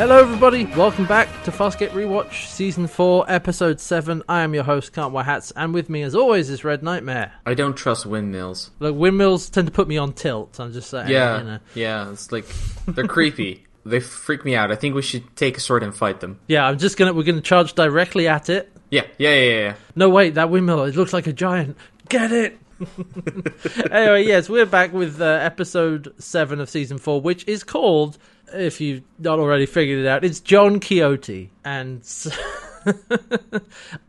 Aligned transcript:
Hello, 0.00 0.18
everybody. 0.18 0.64
Welcome 0.64 1.04
back 1.04 1.28
to 1.44 1.50
Farscape 1.50 1.90
Rewatch, 1.90 2.46
Season 2.46 2.86
4, 2.86 3.26
Episode 3.28 3.78
7. 3.80 4.22
I 4.30 4.40
am 4.40 4.54
your 4.54 4.64
host, 4.64 4.94
Can't 4.94 5.12
Wear 5.12 5.24
Hats, 5.24 5.52
and 5.54 5.74
with 5.74 5.90
me, 5.90 6.00
as 6.00 6.14
always, 6.14 6.48
is 6.48 6.64
Red 6.64 6.82
Nightmare. 6.82 7.34
I 7.44 7.52
don't 7.52 7.76
trust 7.76 8.06
windmills. 8.06 8.70
Look, 8.78 8.96
windmills 8.96 9.50
tend 9.50 9.66
to 9.66 9.72
put 9.72 9.88
me 9.88 9.98
on 9.98 10.14
tilt, 10.14 10.58
I'm 10.58 10.72
just 10.72 10.88
saying. 10.88 11.10
Yeah, 11.10 11.38
You 11.38 11.44
know. 11.44 11.58
yeah, 11.74 12.10
it's 12.12 12.32
like 12.32 12.46
they're 12.86 13.06
creepy. 13.06 13.66
They 13.82 13.98
freak 14.00 14.44
me 14.44 14.54
out. 14.54 14.70
I 14.70 14.74
think 14.76 14.94
we 14.94 15.00
should 15.00 15.34
take 15.36 15.56
a 15.56 15.60
sword 15.60 15.82
and 15.82 15.94
fight 15.94 16.20
them. 16.20 16.38
Yeah, 16.48 16.66
I'm 16.66 16.76
just 16.76 16.98
gonna, 16.98 17.14
we're 17.14 17.22
gonna 17.22 17.40
charge 17.40 17.72
directly 17.72 18.28
at 18.28 18.50
it. 18.50 18.70
Yeah, 18.90 19.06
yeah, 19.16 19.34
yeah, 19.34 19.58
yeah. 19.58 19.74
No, 19.96 20.10
wait, 20.10 20.34
that 20.34 20.50
windmill, 20.50 20.84
it 20.84 20.96
looks 20.96 21.14
like 21.14 21.26
a 21.26 21.32
giant. 21.32 21.78
Get 22.10 22.30
it! 22.30 22.58
anyway, 23.90 24.26
yes, 24.26 24.50
we're 24.50 24.66
back 24.66 24.92
with 24.92 25.20
uh, 25.20 25.24
Episode 25.24 26.14
7 26.18 26.60
of 26.60 26.68
Season 26.68 26.98
4, 26.98 27.22
which 27.22 27.46
is 27.48 27.64
called, 27.64 28.18
if 28.52 28.80
you've 28.80 29.02
not 29.18 29.38
already 29.38 29.66
figured 29.66 30.04
it 30.04 30.08
out, 30.08 30.24
it's 30.24 30.40
John 30.40 30.80
Quixote. 30.80 31.50
And. 31.64 32.02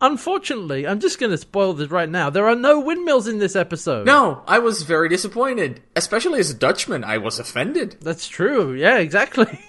Unfortunately, 0.01 0.87
I'm 0.87 0.99
just 0.99 1.19
going 1.19 1.31
to 1.31 1.37
spoil 1.37 1.73
this 1.73 1.89
right 1.89 2.09
now. 2.09 2.29
There 2.29 2.47
are 2.47 2.55
no 2.55 2.79
windmills 2.79 3.27
in 3.27 3.39
this 3.39 3.55
episode. 3.55 4.05
No, 4.05 4.43
I 4.47 4.59
was 4.59 4.83
very 4.83 5.09
disappointed. 5.09 5.81
Especially 5.95 6.39
as 6.39 6.51
a 6.51 6.53
Dutchman, 6.53 7.03
I 7.03 7.17
was 7.17 7.39
offended. 7.39 7.97
That's 8.01 8.27
true. 8.27 8.73
Yeah, 8.73 8.97
exactly. 8.99 9.59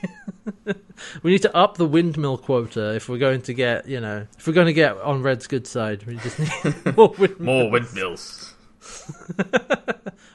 we 1.23 1.33
need 1.33 1.43
to 1.43 1.57
up 1.57 1.77
the 1.77 1.87
windmill 1.87 2.39
quota 2.39 2.95
if 2.95 3.09
we're 3.09 3.19
going 3.19 3.43
to 3.43 3.55
get, 3.55 3.89
you 3.89 4.01
know, 4.01 4.27
if 4.39 4.47
we're 4.47 4.53
going 4.53 4.67
to 4.69 4.73
get 4.73 4.97
on 4.99 5.23
Red's 5.23 5.47
good 5.47 5.67
side. 5.67 6.05
We 6.05 6.17
just 6.19 6.39
need 6.39 6.87
more, 6.97 7.15
wind- 7.19 7.41
More 7.41 7.71
windmills. 7.71 8.55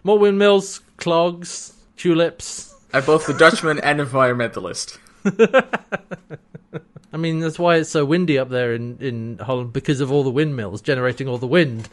more 0.04 0.20
windmills, 0.20 0.80
clogs, 0.98 1.74
tulips. 1.96 2.67
I'm 2.94 3.06
both 3.06 3.28
the 3.28 3.34
Dutchman 3.34 3.80
and 3.80 4.00
environmentalist. 4.00 4.98
I 7.14 7.18
mean, 7.18 7.40
that's 7.40 7.60
why 7.60 7.78
it's 7.78 7.90
so 7.90 8.06
windy 8.06 8.38
up 8.38 8.50
there 8.50 8.74
in, 8.74 8.98
in 9.00 9.38
Holland 9.40 9.74
because 9.74 10.02
of 10.02 10.12
all 10.12 10.24
the 10.24 10.30
windmills 10.30 10.82
generating 10.82 11.28
all 11.28 11.38
the 11.38 11.48
wind. 11.48 11.90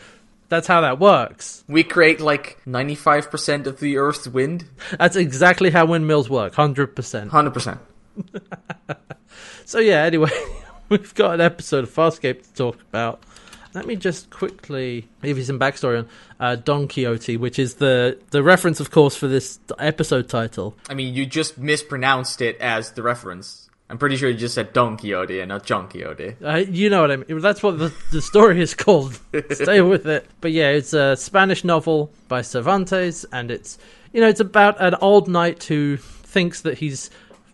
That's 0.48 0.66
how 0.66 0.82
that 0.82 0.98
works. 1.00 1.64
We 1.68 1.82
create 1.84 2.20
like 2.20 2.58
95% 2.66 3.66
of 3.66 3.80
the 3.80 3.96
Earth's 3.96 4.28
wind. 4.28 4.66
That's 4.98 5.16
exactly 5.16 5.70
how 5.70 5.86
windmills 5.86 6.28
work, 6.28 6.54
100%. 6.54 7.30
100%. 7.30 7.78
So, 9.64 9.78
yeah, 9.78 10.02
anyway, 10.02 10.30
we've 10.88 11.14
got 11.14 11.34
an 11.34 11.40
episode 11.40 11.84
of 11.84 11.90
Farscape 11.90 12.42
to 12.42 12.54
talk 12.54 12.80
about. 12.82 13.22
Let 13.74 13.86
me 13.86 13.96
just 13.96 14.30
quickly 14.30 15.08
give 15.22 15.36
you 15.36 15.44
some 15.44 15.58
backstory 15.58 15.98
on 15.98 16.08
uh, 16.38 16.56
Don 16.56 16.86
Quixote, 16.86 17.36
which 17.36 17.58
is 17.58 17.74
the, 17.74 18.18
the 18.30 18.42
reference, 18.42 18.78
of 18.78 18.90
course, 18.90 19.16
for 19.16 19.26
this 19.26 19.58
episode 19.78 20.28
title. 20.28 20.76
I 20.88 20.94
mean, 20.94 21.12
you 21.12 21.26
just 21.26 21.58
mispronounced 21.58 22.40
it 22.40 22.56
as 22.60 22.92
the 22.92 23.02
reference. 23.02 23.68
I'm 23.90 23.98
pretty 23.98 24.16
sure 24.16 24.30
you 24.30 24.36
just 24.36 24.54
said 24.54 24.72
Don 24.72 24.96
Quixote 24.96 25.40
and 25.40 25.48
not 25.48 25.66
John 25.66 25.88
Quixote. 25.88 26.36
Uh, 26.42 26.56
you 26.56 26.88
know 26.88 27.02
what 27.02 27.10
I 27.10 27.16
mean. 27.16 27.40
That's 27.40 27.62
what 27.62 27.78
the, 27.78 27.92
the 28.12 28.22
story 28.22 28.60
is 28.60 28.74
called. 28.74 29.20
Stay 29.50 29.80
with 29.82 30.06
it. 30.06 30.26
But 30.40 30.52
yeah, 30.52 30.70
it's 30.70 30.94
a 30.94 31.16
Spanish 31.16 31.64
novel 31.64 32.10
by 32.28 32.42
Cervantes, 32.42 33.26
and 33.30 33.50
it's 33.50 33.76
you 34.12 34.20
know 34.20 34.28
it's 34.28 34.40
about 34.40 34.80
an 34.80 34.94
old 35.00 35.28
knight 35.28 35.64
who 35.64 35.98
thinks 35.98 36.62
that 36.62 36.78
he's 36.78 37.10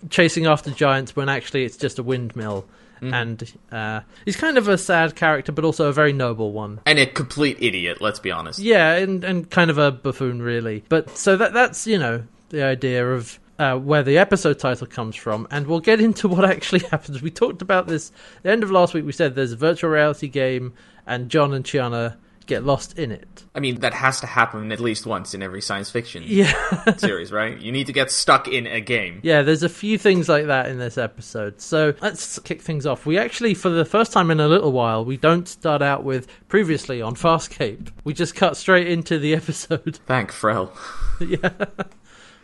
chasing 0.08 0.46
after 0.46 0.70
giants 0.70 1.16
when 1.16 1.28
actually 1.28 1.64
it's 1.64 1.76
just 1.76 1.98
a 1.98 2.02
windmill. 2.02 2.64
And 3.02 3.52
uh, 3.72 4.00
he's 4.24 4.36
kind 4.36 4.58
of 4.58 4.68
a 4.68 4.76
sad 4.78 5.16
character, 5.16 5.52
but 5.52 5.64
also 5.64 5.88
a 5.88 5.92
very 5.92 6.12
noble 6.12 6.52
one. 6.52 6.80
And 6.86 6.98
a 6.98 7.06
complete 7.06 7.56
idiot, 7.60 8.00
let's 8.00 8.18
be 8.18 8.30
honest. 8.30 8.58
Yeah, 8.58 8.94
and 8.94 9.24
and 9.24 9.50
kind 9.50 9.70
of 9.70 9.78
a 9.78 9.90
buffoon, 9.90 10.42
really. 10.42 10.84
But 10.88 11.16
so 11.16 11.36
that 11.36 11.52
that's 11.52 11.86
you 11.86 11.98
know 11.98 12.24
the 12.50 12.62
idea 12.62 13.08
of 13.08 13.38
uh, 13.58 13.76
where 13.76 14.02
the 14.02 14.18
episode 14.18 14.58
title 14.58 14.86
comes 14.86 15.16
from, 15.16 15.46
and 15.50 15.66
we'll 15.66 15.80
get 15.80 16.00
into 16.00 16.28
what 16.34 16.44
actually 16.44 16.80
happens. 16.90 17.22
We 17.22 17.30
talked 17.30 17.62
about 17.62 17.86
this 17.86 18.12
the 18.42 18.50
end 18.50 18.62
of 18.62 18.70
last 18.70 18.94
week. 18.94 19.04
We 19.04 19.12
said 19.12 19.34
there's 19.34 19.52
a 19.52 19.56
virtual 19.56 19.90
reality 19.90 20.28
game, 20.28 20.72
and 21.06 21.28
John 21.28 21.52
and 21.54 21.64
Chiana 21.64 22.16
get 22.50 22.64
lost 22.64 22.98
in 22.98 23.10
it. 23.10 23.44
I 23.54 23.60
mean, 23.60 23.80
that 23.80 23.94
has 23.94 24.20
to 24.20 24.26
happen 24.26 24.70
at 24.72 24.78
least 24.80 25.06
once 25.06 25.32
in 25.32 25.42
every 25.42 25.62
science 25.62 25.90
fiction 25.90 26.22
Yeah, 26.26 26.52
series, 26.98 27.32
right? 27.32 27.58
You 27.58 27.72
need 27.72 27.86
to 27.86 27.92
get 27.94 28.10
stuck 28.10 28.46
in 28.48 28.66
a 28.66 28.80
game. 28.80 29.20
yeah. 29.22 29.40
There's 29.42 29.62
a 29.62 29.68
few 29.68 29.96
things 29.96 30.28
like 30.28 30.46
that 30.46 30.68
in 30.68 30.78
this 30.78 30.98
episode. 30.98 31.60
So 31.60 31.94
let's 32.02 32.38
kick 32.40 32.60
things 32.60 32.84
off. 32.86 33.06
We 33.06 33.16
actually, 33.16 33.54
for 33.54 33.70
the 33.70 33.84
first 33.86 34.12
time 34.12 34.30
in 34.30 34.38
a 34.40 34.48
little 34.48 34.72
while, 34.72 35.04
we 35.04 35.16
don't 35.16 35.48
start 35.48 35.80
out 35.80 36.04
with 36.04 36.26
previously 36.48 37.00
on 37.00 37.14
Farscape. 37.14 37.88
We 38.04 38.12
just 38.12 38.34
cut 38.34 38.56
straight 38.56 38.86
into 38.88 39.18
the 39.18 39.34
episode. 39.40 39.98
Thank 40.06 40.30
Frell. 40.32 40.70
Yeah. 41.20 41.50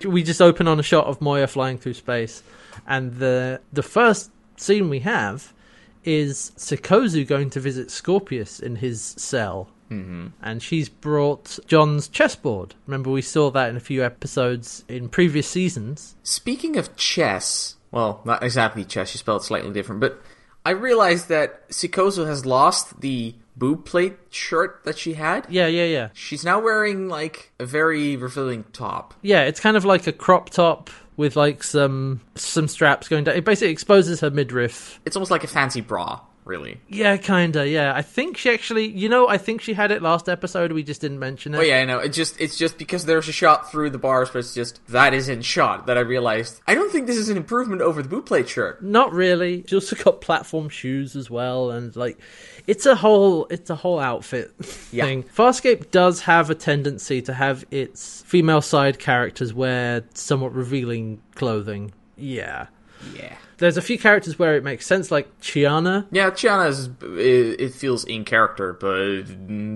We 0.04 0.22
just 0.22 0.42
open 0.42 0.68
on 0.68 0.78
a 0.78 0.82
shot 0.82 1.06
of 1.06 1.20
Moya 1.20 1.46
flying 1.46 1.78
through 1.78 1.94
space, 1.94 2.42
and 2.86 3.14
the 3.16 3.60
the 3.72 3.82
first 3.82 4.30
scene 4.58 4.90
we 4.90 5.00
have 5.00 5.54
is 6.04 6.52
Sikozu 6.56 7.26
going 7.26 7.48
to 7.50 7.60
visit 7.60 7.90
Scorpius 7.90 8.60
in 8.60 8.76
his 8.76 9.00
cell. 9.02 9.68
Mm-hmm. 9.90 10.28
And 10.42 10.62
she's 10.62 10.88
brought 10.88 11.58
John's 11.66 12.08
chessboard. 12.08 12.74
Remember, 12.86 13.10
we 13.10 13.22
saw 13.22 13.50
that 13.50 13.70
in 13.70 13.76
a 13.76 13.80
few 13.80 14.04
episodes 14.04 14.84
in 14.88 15.08
previous 15.08 15.48
seasons. 15.48 16.16
Speaking 16.22 16.76
of 16.76 16.96
chess, 16.96 17.76
well, 17.90 18.20
not 18.24 18.42
exactly 18.42 18.84
chess, 18.84 19.10
she 19.10 19.18
spelled 19.18 19.42
it 19.42 19.44
slightly 19.44 19.72
different, 19.72 20.00
but 20.00 20.20
I 20.64 20.70
realized 20.70 21.28
that 21.28 21.68
Sikozu 21.68 22.26
has 22.26 22.44
lost 22.44 23.00
the 23.00 23.34
boob 23.56 23.84
plate 23.84 24.16
shirt 24.30 24.82
that 24.84 24.98
she 24.98 25.14
had. 25.14 25.46
Yeah, 25.48 25.68
yeah, 25.68 25.84
yeah. 25.84 26.08
She's 26.12 26.44
now 26.44 26.58
wearing, 26.60 27.08
like, 27.08 27.52
a 27.60 27.64
very 27.64 28.16
revealing 28.16 28.64
top. 28.72 29.14
Yeah, 29.22 29.42
it's 29.42 29.60
kind 29.60 29.76
of 29.76 29.84
like 29.84 30.06
a 30.06 30.12
crop 30.12 30.50
top 30.50 30.90
with 31.16 31.36
like 31.36 31.62
some 31.62 32.20
some 32.34 32.68
straps 32.68 33.08
going 33.08 33.24
down. 33.24 33.36
It 33.36 33.44
basically 33.44 33.72
exposes 33.72 34.20
her 34.20 34.30
midriff. 34.30 35.00
It's 35.06 35.16
almost 35.16 35.30
like 35.30 35.44
a 35.44 35.48
fancy 35.48 35.80
bra, 35.80 36.20
really. 36.46 36.80
Yeah, 36.88 37.16
kinda. 37.18 37.68
Yeah, 37.68 37.92
I 37.94 38.00
think 38.02 38.36
she 38.38 38.48
actually, 38.50 38.86
you 38.86 39.08
know, 39.08 39.28
I 39.28 39.36
think 39.36 39.60
she 39.60 39.74
had 39.74 39.90
it 39.90 40.00
last 40.00 40.28
episode. 40.28 40.72
We 40.72 40.82
just 40.82 41.00
didn't 41.00 41.18
mention 41.18 41.54
it. 41.54 41.58
Oh 41.58 41.60
yeah, 41.62 41.80
I 41.80 41.84
know. 41.84 41.98
It 41.98 42.10
just 42.10 42.40
it's 42.40 42.56
just 42.56 42.78
because 42.78 43.04
there's 43.04 43.28
a 43.28 43.32
shot 43.32 43.70
through 43.70 43.90
the 43.90 43.98
bars, 43.98 44.30
but 44.30 44.38
it's 44.38 44.54
just 44.54 44.80
that 44.86 45.12
is 45.12 45.28
in 45.28 45.42
shot 45.42 45.86
that 45.86 45.98
I 45.98 46.00
realized. 46.00 46.60
I 46.66 46.74
don't 46.74 46.90
think 46.90 47.06
this 47.06 47.16
is 47.18 47.28
an 47.28 47.36
improvement 47.36 47.82
over 47.82 48.00
the 48.02 48.08
boot 48.08 48.26
plate 48.26 48.48
shirt. 48.48 48.82
Not 48.82 49.12
really. 49.12 49.64
She 49.66 49.74
also 49.74 49.96
got 49.96 50.20
platform 50.20 50.68
shoes 50.68 51.16
as 51.16 51.28
well, 51.28 51.70
and 51.70 51.94
like, 51.96 52.18
it's 52.66 52.86
a 52.86 52.94
whole, 52.94 53.46
it's 53.50 53.68
a 53.70 53.74
whole 53.74 53.98
outfit 53.98 54.52
Yeah. 54.92 55.04
thing. 55.04 55.24
Farscape 55.24 55.90
does 55.90 56.20
have 56.22 56.48
a 56.48 56.54
tendency 56.54 57.20
to 57.22 57.34
have 57.34 57.64
its 57.70 58.22
female 58.22 58.62
side 58.62 58.98
characters 58.98 59.52
wear 59.52 60.04
somewhat 60.14 60.54
revealing 60.54 61.20
clothing. 61.34 61.92
Yeah. 62.16 62.66
Yeah. 63.14 63.34
There's 63.58 63.76
a 63.78 63.82
few 63.82 63.98
characters 63.98 64.38
where 64.38 64.56
it 64.56 64.64
makes 64.64 64.84
sense, 64.84 65.10
like 65.10 65.40
Chiana. 65.40 66.06
Yeah, 66.10 66.30
Chiana's 66.30 66.90
it, 67.02 67.60
it 67.60 67.72
feels 67.72 68.04
in 68.04 68.24
character, 68.24 68.74
but 68.74 69.24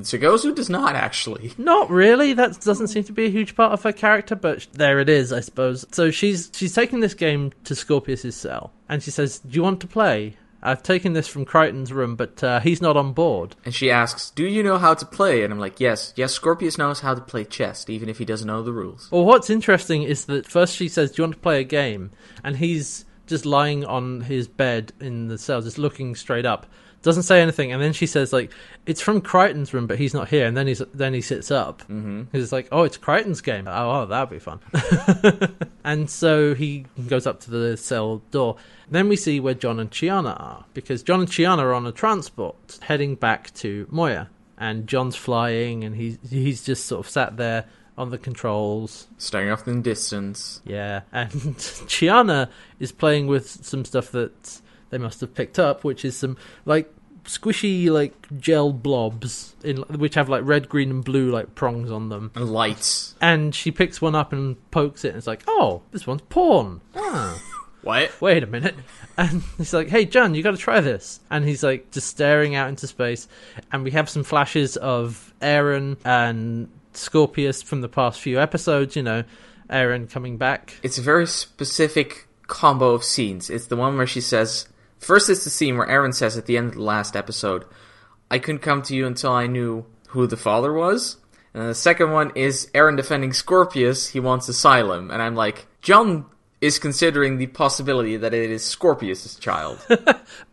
Sikozu 0.02 0.54
does 0.54 0.68
not 0.68 0.94
actually. 0.94 1.52
Not 1.58 1.88
really. 1.88 2.34
That 2.34 2.60
doesn't 2.60 2.88
seem 2.88 3.04
to 3.04 3.12
be 3.12 3.26
a 3.26 3.30
huge 3.30 3.56
part 3.56 3.72
of 3.72 3.82
her 3.82 3.92
character, 3.92 4.36
but 4.36 4.66
there 4.72 5.00
it 5.00 5.08
is, 5.08 5.32
I 5.32 5.40
suppose. 5.40 5.86
So 5.92 6.10
she's 6.10 6.50
she's 6.54 6.74
taking 6.74 7.00
this 7.00 7.14
game 7.14 7.52
to 7.64 7.74
Scorpius's 7.74 8.36
cell, 8.36 8.72
and 8.88 9.02
she 9.02 9.10
says, 9.10 9.38
"Do 9.38 9.56
you 9.56 9.62
want 9.62 9.80
to 9.80 9.86
play?" 9.86 10.36
I've 10.62 10.82
taken 10.82 11.14
this 11.14 11.26
from 11.26 11.46
Crichton's 11.46 11.90
room, 11.90 12.16
but 12.16 12.44
uh, 12.44 12.60
he's 12.60 12.82
not 12.82 12.94
on 12.96 13.14
board. 13.14 13.56
And 13.64 13.74
she 13.74 13.90
asks, 13.90 14.30
"Do 14.30 14.44
you 14.44 14.62
know 14.62 14.76
how 14.76 14.92
to 14.92 15.06
play?" 15.06 15.42
And 15.42 15.52
I'm 15.52 15.58
like, 15.58 15.80
"Yes, 15.80 16.12
yes. 16.16 16.32
Scorpius 16.32 16.76
knows 16.76 17.00
how 17.00 17.14
to 17.14 17.20
play 17.22 17.44
chess, 17.44 17.88
even 17.88 18.10
if 18.10 18.18
he 18.18 18.26
doesn't 18.26 18.46
know 18.46 18.62
the 18.62 18.72
rules." 18.72 19.08
Well, 19.10 19.24
what's 19.24 19.48
interesting 19.48 20.02
is 20.02 20.26
that 20.26 20.46
first 20.46 20.76
she 20.76 20.88
says, 20.88 21.12
"Do 21.12 21.22
you 21.22 21.24
want 21.24 21.36
to 21.36 21.40
play 21.40 21.60
a 21.60 21.64
game?" 21.64 22.10
and 22.44 22.56
he's 22.58 23.06
just 23.30 23.46
lying 23.46 23.86
on 23.86 24.20
his 24.22 24.46
bed 24.46 24.92
in 25.00 25.28
the 25.28 25.38
cell, 25.38 25.62
just 25.62 25.78
looking 25.78 26.14
straight 26.14 26.44
up. 26.44 26.66
Doesn't 27.02 27.22
say 27.22 27.40
anything, 27.40 27.72
and 27.72 27.80
then 27.80 27.94
she 27.94 28.04
says, 28.04 28.30
"Like 28.30 28.50
it's 28.84 29.00
from 29.00 29.22
Crichton's 29.22 29.72
room, 29.72 29.86
but 29.86 29.98
he's 29.98 30.12
not 30.12 30.28
here." 30.28 30.46
And 30.46 30.54
then 30.54 30.66
he's 30.66 30.82
then 30.92 31.14
he 31.14 31.22
sits 31.22 31.50
up. 31.50 31.80
Mm-hmm. 31.84 32.24
He's 32.32 32.52
like, 32.52 32.68
"Oh, 32.70 32.82
it's 32.82 32.98
Crichton's 32.98 33.40
game. 33.40 33.66
Oh, 33.66 34.02
oh 34.02 34.06
that'd 34.06 34.28
be 34.28 34.38
fun." 34.38 34.60
and 35.84 36.10
so 36.10 36.54
he 36.54 36.84
goes 37.08 37.26
up 37.26 37.40
to 37.40 37.50
the 37.50 37.78
cell 37.78 38.20
door. 38.30 38.56
Then 38.90 39.08
we 39.08 39.16
see 39.16 39.40
where 39.40 39.54
John 39.54 39.80
and 39.80 39.90
Chiana 39.90 40.38
are, 40.38 40.66
because 40.74 41.02
John 41.02 41.20
and 41.20 41.28
Chiana 41.30 41.60
are 41.60 41.72
on 41.72 41.86
a 41.86 41.92
transport 41.92 42.78
heading 42.82 43.14
back 43.14 43.54
to 43.54 43.86
Moya, 43.90 44.28
and 44.58 44.86
John's 44.86 45.16
flying, 45.16 45.84
and 45.84 45.96
he's 45.96 46.18
he's 46.28 46.62
just 46.62 46.84
sort 46.84 47.06
of 47.06 47.10
sat 47.10 47.38
there 47.38 47.64
on 48.00 48.10
the 48.10 48.18
controls. 48.18 49.06
Staring 49.18 49.50
off 49.50 49.66
in 49.68 49.76
the 49.76 49.82
distance. 49.82 50.60
Yeah, 50.64 51.02
and 51.12 51.30
Chiana 51.30 52.48
is 52.78 52.92
playing 52.92 53.26
with 53.26 53.48
some 53.48 53.84
stuff 53.84 54.10
that 54.12 54.60
they 54.90 54.98
must 54.98 55.20
have 55.20 55.34
picked 55.34 55.58
up, 55.58 55.84
which 55.84 56.04
is 56.04 56.16
some 56.16 56.36
like 56.64 56.92
squishy 57.24 57.90
like 57.90 58.14
gel 58.40 58.72
blobs 58.72 59.54
in 59.62 59.76
which 59.98 60.14
have 60.14 60.28
like 60.28 60.42
red, 60.44 60.68
green, 60.68 60.90
and 60.90 61.04
blue 61.04 61.30
like 61.30 61.54
prongs 61.54 61.90
on 61.90 62.08
them. 62.08 62.30
And 62.34 62.50
lights. 62.50 63.14
And 63.20 63.54
she 63.54 63.70
picks 63.70 64.00
one 64.00 64.14
up 64.14 64.32
and 64.32 64.56
pokes 64.70 65.04
it, 65.04 65.08
and 65.08 65.18
it's 65.18 65.26
like, 65.26 65.44
oh, 65.46 65.82
this 65.90 66.06
one's 66.06 66.22
porn. 66.22 66.80
Ah 66.96 67.40
What? 67.82 68.20
wait 68.20 68.42
a 68.42 68.46
minute. 68.46 68.74
And 69.16 69.42
he's 69.56 69.72
like, 69.72 69.88
hey, 69.88 70.04
John, 70.04 70.34
you 70.34 70.42
got 70.42 70.50
to 70.50 70.56
try 70.58 70.80
this. 70.80 71.20
And 71.30 71.44
he's 71.46 71.62
like, 71.62 71.90
just 71.90 72.08
staring 72.08 72.54
out 72.54 72.68
into 72.68 72.86
space. 72.86 73.26
And 73.72 73.84
we 73.84 73.90
have 73.92 74.08
some 74.08 74.22
flashes 74.22 74.76
of 74.76 75.32
Aeryn 75.40 75.96
and 76.04 76.68
Scorpius 76.92 77.62
from 77.62 77.80
the 77.80 77.88
past 77.88 78.20
few 78.20 78.40
episodes, 78.40 78.96
you 78.96 79.02
know, 79.02 79.24
Aeryn 79.68 80.10
coming 80.10 80.36
back. 80.36 80.76
It's 80.82 80.98
a 80.98 81.02
very 81.02 81.26
specific 81.26 82.26
combo 82.46 82.90
of 82.90 83.04
scenes. 83.04 83.48
It's 83.50 83.66
the 83.66 83.76
one 83.76 83.96
where 83.96 84.06
she 84.06 84.20
says, 84.20 84.68
first 84.98 85.30
it's 85.30 85.44
the 85.44 85.50
scene 85.50 85.76
where 85.76 85.86
Aeryn 85.86 86.14
says 86.14 86.36
at 86.36 86.46
the 86.46 86.56
end 86.56 86.68
of 86.70 86.74
the 86.74 86.82
last 86.82 87.16
episode, 87.16 87.64
I 88.30 88.38
couldn't 88.38 88.62
come 88.62 88.82
to 88.82 88.94
you 88.94 89.06
until 89.06 89.32
I 89.32 89.46
knew 89.46 89.86
who 90.08 90.26
the 90.26 90.36
father 90.36 90.72
was. 90.72 91.16
And 91.54 91.68
the 91.68 91.74
second 91.74 92.12
one 92.12 92.32
is 92.34 92.70
Aeryn 92.74 92.96
defending 92.96 93.32
Scorpius, 93.32 94.08
he 94.08 94.20
wants 94.20 94.48
asylum. 94.48 95.10
And 95.10 95.20
I'm 95.20 95.34
like, 95.34 95.66
John 95.82 96.26
is 96.60 96.78
considering 96.78 97.38
the 97.38 97.46
possibility 97.46 98.16
that 98.16 98.34
it 98.34 98.50
is 98.50 98.62
Scorpius's 98.62 99.36
child. 99.36 99.84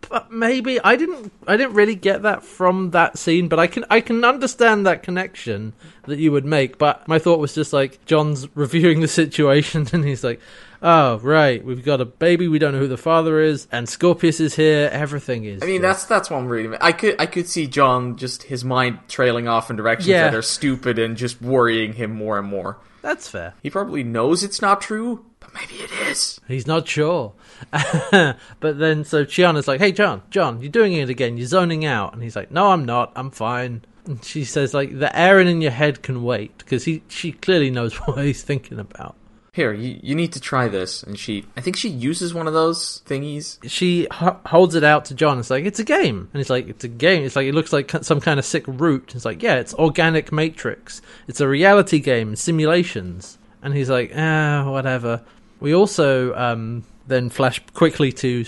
But 0.09 0.31
maybe 0.31 0.79
I 0.81 0.95
didn't. 0.95 1.33
I 1.47 1.57
didn't 1.57 1.73
really 1.73 1.95
get 1.95 2.21
that 2.21 2.43
from 2.43 2.91
that 2.91 3.17
scene, 3.17 3.47
but 3.47 3.59
I 3.59 3.67
can. 3.67 3.83
I 3.89 3.99
can 3.99 4.23
understand 4.23 4.85
that 4.85 5.03
connection 5.03 5.73
that 6.03 6.17
you 6.17 6.31
would 6.31 6.45
make. 6.45 6.77
But 6.77 7.07
my 7.07 7.19
thought 7.19 7.39
was 7.39 7.53
just 7.53 7.73
like 7.73 8.03
John's 8.05 8.47
reviewing 8.55 9.01
the 9.01 9.07
situation, 9.07 9.87
and 9.93 10.05
he's 10.05 10.23
like, 10.23 10.39
"Oh, 10.81 11.17
right, 11.19 11.63
we've 11.63 11.83
got 11.83 12.01
a 12.01 12.05
baby. 12.05 12.47
We 12.47 12.59
don't 12.59 12.73
know 12.73 12.79
who 12.79 12.87
the 12.87 12.97
father 12.97 13.39
is, 13.41 13.67
and 13.71 13.87
Scorpius 13.89 14.39
is 14.39 14.55
here. 14.55 14.89
Everything 14.91 15.43
is." 15.45 15.61
I 15.63 15.65
mean, 15.65 15.81
that's 15.81 16.05
that's 16.05 16.29
one 16.29 16.47
reading. 16.47 16.75
I 16.81 16.91
could 16.91 17.15
I 17.19 17.25
could 17.25 17.47
see 17.47 17.67
John 17.67 18.17
just 18.17 18.43
his 18.43 18.63
mind 18.65 18.99
trailing 19.07 19.47
off 19.47 19.69
in 19.69 19.75
directions 19.75 20.07
Yeah. 20.07 20.23
that 20.29 20.35
are 20.35 20.41
stupid 20.41 20.99
and 20.99 21.17
just 21.17 21.41
worrying 21.41 21.93
him 21.93 22.11
more 22.15 22.37
and 22.37 22.47
more. 22.47 22.77
that's 23.01 23.29
fair. 23.29 23.53
He 23.63 23.69
probably 23.69 24.03
knows 24.03 24.43
it's 24.43 24.61
not 24.61 24.81
true, 24.81 25.23
but 25.39 25.53
maybe 25.53 25.75
it 25.75 25.91
is. 26.09 26.41
He's 26.47 26.67
not 26.67 26.87
sure. 26.87 27.33
but 28.11 28.79
then, 28.79 29.03
so 29.05 29.23
Chiana's 29.25 29.67
like, 29.67 29.79
"Hey, 29.79 29.91
John, 29.91 30.21
John, 30.29 30.61
you're 30.61 30.71
doing 30.71 30.93
it 30.93 31.09
again. 31.09 31.37
You're 31.37 31.47
zoning 31.47 31.85
out." 31.85 32.13
And 32.13 32.21
he's 32.23 32.35
like, 32.35 32.51
"No, 32.51 32.71
I'm 32.71 32.85
not. 32.85 33.11
I'm 33.15 33.31
fine." 33.31 33.83
And 34.05 34.23
she 34.23 34.43
says, 34.45 34.73
"Like 34.73 34.97
the 34.99 35.07
Aeryn 35.13 35.47
in 35.47 35.61
your 35.61 35.71
head 35.71 36.01
can 36.01 36.23
wait 36.23 36.57
because 36.59 36.85
he 36.85 37.03
she 37.07 37.31
clearly 37.31 37.69
knows 37.71 37.95
what 38.05 38.17
he's 38.25 38.41
thinking 38.43 38.79
about." 38.79 39.15
Here, 39.57 39.73
you, 39.73 39.99
you 40.03 40.13
need 40.13 40.33
to 40.33 40.39
try 40.39 40.67
this. 40.67 41.01
And 41.01 41.17
she, 41.17 41.43
I 41.57 41.61
think 41.61 41.77
she 41.77 41.89
uses 41.89 42.31
one 42.31 42.45
of 42.45 42.53
those 42.53 43.01
thingies. 43.07 43.57
She 43.67 44.03
h- 44.03 44.35
holds 44.45 44.75
it 44.75 44.83
out 44.83 45.05
to 45.05 45.15
John. 45.15 45.39
It's 45.39 45.49
like 45.49 45.65
it's 45.65 45.79
a 45.79 45.83
game, 45.83 46.29
and 46.31 46.39
it's 46.39 46.51
like, 46.51 46.69
"It's 46.69 46.83
a 46.83 46.87
game." 46.87 47.23
It's 47.23 47.35
like 47.35 47.47
it 47.47 47.55
looks 47.55 47.73
like 47.73 47.89
some 48.03 48.21
kind 48.21 48.37
of 48.37 48.45
sick 48.45 48.65
root. 48.67 49.15
It's 49.15 49.25
like, 49.25 49.41
yeah, 49.41 49.55
it's 49.55 49.73
organic 49.73 50.31
matrix. 50.31 51.01
It's 51.27 51.41
a 51.41 51.47
reality 51.47 51.97
game, 51.97 52.35
simulations. 52.35 53.39
And 53.63 53.73
he's 53.73 53.89
like, 53.89 54.11
ah, 54.15 54.69
whatever. 54.69 55.23
We 55.59 55.73
also 55.73 56.35
um, 56.35 56.83
then 57.07 57.31
flash 57.31 57.59
quickly 57.73 58.11
to 58.11 58.45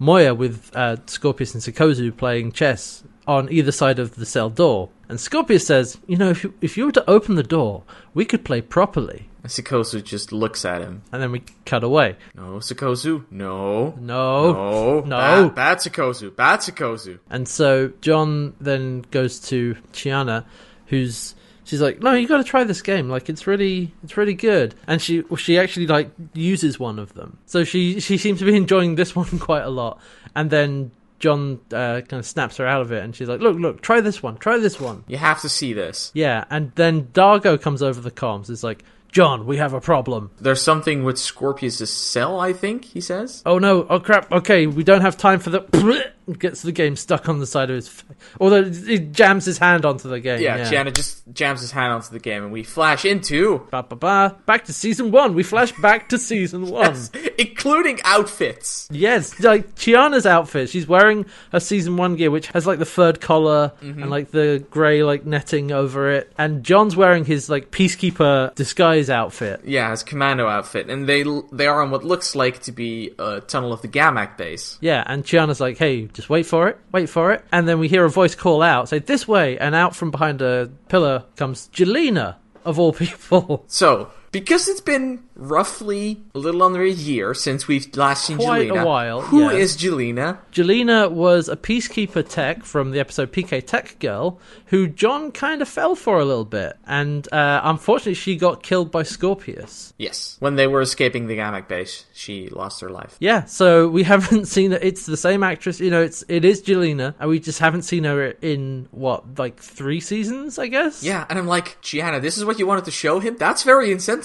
Moya 0.00 0.34
with 0.34 0.74
uh, 0.74 0.96
Scorpius 1.06 1.54
and 1.54 1.62
Sikozu 1.62 2.16
playing 2.16 2.50
chess 2.50 3.04
on 3.28 3.48
either 3.52 3.70
side 3.70 4.00
of 4.00 4.16
the 4.16 4.26
cell 4.26 4.50
door. 4.50 4.88
And 5.08 5.20
Scorpius 5.20 5.68
says, 5.68 5.98
"You 6.08 6.16
know, 6.16 6.30
if 6.30 6.42
you, 6.42 6.52
if 6.60 6.76
you 6.76 6.86
were 6.86 6.98
to 6.98 7.08
open 7.08 7.36
the 7.36 7.44
door, 7.44 7.84
we 8.12 8.24
could 8.24 8.44
play 8.44 8.60
properly." 8.60 9.27
Sikozu 9.44 10.02
just 10.02 10.32
looks 10.32 10.64
at 10.64 10.80
him. 10.82 11.02
And 11.12 11.22
then 11.22 11.32
we 11.32 11.42
cut 11.64 11.84
away. 11.84 12.16
No, 12.34 12.56
Sikozu. 12.56 13.24
No. 13.30 13.94
No, 13.98 14.52
No. 14.52 15.00
No. 15.00 15.48
Bad, 15.48 15.54
bad 15.54 15.78
Sikozu. 15.78 16.34
Bad 16.34 16.60
Sikozu. 16.60 17.18
And 17.30 17.48
so 17.48 17.92
John 18.00 18.54
then 18.60 19.04
goes 19.10 19.38
to 19.48 19.76
Chiana, 19.92 20.44
who's 20.86 21.34
she's 21.64 21.80
like, 21.80 22.02
"No, 22.02 22.12
you 22.14 22.26
got 22.26 22.38
to 22.38 22.44
try 22.44 22.64
this 22.64 22.82
game. 22.82 23.08
Like 23.08 23.28
it's 23.28 23.46
really 23.46 23.94
it's 24.02 24.16
really 24.16 24.34
good." 24.34 24.74
And 24.86 25.00
she 25.00 25.22
she 25.36 25.58
actually 25.58 25.86
like 25.86 26.10
uses 26.34 26.78
one 26.80 26.98
of 26.98 27.14
them. 27.14 27.38
So 27.46 27.64
she 27.64 28.00
she 28.00 28.18
seems 28.18 28.40
to 28.40 28.44
be 28.44 28.56
enjoying 28.64 28.96
this 28.96 29.14
one 29.14 29.38
quite 29.38 29.62
a 29.64 29.70
lot. 29.70 30.00
And 30.34 30.50
then 30.50 30.90
John 31.18 31.60
uh, 31.72 32.00
kind 32.02 32.14
of 32.20 32.26
snaps 32.26 32.58
her 32.58 32.66
out 32.66 32.80
of 32.80 32.92
it, 32.92 33.02
and 33.02 33.14
she's 33.14 33.28
like, 33.28 33.40
"Look, 33.40 33.56
look, 33.58 33.82
try 33.82 34.00
this 34.00 34.22
one. 34.22 34.36
Try 34.38 34.58
this 34.58 34.80
one." 34.80 35.04
You 35.08 35.16
have 35.16 35.40
to 35.42 35.48
see 35.48 35.72
this. 35.72 36.10
Yeah. 36.14 36.44
And 36.50 36.72
then 36.74 37.06
Dargo 37.06 37.60
comes 37.60 37.82
over 37.82 38.00
the 38.00 38.10
comms. 38.12 38.50
It's 38.50 38.62
like, 38.62 38.84
"John, 39.08 39.46
we 39.46 39.56
have 39.56 39.72
a 39.72 39.80
problem." 39.80 40.30
There's 40.40 40.62
something 40.62 41.04
with 41.04 41.18
Scorpius' 41.18 41.90
cell, 41.90 42.40
I 42.40 42.52
think, 42.52 42.84
he 42.84 43.00
says. 43.00 43.42
Oh 43.44 43.58
no! 43.58 43.86
Oh 43.88 44.00
crap! 44.00 44.30
Okay, 44.30 44.66
we 44.66 44.84
don't 44.84 45.02
have 45.02 45.16
time 45.16 45.40
for 45.40 45.50
the. 45.50 46.12
Gets 46.38 46.60
the 46.60 46.72
game 46.72 46.94
stuck 46.94 47.26
on 47.30 47.38
the 47.38 47.46
side 47.46 47.70
of 47.70 47.76
his. 47.76 47.88
Face. 47.88 48.16
Although 48.38 48.64
he 48.70 48.98
jams 48.98 49.46
his 49.46 49.56
hand 49.56 49.86
onto 49.86 50.10
the 50.10 50.20
game. 50.20 50.42
Yeah, 50.42 50.58
Chiana 50.58 50.92
just 50.92 51.22
jams 51.32 51.62
his 51.62 51.70
hand 51.70 51.90
onto 51.90 52.10
the 52.10 52.18
game, 52.18 52.42
and 52.42 52.52
we 52.52 52.64
flash 52.64 53.06
into, 53.06 53.66
Ba 53.70 53.82
ba 53.82 53.96
ba. 53.96 54.36
Back 54.44 54.66
to 54.66 54.74
season 54.74 55.10
one. 55.10 55.32
We 55.32 55.42
flash 55.42 55.72
back 55.80 56.10
to 56.10 56.18
season 56.18 56.66
one. 56.70 56.98
including 57.38 58.00
outfits. 58.04 58.88
Yes, 58.90 59.40
like 59.40 59.74
Chiana's 59.74 60.26
outfit. 60.26 60.68
She's 60.68 60.86
wearing 60.86 61.24
her 61.50 61.60
season 61.60 61.96
one 61.96 62.16
gear, 62.16 62.30
which 62.30 62.48
has 62.48 62.66
like 62.66 62.78
the 62.78 62.84
furred 62.84 63.22
collar 63.22 63.72
mm-hmm. 63.82 64.02
and 64.02 64.10
like 64.10 64.30
the 64.30 64.62
grey 64.70 65.02
like 65.02 65.24
netting 65.24 65.72
over 65.72 66.10
it. 66.10 66.30
And 66.36 66.62
John's 66.62 66.94
wearing 66.94 67.24
his 67.24 67.48
like 67.48 67.70
peacekeeper 67.70 68.54
disguise 68.54 68.97
outfit. 69.08 69.60
Yeah, 69.64 69.90
his 69.90 70.02
commando 70.02 70.48
outfit, 70.48 70.90
and 70.90 71.08
they 71.08 71.24
they 71.52 71.66
are 71.68 71.80
on 71.80 71.90
what 71.92 72.04
looks 72.04 72.34
like 72.34 72.60
to 72.62 72.72
be 72.72 73.14
a 73.18 73.40
tunnel 73.40 73.72
of 73.72 73.82
the 73.82 73.88
Gammak 73.88 74.36
base. 74.36 74.78
Yeah, 74.80 75.04
and 75.06 75.24
Chiana's 75.24 75.60
like, 75.60 75.78
"Hey, 75.78 76.06
just 76.06 76.28
wait 76.28 76.46
for 76.46 76.68
it, 76.68 76.78
wait 76.90 77.08
for 77.08 77.32
it." 77.32 77.44
And 77.52 77.68
then 77.68 77.78
we 77.78 77.86
hear 77.88 78.04
a 78.04 78.10
voice 78.10 78.34
call 78.34 78.60
out, 78.62 78.88
say, 78.88 78.98
"This 78.98 79.28
way!" 79.28 79.56
And 79.58 79.74
out 79.74 79.94
from 79.94 80.10
behind 80.10 80.42
a 80.42 80.70
pillar 80.88 81.24
comes 81.36 81.68
Gilina, 81.72 82.36
of 82.64 82.78
all 82.80 82.92
people. 83.04 83.64
So, 83.68 84.10
because 84.30 84.68
it's 84.68 84.80
been 84.80 85.22
roughly 85.34 86.20
a 86.34 86.38
little 86.38 86.62
under 86.62 86.82
a 86.82 86.90
year 86.90 87.32
since 87.32 87.68
we've 87.68 87.94
last 87.96 88.26
seen 88.26 88.36
Quite 88.36 88.70
a 88.70 88.84
while, 88.84 89.22
who 89.22 89.42
yes. 89.42 89.54
is 89.54 89.76
Gilina? 89.76 90.38
Gilina 90.52 91.10
was 91.10 91.48
a 91.48 91.56
peacekeeper 91.56 92.28
tech 92.28 92.64
from 92.64 92.90
the 92.90 93.00
episode 93.00 93.32
PK 93.32 93.64
Tech 93.64 93.98
Girl, 94.00 94.40
who 94.66 94.88
John 94.88 95.32
kind 95.32 95.62
of 95.62 95.68
fell 95.68 95.94
for 95.94 96.18
a 96.18 96.24
little 96.24 96.44
bit, 96.44 96.76
and 96.86 97.32
uh, 97.32 97.60
unfortunately, 97.64 98.14
she 98.14 98.36
got 98.36 98.62
killed 98.62 98.90
by 98.90 99.02
Scorpius. 99.02 99.94
Yes, 99.96 100.36
when 100.40 100.56
they 100.56 100.66
were 100.66 100.80
escaping 100.80 101.26
the 101.26 101.38
Gammak 101.38 101.68
base, 101.68 102.04
she 102.12 102.48
lost 102.48 102.80
her 102.80 102.90
life. 102.90 103.16
Yeah, 103.20 103.44
so 103.44 103.88
we 103.88 104.02
haven't 104.12 104.46
seen 104.46 104.72
it. 104.72 104.82
It's 104.82 105.06
the 105.06 105.16
same 105.16 105.42
actress, 105.42 105.80
you 105.80 105.90
know. 105.90 106.02
It's 106.02 106.24
it 106.28 106.44
is 106.44 106.62
Gilina, 106.62 107.14
and 107.18 107.30
we 107.30 107.40
just 107.40 107.60
haven't 107.60 107.82
seen 107.82 108.04
her 108.04 108.34
in 108.42 108.88
what 108.90 109.38
like 109.38 109.58
three 109.58 110.00
seasons, 110.00 110.58
I 110.58 110.66
guess. 110.66 111.02
Yeah, 111.02 111.24
and 111.30 111.38
I'm 111.38 111.46
like, 111.46 111.80
Chiana, 111.82 112.20
this 112.20 112.36
is 112.36 112.44
what 112.44 112.58
you 112.58 112.66
wanted 112.66 112.84
to 112.86 112.90
show 112.90 113.20
him? 113.20 113.36
That's 113.38 113.62
very 113.62 113.90
insensitive. 113.90 114.17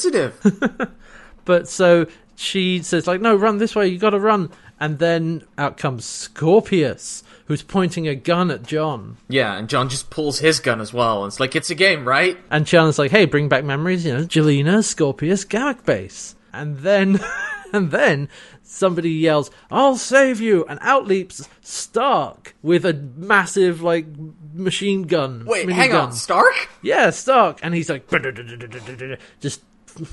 But 1.45 1.67
so 1.67 2.07
she 2.35 2.81
says 2.81 3.05
like, 3.05 3.19
"No, 3.19 3.35
run 3.35 3.57
this 3.57 3.75
way. 3.75 3.87
You 3.87 3.97
got 3.99 4.11
to 4.11 4.19
run." 4.19 4.49
And 4.79 4.97
then 4.99 5.43
out 5.57 5.77
comes 5.77 6.05
Scorpius, 6.05 7.23
who's 7.45 7.61
pointing 7.61 8.07
a 8.07 8.15
gun 8.15 8.49
at 8.51 8.63
John. 8.63 9.17
yeah, 9.29 9.55
and 9.57 9.67
John 9.69 9.87
just 9.89 10.09
pulls 10.09 10.39
his 10.39 10.59
gun 10.59 10.79
as 10.81 10.93
well. 10.93 11.23
And 11.23 11.31
It's 11.31 11.39
like, 11.39 11.55
it's 11.55 11.69
a 11.69 11.75
game, 11.75 12.05
right? 12.07 12.37
And 12.49 12.65
Chiana's 12.65 12.97
like, 12.99 13.11
"Hey, 13.11 13.25
bring 13.25 13.49
back 13.49 13.63
memories." 13.65 14.05
You 14.05 14.13
know, 14.13 14.23
Gilina, 14.25 14.83
Scorpius, 14.83 15.45
Gammak 15.45 15.85
base. 15.85 16.35
And 16.53 16.79
then, 16.79 17.19
and 17.73 17.91
then 17.91 18.29
somebody 18.61 19.11
yells, 19.11 19.51
"I'll 19.69 19.97
save 19.97 20.39
you!" 20.39 20.65
And 20.69 20.79
out 20.81 21.05
leaps 21.07 21.47
Stark 21.61 22.55
with 22.61 22.85
a 22.85 22.93
massive 22.93 23.81
like 23.81 24.05
machine 24.53 25.03
gun. 25.03 25.43
Wait, 25.45 25.67
hang 25.69 25.91
minigun. 25.91 26.03
on, 26.03 26.11
Stark? 26.13 26.69
Yeah, 26.81 27.09
Stark, 27.09 27.59
and 27.63 27.73
he's 27.73 27.89
like 27.89 28.07
just 29.41 29.61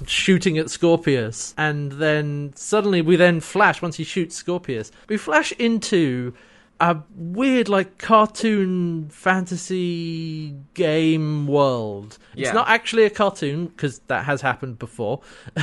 shooting 0.06 0.58
at 0.58 0.70
Scorpius, 0.70 1.54
and 1.56 1.92
then 1.92 2.52
suddenly 2.54 3.02
we 3.02 3.16
then 3.16 3.40
flash 3.40 3.82
once 3.82 3.96
he 3.96 4.04
shoots 4.04 4.37
Scorpius. 4.37 4.90
We 5.08 5.16
flash 5.16 5.52
into 5.52 6.34
a 6.80 6.99
weird 7.14 7.68
like 7.68 7.99
cartoon 7.99 9.08
fantasy 9.10 10.56
game 10.75 11.46
world. 11.46 12.18
Yeah. 12.34 12.49
It's 12.49 12.54
not 12.54 12.68
actually 12.68 13.04
a 13.04 13.10
cartoon 13.10 13.66
because 13.66 13.99
that 14.06 14.25
has 14.25 14.40
happened 14.40 14.78
before. 14.78 15.20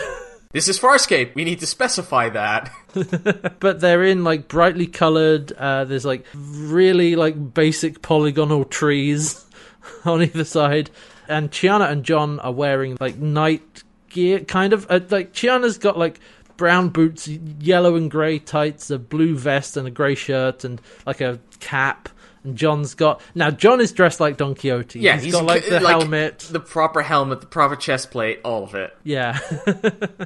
This 0.53 0.69
is 0.69 0.79
Farscape. 0.79 1.35
We 1.35 1.43
need 1.43 1.59
to 1.59 1.67
specify 1.67 2.29
that. 2.29 2.71
but 3.59 3.79
they're 3.79 4.03
in 4.03 4.23
like 4.23 4.47
brightly 4.47 4.87
colored 4.87 5.51
uh 5.51 5.83
there's 5.85 6.05
like 6.05 6.25
really 6.33 7.15
like 7.15 7.53
basic 7.53 8.01
polygonal 8.01 8.63
trees 8.65 9.45
on 10.05 10.23
either 10.23 10.43
side 10.43 10.89
and 11.27 11.51
chiana 11.51 11.91
and 11.91 12.03
john 12.03 12.39
are 12.39 12.51
wearing 12.51 12.97
like 12.99 13.17
knight 13.17 13.83
gear 14.09 14.39
kind 14.39 14.73
of 14.73 14.85
uh, 14.89 14.99
like 15.09 15.33
chiana's 15.33 15.77
got 15.77 15.97
like 15.97 16.19
brown 16.57 16.89
boots 16.89 17.27
yellow 17.27 17.95
and 17.95 18.09
gray 18.09 18.39
tights 18.39 18.89
a 18.89 18.97
blue 18.97 19.37
vest 19.37 19.77
and 19.77 19.87
a 19.87 19.91
gray 19.91 20.15
shirt 20.15 20.63
and 20.63 20.81
like 21.05 21.21
a 21.21 21.39
cap. 21.59 22.09
And 22.43 22.55
john's 22.55 22.93
got 22.95 23.21
now 23.35 23.51
john 23.51 23.81
is 23.81 23.91
dressed 23.91 24.19
like 24.19 24.37
don 24.37 24.55
quixote. 24.55 24.99
Yeah, 24.99 25.19
he's 25.19 25.33
got 25.33 25.43
like 25.45 25.65
the 25.67 25.79
helmet. 25.79 26.39
the 26.51 26.59
proper 26.59 27.01
helmet, 27.01 27.41
the 27.41 27.47
proper 27.47 27.75
chest 27.75 28.09
plate, 28.11 28.39
all 28.45 28.63
of 28.63 28.73
it. 28.75 28.95
yeah. 29.03 29.37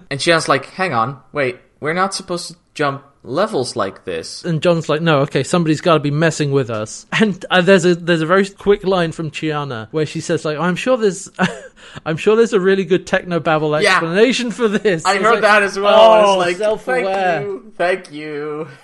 And 0.09 0.19
Chiana's 0.19 0.47
like, 0.49 0.65
hang 0.65 0.93
on, 0.93 1.19
wait, 1.31 1.57
we're 1.79 1.93
not 1.93 2.13
supposed 2.13 2.49
to 2.49 2.55
jump 2.73 3.03
levels 3.23 3.75
like 3.75 4.03
this. 4.05 4.43
and 4.43 4.61
John's 4.61 4.89
like, 4.89 5.01
no, 5.01 5.19
okay, 5.21 5.43
somebody's 5.43 5.81
got 5.81 5.93
to 5.95 5.99
be 5.99 6.11
messing 6.11 6.51
with 6.51 6.69
us. 6.69 7.05
And 7.21 7.45
uh, 7.51 7.61
there's 7.61 7.85
a 7.85 7.93
there's 7.95 8.21
a 8.21 8.25
very 8.25 8.47
quick 8.49 8.83
line 8.83 9.11
from 9.11 9.29
Chiana 9.31 9.87
where 9.91 10.05
she 10.07 10.21
says 10.21 10.43
like, 10.43 10.57
I'm 10.57 10.75
sure 10.75 10.97
there's, 10.97 11.29
I'm 12.05 12.17
sure 12.17 12.35
there's 12.35 12.53
a 12.53 12.59
really 12.59 12.83
good 12.85 13.05
techno 13.05 13.39
babble 13.39 13.79
Yeah. 13.81 13.91
explanation 13.91 14.49
for 14.51 14.67
this. 14.67 15.05
I 15.05 15.13
It's 15.15 15.23
heard 15.23 15.31
like, 15.33 15.41
that 15.41 15.61
as 15.63 15.77
well. 15.77 16.25
Oh, 16.33 16.37
like, 16.37 16.57
self-aware. 16.57 17.03
thank 17.05 17.45
you, 17.45 17.73
thank 17.77 18.11
you. 18.11 18.67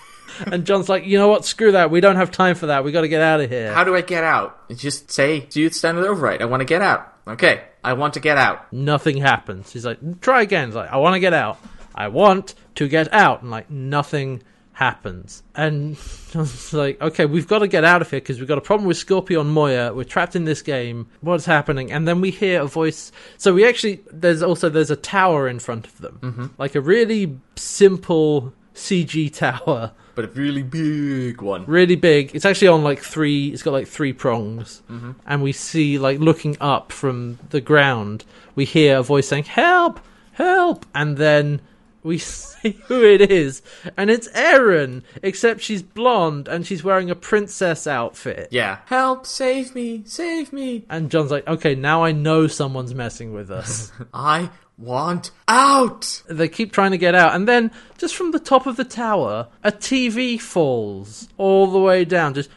And 0.46 0.66
John's 0.68 0.88
like, 0.88 1.04
you 1.06 1.18
know 1.18 1.30
what? 1.30 1.46
Screw 1.46 1.72
that. 1.72 1.90
We 1.90 2.00
don't 2.00 2.18
have 2.18 2.30
time 2.30 2.54
for 2.54 2.68
that. 2.68 2.84
We 2.84 2.92
got 2.92 3.02
to 3.02 3.08
get 3.08 3.24
out 3.24 3.42
of 3.42 3.50
here. 3.50 3.74
How 3.74 3.84
do 3.84 3.96
I 3.96 4.02
get 4.02 4.24
out? 4.24 4.70
Just 4.70 5.10
say, 5.10 5.40
do 5.40 5.60
you 5.60 5.72
stand 5.72 5.98
override? 5.98 6.44
I 6.44 6.46
want 6.46 6.62
to 6.62 6.66
get 6.66 6.84
out. 6.84 7.12
Okay, 7.28 7.64
I 7.84 7.94
want 7.94 8.14
to 8.16 8.20
get 8.20 8.38
out. 8.38 8.72
Nothing 8.72 9.18
happens. 9.18 9.74
He's 9.74 9.84
like, 9.84 10.22
try 10.22 10.44
again. 10.44 10.68
It's 10.68 10.76
like, 10.76 10.92
I 10.92 10.98
want 10.98 11.16
to 11.16 11.20
get 11.20 11.34
out. 11.34 11.58
I 11.98 12.08
want 12.08 12.56
to 12.76 12.88
get 12.88 13.12
out. 13.14 13.42
And 13.42 13.52
like 13.52 13.70
nothing 13.70 14.44
happens. 14.78 15.42
And 15.56 15.94
it's 16.34 16.72
like, 16.72 17.02
okay, 17.02 17.26
we've 17.26 17.48
got 17.48 17.60
to 17.60 17.68
get 17.68 17.84
out 17.84 18.02
of 18.02 18.12
here 18.12 18.20
because 18.20 18.40
we've 18.40 18.48
got 18.48 18.60
a 18.60 18.62
problem 18.62 18.88
with 18.88 18.98
Scorpion 18.98 19.48
Moya. 19.48 19.92
We're 19.94 20.04
trapped 20.04 20.36
in 20.36 20.46
this 20.46 20.62
game. 20.62 21.08
What's 21.22 21.46
happening? 21.46 21.92
And 21.92 22.08
then 22.08 22.22
we 22.22 22.30
hear 22.30 22.62
a 22.62 22.68
voice. 22.68 23.12
So 23.38 23.54
we 23.54 23.68
actually, 23.68 24.02
there's 24.12 24.44
also, 24.44 24.70
there's 24.70 24.92
a 24.92 24.96
tower 24.96 25.48
in 25.48 25.58
front 25.60 25.88
of 25.88 25.98
them. 25.98 26.20
Mm-hmm. 26.22 26.46
Like 26.60 26.76
a 26.76 26.82
really 26.82 27.40
simple 27.56 28.54
CG 28.76 29.34
tower. 29.34 29.94
But 30.14 30.26
a 30.26 30.28
really 30.30 30.64
big 30.64 31.42
one. 31.42 31.66
Really 31.66 31.96
big. 31.96 32.36
It's 32.36 32.46
actually 32.46 32.68
on 32.68 32.84
like 32.84 33.00
three, 33.00 33.50
it's 33.50 33.64
got 33.64 33.72
like 33.72 33.88
three 33.88 34.14
prongs. 34.14 34.84
Mm-hmm. 34.92 35.12
And 35.26 35.42
we 35.42 35.54
see, 35.54 35.98
like, 35.98 36.20
looking 36.20 36.56
up 36.62 36.92
from 36.92 37.40
the 37.50 37.62
ground, 37.62 38.26
we 38.54 38.66
hear 38.66 38.98
a 38.98 39.04
voice 39.04 39.28
saying, 39.28 39.46
help, 39.46 40.00
help. 40.34 40.86
And 40.94 41.18
then 41.18 41.62
we 42.04 42.18
see 42.18 42.80
who 42.86 43.04
it 43.04 43.32
is. 43.32 43.62
And 43.96 44.10
it's 44.10 44.28
Aeryn, 44.30 45.04
except 45.22 45.62
she's 45.62 45.82
blonde 45.84 46.48
and 46.48 46.66
she's 46.66 46.84
wearing 46.84 47.10
a 47.10 47.16
princess 47.16 47.88
outfit. 47.88 48.50
Yeah. 48.52 48.80
Help! 48.86 49.26
Save 49.26 49.76
me! 49.76 50.04
Save 50.06 50.54
me! 50.54 50.86
And 50.90 51.12
John's 51.12 51.32
like, 51.32 51.48
okay, 51.48 51.76
now 51.76 52.04
I 52.04 52.12
know 52.12 52.48
someone's 52.48 52.94
messing 52.94 53.34
with 53.34 53.52
us. 53.52 53.92
I 54.14 54.50
want 54.78 55.32
out! 55.48 56.22
they 56.28 56.48
keep 56.48 56.72
trying 56.72 56.92
to 56.92 56.98
get 56.98 57.16
out. 57.16 57.36
And 57.36 57.48
then, 57.48 57.72
just 57.98 58.16
from 58.16 58.32
the 58.32 58.40
top 58.40 58.68
of 58.68 58.78
the 58.78 58.84
tower, 58.84 59.48
a 59.64 59.72
TV 59.72 60.40
falls 60.40 61.28
all 61.38 61.68
the 61.68 61.80
way 61.80 62.06
down, 62.06 62.34
just 62.34 62.50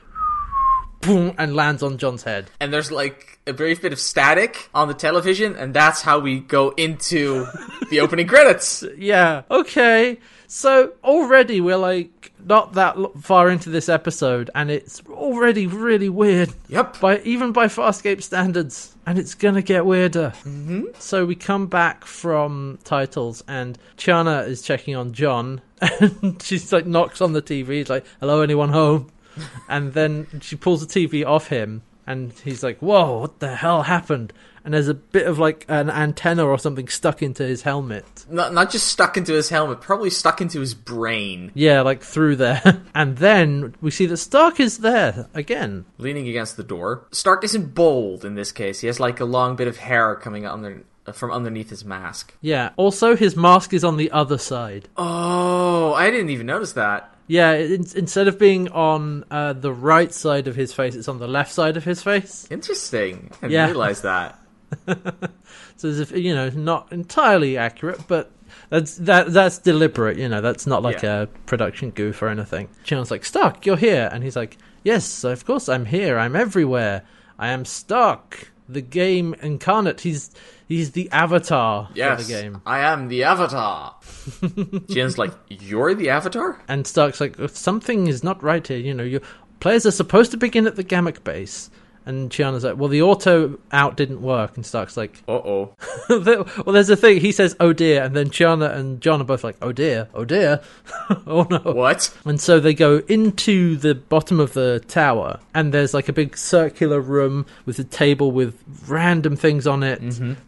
boom, 1.00 1.34
and 1.38 1.54
lands 1.54 1.82
on 1.82 1.98
John's 1.98 2.24
head. 2.24 2.50
And 2.60 2.72
there's 2.72 2.92
like 2.92 3.29
a 3.46 3.52
brief 3.52 3.82
bit 3.82 3.92
of 3.92 3.98
static 3.98 4.68
on 4.74 4.88
the 4.88 4.94
television, 4.94 5.56
and 5.56 5.74
that's 5.74 6.02
how 6.02 6.18
we 6.18 6.40
go 6.40 6.70
into 6.70 7.46
the 7.90 8.00
opening 8.00 8.26
credits. 8.26 8.84
Yeah, 8.96 9.42
okay. 9.50 10.18
So 10.46 10.92
already 11.02 11.60
we're 11.60 11.76
like 11.76 12.32
not 12.44 12.74
that 12.74 12.96
far 13.20 13.48
into 13.48 13.70
this 13.70 13.88
episode, 13.88 14.50
and 14.54 14.70
it's 14.70 15.02
already 15.08 15.66
really 15.66 16.08
weird. 16.08 16.52
Yep. 16.68 17.00
by 17.00 17.20
even 17.20 17.52
by 17.52 17.66
Farscape 17.66 18.22
standards, 18.22 18.94
and 19.06 19.18
it's 19.18 19.34
gonna 19.34 19.62
get 19.62 19.86
weirder. 19.86 20.32
Mm-hmm. 20.44 20.86
So 20.98 21.24
we 21.24 21.34
come 21.34 21.66
back 21.66 22.04
from 22.04 22.78
titles, 22.84 23.42
and 23.48 23.78
Chiana 23.96 24.46
is 24.46 24.60
checking 24.60 24.96
on 24.96 25.12
John, 25.12 25.62
and 25.80 26.42
she's 26.42 26.72
like 26.72 26.86
knocks 26.86 27.20
on 27.20 27.32
the 27.32 27.42
TV, 27.42 27.88
like, 27.88 28.04
"Hello, 28.20 28.42
anyone 28.42 28.70
home?" 28.70 29.10
and 29.68 29.94
then 29.94 30.26
she 30.42 30.56
pulls 30.56 30.86
the 30.86 30.92
TV 30.92 31.24
off 31.24 31.48
him, 31.48 31.82
and 32.10 32.32
he's 32.32 32.62
like, 32.62 32.78
"Whoa, 32.80 33.20
what 33.20 33.38
the 33.40 33.54
hell 33.54 33.82
happened?" 33.82 34.32
And 34.64 34.74
there's 34.74 34.88
a 34.88 34.94
bit 34.94 35.26
of 35.26 35.38
like 35.38 35.64
an 35.68 35.88
antenna 35.88 36.44
or 36.44 36.58
something 36.58 36.88
stuck 36.88 37.22
into 37.22 37.44
his 37.44 37.62
helmet. 37.62 38.26
Not, 38.28 38.52
not 38.52 38.70
just 38.70 38.88
stuck 38.88 39.16
into 39.16 39.32
his 39.32 39.48
helmet, 39.48 39.80
probably 39.80 40.10
stuck 40.10 40.40
into 40.40 40.60
his 40.60 40.74
brain. 40.74 41.50
Yeah, 41.54 41.80
like 41.80 42.02
through 42.02 42.36
there. 42.36 42.82
and 42.94 43.16
then 43.16 43.74
we 43.80 43.90
see 43.90 44.06
that 44.06 44.18
Stark 44.18 44.60
is 44.60 44.78
there 44.78 45.28
again. 45.32 45.86
Leaning 45.96 46.28
against 46.28 46.56
the 46.56 46.62
door. 46.62 47.06
Stark 47.10 47.42
isn't 47.44 47.74
bold 47.74 48.24
in 48.24 48.34
this 48.34 48.52
case. 48.52 48.80
He 48.80 48.86
has 48.86 49.00
like 49.00 49.20
a 49.20 49.24
long 49.24 49.56
bit 49.56 49.68
of 49.68 49.78
hair 49.78 50.14
coming 50.16 50.44
under, 50.44 50.82
from 51.14 51.30
underneath 51.30 51.70
his 51.70 51.84
mask. 51.84 52.34
Yeah. 52.42 52.70
Also, 52.76 53.16
his 53.16 53.36
mask 53.36 53.72
is 53.72 53.82
on 53.82 53.96
the 53.96 54.10
other 54.10 54.36
side. 54.36 54.88
Oh, 54.96 55.94
I 55.94 56.10
didn't 56.10 56.30
even 56.30 56.46
notice 56.46 56.72
that. 56.72 57.14
Yeah, 57.30 57.52
in, 57.52 57.86
instead 57.94 58.26
of 58.26 58.38
being 58.40 58.68
on 58.70 59.24
uh, 59.30 59.52
the 59.52 59.72
right 59.72 60.12
side 60.12 60.48
of 60.48 60.56
his 60.56 60.72
face, 60.72 60.96
it's 60.96 61.06
on 61.06 61.18
the 61.20 61.28
left 61.28 61.52
side 61.52 61.76
of 61.76 61.84
his 61.84 62.02
face. 62.02 62.48
Interesting. 62.50 63.30
I 63.38 63.46
didn't 63.46 63.52
Yeah. 63.52 63.66
realize 63.66 64.02
that. 64.02 64.38
So 65.76 65.88
as 65.88 65.98
if 65.98 66.10
you 66.12 66.34
know, 66.34 66.50
not 66.50 66.92
entirely 66.92 67.56
accurate, 67.56 68.00
but 68.06 68.30
that's 68.68 68.96
that 68.96 69.32
that's 69.32 69.56
deliberate. 69.58 70.18
You 70.18 70.28
know, 70.28 70.40
that's 70.42 70.66
not 70.66 70.82
like 70.82 71.02
Yeah. 71.02 71.22
a 71.22 71.26
production 71.46 71.90
goof 71.90 72.20
or 72.20 72.28
anything. 72.28 72.68
Chan's 72.84 73.10
like, 73.10 73.24
Stark, 73.24 73.64
you're 73.64 73.78
here, 73.78 74.10
and 74.12 74.22
he's 74.22 74.36
like, 74.36 74.58
Yes, 74.84 75.24
of 75.24 75.44
course 75.46 75.68
I'm 75.70 75.86
here. 75.86 76.18
I'm 76.18 76.36
everywhere. 76.36 77.02
I 77.38 77.48
am 77.48 77.64
Stark, 77.64 78.49
the 78.72 78.80
game 78.80 79.34
incarnate. 79.42 80.00
He's 80.00 80.30
he's 80.68 80.92
the 80.92 81.10
avatar 81.10 81.88
Yes, 81.94 82.20
for 82.20 82.26
the 82.26 82.32
game. 82.42 82.62
I 82.66 82.80
am 82.80 83.08
the 83.08 83.24
Avatar. 83.24 83.96
Jin's 84.88 85.18
like, 85.18 85.32
you're 85.48 85.94
the 85.94 86.10
Avatar? 86.10 86.60
And 86.68 86.86
Stark's 86.86 87.20
like, 87.20 87.36
something 87.50 88.06
is 88.06 88.22
not 88.22 88.42
right 88.42 88.66
here. 88.66 88.78
You 88.78 88.94
know, 88.94 89.04
your 89.04 89.20
players 89.60 89.86
are 89.86 89.90
supposed 89.90 90.30
to 90.32 90.36
begin 90.36 90.66
at 90.66 90.76
the 90.76 90.84
Gammak 90.84 91.24
base. 91.24 91.70
And 92.10 92.28
Chiana's 92.28 92.64
like, 92.64 92.76
well, 92.76 92.88
the 92.88 93.02
auto 93.02 93.56
out 93.70 93.96
didn't 93.96 94.20
work. 94.20 94.56
And 94.56 94.66
Stark's 94.66 94.96
like, 94.96 95.22
Uh 95.28 95.32
oh. 95.34 95.76
well, 96.08 96.74
there's 96.74 96.90
a 96.90 96.96
thing. 96.96 97.20
He 97.20 97.30
says, 97.30 97.54
oh 97.60 97.72
dear. 97.72 98.02
And 98.02 98.16
then 98.16 98.30
Chiana 98.30 98.74
and 98.74 99.00
John 99.00 99.20
are 99.20 99.24
both 99.24 99.44
like, 99.44 99.56
oh 99.62 99.70
dear, 99.70 100.08
oh 100.12 100.24
dear, 100.24 100.60
oh 101.28 101.46
no. 101.48 101.60
What? 101.60 102.12
And 102.24 102.40
so 102.40 102.58
they 102.58 102.74
go 102.74 102.98
into 103.06 103.76
the 103.76 103.94
bottom 103.94 104.40
of 104.40 104.54
the 104.54 104.82
tower, 104.88 105.38
and 105.54 105.72
there's 105.72 105.94
like 105.94 106.08
a 106.08 106.12
big 106.12 106.36
circular 106.36 107.00
room 107.00 107.46
with 107.64 107.78
a 107.78 107.84
table 107.84 108.32
with 108.32 108.58
random 108.88 109.36
things 109.36 109.68
on 109.68 109.84
it. 109.84 110.00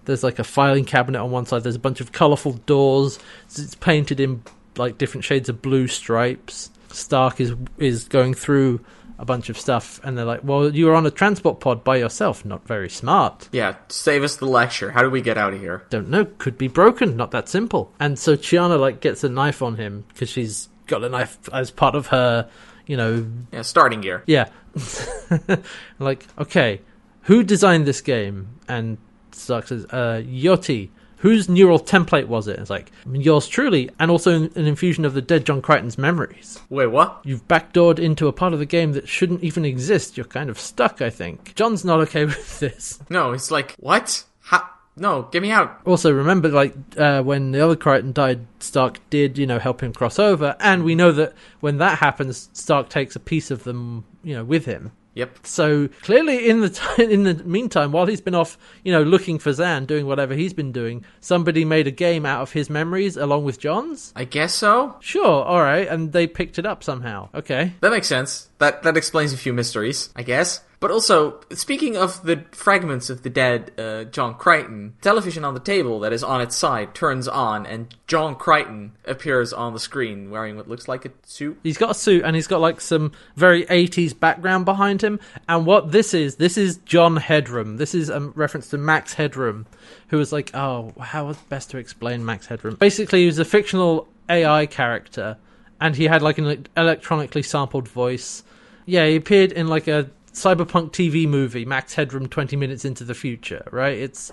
There's 0.04 0.24
like 0.24 0.40
a 0.40 0.44
filing 0.44 0.84
cabinet 0.84 1.20
on 1.20 1.30
one 1.30 1.46
side. 1.46 1.62
There's 1.62 1.76
a 1.76 1.78
bunch 1.80 2.00
of 2.00 2.10
colorful 2.10 2.54
doors. 2.66 3.20
It's 3.44 3.60
it's 3.60 3.74
painted 3.76 4.18
in 4.18 4.42
like 4.76 4.98
different 4.98 5.24
shades 5.24 5.48
of 5.48 5.62
blue 5.62 5.86
stripes. 5.86 6.70
Stark 6.88 7.40
is 7.40 7.54
is 7.78 8.04
going 8.08 8.34
through 8.34 8.80
a 9.22 9.24
bunch 9.24 9.48
of 9.48 9.56
stuff, 9.58 9.98
and 10.04 10.18
they're 10.18 10.24
like, 10.26 10.40
"Well, 10.42 10.74
you 10.74 10.84
were 10.86 10.94
on 10.94 11.06
a 11.06 11.10
transport 11.10 11.60
pod 11.60 11.82
by 11.84 11.96
yourself. 11.96 12.44
Not 12.44 12.66
very 12.66 12.90
smart." 12.90 13.48
Yeah, 13.52 13.76
save 13.88 14.22
us 14.24 14.36
the 14.36 14.46
lecture. 14.46 14.90
How 14.90 15.00
do 15.02 15.08
we 15.08 15.22
get 15.22 15.38
out 15.38 15.54
of 15.54 15.60
here? 15.60 15.84
don't 15.90 16.08
know, 16.10 16.24
could 16.24 16.58
be 16.58 16.68
broken, 16.68 17.16
not 17.16 17.30
that 17.30 17.48
simple. 17.48 17.94
And 18.00 18.18
so 18.18 18.36
Chiana 18.36 18.78
like 18.78 19.00
gets 19.00 19.22
a 19.24 19.28
knife 19.30 19.62
on 19.62 19.76
him 19.76 20.04
because 20.08 20.28
she's 20.28 20.68
got 20.88 21.04
a 21.04 21.08
knife 21.08 21.38
as 21.52 21.70
part 21.70 21.94
of 21.94 22.08
her, 22.08 22.50
you 22.86 22.96
know, 22.96 23.26
Yeah, 23.52 23.62
starting 23.62 24.00
gear. 24.02 24.24
yeah. 24.26 24.48
like, 25.98 26.26
okay, 26.38 26.80
who 27.22 27.42
designed 27.42 27.86
this 27.86 28.00
game? 28.00 28.58
And 28.68 28.98
Stark 29.32 29.68
says, 29.68 29.84
uh, 29.90 30.22
Yoti. 30.26 30.90
Whose 31.22 31.48
neural 31.48 31.78
template 31.78 32.26
was 32.26 32.48
it? 32.48 32.58
It's 32.58 32.68
like, 32.68 32.90
yours 33.08 33.46
truly, 33.46 33.88
and 34.00 34.10
also 34.10 34.42
an 34.42 34.66
infusion 34.66 35.04
of 35.04 35.14
the 35.14 35.22
dead 35.22 35.46
John 35.46 35.62
Crichton's 35.62 35.96
memories. 35.96 36.58
Wait, 36.68 36.88
what? 36.88 37.20
You've 37.22 37.46
backdoored 37.46 38.00
into 38.00 38.26
a 38.26 38.32
part 38.32 38.52
of 38.52 38.58
the 38.58 38.66
game 38.66 38.92
that 38.94 39.08
shouldn't 39.08 39.44
even 39.44 39.64
exist. 39.64 40.16
You're 40.16 40.26
kind 40.26 40.50
of 40.50 40.58
stuck, 40.58 41.00
I 41.00 41.10
think. 41.10 41.54
John's 41.54 41.84
not 41.84 42.00
okay 42.00 42.24
with 42.26 42.58
this. 42.58 42.98
No, 43.08 43.30
it's 43.30 43.52
like, 43.52 43.76
what? 43.78 44.24
How? 44.40 44.68
No, 44.96 45.22
get 45.30 45.42
me 45.42 45.52
out. 45.52 45.80
Also, 45.84 46.12
remember, 46.12 46.48
like 46.48 46.74
uh, 46.96 47.22
when 47.22 47.52
the 47.52 47.60
other 47.64 47.76
Crichton 47.76 48.12
died, 48.12 48.44
Stark 48.58 48.98
did, 49.08 49.38
you 49.38 49.46
know, 49.46 49.60
help 49.60 49.80
him 49.80 49.92
cross 49.92 50.18
over, 50.18 50.56
and 50.58 50.82
we 50.82 50.96
know 50.96 51.12
that 51.12 51.34
when 51.60 51.78
that 51.78 51.98
happens, 51.98 52.50
Stark 52.52 52.88
takes 52.88 53.14
a 53.14 53.20
piece 53.20 53.52
of 53.52 53.62
them, 53.62 54.04
you 54.24 54.34
know, 54.34 54.42
with 54.44 54.64
him. 54.64 54.90
Yep. 55.14 55.46
So 55.46 55.88
clearly, 56.02 56.48
in 56.48 56.60
the 56.60 56.70
t- 56.70 57.04
in 57.04 57.24
the 57.24 57.34
meantime, 57.44 57.92
while 57.92 58.06
he's 58.06 58.20
been 58.20 58.34
off, 58.34 58.56
you 58.82 58.92
know, 58.92 59.02
looking 59.02 59.38
for 59.38 59.50
Zhaan, 59.50 59.86
doing 59.86 60.06
whatever 60.06 60.34
he's 60.34 60.54
been 60.54 60.72
doing, 60.72 61.04
somebody 61.20 61.64
made 61.64 61.86
a 61.86 61.90
game 61.90 62.24
out 62.24 62.40
of 62.42 62.52
his 62.52 62.70
memories 62.70 63.16
along 63.16 63.44
with 63.44 63.58
John's. 63.58 64.12
I 64.16 64.24
guess 64.24 64.54
so. 64.54 64.96
Sure, 65.00 65.44
all 65.44 65.60
right, 65.62 65.86
and 65.86 66.12
they 66.12 66.26
picked 66.26 66.58
it 66.58 66.64
up 66.66 66.82
somehow. 66.82 67.28
Okay, 67.34 67.74
That 67.80 67.90
makes 67.90 68.06
sense. 68.06 68.48
That 68.58 68.82
that 68.84 68.96
explains 68.96 69.32
a 69.32 69.36
few 69.36 69.52
mysteries, 69.52 70.08
I 70.16 70.22
guess. 70.22 70.60
But 70.82 70.90
also, 70.90 71.38
speaking 71.52 71.96
of 71.96 72.24
the 72.24 72.44
fragments 72.50 73.08
of 73.08 73.22
the 73.22 73.30
dead 73.30 73.70
uh, 73.78 74.02
John 74.02 74.34
Crichton, 74.34 74.96
television 75.00 75.44
on 75.44 75.54
the 75.54 75.60
table 75.60 76.00
that 76.00 76.12
is 76.12 76.24
on 76.24 76.40
its 76.40 76.56
side 76.56 76.92
turns 76.92 77.28
on, 77.28 77.66
and 77.66 77.94
John 78.08 78.34
Crichton 78.34 78.90
appears 79.04 79.52
on 79.52 79.74
the 79.74 79.78
screen 79.78 80.28
wearing 80.28 80.56
what 80.56 80.66
looks 80.66 80.88
like 80.88 81.04
a 81.04 81.12
suit. 81.24 81.60
he's 81.62 81.78
got 81.78 81.92
a 81.92 81.94
suit 81.94 82.24
and 82.24 82.34
he's 82.34 82.48
got 82.48 82.60
like 82.60 82.80
some 82.80 83.12
very 83.36 83.64
80s 83.66 84.18
background 84.18 84.64
behind 84.64 85.04
him. 85.04 85.20
And 85.48 85.66
what 85.66 85.92
this 85.92 86.14
is, 86.14 86.34
this 86.34 86.58
is 86.58 86.78
John 86.78 87.16
Headroom. 87.16 87.76
This 87.76 87.94
is 87.94 88.08
a 88.08 88.18
reference 88.18 88.68
to 88.70 88.76
Max 88.76 89.14
Headroom, 89.14 89.66
who 90.08 90.16
was 90.16 90.32
like, 90.32 90.50
oh, 90.52 90.92
how 91.00 91.32
best 91.48 91.70
to 91.70 91.78
explain 91.78 92.24
Max 92.24 92.48
Headroom? 92.48 92.74
Basically, 92.74 93.20
he 93.20 93.26
was 93.26 93.38
a 93.38 93.44
fictional 93.44 94.08
AI 94.28 94.66
character, 94.66 95.36
and 95.80 95.94
he 95.94 96.06
had 96.06 96.22
like 96.22 96.38
an 96.38 96.66
electronically 96.76 97.44
sampled 97.44 97.86
voice. 97.86 98.42
Yeah, 98.84 99.06
he 99.06 99.14
appeared 99.14 99.52
in 99.52 99.68
like 99.68 99.86
a 99.86 100.10
cyberpunk 100.32 100.92
TV 100.92 101.28
movie, 101.28 101.64
Max 101.64 101.94
Headroom 101.94 102.28
20 102.28 102.56
minutes 102.56 102.84
into 102.84 103.04
the 103.04 103.14
future, 103.14 103.66
right? 103.70 103.96
It's 103.96 104.32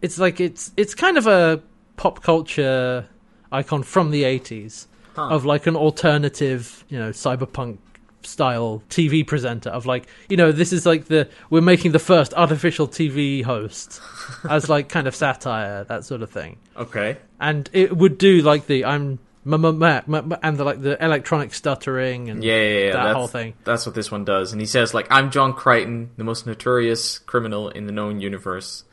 it's 0.00 0.18
like 0.18 0.40
it's 0.40 0.72
it's 0.76 0.94
kind 0.94 1.16
of 1.18 1.26
a 1.26 1.62
pop 1.96 2.22
culture 2.22 3.06
icon 3.50 3.82
from 3.82 4.10
the 4.10 4.22
80s 4.24 4.86
Huh. 5.14 5.28
of 5.28 5.44
like 5.44 5.66
an 5.66 5.76
alternative, 5.76 6.86
you 6.88 6.98
know, 6.98 7.10
cyberpunk 7.10 7.76
style 8.22 8.82
TV 8.88 9.26
presenter 9.26 9.68
of 9.68 9.84
like, 9.84 10.06
you 10.30 10.38
know, 10.38 10.52
this 10.52 10.72
is 10.72 10.86
like 10.86 11.06
the 11.06 11.28
we're 11.50 11.60
making 11.60 11.92
the 11.92 11.98
first 11.98 12.32
artificial 12.32 12.88
TV 12.88 13.44
host 13.44 14.00
as 14.48 14.70
like 14.70 14.88
kind 14.88 15.06
of 15.06 15.14
satire, 15.14 15.84
that 15.84 16.06
sort 16.06 16.22
of 16.22 16.30
thing. 16.30 16.56
Okay. 16.78 17.18
And 17.40 17.68
it 17.74 17.94
would 17.94 18.16
do 18.16 18.40
like 18.40 18.66
the 18.68 18.86
I'm 18.86 19.18
and 19.44 20.56
the 20.56 20.64
like 20.64 20.80
the 20.82 20.96
electronic 21.04 21.52
stuttering 21.54 22.28
and 22.28 22.44
Yeah, 22.44 22.54
yeah, 22.56 22.78
yeah. 22.86 22.92
that 22.92 23.04
that's, 23.04 23.16
whole 23.16 23.26
thing. 23.26 23.54
That's 23.64 23.86
what 23.86 23.94
this 23.94 24.10
one 24.10 24.24
does. 24.24 24.52
And 24.52 24.60
he 24.60 24.66
says, 24.66 24.94
like, 24.94 25.06
I'm 25.10 25.30
John 25.30 25.52
Crichton, 25.52 26.10
the 26.16 26.24
most 26.24 26.46
notorious 26.46 27.18
criminal 27.18 27.68
in 27.68 27.86
the 27.86 27.92
known 27.92 28.20
universe. 28.20 28.84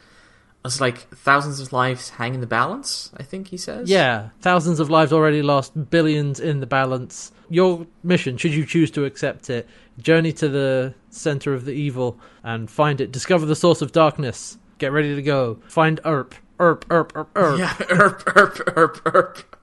It's 0.65 0.81
like 0.81 1.07
thousands 1.15 1.61
of 1.61 1.71
lives 1.71 2.09
hang 2.09 2.33
in 2.33 2.41
the 2.41 2.47
balance. 2.47 3.11
I 3.15 3.23
think 3.23 3.47
he 3.47 3.57
says. 3.57 3.89
Yeah, 3.89 4.29
thousands 4.41 4.79
of 4.81 4.89
lives 4.89 5.13
already 5.13 5.41
lost, 5.41 5.89
billions 5.89 6.39
in 6.39 6.59
the 6.59 6.65
balance. 6.67 7.31
Your 7.49 7.87
mission, 8.03 8.37
should 8.37 8.53
you 8.53 8.65
choose 8.65 8.91
to 8.91 9.05
accept 9.05 9.49
it, 9.49 9.67
journey 9.99 10.33
to 10.33 10.49
the 10.49 10.93
center 11.09 11.53
of 11.53 11.65
the 11.65 11.71
evil 11.71 12.19
and 12.43 12.69
find 12.69 12.99
it. 13.01 13.11
Discover 13.11 13.45
the 13.45 13.55
source 13.55 13.81
of 13.81 13.91
darkness. 13.91 14.57
Get 14.79 14.91
ready 14.91 15.15
to 15.15 15.21
go. 15.21 15.59
Find 15.67 15.99
Erp. 16.05 16.35
Erp, 16.59 16.85
Erp, 16.91 17.13
Erp, 17.15 17.29
Erp. 17.37 17.57
Yeah. 17.59 17.73
Erp, 17.89 18.23
erp, 18.35 18.77
erp, 18.77 19.01
erp. 19.15 19.55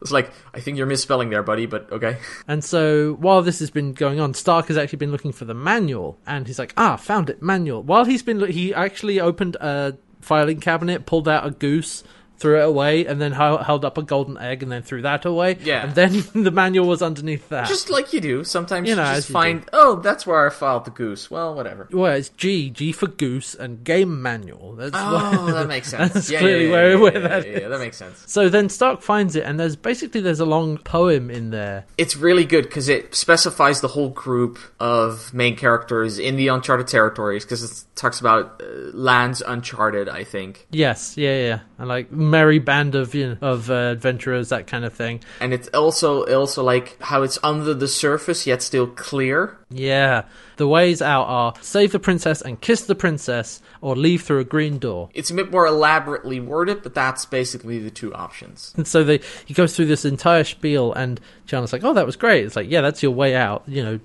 It's 0.00 0.10
like 0.10 0.30
I 0.54 0.60
think 0.60 0.78
you're 0.78 0.86
misspelling 0.86 1.30
there, 1.30 1.42
buddy. 1.42 1.66
But 1.66 1.90
okay. 1.92 2.18
And 2.48 2.64
so 2.64 3.14
while 3.20 3.42
this 3.42 3.58
has 3.58 3.70
been 3.70 3.92
going 3.92 4.18
on, 4.20 4.32
Stark 4.34 4.68
has 4.68 4.76
actually 4.76 4.98
been 4.98 5.12
looking 5.12 5.32
for 5.32 5.44
the 5.44 5.54
manual, 5.54 6.18
and 6.26 6.46
he's 6.46 6.58
like, 6.58 6.72
"Ah, 6.76 6.96
found 6.96 7.28
it, 7.28 7.42
manual." 7.42 7.82
While 7.82 8.04
he's 8.04 8.22
been, 8.22 8.40
lo- 8.40 8.46
he 8.46 8.72
actually 8.72 9.20
opened 9.20 9.56
a 9.56 9.96
filing 10.20 10.60
cabinet, 10.60 11.04
pulled 11.06 11.28
out 11.28 11.46
a 11.46 11.50
goose, 11.50 12.02
threw 12.40 12.58
it 12.60 12.64
away, 12.64 13.04
and 13.06 13.20
then 13.20 13.32
hel- 13.32 13.58
held 13.62 13.84
up 13.84 13.98
a 13.98 14.02
golden 14.02 14.36
egg, 14.38 14.62
and 14.62 14.72
then 14.72 14.82
threw 14.82 15.02
that 15.02 15.24
away. 15.24 15.58
Yeah. 15.62 15.84
and 15.84 15.94
then 15.94 16.24
the 16.44 16.50
manual 16.50 16.88
was 16.88 17.02
underneath 17.02 17.48
that. 17.50 17.68
Just 17.68 17.90
like 17.90 18.12
you 18.12 18.20
do. 18.20 18.42
Sometimes 18.44 18.88
You 18.88 18.94
you, 18.94 19.00
know, 19.00 19.14
just 19.14 19.28
find, 19.30 19.64
oh, 19.72 19.96
that's 19.96 20.26
where 20.26 20.46
I 20.46 20.50
filed 20.50 20.86
the 20.86 20.90
goose. 20.90 21.30
Well, 21.30 21.54
whatever. 21.54 21.86
well, 21.92 22.12
it's 22.14 22.30
G, 22.30 22.70
G 22.70 22.92
for 22.92 23.06
goose, 23.06 23.54
and 23.54 23.84
game 23.84 24.20
manual. 24.22 24.74
That's 24.74 24.92
Oh, 24.94 25.52
that 25.52 25.68
makes 25.68 25.88
sense. 25.94 26.14
That's 26.14 26.30
yeah, 26.30 26.38
clearly 26.40 26.68
yeah, 26.70 26.70
yeah, 26.70 26.72
where- 26.74 26.90
yeah, 26.90 26.98
where 26.98 27.12
yeah, 27.22 27.28
that 27.28 27.46
yeah, 27.46 27.58
yeah, 27.60 27.68
that 27.68 27.78
makes 27.78 27.96
sense. 27.98 28.24
So 28.26 28.48
then 28.48 28.68
Stark 28.68 29.02
finds 29.02 29.36
it, 29.36 29.44
and 29.44 29.60
there's 29.60 29.76
basically 29.76 30.20
there's 30.22 30.40
a 30.40 30.46
long 30.46 30.78
poem 30.78 31.30
in 31.30 31.50
there. 31.50 31.84
It's 31.98 32.16
really 32.16 32.44
good 32.44 32.64
because 32.64 32.88
it 32.88 33.14
specifies 33.14 33.80
the 33.82 33.88
whole 33.88 34.08
group 34.08 34.58
of 34.80 35.32
main 35.34 35.56
characters 35.56 36.18
in 36.18 36.36
the 36.36 36.48
uncharted 36.48 36.86
territories 36.88 37.44
because 37.44 37.62
it 37.62 37.84
talks 37.96 38.18
about 38.18 38.62
uh, 38.62 38.66
lands 38.96 39.42
uncharted. 39.46 40.08
I 40.08 40.24
think, 40.24 40.66
Yes, 40.70 41.16
yeah, 41.16 41.36
yeah, 41.38 41.58
and 41.80 41.88
like 41.88 42.12
merry 42.12 42.58
band 42.58 42.94
of 42.94 43.14
you 43.14 43.30
know, 43.30 43.36
of 43.40 43.70
uh, 43.70 43.74
adventurers, 43.74 44.50
that 44.50 44.66
kind 44.66 44.84
of 44.84 44.92
thing. 44.92 45.20
and 45.40 45.52
it's 45.54 45.66
also 45.68 46.24
also 46.26 46.62
like 46.62 47.00
how 47.00 47.22
it's 47.22 47.38
under 47.42 47.74
the 47.74 47.88
surface 47.88 48.46
yet 48.46 48.62
still 48.62 48.86
clear. 48.86 49.56
Yeah, 49.70 50.24
the 50.56 50.68
ways 50.68 51.00
out 51.00 51.24
are 51.24 51.54
save 51.62 51.92
the 51.92 51.98
princess 51.98 52.42
and 52.42 52.60
kiss 52.60 52.82
the 52.84 52.94
princess, 52.94 53.62
or 53.80 53.96
leave 53.96 54.22
through 54.22 54.40
a 54.40 54.44
green 54.44 54.78
door. 54.78 55.08
It's 55.14 55.30
a 55.30 55.34
bit 55.34 55.50
more 55.50 55.66
elaborately 55.66 56.38
worded, 56.38 56.82
but 56.82 56.94
that's 56.94 57.24
basically 57.24 57.78
the 57.78 57.90
two 57.90 58.12
options. 58.14 58.74
And 58.76 58.86
so 58.86 59.02
they 59.02 59.20
he 59.46 59.54
goes 59.54 59.74
through 59.74 59.86
this 59.86 60.04
entire 60.04 60.44
spiel, 60.44 60.92
and 60.92 61.18
Chiana's 61.46 61.72
like, 61.72 61.82
"Oh, 61.82 61.94
that 61.94 62.04
was 62.06 62.16
great." 62.16 62.44
It's 62.44 62.56
like, 62.56 62.70
"Yeah, 62.70 62.82
that's 62.82 63.02
your 63.02 63.12
way 63.12 63.34
out." 63.34 63.62
You 63.66 63.82
know, 63.82 64.00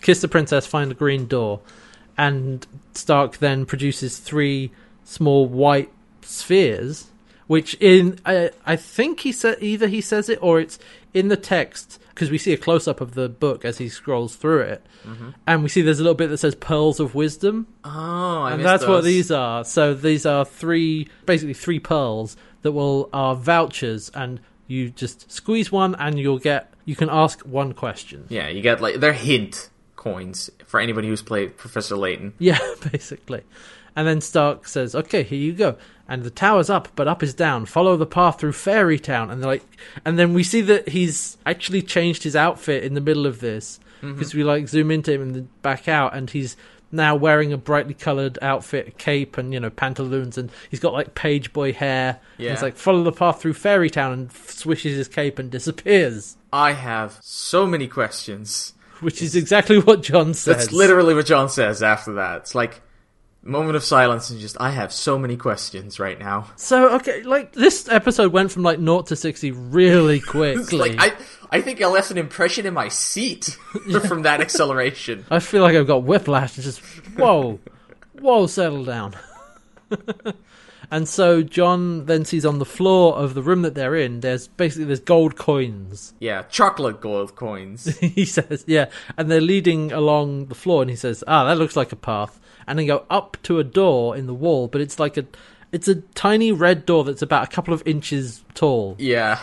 kiss 0.00 0.20
the 0.20 0.28
princess, 0.28 0.64
find 0.64 0.90
the 0.90 0.94
green 0.94 1.26
door, 1.26 1.60
and 2.16 2.64
Stark 2.94 3.38
then 3.38 3.66
produces 3.66 4.18
three 4.18 4.70
small 5.02 5.46
white 5.46 5.90
spheres, 6.22 7.06
which 7.46 7.74
in 7.80 8.18
I, 8.24 8.50
I 8.64 8.76
think 8.76 9.20
he 9.20 9.32
said 9.32 9.58
either 9.60 9.88
he 9.88 10.00
says 10.00 10.28
it 10.28 10.38
or 10.42 10.60
it's 10.60 10.78
in 11.14 11.28
the 11.28 11.36
text 11.36 12.00
because 12.10 12.30
we 12.30 12.38
see 12.38 12.52
a 12.52 12.56
close 12.56 12.88
up 12.88 13.00
of 13.00 13.14
the 13.14 13.28
book 13.28 13.64
as 13.64 13.78
he 13.78 13.88
scrolls 13.88 14.36
through 14.36 14.60
it, 14.60 14.86
mm-hmm. 15.06 15.30
and 15.46 15.62
we 15.62 15.68
see 15.68 15.82
there's 15.82 16.00
a 16.00 16.02
little 16.02 16.14
bit 16.14 16.28
that 16.28 16.38
says 16.38 16.54
pearls 16.54 16.98
of 16.98 17.14
wisdom 17.14 17.66
Oh, 17.84 18.42
I 18.42 18.52
and 18.52 18.64
that's 18.64 18.86
what 18.86 19.04
these 19.04 19.30
are. 19.30 19.64
So 19.64 19.94
these 19.94 20.26
are 20.26 20.44
three, 20.44 21.08
basically 21.24 21.54
three 21.54 21.78
pearls 21.78 22.36
that 22.62 22.72
will 22.72 23.08
are 23.12 23.36
vouchers, 23.36 24.10
and 24.14 24.40
you 24.66 24.90
just 24.90 25.30
squeeze 25.30 25.70
one, 25.70 25.94
and 25.96 26.18
you'll 26.18 26.38
get. 26.38 26.72
You 26.84 26.96
can 26.96 27.10
ask 27.10 27.40
one 27.42 27.74
question. 27.74 28.26
Yeah, 28.28 28.48
you 28.48 28.62
get 28.62 28.80
like 28.80 29.00
they're 29.00 29.12
hint 29.12 29.70
coins 29.94 30.50
for 30.66 30.80
anybody 30.80 31.08
who's 31.08 31.22
played 31.22 31.56
Professor 31.56 31.96
Layton. 31.96 32.34
Yeah, 32.38 32.58
basically. 32.92 33.42
And 33.96 34.06
then 34.06 34.20
Stark 34.20 34.68
says, 34.68 34.94
"Okay, 34.94 35.22
here 35.22 35.38
you 35.38 35.54
go." 35.54 35.76
And 36.08 36.22
the 36.22 36.30
tower's 36.30 36.70
up, 36.70 36.88
but 36.94 37.08
up 37.08 37.22
is 37.22 37.34
down. 37.34 37.66
Follow 37.66 37.96
the 37.96 38.06
path 38.06 38.38
through 38.38 38.52
Fairy 38.52 38.98
Town, 38.98 39.30
and 39.30 39.42
they're 39.42 39.50
like, 39.50 39.64
and 40.04 40.16
then 40.18 40.34
we 40.34 40.44
see 40.44 40.60
that 40.60 40.90
he's 40.90 41.36
actually 41.44 41.82
changed 41.82 42.22
his 42.22 42.36
outfit 42.36 42.84
in 42.84 42.94
the 42.94 43.00
middle 43.00 43.26
of 43.26 43.40
this 43.40 43.80
mm-hmm. 44.00 44.12
because 44.12 44.32
we 44.32 44.44
like 44.44 44.68
zoom 44.68 44.92
into 44.92 45.12
him 45.12 45.22
and 45.22 45.34
then 45.34 45.48
back 45.62 45.88
out, 45.88 46.14
and 46.14 46.30
he's 46.30 46.56
now 46.92 47.16
wearing 47.16 47.52
a 47.52 47.58
brightly 47.58 47.94
coloured 47.94 48.38
outfit, 48.40 48.86
a 48.86 48.90
cape, 48.92 49.36
and 49.36 49.52
you 49.52 49.58
know 49.58 49.70
pantaloons, 49.70 50.38
and 50.38 50.50
he's 50.70 50.78
got 50.78 50.92
like 50.92 51.14
page 51.14 51.52
boy 51.52 51.72
hair. 51.72 52.20
And 52.38 52.50
he's 52.50 52.62
like 52.62 52.76
follow 52.76 53.02
the 53.02 53.12
path 53.12 53.40
through 53.40 53.54
Fairy 53.54 53.90
Town, 53.90 54.12
and 54.12 54.30
swishes 54.32 54.96
his 54.96 55.08
cape 55.08 55.38
and 55.38 55.50
disappears, 55.50 56.36
I 56.52 56.72
have 56.72 57.18
so 57.22 57.66
many 57.66 57.88
questions. 57.88 58.74
which 59.00 59.20
is 59.20 59.36
exactly 59.36 59.78
what 59.78 60.02
John 60.02 60.34
says. 60.34 60.56
That's 60.56 60.72
literally 60.72 61.14
what 61.14 61.26
John 61.26 61.48
says 61.48 61.82
after 61.82 62.14
that. 62.14 62.38
It's 62.38 62.54
like 62.54 62.80
moment 63.46 63.76
of 63.76 63.84
silence 63.84 64.30
and 64.30 64.40
just 64.40 64.56
I 64.60 64.70
have 64.70 64.92
so 64.92 65.18
many 65.18 65.36
questions 65.36 65.98
right 65.98 66.18
now. 66.18 66.48
So 66.56 66.94
okay, 66.96 67.22
like 67.22 67.52
this 67.52 67.88
episode 67.88 68.32
went 68.32 68.50
from 68.52 68.62
like 68.62 68.78
naught 68.78 69.06
to 69.08 69.16
sixty 69.16 69.50
really 69.50 70.20
quickly. 70.32 70.78
like 70.78 70.96
I 70.98 71.12
I 71.50 71.60
think 71.60 71.80
I 71.82 71.86
left 71.86 72.10
an 72.10 72.18
impression 72.18 72.66
in 72.66 72.74
my 72.74 72.88
seat 72.88 73.44
from 74.08 74.22
that 74.22 74.40
acceleration. 74.40 75.24
I 75.30 75.38
feel 75.38 75.62
like 75.62 75.74
I've 75.76 75.86
got 75.86 76.02
whiplash. 76.02 76.58
It's 76.58 76.66
just 76.66 76.80
whoa, 77.16 77.60
whoa, 78.20 78.46
settle 78.46 78.84
down. 78.84 79.14
and 80.90 81.08
so 81.08 81.42
John 81.42 82.06
then 82.06 82.24
sees 82.24 82.44
on 82.44 82.58
the 82.58 82.64
floor 82.64 83.16
of 83.16 83.34
the 83.34 83.42
room 83.42 83.62
that 83.62 83.74
they're 83.74 83.96
in. 83.96 84.20
There's 84.20 84.48
basically 84.48 84.84
there's 84.84 85.00
gold 85.00 85.36
coins. 85.36 86.14
Yeah, 86.20 86.42
chocolate 86.42 87.00
gold 87.00 87.34
coins. 87.34 87.98
he 87.98 88.24
says, 88.24 88.64
yeah, 88.66 88.86
and 89.16 89.30
they're 89.30 89.40
leading 89.40 89.92
along 89.92 90.46
the 90.46 90.54
floor, 90.54 90.82
and 90.82 90.90
he 90.90 90.96
says, 90.96 91.24
ah, 91.26 91.44
that 91.44 91.58
looks 91.58 91.76
like 91.76 91.92
a 91.92 91.96
path, 91.96 92.40
and 92.66 92.78
then 92.78 92.86
go 92.86 93.04
up 93.10 93.36
to 93.44 93.58
a 93.58 93.64
door 93.64 94.16
in 94.16 94.26
the 94.26 94.34
wall, 94.34 94.68
but 94.68 94.80
it's 94.80 94.98
like 94.98 95.16
a, 95.16 95.26
it's 95.72 95.88
a 95.88 95.96
tiny 95.96 96.52
red 96.52 96.86
door 96.86 97.04
that's 97.04 97.22
about 97.22 97.44
a 97.44 97.48
couple 97.48 97.74
of 97.74 97.82
inches 97.86 98.44
tall. 98.54 98.96
Yeah. 98.98 99.40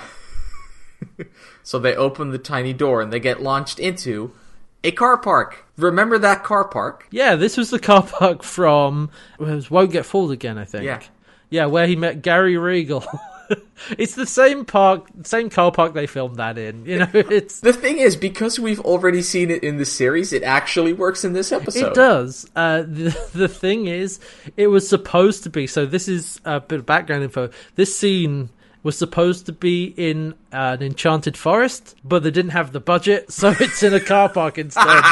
so 1.64 1.80
they 1.80 1.96
open 1.96 2.32
the 2.32 2.38
tiny 2.38 2.74
door 2.74 3.02
and 3.02 3.12
they 3.12 3.20
get 3.20 3.42
launched 3.42 3.80
into 3.80 4.34
a 4.84 4.92
car 4.92 5.18
park. 5.18 5.66
Remember 5.78 6.18
that 6.18 6.44
car 6.44 6.68
park? 6.68 7.08
Yeah, 7.12 7.36
this 7.36 7.58
was 7.58 7.70
the 7.70 7.80
car 7.80 8.04
park 8.04 8.44
from 8.44 9.10
well, 9.40 9.50
it 9.50 9.56
was 9.56 9.72
Won't 9.72 9.92
Get 9.92 10.06
Fooled 10.06 10.32
Again, 10.32 10.58
I 10.58 10.66
think. 10.66 10.86
Yeah. 10.86 11.02
Yeah, 11.54 11.68
where 11.68 11.86
he 11.86 11.96
met 11.96 12.24
Gary 12.24 12.58
Regal. 12.58 13.06
it's 14.00 14.16
the 14.16 14.26
same 14.26 14.66
park, 14.66 15.06
same 15.22 15.52
car 15.52 15.72
park 15.72 15.94
they 15.94 16.08
filmed 16.08 16.38
that 16.38 16.58
in. 16.58 16.84
You 16.88 16.98
know, 16.98 17.10
it's 17.14 17.60
The 17.60 17.74
thing 17.74 18.00
is, 18.00 18.16
because 18.16 18.60
we've 18.60 18.80
already 18.80 19.22
seen 19.22 19.52
it 19.52 19.64
in 19.64 19.78
the 19.78 19.86
series, 19.86 20.34
it 20.34 20.42
actually 20.42 20.94
works 20.94 21.24
in 21.24 21.34
this 21.34 21.52
episode. 21.52 21.90
it 21.90 21.94
does. 21.94 22.50
Uh, 22.56 22.82
the 22.82 23.30
the 23.36 23.48
thing 23.48 23.86
is, 23.86 24.20
it 24.58 24.66
was 24.66 24.90
supposed 24.90 25.44
to 25.44 25.52
be. 25.52 25.68
So 25.68 25.86
this 25.86 26.08
is 26.08 26.42
a 26.44 26.60
bit 26.60 26.80
of 26.80 26.88
background 26.88 27.22
info. 27.22 27.52
This 27.76 27.96
scene 27.96 28.50
was 28.82 28.98
supposed 28.98 29.46
to 29.46 29.54
be 29.54 29.94
in 29.96 30.34
an 30.52 30.82
enchanted 30.82 31.38
forest, 31.38 31.96
but 32.04 32.24
they 32.24 32.32
didn't 32.32 32.54
have 32.54 32.72
the 32.72 32.80
budget, 32.80 33.32
so 33.32 33.54
it's 33.60 33.84
in 33.84 33.94
a 33.94 34.00
car 34.00 34.28
park 34.28 34.58
instead. 34.58 35.04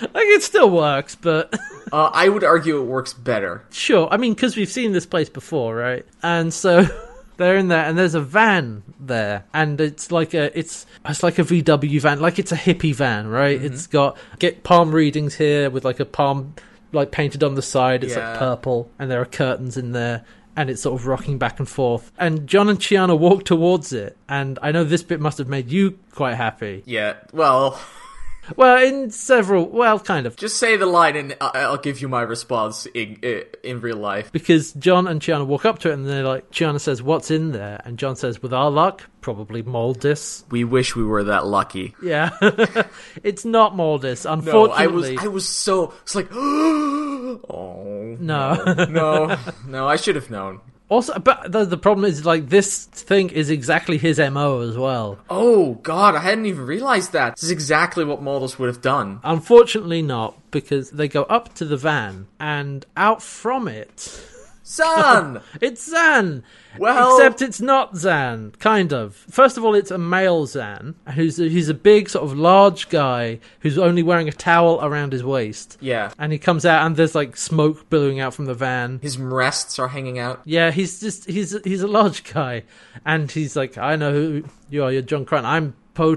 Like 0.00 0.26
it 0.26 0.42
still 0.42 0.70
works, 0.70 1.14
but. 1.14 1.54
Uh, 1.92 2.08
I 2.12 2.28
would 2.28 2.44
argue 2.44 2.80
it 2.80 2.84
works 2.84 3.12
better. 3.12 3.64
Sure. 3.70 4.06
I 4.12 4.16
mean, 4.16 4.32
because 4.34 4.56
we've 4.56 4.68
seen 4.70 4.92
this 4.92 5.06
place 5.06 5.28
before, 5.28 5.74
right? 5.74 6.06
And 6.22 6.54
so 6.54 6.86
they're 7.36 7.56
in 7.56 7.66
there, 7.66 7.84
and 7.84 7.98
there's 7.98 8.14
a 8.14 8.20
van 8.20 8.84
there, 9.00 9.42
and 9.52 9.80
it's 9.80 10.12
like 10.12 10.32
a 10.32 10.56
it's 10.56 10.86
it's 11.04 11.24
like 11.24 11.40
a 11.40 11.42
VW 11.42 12.00
van, 12.00 12.20
like 12.20 12.38
it's 12.38 12.52
a 12.52 12.56
hippie 12.56 12.94
van, 12.94 13.26
right? 13.26 13.56
Mm-hmm. 13.58 13.74
It's 13.74 13.88
got 13.88 14.16
get 14.38 14.62
palm 14.62 14.92
readings 14.92 15.34
here 15.34 15.68
with 15.68 15.84
like 15.84 15.98
a 15.98 16.04
palm 16.04 16.54
like 16.92 17.10
painted 17.10 17.42
on 17.42 17.56
the 17.56 17.62
side. 17.62 18.04
It's 18.04 18.14
Yeah. 18.14 18.30
like 18.30 18.38
purple, 18.38 18.88
and 19.00 19.10
there 19.10 19.20
are 19.20 19.24
curtains 19.26 19.76
in 19.76 19.90
there. 19.90 20.24
And 20.56 20.70
it's 20.70 20.82
sort 20.82 21.00
of 21.00 21.08
rocking 21.08 21.38
back 21.38 21.58
and 21.58 21.68
forth. 21.68 22.12
And 22.18 22.46
John 22.46 22.68
and 22.68 22.78
Chiana 22.78 23.18
walk 23.18 23.44
towards 23.44 23.92
it. 23.92 24.16
And 24.28 24.60
I 24.62 24.70
know 24.70 24.84
this 24.84 25.02
bit 25.02 25.18
must 25.18 25.38
have 25.38 25.48
made 25.48 25.72
you 25.72 25.98
quite 26.12 26.34
happy. 26.34 26.84
Yeah, 26.86 27.14
well, 27.32 27.80
Well, 28.56 28.82
in 28.84 29.10
several, 29.10 29.68
well, 29.68 29.98
kind 30.00 30.26
of. 30.26 30.36
just 30.36 30.56
say 30.58 30.76
the 30.76 30.86
line 30.86 31.16
and 31.16 31.36
I- 31.40 31.60
I'll 31.60 31.76
give 31.76 32.00
you 32.00 32.08
my 32.08 32.22
response 32.22 32.86
in 32.94 33.18
in 33.62 33.80
real 33.80 33.96
life. 33.96 34.30
because 34.32 34.72
John 34.72 35.06
and 35.06 35.20
Chiana 35.20 35.46
walk 35.46 35.64
up 35.64 35.78
to 35.80 35.90
it 35.90 35.94
and 35.94 36.06
they're 36.08 36.24
like, 36.24 36.50
Chiana 36.50 36.80
says, 36.80 37.02
"What's 37.02 37.30
in 37.30 37.52
there?" 37.52 37.80
And 37.84 37.98
John 37.98 38.16
says, 38.16 38.42
"With 38.42 38.52
our 38.52 38.70
luck, 38.70 39.02
probably 39.20 39.62
Maldis." 39.62 40.44
We 40.50 40.64
wish 40.64 40.96
we 40.96 41.04
were 41.04 41.24
that 41.24 41.46
lucky. 41.46 41.94
Yeah, 42.02 42.30
it's 43.22 43.44
not 43.44 43.74
Maldis, 43.74 44.24
No, 44.24 44.30
I 44.70 44.86
was 44.86 45.08
unfortunately. 45.08 45.18
I 45.20 45.28
was 45.28 45.48
so 45.48 45.92
it's 46.02 46.14
like 46.14 46.28
oh 46.34 48.16
No. 48.20 48.54
no 48.90 49.36
no 49.66 49.88
I 49.88 49.96
should 49.96 50.16
have 50.16 50.30
known. 50.30 50.60
Also, 50.90 51.18
but 51.20 51.52
the, 51.52 51.64
the 51.64 51.78
problem 51.78 52.04
is 52.04 52.26
like 52.26 52.48
this 52.48 52.84
thing 52.84 53.30
is 53.30 53.48
exactly 53.48 53.96
his 53.96 54.18
mo 54.18 54.60
as 54.60 54.76
well. 54.76 55.18
Oh 55.30 55.74
god, 55.82 56.16
I 56.16 56.20
hadn't 56.20 56.46
even 56.46 56.66
realized 56.66 57.12
that. 57.12 57.36
This 57.36 57.44
is 57.44 57.50
exactly 57.52 58.04
what 58.04 58.20
Maldis 58.20 58.58
would 58.58 58.66
have 58.66 58.82
done. 58.82 59.20
Unfortunately, 59.22 60.02
not 60.02 60.36
because 60.50 60.90
they 60.90 61.06
go 61.06 61.22
up 61.22 61.54
to 61.54 61.64
the 61.64 61.76
van 61.76 62.26
and 62.40 62.84
out 62.96 63.22
from 63.22 63.68
it 63.68 64.20
Zhaan. 64.78 65.42
It's 65.60 65.92
Zhaan. 65.92 66.42
Well- 66.78 67.16
except 67.16 67.42
it's 67.42 67.60
not 67.60 67.94
Zhaan. 67.94 68.58
Kind 68.58 68.92
of. 68.92 69.14
First 69.16 69.56
of 69.58 69.64
all, 69.64 69.74
it's 69.74 69.90
a 69.90 69.98
male 69.98 70.46
Zhaan, 70.46 70.94
who's 71.14 71.36
he's 71.36 71.68
a 71.68 71.74
big 71.74 72.08
sort 72.08 72.24
of 72.24 72.36
large 72.38 72.88
guy 72.88 73.40
who's 73.60 73.76
only 73.78 74.02
wearing 74.02 74.28
a 74.28 74.32
towel 74.32 74.78
around 74.82 75.12
his 75.12 75.24
waist. 75.24 75.76
yeah. 75.80 76.12
And 76.18 76.32
he 76.32 76.38
comes 76.38 76.64
out, 76.64 76.86
and 76.86 76.96
there's 76.96 77.14
like 77.14 77.36
smoke 77.36 77.90
billowing 77.90 78.20
out 78.20 78.34
from 78.34 78.44
the 78.46 78.54
van. 78.54 79.00
His 79.02 79.16
breasts 79.16 79.78
are 79.78 79.88
hanging 79.88 80.18
out. 80.18 80.40
Yeah, 80.44 80.70
he's 80.70 81.00
just 81.00 81.26
he's 81.28 81.56
he's 81.64 81.82
a 81.82 81.88
large 81.88 82.24
guy, 82.24 82.64
and 83.04 83.30
he's 83.30 83.56
like, 83.56 83.76
I 83.78 83.96
know 83.96 84.12
who 84.12 84.44
you 84.70 84.84
are. 84.84 84.92
You're 84.92 85.02
John 85.02 85.24
Crichton. 85.24 85.46
I'm 85.46 85.74
Pa'u 85.94 86.16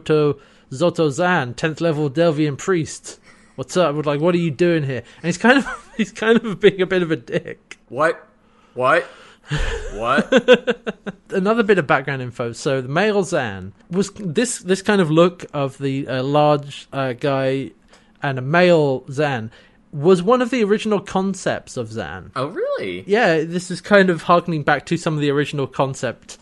Zotoh 0.71 1.09
Zhaan, 1.09 1.55
tenth 1.55 1.81
level 1.81 2.09
Delvian 2.09 2.57
priest. 2.57 3.19
What's 3.55 3.77
up? 3.77 3.93
We're 3.95 4.01
like, 4.01 4.19
what 4.19 4.33
are 4.33 4.39
you 4.39 4.49
doing 4.49 4.83
here? 4.83 5.03
And 5.17 5.25
he's 5.25 5.37
kind 5.37 5.59
of 5.59 5.91
he's 5.97 6.11
kind 6.11 6.43
of 6.43 6.59
being 6.59 6.81
a 6.81 6.85
bit 6.87 7.01
of 7.03 7.11
a 7.11 7.15
dick. 7.15 7.77
What? 7.89 8.27
What? 8.73 9.03
What? 9.93 11.13
Another 11.29 11.63
bit 11.63 11.77
of 11.77 11.86
background 11.88 12.21
info. 12.21 12.53
So 12.53 12.81
the 12.81 12.88
male 12.89 13.23
Zhaan 13.23 13.73
was 13.91 14.12
this 14.15 14.59
this 14.59 14.81
kind 14.81 15.01
of 15.01 15.12
look 15.12 15.45
of 15.53 15.77
the 15.77 16.07
uh, 16.07 16.23
large 16.23 16.88
uh, 16.93 17.13
guy 17.13 17.71
and 18.21 18.39
a 18.39 18.41
male 18.41 19.01
Zhaan 19.01 19.51
was 19.91 20.23
one 20.23 20.41
of 20.41 20.49
the 20.49 20.63
original 20.63 20.99
concepts 20.99 21.77
of 21.77 21.89
Zhaan. 21.89 22.31
oh, 22.36 22.47
really? 22.47 23.03
yeah, 23.05 23.43
this 23.43 23.69
is 23.69 23.79
kind 23.79 24.09
of 24.09 24.23
harkening 24.23 24.63
back 24.63 24.88
to 24.88 24.97
some 24.97 25.13
of 25.13 25.19
the 25.19 25.29
original 25.29 25.67
concept 25.67 26.39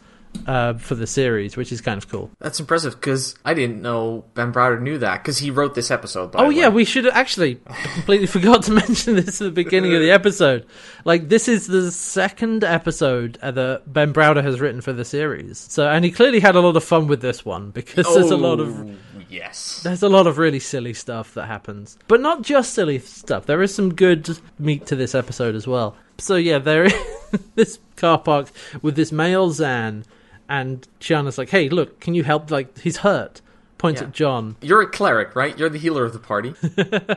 uh, 0.47 0.73
for 0.75 0.95
the 0.95 1.05
series, 1.07 1.55
which 1.57 1.71
is 1.71 1.81
kind 1.81 1.97
of 1.97 2.09
cool. 2.09 2.31
That's 2.39 2.59
impressive 2.59 2.95
because 2.95 3.35
I 3.45 3.53
didn't 3.53 3.81
know 3.81 4.25
Ben 4.33 4.51
Browder 4.53 4.81
knew 4.81 4.97
that 4.99 5.21
because 5.23 5.37
he 5.37 5.51
wrote 5.51 5.75
this 5.75 5.91
episode. 5.91 6.31
By 6.31 6.45
Oh 6.45 6.49
yeah, 6.49 6.69
we 6.69 6.85
should 6.85 7.07
actually 7.07 7.59
I 7.67 7.73
completely 7.93 8.27
forgot 8.37 8.63
to 8.63 8.71
mention 8.85 9.15
this 9.15 9.41
at 9.41 9.45
the 9.45 9.51
beginning 9.51 9.93
of 9.93 10.01
the 10.01 10.11
episode. 10.19 10.65
Like 11.05 11.29
this 11.29 11.47
is 11.47 11.67
the 11.67 11.91
second 11.91 12.63
episode 12.63 13.37
uh, 13.41 13.51
that 13.51 13.91
Ben 13.91 14.13
Browder 14.13 14.43
has 14.43 14.59
written 14.59 14.81
for 14.81 14.93
the 14.93 15.05
series. 15.05 15.57
So 15.57 15.87
and 15.87 16.03
he 16.05 16.11
clearly 16.11 16.39
had 16.39 16.55
a 16.55 16.61
lot 16.61 16.75
of 16.75 16.83
fun 16.83 17.07
with 17.07 17.21
this 17.21 17.45
one 17.45 17.71
because 17.71 18.05
there's 18.13 18.31
a 18.31 18.37
lot 18.37 18.59
of 18.59 18.79
Oh, 18.79 18.95
yes. 19.29 19.81
there's 19.83 20.03
a 20.03 20.09
lot 20.09 20.27
of 20.27 20.37
really 20.37 20.59
silly 20.59 20.93
stuff 20.93 21.33
that 21.35 21.45
happens. 21.47 21.97
But 22.07 22.21
not 22.21 22.41
just 22.41 22.73
silly 22.73 22.99
stuff. 22.99 23.45
There 23.45 23.61
is 23.61 23.73
some 23.75 23.93
good 23.93 24.37
meat 24.57 24.85
to 24.87 24.95
this 24.95 25.13
episode 25.13 25.55
as 25.55 25.67
well. 25.67 25.95
So 26.17 26.35
yeah, 26.35 26.59
there 26.59 26.85
is 26.85 26.93
this 27.55 27.79
car 27.95 28.17
park 28.17 28.47
with 28.81 28.95
this 28.95 29.11
male 29.11 29.49
Zhaan 29.49 30.03
and 30.59 30.87
Chiana's 30.99 31.37
like, 31.37 31.49
"Hey, 31.49 31.69
look, 31.69 31.99
can 31.99 32.13
you 32.13 32.23
help 32.23 32.51
like 32.51 32.77
he's 32.79 32.97
hurt." 32.97 33.41
Points 33.77 33.99
Yeah. 34.01 34.07
at 34.07 34.13
John. 34.13 34.55
You're 34.61 34.81
a 34.83 34.87
cleric, 34.87 35.35
right? 35.35 35.57
You're 35.57 35.69
the 35.69 35.79
healer 35.79 36.05
of 36.05 36.13
the 36.13 36.19
party. 36.19 36.53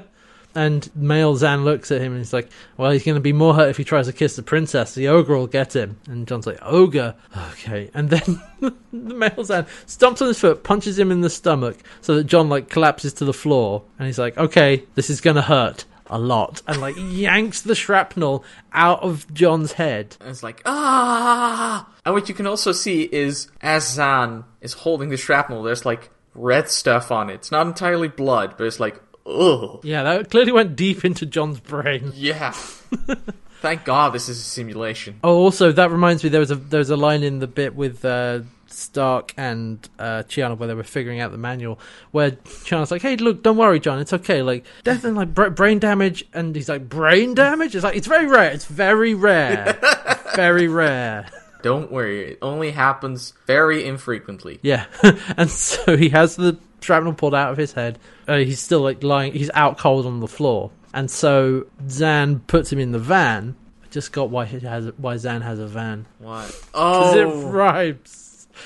And 0.56 0.88
male 0.94 1.34
Zhaan 1.34 1.64
looks 1.64 1.90
at 1.90 2.00
him 2.00 2.12
and 2.12 2.20
he's 2.20 2.32
like, 2.32 2.48
Well, 2.76 2.92
he's 2.92 3.02
going 3.02 3.16
to 3.16 3.20
be 3.20 3.32
more 3.32 3.54
hurt 3.54 3.70
if 3.70 3.76
he 3.76 3.82
tries 3.82 4.06
to 4.06 4.12
kiss 4.12 4.36
the 4.36 4.42
princess. 4.44 4.94
The 4.94 5.08
ogre 5.08 5.36
will 5.36 5.48
get 5.48 5.74
him. 5.74 5.98
And 6.06 6.28
John's 6.28 6.46
like, 6.46 6.60
Ogre? 6.62 7.16
Okay. 7.54 7.90
And 7.92 8.08
then 8.08 8.40
the 8.60 8.72
male 8.92 9.30
Zhaan 9.30 9.66
stomps 9.86 10.22
on 10.22 10.28
his 10.28 10.38
foot, 10.38 10.62
punches 10.62 10.96
him 10.96 11.10
in 11.10 11.22
the 11.22 11.28
stomach 11.30 11.78
so 12.02 12.14
that 12.14 12.24
John, 12.24 12.48
like, 12.48 12.68
collapses 12.68 13.12
to 13.14 13.24
the 13.24 13.32
floor. 13.32 13.82
And 13.98 14.06
he's 14.06 14.18
like, 14.20 14.38
Okay, 14.38 14.84
this 14.94 15.10
is 15.10 15.20
going 15.20 15.34
to 15.36 15.42
hurt 15.42 15.86
a 16.06 16.18
lot. 16.18 16.62
And, 16.66 16.80
like, 16.80 16.96
yanks 16.98 17.60
the 17.62 17.74
shrapnel 17.74 18.44
out 18.72 19.02
of 19.02 19.32
John's 19.32 19.72
head. 19.72 20.16
And 20.20 20.30
it's 20.30 20.42
like, 20.42 20.62
ah! 20.66 21.88
And 22.04 22.14
what 22.14 22.28
you 22.28 22.34
can 22.34 22.46
also 22.46 22.72
see 22.72 23.02
is, 23.02 23.48
as 23.62 23.84
Zhaan 23.96 24.44
is 24.60 24.74
holding 24.74 25.08
the 25.08 25.16
shrapnel, 25.16 25.62
there's 25.62 25.86
like 25.86 26.10
red 26.34 26.68
stuff 26.68 27.10
on 27.10 27.30
it. 27.30 27.34
It's 27.34 27.52
not 27.52 27.66
entirely 27.66 28.08
blood, 28.08 28.54
but 28.58 28.66
it's 28.66 28.80
like, 28.80 29.00
ugh. 29.26 29.80
Yeah, 29.82 30.02
that 30.02 30.30
clearly 30.30 30.52
went 30.52 30.76
deep 30.76 31.04
into 31.04 31.24
John's 31.26 31.60
brain. 31.60 32.12
Yeah. 32.14 32.52
Thank 33.60 33.84
God 33.84 34.12
this 34.12 34.28
is 34.28 34.38
a 34.38 34.42
simulation. 34.42 35.20
Oh, 35.24 35.38
also 35.38 35.72
that 35.72 35.90
reminds 35.90 36.22
me, 36.22 36.28
there 36.28 36.40
was 36.40 36.50
a 36.50 36.56
there 36.56 36.80
was 36.80 36.90
a 36.90 36.96
line 36.96 37.22
in 37.22 37.38
the 37.38 37.46
bit 37.46 37.74
with 37.74 38.04
uh, 38.04 38.40
Stark 38.74 39.32
and 39.36 39.88
uh, 39.98 40.22
Chiana 40.28 40.56
where 40.58 40.66
they 40.66 40.74
were 40.74 40.82
figuring 40.82 41.20
out 41.20 41.30
the 41.32 41.38
manual, 41.38 41.78
where 42.10 42.32
Chiana's 42.32 42.90
like, 42.90 43.02
"Hey, 43.02 43.16
look, 43.16 43.42
don't 43.42 43.56
worry, 43.56 43.80
John, 43.80 43.98
it's 44.00 44.12
okay. 44.12 44.42
Like 44.42 44.64
death 44.82 45.04
and 45.04 45.16
like 45.16 45.32
bra- 45.34 45.50
brain 45.50 45.78
damage," 45.78 46.24
and 46.34 46.54
he's 46.54 46.68
like, 46.68 46.88
"Brain 46.88 47.34
damage? 47.34 47.74
It's 47.74 47.84
like 47.84 47.96
it's 47.96 48.06
very 48.06 48.26
rare. 48.26 48.50
It's 48.50 48.66
very 48.66 49.14
rare, 49.14 49.78
very 50.36 50.68
rare." 50.68 51.26
Don't 51.62 51.90
worry, 51.90 52.32
it 52.32 52.38
only 52.42 52.72
happens 52.72 53.32
very 53.46 53.86
infrequently. 53.86 54.58
Yeah, 54.62 54.84
and 55.36 55.50
so 55.50 55.96
he 55.96 56.10
has 56.10 56.36
the 56.36 56.58
shrapnel 56.82 57.14
pulled 57.14 57.34
out 57.34 57.50
of 57.52 57.56
his 57.56 57.72
head. 57.72 57.98
Uh, 58.28 58.36
he's 58.38 58.60
still 58.60 58.80
like 58.80 59.02
lying. 59.02 59.32
He's 59.32 59.50
out 59.54 59.78
cold 59.78 60.04
on 60.04 60.20
the 60.20 60.28
floor, 60.28 60.70
and 60.92 61.10
so 61.10 61.66
Zhaan 61.86 62.46
puts 62.46 62.70
him 62.70 62.78
in 62.78 62.92
the 62.92 62.98
van. 62.98 63.56
I 63.82 63.86
just 63.88 64.12
got 64.12 64.28
why 64.28 64.44
he 64.44 64.60
has 64.60 64.90
why 64.98 65.14
Zhaan 65.14 65.40
has 65.40 65.58
a 65.58 65.66
van. 65.66 66.04
What? 66.18 66.48
Because 66.66 67.14
it 67.16 67.24
Oh, 67.26 67.48
rhymes. 67.50 68.23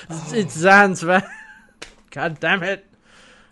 It's 0.09 0.61
Zhaan's 0.61 1.01
van. 1.03 1.23
God 2.11 2.39
damn 2.39 2.63
it. 2.63 2.85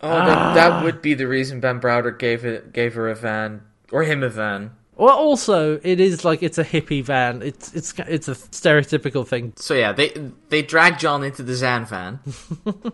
oh 0.02 0.08
that, 0.08 0.38
ah. 0.38 0.54
that 0.54 0.84
would 0.84 1.02
be 1.02 1.14
the 1.14 1.26
reason 1.26 1.60
Ben 1.60 1.80
Browder 1.80 2.16
gave 2.16 2.44
it 2.44 2.72
gave 2.72 2.94
her 2.94 3.08
a 3.08 3.14
van 3.14 3.62
or 3.92 4.02
him 4.02 4.22
a 4.22 4.28
van. 4.28 4.72
Well, 4.98 5.16
also, 5.16 5.78
it 5.84 6.00
is 6.00 6.24
like 6.24 6.42
it's 6.42 6.58
a 6.58 6.64
hippie 6.64 7.04
van. 7.04 7.40
It's 7.40 7.72
it's 7.72 7.94
it's 8.00 8.26
a 8.26 8.32
stereotypical 8.32 9.24
thing, 9.24 9.52
So 9.54 9.74
yeah, 9.74 9.92
they 9.92 10.12
they 10.48 10.60
drag 10.60 10.98
John 10.98 11.22
into 11.22 11.44
the 11.44 11.52
Zhaan 11.52 11.88
van. 11.88 12.18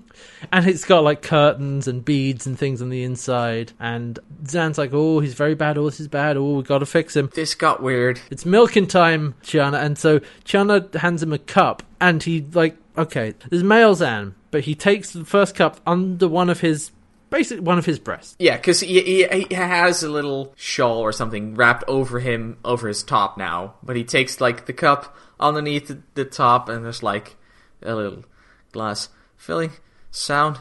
and 0.53 0.67
it's 0.67 0.85
got 0.85 1.03
like 1.03 1.23
curtains 1.23 1.89
and 1.89 2.05
beads 2.05 2.47
and 2.47 2.59
things 2.59 2.83
on 2.83 2.91
the 2.91 3.05
inside. 3.05 3.73
And 3.81 4.19
Zhaan's 4.43 4.77
like, 4.77 4.91
"Oh, 4.93 5.21
he's 5.21 5.33
very 5.33 5.55
bad. 5.55 5.79
Oh, 5.79 5.87
this 5.87 5.99
is 5.99 6.09
bad. 6.09 6.37
Oh, 6.37 6.57
we 6.57 6.63
got 6.63 6.81
to 6.81 6.87
fix 6.87 7.17
him." 7.17 7.31
This 7.35 7.55
got 7.55 7.83
weird. 7.83 8.21
It's 8.31 8.45
milking 8.45 8.87
time, 8.87 9.35
Chiana. 9.43 9.83
And 9.83 9.97
so 9.97 10.21
Chiana 10.45 10.95
hands 10.95 11.23
him 11.23 11.33
a 11.33 11.39
cup, 11.39 11.83
and 12.03 12.23
he 12.23 12.45
like, 12.53 12.77
okay, 12.97 13.35
there's 13.49 13.63
male 13.63 13.95
Zhaan, 13.95 14.35
but 14.51 14.65
he 14.65 14.75
takes 14.75 15.13
the 15.13 15.25
first 15.25 15.55
cup 15.55 15.81
under 15.87 16.29
one 16.29 16.51
of 16.51 16.61
his, 16.61 16.91
basically 17.31 17.63
one 17.63 17.79
of 17.79 17.87
his 17.87 17.99
breasts. 17.99 18.37
Yeah, 18.39 18.57
because 18.57 18.81
he, 18.81 19.01
he 19.01 19.47
he 19.49 19.55
has 19.55 20.03
a 20.03 20.11
little 20.11 20.53
shawl 20.57 21.01
or 21.01 21.13
something 21.13 21.55
wrapped 21.55 21.85
over 21.89 22.21
him 22.21 22.59
over 22.65 22.89
his 22.89 23.03
top 23.03 23.37
now, 23.39 23.75
but 23.83 23.97
he 23.97 24.05
takes 24.05 24.41
like 24.41 24.67
the 24.67 24.73
cup 24.73 25.17
underneath 25.41 25.89
the, 25.89 25.99
the 26.15 26.25
top, 26.25 26.69
and 26.69 26.85
there's 26.85 27.03
like 27.03 27.37
a 27.83 27.95
little 27.95 28.25
glass 28.73 29.09
filling 29.37 29.73
sound, 30.11 30.59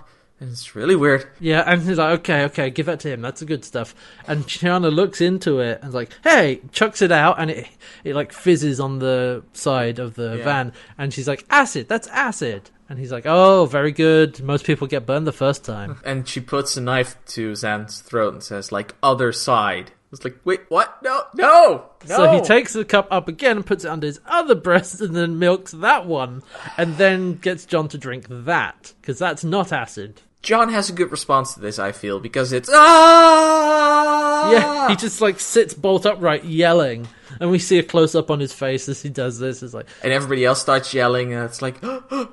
it's 0.51 0.75
really 0.75 0.95
weird. 0.95 1.27
Yeah, 1.39 1.63
and 1.65 1.81
he's 1.81 1.97
like, 1.97 2.19
okay, 2.19 2.43
okay, 2.45 2.69
give 2.69 2.85
that 2.87 2.99
to 3.01 3.09
him. 3.09 3.21
That's 3.21 3.39
the 3.39 3.45
good 3.45 3.63
stuff. 3.65 3.93
And 4.27 4.43
Chiana 4.45 4.93
looks 4.93 5.21
into 5.21 5.59
it 5.59 5.79
and 5.81 5.89
is 5.89 5.95
like, 5.95 6.11
hey, 6.23 6.61
chucks 6.71 7.01
it 7.01 7.11
out, 7.11 7.39
and 7.39 7.51
it 7.51 7.67
it 8.03 8.15
like 8.15 8.31
fizzes 8.33 8.79
on 8.79 8.99
the 8.99 9.43
side 9.53 9.99
of 9.99 10.15
the 10.15 10.37
Yeah. 10.37 10.43
van. 10.43 10.73
And 10.97 11.13
she's 11.13 11.27
like, 11.27 11.45
acid, 11.49 11.87
that's 11.87 12.07
acid. 12.07 12.69
And 12.89 12.99
he's 12.99 13.11
like, 13.11 13.25
oh, 13.25 13.65
very 13.65 13.91
good. 13.91 14.41
Most 14.43 14.65
people 14.65 14.87
get 14.87 15.05
burned 15.05 15.25
the 15.25 15.31
first 15.31 15.63
time. 15.63 15.99
And 16.05 16.27
she 16.27 16.41
puts 16.41 16.75
a 16.77 16.81
knife 16.81 17.15
to 17.27 17.53
Zhaan's 17.53 18.01
throat 18.01 18.33
and 18.33 18.43
says 18.43 18.71
like 18.71 18.93
other 19.01 19.31
side. 19.31 19.91
It's 20.11 20.23
like 20.23 20.37
wait, 20.45 20.61
what? 20.69 21.01
No, 21.01 21.23
no, 21.33 21.85
no. 22.07 22.15
So 22.15 22.31
he 22.33 22.41
takes 22.41 22.73
the 22.73 22.85
cup 22.85 23.07
up 23.09 23.27
again 23.27 23.57
and 23.57 23.65
puts 23.65 23.83
it 23.83 23.87
under 23.87 24.05
his 24.05 24.19
other 24.27 24.53
breast 24.53 25.01
and 25.01 25.15
then 25.15 25.39
milks 25.39 25.71
that 25.71 26.05
one 26.05 26.43
and 26.77 26.97
then 26.97 27.33
gets 27.37 27.65
John 27.65 27.87
to 27.87 27.97
drink 27.97 28.27
that 28.29 28.93
because 29.01 29.17
that's 29.17 29.43
not 29.43 29.71
acid. 29.71 30.21
John 30.43 30.69
has 30.69 30.89
a 30.89 30.93
good 30.93 31.09
response 31.09 31.53
to 31.53 31.61
this, 31.61 31.79
I 31.79 31.93
feel, 31.93 32.19
because 32.19 32.51
it's 32.51 32.69
ah. 32.71 34.51
Yeah, 34.51 34.89
he 34.89 34.95
just 34.97 35.21
like 35.21 35.39
sits 35.39 35.73
bolt 35.73 36.05
upright 36.05 36.43
yelling 36.43 37.07
and 37.39 37.49
we 37.49 37.59
see 37.59 37.79
a 37.79 37.83
close 37.83 38.13
up 38.13 38.29
on 38.29 38.39
his 38.39 38.53
face 38.53 38.87
as 38.89 39.01
he 39.01 39.09
does 39.09 39.39
this. 39.39 39.63
It's 39.63 39.73
like, 39.73 39.87
and 40.03 40.11
everybody 40.11 40.45
else 40.45 40.61
starts 40.61 40.93
yelling, 40.93 41.33
and 41.33 41.45
it's 41.45 41.61
like, 41.61 41.81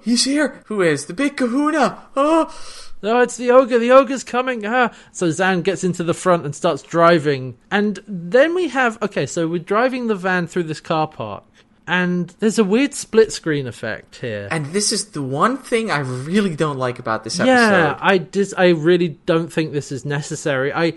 he's 0.03 0.25
here. 0.25 0.63
Who 0.67 0.83
is 0.83 1.07
the 1.07 1.15
big 1.15 1.37
Kahuna? 1.37 2.03
Oh. 2.17 2.53
No, 3.03 3.21
it's 3.21 3.39
the 3.39 3.51
ogre. 3.51 3.79
The 3.79 3.93
ogre's 3.93 4.25
coming. 4.25 4.67
Ah. 4.67 4.93
So 5.13 5.29
Zhaan 5.29 5.63
gets 5.63 5.85
into 5.85 6.05
the 6.05 6.13
front 6.13 6.45
and 6.45 6.55
starts 6.55 6.83
driving. 6.83 7.57
And 7.71 7.99
then 8.07 8.55
we 8.55 8.69
have 8.69 9.03
okay, 9.03 9.25
so 9.25 9.49
we're 9.49 9.59
driving 9.59 10.09
the 10.09 10.15
van 10.15 10.47
through 10.47 10.65
this 10.65 10.81
car 10.81 11.09
park. 11.09 11.45
And 11.91 12.29
there's 12.39 12.61
a 12.61 12.63
weird 12.63 12.95
split 12.95 13.33
screen 13.33 13.67
effect 13.67 14.17
here. 14.17 14.47
And 14.53 14.67
this 14.67 14.93
is 14.93 15.07
the 15.07 15.23
one 15.23 15.59
thing 15.59 15.91
I 15.91 15.99
really 15.99 16.55
don't 16.55 16.79
like 16.79 17.01
about 17.01 17.25
this 17.25 17.41
episode. 17.41 17.51
yeah, 17.53 17.99
I 18.01 18.19
just 18.19 18.55
I 18.57 18.69
really 18.69 19.19
don't 19.27 19.53
think 19.53 19.73
this 19.73 19.91
is 19.91 20.05
necessary. 20.05 20.73
I 20.73 20.95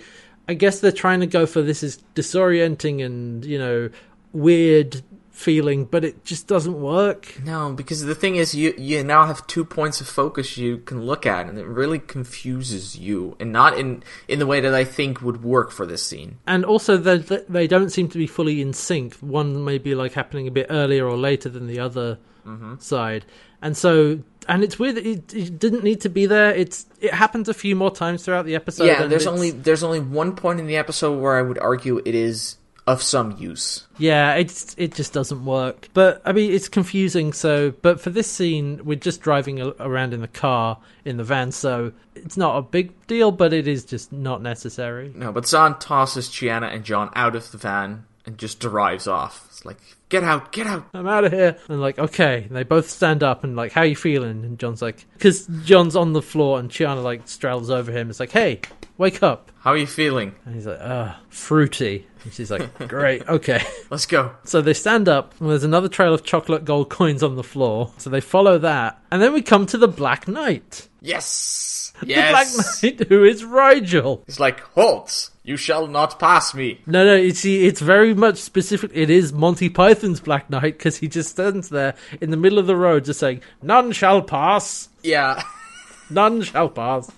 I 0.48 0.54
guess 0.54 0.82
they're 0.82 0.92
trying 0.92 1.22
to 1.22 1.26
go 1.26 1.48
for 1.48 1.64
this 1.64 1.82
is 1.82 1.98
disorienting 2.14 3.04
and, 3.04 3.44
you 3.44 3.58
know, 3.58 3.90
weird 4.34 5.02
feeling, 5.44 5.86
but 5.86 6.06
it 6.06 6.24
just 6.24 6.48
doesn't 6.48 6.80
work. 6.80 7.42
No, 7.44 7.74
because 7.74 8.02
the 8.04 8.16
thing 8.16 8.38
is, 8.38 8.56
you 8.56 8.74
you 8.78 9.04
now 9.04 9.26
have 9.26 9.46
two 9.48 9.66
points 9.66 10.02
of 10.02 10.08
focus 10.08 10.58
you 10.58 10.78
can 10.80 11.02
look 11.04 11.26
at, 11.26 11.48
and 11.48 11.60
it 11.60 11.68
really 11.68 12.00
confuses 12.00 12.98
you, 12.98 13.36
and 13.40 13.52
not 13.52 13.78
in 13.78 14.04
in 14.28 14.40
the 14.40 14.48
way 14.48 14.62
that 14.62 14.74
I 14.74 14.86
think 14.86 15.22
would 15.22 15.44
work 15.44 15.72
for 15.72 15.86
this 15.86 16.04
scene. 16.04 16.38
And 16.48 16.64
also, 16.66 16.98
they 16.98 17.18
they 17.50 17.68
don't 17.68 17.90
seem 17.90 18.08
to 18.10 18.18
be 18.18 18.28
fully 18.28 18.62
in 18.62 18.74
sync. 18.74 19.16
One 19.16 19.64
may 19.64 19.78
be 19.78 19.96
like 19.96 20.14
happening 20.14 20.48
a 20.48 20.52
bit 20.52 20.68
earlier 20.70 21.08
or 21.08 21.18
later 21.18 21.50
than 21.50 21.68
the 21.68 21.80
other 21.80 22.18
mm-hmm. 22.46 22.76
side, 22.80 23.26
and 23.62 23.76
so 23.76 24.20
and 24.48 24.64
it's 24.64 24.80
weird. 24.80 24.96
That 24.96 25.06
it, 25.06 25.34
it 25.34 25.60
didn't 25.60 25.84
need 25.84 26.02
to 26.02 26.10
be 26.10 26.26
there. 26.26 26.54
It's 26.54 26.86
it 27.02 27.14
happens 27.14 27.50
a 27.50 27.54
few 27.54 27.76
more 27.76 27.92
times 27.92 28.24
throughout 28.24 28.46
the 28.46 28.56
episode. 28.56 28.86
yeah, 28.86 29.06
there's 29.08 29.28
only 29.28 29.52
there's 29.52 29.84
only 29.84 30.00
one 30.00 30.36
point 30.36 30.60
in 30.60 30.68
the 30.68 30.78
episode 30.78 31.20
where 31.20 31.38
I 31.38 31.42
would 31.42 31.60
argue 31.60 32.02
it 32.06 32.16
is 32.16 32.58
of 32.86 33.02
some 33.02 33.38
use. 33.38 33.88
Yeah, 33.98 34.34
it 34.36 34.76
it 34.78 34.94
just 34.96 35.14
doesn't 35.14 35.46
work. 35.46 35.90
But 35.94 36.22
I 36.26 36.34
mean, 36.34 36.52
it's 36.52 36.68
confusing. 36.68 37.34
So, 37.34 37.72
but 37.82 38.00
for 38.00 38.10
this 38.10 38.30
scene, 38.30 38.82
we're 38.84 38.96
just 38.96 39.22
driving 39.22 39.62
around 39.80 40.14
in 40.14 40.22
the 40.22 40.28
car 40.28 40.80
in 41.06 41.18
the 41.18 41.24
van, 41.24 41.52
so 41.52 41.94
it's 42.16 42.38
not 42.38 42.58
a 42.58 42.62
big 42.62 43.08
deal. 43.08 43.32
But 43.32 43.54
it 43.54 43.68
is 43.68 43.86
just 43.86 44.12
not 44.12 44.42
necessary. 44.42 45.12
No, 45.16 45.32
but 45.32 45.46
Zhaan 45.46 45.80
tosses 45.80 46.30
Chiana 46.30 46.74
and 46.74 46.84
John 46.84 47.10
out 47.16 47.36
of 47.36 47.52
the 47.52 47.58
van 47.58 48.06
and 48.26 48.38
just 48.38 48.60
drives 48.60 49.08
off. 49.08 49.46
It's 49.50 49.66
like, 49.66 49.80
get 50.14 50.24
out, 50.24 50.52
get 50.52 50.68
out. 50.68 50.88
I'm 50.94 51.08
out 51.08 51.26
of 51.26 51.32
here. 51.32 51.58
And 51.68 51.82
like, 51.82 51.98
okay. 51.98 52.44
And 52.44 52.56
they 52.56 52.62
both 52.62 52.88
stand 52.88 53.24
up 53.24 53.44
and 53.44 53.56
like, 53.56 53.72
how 53.72 53.82
you 53.82 53.96
feeling? 53.96 54.46
And 54.46 54.60
John's 54.60 54.82
like, 54.82 55.08
because 55.14 55.48
John's 55.66 55.96
on 55.96 56.14
the 56.14 56.22
floor 56.22 56.60
and 56.60 56.70
Chiana 56.70 57.04
like 57.04 57.28
straddles 57.28 57.72
over 57.72 57.92
him. 57.92 58.12
It's 58.12 58.20
like, 58.20 58.32
hey, 58.32 58.62
wake 59.00 59.24
up. 59.24 59.52
How 59.62 59.72
are 59.72 59.78
you 59.78 59.88
feeling? 59.88 60.36
And 60.46 60.54
he's 60.54 60.68
like, 60.68 60.78
ah, 60.80 61.20
fruity. 61.30 62.06
And 62.24 62.32
she's 62.32 62.52
like, 62.52 62.78
great, 62.88 63.28
okay. 63.28 63.64
Let's 63.90 64.06
go. 64.06 64.36
So 64.44 64.62
they 64.62 64.74
stand 64.74 65.10
up, 65.10 65.34
and 65.42 65.50
there's 65.50 65.64
another 65.64 65.90
trail 65.90 66.14
of 66.14 66.24
chocolate 66.24 66.64
gold 66.64 66.90
coins 66.90 67.24
on 67.24 67.36
the 67.36 67.44
floor. 67.44 67.92
So 67.98 68.10
they 68.10 68.22
follow 68.22 68.60
that, 68.60 69.02
and 69.10 69.22
then 69.22 69.34
we 69.34 69.42
come 69.42 69.66
to 69.68 69.78
the 69.78 69.88
Black 69.88 70.28
Knight. 70.28 70.90
Yes! 71.02 71.92
Yes! 72.06 72.84
The 72.84 72.92
Black 72.92 73.00
Knight, 73.00 73.08
who 73.08 73.24
is 73.24 73.44
Rygel. 73.44 74.24
He's 74.26 74.40
like, 74.40 74.60
halt! 74.60 75.32
You 75.44 75.58
shall 75.58 75.88
not 75.88 76.20
pass 76.20 76.54
me. 76.54 76.80
No, 76.86 77.04
no, 77.06 77.16
you 77.16 77.32
see, 77.32 77.66
it's 77.66 77.82
very 77.82 78.14
much 78.14 78.38
specific. 78.38 78.92
It 78.94 79.10
is 79.10 79.34
Monty 79.34 79.68
Python's 79.70 80.22
Black 80.22 80.50
Knight 80.50 80.78
because 80.78 80.98
he 80.98 81.10
just 81.10 81.32
stands 81.32 81.68
there 81.70 81.96
in 82.22 82.32
the 82.32 82.38
middle 82.38 82.60
of 82.60 82.66
the 82.68 82.78
road, 82.78 83.04
just 83.06 83.20
saying, 83.20 83.42
"None 83.62 83.92
shall 83.92 84.22
pass, 84.22 84.88
Yeah. 85.04 85.44
none 86.10 86.44
shall 86.44 86.70
pass." 86.70 87.12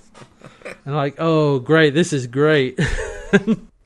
And 0.86 0.96
like, 0.96 1.16
oh, 1.20 1.60
great, 1.60 1.94
this 1.94 2.14
is 2.14 2.28
great. 2.28 2.80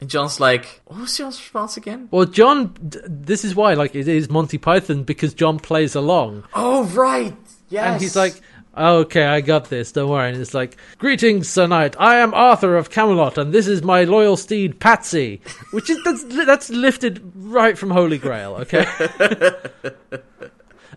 And 0.01 0.09
John's 0.09 0.39
like, 0.39 0.79
what 0.85 1.01
was 1.01 1.17
John's 1.17 1.37
response 1.37 1.75
again? 1.75 2.07
well, 2.09 2.23
John, 2.23 2.73
this 2.79 3.43
is 3.43 3.53
why, 3.53 3.73
like, 3.73 3.95
it 3.95 4.07
is 4.07 4.29
Monty 4.29 4.57
Python 4.57 5.03
because 5.03 5.33
John 5.33 5.59
plays 5.59 5.93
along. 5.93 6.45
Oh, 6.53 6.85
right! 6.85 7.35
Yes! 7.67 7.85
And 7.85 8.01
he's 8.01 8.15
like, 8.15 8.39
okay, 8.79 9.25
I 9.25 9.41
got 9.41 9.69
this, 9.69 9.91
don't 9.91 10.09
worry. 10.09 10.29
And 10.29 10.41
it's 10.41 10.53
like, 10.53 10.77
greetings, 10.97 11.49
Sir 11.49 11.67
Knight. 11.67 11.95
I 11.99 12.17
am 12.17 12.33
Arthur 12.33 12.77
of 12.77 12.89
Camelot, 12.89 13.37
and 13.37 13.53
this 13.53 13.67
is 13.67 13.83
my 13.83 14.05
loyal 14.05 14.37
steed, 14.37 14.79
Patsy. 14.79 15.41
Which 15.71 15.89
is, 15.89 16.01
that's, 16.03 16.23
that's 16.23 16.69
lifted 16.69 17.21
right 17.35 17.77
from 17.77 17.91
Holy 17.91 18.17
Grail, 18.17 18.55
okay? 18.55 18.85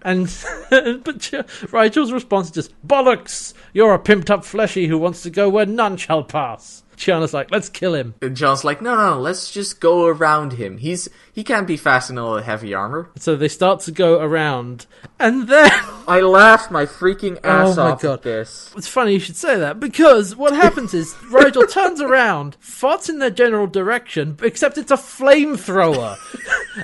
and, 0.02 0.34
but 0.70 1.32
Rygel's 1.72 2.12
response 2.12 2.46
is 2.46 2.52
just, 2.52 2.86
bollocks! 2.86 3.54
You're 3.72 3.94
a 3.94 3.98
pimped 3.98 4.30
up 4.30 4.44
fleshy 4.44 4.86
who 4.86 4.98
wants 4.98 5.22
to 5.22 5.30
go 5.30 5.48
where 5.48 5.66
none 5.66 5.96
shall 5.96 6.22
pass. 6.22 6.82
Chiana's 7.02 7.34
like, 7.34 7.50
let's 7.50 7.68
kill 7.68 7.94
him. 7.94 8.14
And 8.22 8.36
John's 8.36 8.62
like, 8.62 8.80
no, 8.80 8.94
no, 8.94 9.14
no, 9.14 9.20
let's 9.20 9.50
just 9.50 9.80
go 9.80 10.06
around 10.06 10.52
him. 10.54 10.78
He's 10.78 11.08
he 11.34 11.42
can't 11.42 11.66
be 11.66 11.76
fast 11.76 12.10
in 12.10 12.18
all 12.18 12.34
the 12.34 12.42
heavy 12.42 12.74
armor. 12.74 13.10
So 13.16 13.34
they 13.34 13.48
start 13.48 13.80
to 13.80 13.90
go 13.92 14.20
around, 14.20 14.86
and 15.18 15.48
then. 15.48 15.70
I 16.08 16.20
laughed 16.20 16.70
my 16.70 16.84
freaking 16.84 17.38
oh 17.42 17.48
ass 17.48 17.78
Oh 17.78 17.84
my 17.84 17.90
off 17.92 18.02
God. 18.02 18.12
at 18.14 18.22
this. 18.22 18.72
It's 18.76 18.86
funny 18.88 19.14
you 19.14 19.18
should 19.20 19.36
say 19.36 19.56
that 19.58 19.80
because 19.80 20.36
what 20.36 20.52
happens 20.54 20.94
is 20.94 21.12
Rygel 21.30 21.70
turns 21.70 22.00
around, 22.00 22.56
farts 22.62 23.08
in 23.08 23.18
their 23.18 23.30
general 23.30 23.66
direction, 23.66 24.36
except 24.42 24.78
it's 24.78 24.90
a 24.90 24.96
flamethrower, 24.96 26.16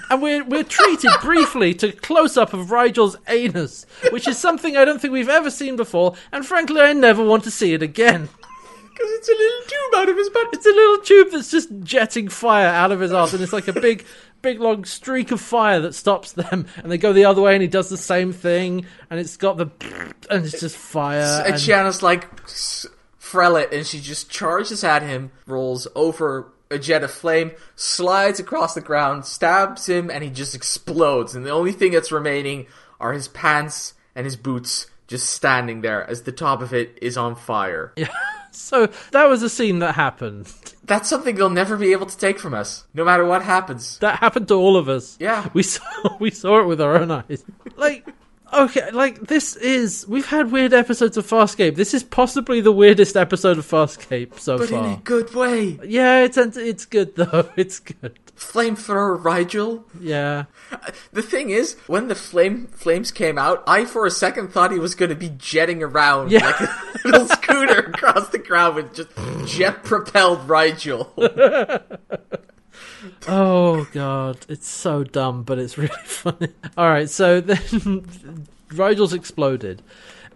and 0.10 0.20
we're 0.22 0.44
we're 0.44 0.64
treated 0.64 1.10
briefly 1.22 1.74
to 1.74 1.92
close 1.92 2.36
up 2.36 2.52
of 2.54 2.68
Rygel's 2.68 3.16
anus, 3.28 3.86
which 4.10 4.26
is 4.26 4.38
something 4.38 4.76
I 4.76 4.84
don't 4.84 5.00
think 5.00 5.12
we've 5.12 5.28
ever 5.28 5.50
seen 5.50 5.76
before, 5.76 6.14
and 6.32 6.44
frankly 6.46 6.80
I 6.80 6.92
never 6.92 7.22
want 7.22 7.44
to 7.44 7.50
see 7.50 7.74
it 7.74 7.82
again. 7.82 8.28
Because 8.98 9.12
it's 9.12 9.28
a 9.28 9.32
little 9.32 9.60
tube 9.68 9.94
out 9.96 10.08
of 10.08 10.16
his 10.16 10.28
butt. 10.30 10.48
It's 10.54 10.66
a 10.66 10.70
little 10.70 10.98
tube 10.98 11.28
that's 11.30 11.50
just 11.52 11.68
jetting 11.84 12.28
fire 12.28 12.66
out 12.66 12.90
of 12.90 12.98
his 12.98 13.12
ass, 13.12 13.32
and 13.32 13.42
it's 13.42 13.52
like 13.52 13.68
a 13.68 13.72
big. 13.80 14.04
Big 14.40 14.60
long 14.60 14.84
streak 14.84 15.32
of 15.32 15.40
fire 15.40 15.80
that 15.80 15.96
stops 15.96 16.30
them, 16.30 16.66
and 16.76 16.92
they 16.92 16.96
go 16.96 17.12
the 17.12 17.24
other 17.24 17.42
way, 17.42 17.54
and 17.54 17.60
he 17.62 17.66
does 17.66 17.88
the 17.88 17.96
same 17.96 18.32
thing, 18.32 18.86
and 19.10 19.18
it's 19.18 19.36
got 19.36 19.56
the, 19.56 19.66
and 20.30 20.44
it's 20.44 20.60
just 20.60 20.76
fire. 20.76 21.42
and 21.44 21.54
and- 21.54 21.60
Chiana's 21.60 22.04
like, 22.04 22.24
"S- 22.44 22.86
frell 23.18 23.56
it, 23.56 23.72
and 23.72 23.84
she 23.84 23.98
just 23.98 24.30
charges 24.30 24.84
at 24.84 25.02
him, 25.02 25.32
rolls 25.48 25.88
over 25.96 26.52
a 26.70 26.78
jet 26.78 27.02
of 27.02 27.10
flame, 27.10 27.50
slides 27.74 28.38
across 28.38 28.74
the 28.74 28.80
ground, 28.80 29.24
stabs 29.24 29.88
him, 29.88 30.08
and 30.08 30.22
he 30.22 30.30
just 30.30 30.54
explodes. 30.54 31.34
And 31.34 31.44
the 31.44 31.50
only 31.50 31.72
thing 31.72 31.90
that's 31.90 32.12
remaining 32.12 32.66
are 33.00 33.12
his 33.14 33.26
pants 33.26 33.94
and 34.14 34.24
his 34.24 34.36
boots 34.36 34.86
just 35.08 35.30
standing 35.30 35.80
there 35.80 36.08
as 36.08 36.22
the 36.22 36.32
top 36.32 36.62
of 36.62 36.72
it 36.72 36.96
is 37.02 37.16
on 37.16 37.34
fire. 37.34 37.92
So 38.58 38.88
that 39.12 39.28
was 39.28 39.42
a 39.42 39.48
scene 39.48 39.78
that 39.80 39.94
happened. 39.94 40.52
That's 40.84 41.08
something 41.08 41.36
they'll 41.36 41.50
never 41.50 41.76
be 41.76 41.92
able 41.92 42.06
to 42.06 42.16
take 42.16 42.38
from 42.38 42.54
us, 42.54 42.84
no 42.94 43.04
matter 43.04 43.24
what 43.24 43.42
happens. 43.42 43.98
That 43.98 44.18
happened 44.18 44.48
to 44.48 44.54
all 44.54 44.76
of 44.76 44.88
us. 44.88 45.16
Yeah. 45.20 45.48
We 45.52 45.62
saw 45.62 46.16
we 46.18 46.30
saw 46.30 46.60
it 46.60 46.66
with 46.66 46.80
our 46.80 46.96
own 46.96 47.10
eyes. 47.10 47.44
Like 47.76 48.06
okay, 48.52 48.90
like 48.90 49.20
this 49.20 49.56
is 49.56 50.06
we've 50.08 50.26
had 50.26 50.50
weird 50.50 50.72
episodes 50.72 51.16
of 51.16 51.26
Farscape. 51.26 51.76
This 51.76 51.94
is 51.94 52.02
possibly 52.02 52.60
the 52.60 52.72
weirdest 52.72 53.16
episode 53.16 53.58
of 53.58 53.66
Farscape 53.66 54.38
so 54.38 54.58
far. 54.58 54.66
But 54.66 54.74
in 54.74 54.92
a 54.92 54.96
good 55.04 55.34
way. 55.34 55.78
Yeah, 55.84 56.24
it's 56.24 56.36
it's 56.36 56.86
good 56.86 57.16
though. 57.16 57.50
It's 57.56 57.80
good. 57.80 58.18
Flamethrower 58.38 59.20
Rygel. 59.20 59.82
Yeah. 60.00 60.44
The 61.12 61.22
thing 61.22 61.50
is, 61.50 61.74
when 61.86 62.08
the 62.08 62.14
flame 62.14 62.68
flames 62.68 63.10
came 63.10 63.36
out, 63.36 63.62
I 63.66 63.84
for 63.84 64.06
a 64.06 64.10
second 64.10 64.52
thought 64.52 64.70
he 64.72 64.78
was 64.78 64.94
going 64.94 65.08
to 65.10 65.16
be 65.16 65.30
jetting 65.36 65.82
around 65.82 66.30
Yeah. 66.30 66.46
like 66.46 66.60
a 66.60 66.80
little 67.08 67.26
scooter 67.28 67.78
across 67.80 68.28
the 68.28 68.38
ground 68.38 68.76
with 68.76 68.94
just 68.94 69.08
jet 69.46 69.82
propelled 69.84 70.46
Rygel. 70.46 71.08
Oh 73.28 73.86
god, 73.92 74.38
it's 74.48 74.68
so 74.68 75.04
dumb, 75.04 75.42
but 75.42 75.58
it's 75.58 75.78
really 75.78 75.94
funny. 76.04 76.48
All 76.76 76.88
right, 76.88 77.08
so 77.08 77.40
then 77.40 77.58
Rygel's 78.70 79.12
exploded, 79.12 79.82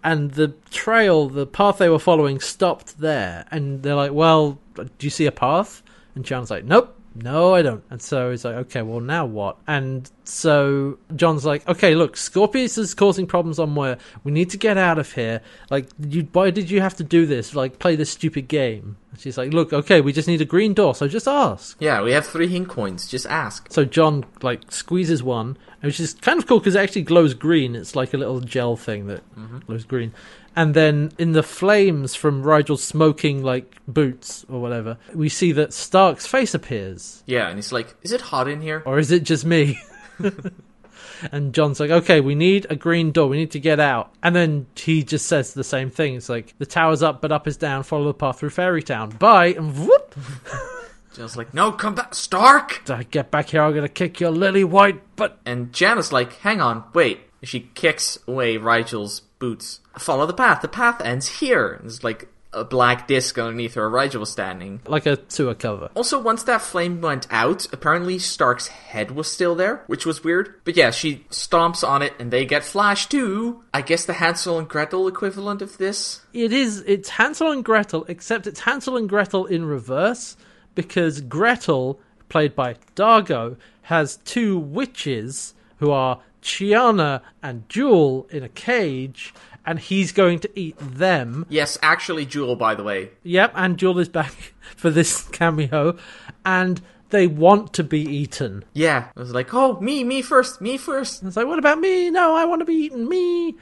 and 0.04 0.30
the 0.32 0.48
trail, 0.70 1.28
the 1.28 1.46
path 1.46 1.78
they 1.78 1.88
were 1.88 1.98
following, 1.98 2.40
stopped 2.40 2.98
there. 3.00 3.46
And 3.50 3.82
they're 3.82 3.94
like, 3.96 4.12
"Well, 4.12 4.58
do 4.74 4.88
you 5.00 5.10
see 5.10 5.26
a 5.26 5.32
path?" 5.32 5.82
And 6.14 6.24
John's 6.24 6.50
like, 6.50 6.64
"Nope." 6.64 6.96
No, 7.14 7.55
I 7.55 7.62
don't. 7.62 7.85
And 7.90 8.01
so 8.01 8.31
he's 8.31 8.44
like, 8.44 8.55
okay, 8.57 8.83
well, 8.83 9.01
now 9.01 9.27
what? 9.27 9.59
And 9.66 10.11
so 10.25 10.98
John's 11.14 11.44
like, 11.44 11.66
okay, 11.68 11.94
look, 11.94 12.16
Scorpius 12.16 12.79
is 12.79 12.94
causing 12.94 13.27
problems 13.27 13.59
on 13.59 13.75
where 13.75 13.98
we 14.25 14.33
need 14.33 14.51
to 14.51 14.57
get 14.57 14.79
out 14.79 14.98
of 14.98 15.12
here. 15.12 15.40
Like, 15.70 15.88
you, 16.09 16.29
why 16.33 16.51
did 16.51 16.70
you 16.70 16.81
have 16.81 16.96
to 16.96 17.05
do 17.05 17.27
this? 17.27 17.55
Like, 17.55 17.79
play 17.79 17.96
this 17.96 18.11
stupid 18.11 18.48
game? 18.48 18.96
And 19.11 19.20
she's 19.20 19.37
like, 19.37 19.53
look, 19.53 19.72
okay, 19.72 20.01
we 20.01 20.12
just 20.12 20.27
need 20.27 20.40
a 20.40 20.46
green 20.46 20.72
door, 20.72 20.94
so 20.94 21.07
just 21.07 21.29
ask. 21.29 21.77
yeah, 21.81 22.03
we 22.03 22.12
have 22.12 22.27
three 22.27 22.48
hink 22.48 22.68
coins. 22.68 23.07
Just 23.07 23.27
ask. 23.27 23.70
So 23.70 23.85
John 23.85 24.25
like 24.40 24.72
squeezes 24.72 25.22
one, 25.22 25.59
which 25.83 26.01
is 26.01 26.14
kind 26.14 26.38
of 26.38 26.47
cool 26.47 26.59
because 26.59 26.75
it 26.75 26.81
actually 26.81 27.03
glows 27.03 27.35
green. 27.35 27.77
It's 27.77 27.95
like 27.95 28.14
a 28.14 28.16
little 28.16 28.40
gel 28.40 28.77
thing 28.77 29.07
that 29.07 29.23
mm-hmm. 29.37 29.59
glows 29.61 29.85
green. 29.85 30.12
And 30.55 30.75
then 30.75 31.12
in 31.18 31.33
the 31.33 31.42
flames 31.42 32.14
from 32.14 32.42
Rygel's 32.42 32.85
smoking 32.85 33.42
like 33.42 33.77
boots 33.88 34.45
or 34.49 34.61
whatever, 34.61 34.99
we 35.14 35.29
see 35.29 35.53
that 35.53 35.73
Stark's 35.73 36.27
face 36.27 36.55
appears. 36.55 37.23
Yeah, 37.27 37.49
and 37.49 37.57
he's 37.57 37.73
like, 37.73 37.95
"Is 38.03 38.12
it 38.12 38.21
hot 38.21 38.49
in 38.49 38.61
here?" 38.61 38.83
Or 38.85 38.99
is 38.99 39.11
it 39.11 39.23
just 39.23 39.47
me? 39.47 39.81
and 41.33 41.55
John's 41.55 41.79
like, 41.79 41.90
okay, 41.90 42.21
we 42.21 42.35
need 42.35 42.66
a 42.71 42.77
green 42.77 43.12
door. 43.12 43.29
We 43.29 43.37
need 43.37 43.53
to 43.53 43.61
get 43.61 43.79
out. 43.79 44.12
And 44.23 44.35
then 44.35 44.66
he 44.75 45.03
just 45.03 45.27
says 45.27 45.55
the 45.55 45.64
same 45.64 45.90
thing. 45.90 46.14
It's 46.14 46.29
like, 46.29 46.55
the 46.59 46.66
tower's 46.66 47.03
up, 47.03 47.21
but 47.21 47.33
up 47.33 47.47
is 47.47 47.57
down. 47.57 47.83
Follow 47.83 48.07
the 48.07 48.14
path 48.14 48.40
through 48.40 48.51
Fairy 48.51 48.83
Town. 48.83 49.11
Bye. 49.11 49.49
And 49.49 49.77
whoop. 49.79 50.14
John's 51.14 51.37
like, 51.37 51.53
"No, 51.53 51.72
come 51.72 51.94
back, 51.94 52.14
Stark!" 52.14 52.83
Get 53.11 53.31
back 53.31 53.51
here, 53.51 53.62
I'm 53.62 53.75
to 53.75 53.88
kick 53.88 54.20
your 54.20 54.31
lily 54.31 54.64
white 54.64 55.16
butt. 55.16 55.38
And 55.44 55.72
Jana's 55.72 56.12
like, 56.12 56.33
"Hang 56.38 56.61
on, 56.61 56.85
wait." 56.94 57.20
She 57.42 57.70
kicks 57.75 58.18
away 58.29 58.57
Rygel's 58.57 59.20
boots. 59.38 59.81
Follow 59.98 60.27
the 60.27 60.33
path. 60.33 60.62
The 60.62 60.68
path 60.68 61.01
ends 61.03 61.40
here. 61.40 61.72
And 61.72 61.85
There's 61.85 62.05
like 62.05 62.29
a 62.53 62.64
black 62.64 63.09
disc 63.09 63.38
underneath 63.38 63.77
where 63.77 63.88
Rigel 63.88 64.20
was 64.20 64.31
standing. 64.31 64.81
Like 64.87 65.07
a 65.07 65.18
sewer 65.29 65.55
cover. 65.55 65.90
Also, 65.94 66.20
once 66.20 66.44
that 66.44 66.62
flame 66.62 67.01
went 67.01 67.27
out, 67.31 67.66
apparently 67.72 68.18
Stark's 68.18 68.68
head 68.68 69.11
was 69.11 69.31
still 69.31 69.55
there, 69.55 69.83
which 69.87 70.07
was 70.07 70.22
weird. 70.22 70.55
But 70.64 70.77
yeah, 70.77 70.90
she 70.90 71.27
stomps 71.31 71.87
on 71.87 72.03
it 72.03 72.12
and 72.18 72.31
they 72.31 72.44
get 72.44 72.62
flashed 72.62 73.11
too. 73.11 73.64
I 73.72 73.83
guess 73.83 74.05
the 74.05 74.14
Hansel 74.14 74.59
and 74.59 74.68
Gretel 74.68 75.09
equivalent 75.09 75.62
of 75.62 75.79
this. 75.79 76.20
It 76.33 76.53
is. 76.53 76.81
It's 76.87 77.09
Hansel 77.09 77.51
and 77.51 77.64
Gretel, 77.64 78.05
except 78.07 78.46
it's 78.46 78.61
Hansel 78.61 78.96
and 78.96 79.09
Gretel 79.09 79.46
in 79.46 79.64
reverse 79.64 80.37
because 80.74 81.20
Gretel, 81.20 82.00
played 82.28 82.54
by 82.54 82.76
Dargo, 82.96 83.56
has 83.82 84.16
two 84.18 84.58
witches 84.58 85.54
who 85.78 85.90
are 85.90 86.20
Chiana 86.42 87.22
and 87.42 87.68
Jool 87.68 88.26
in 88.30 88.42
a 88.42 88.48
cage, 88.48 89.32
and 89.64 89.78
he's 89.78 90.12
going 90.12 90.40
to 90.40 90.50
eat 90.58 90.76
them. 90.78 91.46
Yes, 91.48 91.78
actually, 91.82 92.26
Jool, 92.26 92.56
by 92.56 92.74
the 92.74 92.82
way. 92.82 93.11
Yep, 93.22 93.52
and 93.54 93.78
Jool 93.78 93.98
is 93.98 94.08
back 94.08 94.32
for 94.76 94.90
this 94.90 95.22
cameo, 95.28 95.96
and 96.44 96.80
they 97.11 97.26
want 97.26 97.72
to 97.74 97.85
be 97.85 98.00
eaten. 98.00 98.64
Yeah, 98.72 99.08
I 99.16 99.20
was 99.20 99.32
like, 99.32 99.54
oh, 99.54 99.78
me, 99.80 100.02
me 100.02 100.22
first, 100.22 100.61
me 100.61 100.76
first. 100.78 101.20
And 101.20 101.28
it's 101.28 101.37
like, 101.37 101.46
what 101.46 101.58
about 101.58 101.78
me? 101.78 102.11
No, 102.11 102.35
I 102.35 102.44
want 102.46 102.61
to 102.61 102.64
be 102.66 102.74
eaten. 102.74 103.08
Me. 103.08 103.54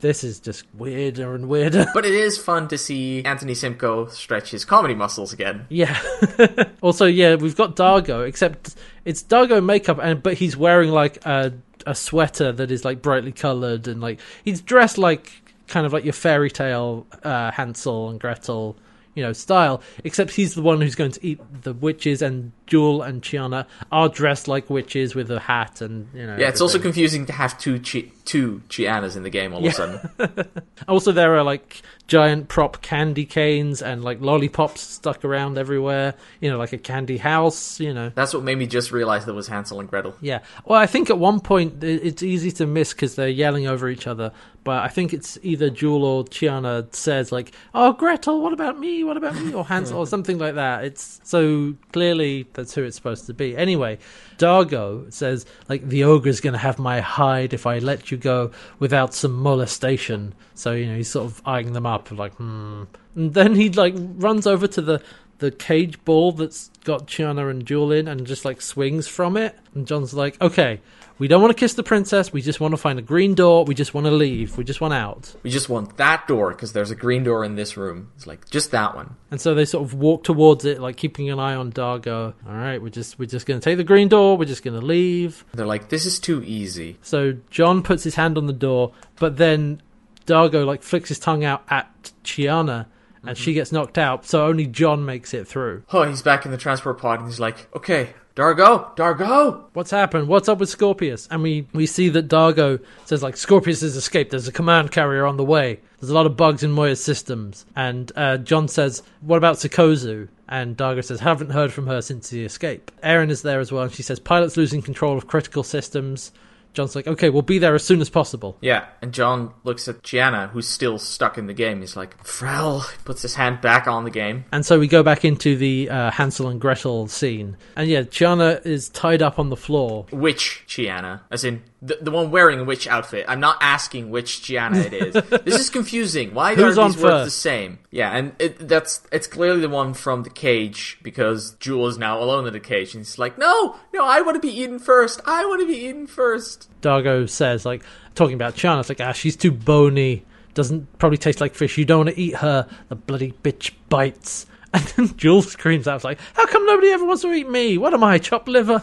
This 0.00 0.22
is 0.22 0.38
just 0.40 0.64
weirder 0.74 1.34
and 1.34 1.48
weirder. 1.48 1.86
But 1.92 2.06
it 2.06 2.14
is 2.14 2.38
fun 2.38 2.68
to 2.68 2.78
see 2.78 3.24
Anthony 3.24 3.54
Simcoe 3.54 4.06
stretch 4.06 4.50
his 4.50 4.64
comedy 4.64 4.94
muscles 4.94 5.32
again. 5.32 5.66
Yeah. 5.68 5.98
also, 6.80 7.06
yeah, 7.06 7.34
we've 7.34 7.56
got 7.56 7.76
Dargo, 7.76 8.26
except 8.26 8.76
it's 9.04 9.22
Dargo 9.22 9.64
makeup, 9.64 9.98
and 10.00 10.22
but 10.22 10.34
he's 10.34 10.56
wearing 10.56 10.90
like 10.90 11.24
a 11.26 11.52
a 11.86 11.94
sweater 11.94 12.52
that 12.52 12.70
is 12.70 12.84
like 12.84 13.02
brightly 13.02 13.32
colored, 13.32 13.88
and 13.88 14.00
like 14.00 14.20
he's 14.44 14.60
dressed 14.60 14.98
like 14.98 15.32
kind 15.66 15.86
of 15.86 15.92
like 15.92 16.04
your 16.04 16.12
fairy 16.12 16.50
tale 16.50 17.06
uh, 17.24 17.50
Hansel 17.50 18.10
and 18.10 18.20
Gretel, 18.20 18.76
you 19.14 19.22
know, 19.22 19.32
style. 19.32 19.82
Except 20.04 20.30
he's 20.30 20.54
the 20.54 20.62
one 20.62 20.80
who's 20.80 20.94
going 20.94 21.12
to 21.12 21.26
eat 21.26 21.40
the 21.62 21.72
witches, 21.72 22.22
and 22.22 22.52
Jool 22.68 23.02
and 23.02 23.22
Chiana 23.22 23.66
are 23.90 24.08
dressed 24.08 24.46
like 24.48 24.70
witches 24.70 25.14
with 25.14 25.30
a 25.30 25.40
hat, 25.40 25.80
and 25.80 26.08
you 26.14 26.26
know. 26.26 26.36
Yeah, 26.38 26.48
it's 26.48 26.60
also 26.60 26.78
confusing 26.78 27.26
to 27.26 27.32
have 27.32 27.58
two 27.58 27.80
chi- 27.80 28.10
two 28.24 28.62
Chianas 28.68 29.16
in 29.16 29.22
the 29.22 29.30
game 29.30 29.52
all 29.52 29.60
of 29.60 29.64
a 29.66 29.72
sudden. 29.72 30.48
Also, 30.86 31.12
there 31.12 31.36
are 31.36 31.42
like 31.42 31.82
giant 32.06 32.48
prop 32.48 32.80
candy 32.80 33.24
canes 33.26 33.82
and 33.82 34.02
like 34.02 34.20
lollipops 34.20 34.80
stuck 34.80 35.24
around 35.24 35.58
everywhere. 35.58 36.14
You 36.40 36.50
know, 36.50 36.56
like 36.56 36.72
a 36.72 36.78
candy 36.78 37.18
house. 37.18 37.80
You 37.80 37.92
know. 37.92 38.12
That's 38.14 38.32
what 38.32 38.42
made 38.42 38.56
me 38.58 38.66
just 38.66 38.92
realize 38.92 39.24
there 39.24 39.34
was 39.34 39.48
Hansel 39.48 39.80
and 39.80 39.88
Gretel. 39.88 40.14
Yeah. 40.20 40.40
Well, 40.64 40.78
I 40.78 40.86
think 40.86 41.10
at 41.10 41.18
one 41.18 41.40
point 41.40 41.82
it's 41.82 42.22
easy 42.22 42.50
to 42.52 42.66
miss 42.66 42.92
because 42.92 43.16
they're 43.16 43.28
yelling 43.28 43.66
over 43.66 43.88
each 43.88 44.06
other. 44.06 44.32
But 44.64 44.82
I 44.82 44.88
think 44.88 45.14
it's 45.14 45.38
either 45.42 45.70
Jool 45.70 46.04
or 46.04 46.24
Chiana 46.24 46.94
says 46.94 47.32
like, 47.32 47.52
"Oh, 47.74 47.92
Gretel, 47.92 48.40
what 48.42 48.52
about 48.52 48.78
me? 48.78 49.02
What 49.04 49.16
about 49.16 49.34
me?" 49.34 49.52
or 49.54 49.64
Hansel 49.64 49.98
or 49.98 50.06
something 50.14 50.38
like 50.38 50.54
that. 50.54 50.84
It's 50.84 51.20
so 51.24 51.74
clearly 51.92 52.44
that's 52.58 52.74
who 52.74 52.82
it's 52.82 52.96
supposed 52.96 53.26
to 53.26 53.32
be. 53.34 53.56
Anyway, 53.56 53.98
Dargo 54.36 55.10
says 55.12 55.46
like 55.68 55.88
the 55.88 56.02
ogre's 56.02 56.40
going 56.40 56.54
to 56.54 56.58
have 56.58 56.76
my 56.78 57.00
hide 57.00 57.54
if 57.54 57.66
I 57.66 57.78
let 57.78 58.10
you 58.10 58.16
go 58.16 58.50
without 58.80 59.14
some 59.14 59.32
molestation. 59.32 60.34
So 60.54 60.72
you 60.72 60.86
know 60.86 60.96
he's 60.96 61.08
sort 61.08 61.26
of 61.26 61.40
eyeing 61.44 61.72
them 61.72 61.86
up 61.86 62.10
like, 62.10 62.34
hmm. 62.34 62.84
And 63.14 63.32
then 63.34 63.54
he 63.54 63.70
like 63.70 63.94
runs 63.96 64.44
over 64.46 64.66
to 64.66 64.80
the 64.82 65.00
the 65.38 65.52
cage 65.52 66.04
ball 66.04 66.32
that's 66.32 66.70
got 66.82 67.06
Chiana 67.06 67.48
and 67.48 67.64
Jool 67.64 67.92
in 67.92 68.08
and 68.08 68.26
just 68.26 68.44
like 68.44 68.60
swings 68.60 69.06
from 69.06 69.36
it. 69.36 69.56
And 69.72 69.86
John's 69.86 70.12
like, 70.12 70.40
okay, 70.40 70.80
we 71.18 71.28
don't 71.28 71.42
want 71.42 71.56
to 71.56 71.58
kiss 71.58 71.74
the 71.74 71.82
princess. 71.82 72.32
We 72.32 72.42
just 72.42 72.60
want 72.60 72.72
to 72.72 72.78
find 72.78 72.98
a 72.98 73.02
green 73.02 73.34
door. 73.34 73.64
We 73.64 73.74
just 73.74 73.94
want 73.94 74.06
to 74.06 74.10
leave. 74.10 74.56
We 74.56 74.64
just 74.64 74.80
want 74.80 74.94
out. 74.94 75.34
We 75.42 75.50
just 75.50 75.68
want 75.68 75.96
that 75.96 76.26
door 76.28 76.50
because 76.50 76.72
there's 76.72 76.90
a 76.90 76.94
green 76.94 77.24
door 77.24 77.44
in 77.44 77.56
this 77.56 77.76
room. 77.76 78.12
It's 78.16 78.26
like 78.26 78.48
just 78.50 78.70
that 78.70 78.94
one. 78.94 79.16
And 79.30 79.40
so 79.40 79.54
they 79.54 79.64
sort 79.64 79.84
of 79.84 79.94
walk 79.94 80.24
towards 80.24 80.64
it, 80.64 80.80
like 80.80 80.96
keeping 80.96 81.30
an 81.30 81.38
eye 81.38 81.54
on 81.54 81.72
Dargo. 81.72 82.34
All 82.46 82.54
right, 82.54 82.80
we're 82.80 82.88
just 82.88 83.18
we're 83.18 83.26
just 83.26 83.46
going 83.46 83.60
to 83.60 83.64
take 83.64 83.76
the 83.76 83.84
green 83.84 84.08
door. 84.08 84.36
We're 84.36 84.44
just 84.44 84.62
going 84.62 84.78
to 84.78 84.84
leave. 84.84 85.44
They're 85.52 85.66
like, 85.66 85.88
this 85.88 86.06
is 86.06 86.18
too 86.18 86.42
easy. 86.44 86.98
So 87.02 87.36
John 87.50 87.82
puts 87.82 88.04
his 88.04 88.14
hand 88.14 88.38
on 88.38 88.46
the 88.46 88.52
door, 88.52 88.92
but 89.16 89.36
then 89.36 89.82
Dargo 90.26 90.64
like 90.64 90.82
flicks 90.82 91.08
his 91.08 91.18
tongue 91.18 91.44
out 91.44 91.64
at 91.68 92.12
Chiana, 92.22 92.86
and 93.22 93.30
mm-hmm. 93.30 93.42
she 93.42 93.54
gets 93.54 93.72
knocked 93.72 93.98
out. 93.98 94.24
So 94.26 94.46
only 94.46 94.66
John 94.66 95.04
makes 95.04 95.34
it 95.34 95.48
through. 95.48 95.82
Oh, 95.92 96.04
he's 96.04 96.22
back 96.22 96.44
in 96.44 96.52
the 96.52 96.58
transport 96.58 96.98
pod 96.98 97.20
and 97.20 97.28
he's 97.28 97.40
like, 97.40 97.74
okay, 97.74 98.14
Dargo, 98.38 98.94
Dargo. 98.94 99.64
What's 99.72 99.90
happened? 99.90 100.28
What's 100.28 100.48
up 100.48 100.60
with 100.60 100.68
Scorpius? 100.68 101.26
And 101.28 101.42
we, 101.42 101.66
we 101.72 101.86
see 101.86 102.08
that 102.10 102.28
Dargo 102.28 102.80
says 103.04 103.20
like 103.20 103.36
Scorpius 103.36 103.80
has 103.80 103.96
escaped. 103.96 104.30
There's 104.30 104.46
a 104.46 104.52
command 104.52 104.92
carrier 104.92 105.26
on 105.26 105.36
the 105.36 105.44
way. 105.44 105.80
There's 105.98 106.10
a 106.10 106.14
lot 106.14 106.24
of 106.24 106.36
bugs 106.36 106.62
in 106.62 106.70
Moya's 106.70 107.02
systems. 107.02 107.66
And 107.74 108.12
uh, 108.14 108.36
John 108.36 108.68
says, 108.68 109.02
"What 109.22 109.38
about 109.38 109.56
Sikozu?" 109.56 110.28
And 110.48 110.76
Dargo 110.76 111.04
says, 111.04 111.18
"Haven't 111.18 111.50
heard 111.50 111.72
from 111.72 111.88
her 111.88 112.00
since 112.00 112.30
the 112.30 112.44
escape." 112.44 112.92
Aeryn 113.02 113.30
is 113.30 113.42
there 113.42 113.58
as 113.58 113.72
well, 113.72 113.82
and 113.82 113.92
she 113.92 114.04
says, 114.04 114.20
"Pilot's 114.20 114.56
losing 114.56 114.82
control 114.82 115.18
of 115.18 115.26
critical 115.26 115.64
systems." 115.64 116.30
John's 116.74 116.94
like, 116.94 117.06
"Okay, 117.06 117.30
we'll 117.30 117.42
be 117.42 117.58
there 117.58 117.74
as 117.74 117.84
soon 117.84 118.00
as 118.00 118.10
possible." 118.10 118.56
Yeah, 118.60 118.86
and 119.02 119.12
John 119.12 119.52
looks 119.64 119.88
at 119.88 120.02
Chiana, 120.02 120.50
who's 120.50 120.68
still 120.68 120.98
stuck 120.98 121.38
in 121.38 121.46
the 121.46 121.54
game. 121.54 121.80
He's 121.80 121.96
like, 121.96 122.22
Frell, 122.24 122.84
puts 123.04 123.22
his 123.22 123.34
hand 123.34 123.60
back 123.60 123.86
on 123.86 124.04
the 124.04 124.10
game. 124.10 124.44
And 124.52 124.64
so 124.64 124.78
we 124.78 124.88
go 124.88 125.02
back 125.02 125.24
into 125.24 125.56
the 125.56 125.90
uh, 125.90 126.10
Hansel 126.10 126.48
and 126.48 126.60
Gretel 126.60 127.08
scene, 127.08 127.56
and 127.76 127.88
yeah, 127.88 128.02
Chiana 128.02 128.64
is 128.64 128.88
tied 128.88 129.22
up 129.22 129.38
on 129.38 129.50
the 129.50 129.56
floor. 129.56 130.06
Which 130.10 130.64
Chiana? 130.66 131.20
As 131.30 131.44
in, 131.44 131.62
the, 131.80 131.98
the 132.00 132.10
one 132.10 132.30
wearing 132.30 132.66
which 132.66 132.88
outfit. 132.88 133.24
I'm 133.28 133.40
not 133.40 133.58
asking 133.60 134.10
which 134.10 134.42
Chiana 134.42 134.84
it 134.84 134.92
is. 134.92 135.14
this 135.44 135.60
is 135.60 135.70
confusing. 135.70 136.34
Why 136.34 136.54
Who's 136.54 136.76
are 136.76 136.88
these 136.88 137.00
words 137.00 137.26
the 137.26 137.30
same? 137.30 137.78
Yeah, 137.90 138.10
and 138.10 138.32
it, 138.38 138.66
that's 138.66 139.00
it's 139.12 139.26
clearly 139.26 139.60
the 139.60 139.68
one 139.68 139.94
from 139.94 140.24
the 140.24 140.30
cage 140.30 140.98
because 141.02 141.52
Jool 141.60 141.86
is 141.86 141.98
now 141.98 142.20
alone 142.20 142.46
in 142.46 142.52
the 142.52 142.60
cage, 142.60 142.94
and 142.94 143.04
he's 143.04 143.18
like, 143.18 143.38
no, 143.38 143.76
no, 143.94 144.04
I 144.04 144.20
want 144.22 144.40
to 144.40 144.46
be 144.46 144.52
eaten 144.52 144.78
first. 144.78 145.20
I 145.24 145.44
want 145.46 145.60
to 145.60 145.66
be 145.66 145.76
eaten 145.76 146.06
first. 146.06 146.68
Dargo 146.82 147.28
says, 147.28 147.64
like, 147.64 147.82
talking 148.14 148.34
about 148.34 148.54
Chiana, 148.54 148.80
it's 148.80 148.88
like, 148.88 149.00
ah, 149.00 149.12
she's 149.12 149.36
too 149.36 149.52
bony, 149.52 150.24
doesn't 150.54 150.98
probably 150.98 151.18
taste 151.18 151.40
like 151.40 151.54
fish, 151.54 151.78
you 151.78 151.84
don't 151.84 152.06
want 152.06 152.16
to 152.16 152.20
eat 152.20 152.36
her, 152.36 152.68
the 152.88 152.96
bloody 152.96 153.32
bitch 153.42 153.72
bites. 153.88 154.46
And 154.70 154.84
then 154.84 155.16
Jules 155.16 155.50
screams 155.50 155.88
out, 155.88 155.96
it's 155.96 156.04
like, 156.04 156.20
how 156.34 156.44
come 156.44 156.66
nobody 156.66 156.90
ever 156.90 157.06
wants 157.06 157.22
to 157.22 157.32
eat 157.32 157.48
me? 157.48 157.78
What 157.78 157.94
am 157.94 158.04
I, 158.04 158.18
chopped 158.18 158.48
liver? 158.48 158.82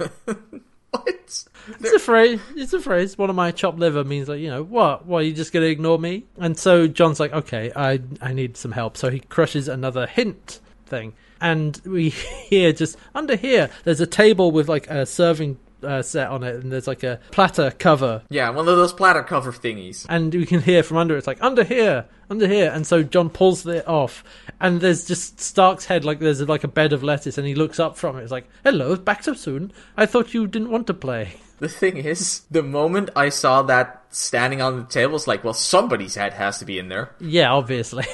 What? 0.92 1.44
It's 1.80 1.92
a 1.92 1.98
phrase, 1.98 2.40
it's 2.56 2.72
a 2.72 2.80
phrase, 2.80 3.16
One 3.16 3.30
of 3.30 3.36
my 3.36 3.50
chopped 3.50 3.78
liver 3.78 4.04
means 4.04 4.28
like, 4.28 4.40
you 4.40 4.50
know, 4.50 4.62
what? 4.62 5.06
What, 5.06 5.18
are 5.18 5.22
you 5.22 5.32
just 5.32 5.52
going 5.52 5.64
to 5.64 5.70
ignore 5.70 5.98
me? 5.98 6.24
And 6.38 6.58
so 6.58 6.86
John's 6.86 7.20
like, 7.20 7.32
okay, 7.32 7.70
I, 7.76 8.00
I 8.20 8.32
need 8.32 8.56
some 8.56 8.72
help. 8.72 8.96
So 8.96 9.10
he 9.10 9.20
crushes 9.20 9.68
another 9.68 10.06
hint 10.06 10.60
thing. 10.86 11.14
And 11.40 11.80
we 11.84 12.08
hear 12.48 12.72
just 12.72 12.96
under 13.14 13.36
here, 13.36 13.70
there's 13.84 14.00
a 14.00 14.06
table 14.06 14.50
with 14.50 14.68
like 14.68 14.88
a 14.90 15.06
serving 15.06 15.58
uh, 15.82 16.00
set 16.00 16.28
on 16.28 16.44
it, 16.44 16.54
and 16.62 16.70
there's 16.70 16.86
like 16.86 17.02
a 17.02 17.18
platter 17.32 17.72
cover 17.72 18.22
Yeah, 18.30 18.50
one 18.50 18.68
of 18.68 18.76
those 18.76 18.92
platter 18.92 19.24
cover 19.24 19.50
thingies. 19.50 20.06
and 20.08 20.32
we 20.32 20.46
can 20.46 20.60
hear 20.62 20.84
from 20.84 20.96
under 20.96 21.16
it's 21.16 21.26
like 21.26 21.42
under 21.42 21.64
here 21.64 22.04
under 22.30 22.46
here 22.46 22.70
and 22.72 22.86
so 22.86 23.02
john 23.02 23.28
pulls 23.28 23.66
it 23.66 23.86
off 23.88 24.22
and 24.60 24.80
there's 24.80 25.04
just 25.08 25.40
stark's 25.40 25.86
head 25.86 26.04
like 26.04 26.20
there's 26.20 26.40
like 26.42 26.62
a 26.62 26.68
bed 26.68 26.92
of 26.92 27.02
lettuce 27.02 27.36
and 27.36 27.48
he 27.48 27.56
looks 27.56 27.80
up 27.80 27.96
from 27.96 28.16
it 28.16 28.22
it's 28.22 28.30
like 28.30 28.48
hello 28.62 28.94
back 28.94 29.24
so 29.24 29.34
soon 29.34 29.72
i 29.96 30.06
thought 30.06 30.32
you 30.32 30.46
didn't 30.46 30.70
want 30.70 30.86
to 30.86 30.94
play 30.94 31.32
The 31.62 31.68
thing 31.68 31.96
is, 31.96 32.42
the 32.50 32.62
moment 32.62 33.10
I 33.14 33.28
saw 33.28 33.62
that 33.62 34.02
standing 34.10 34.60
on 34.60 34.76
the 34.78 34.84
table, 34.84 35.14
it's 35.14 35.28
like, 35.28 35.44
well, 35.44 35.54
somebody's 35.54 36.16
head 36.16 36.32
has 36.34 36.58
to 36.58 36.64
be 36.64 36.76
in 36.78 36.88
there. 36.88 37.06
yeah 37.20 37.52
obviously 37.52 38.04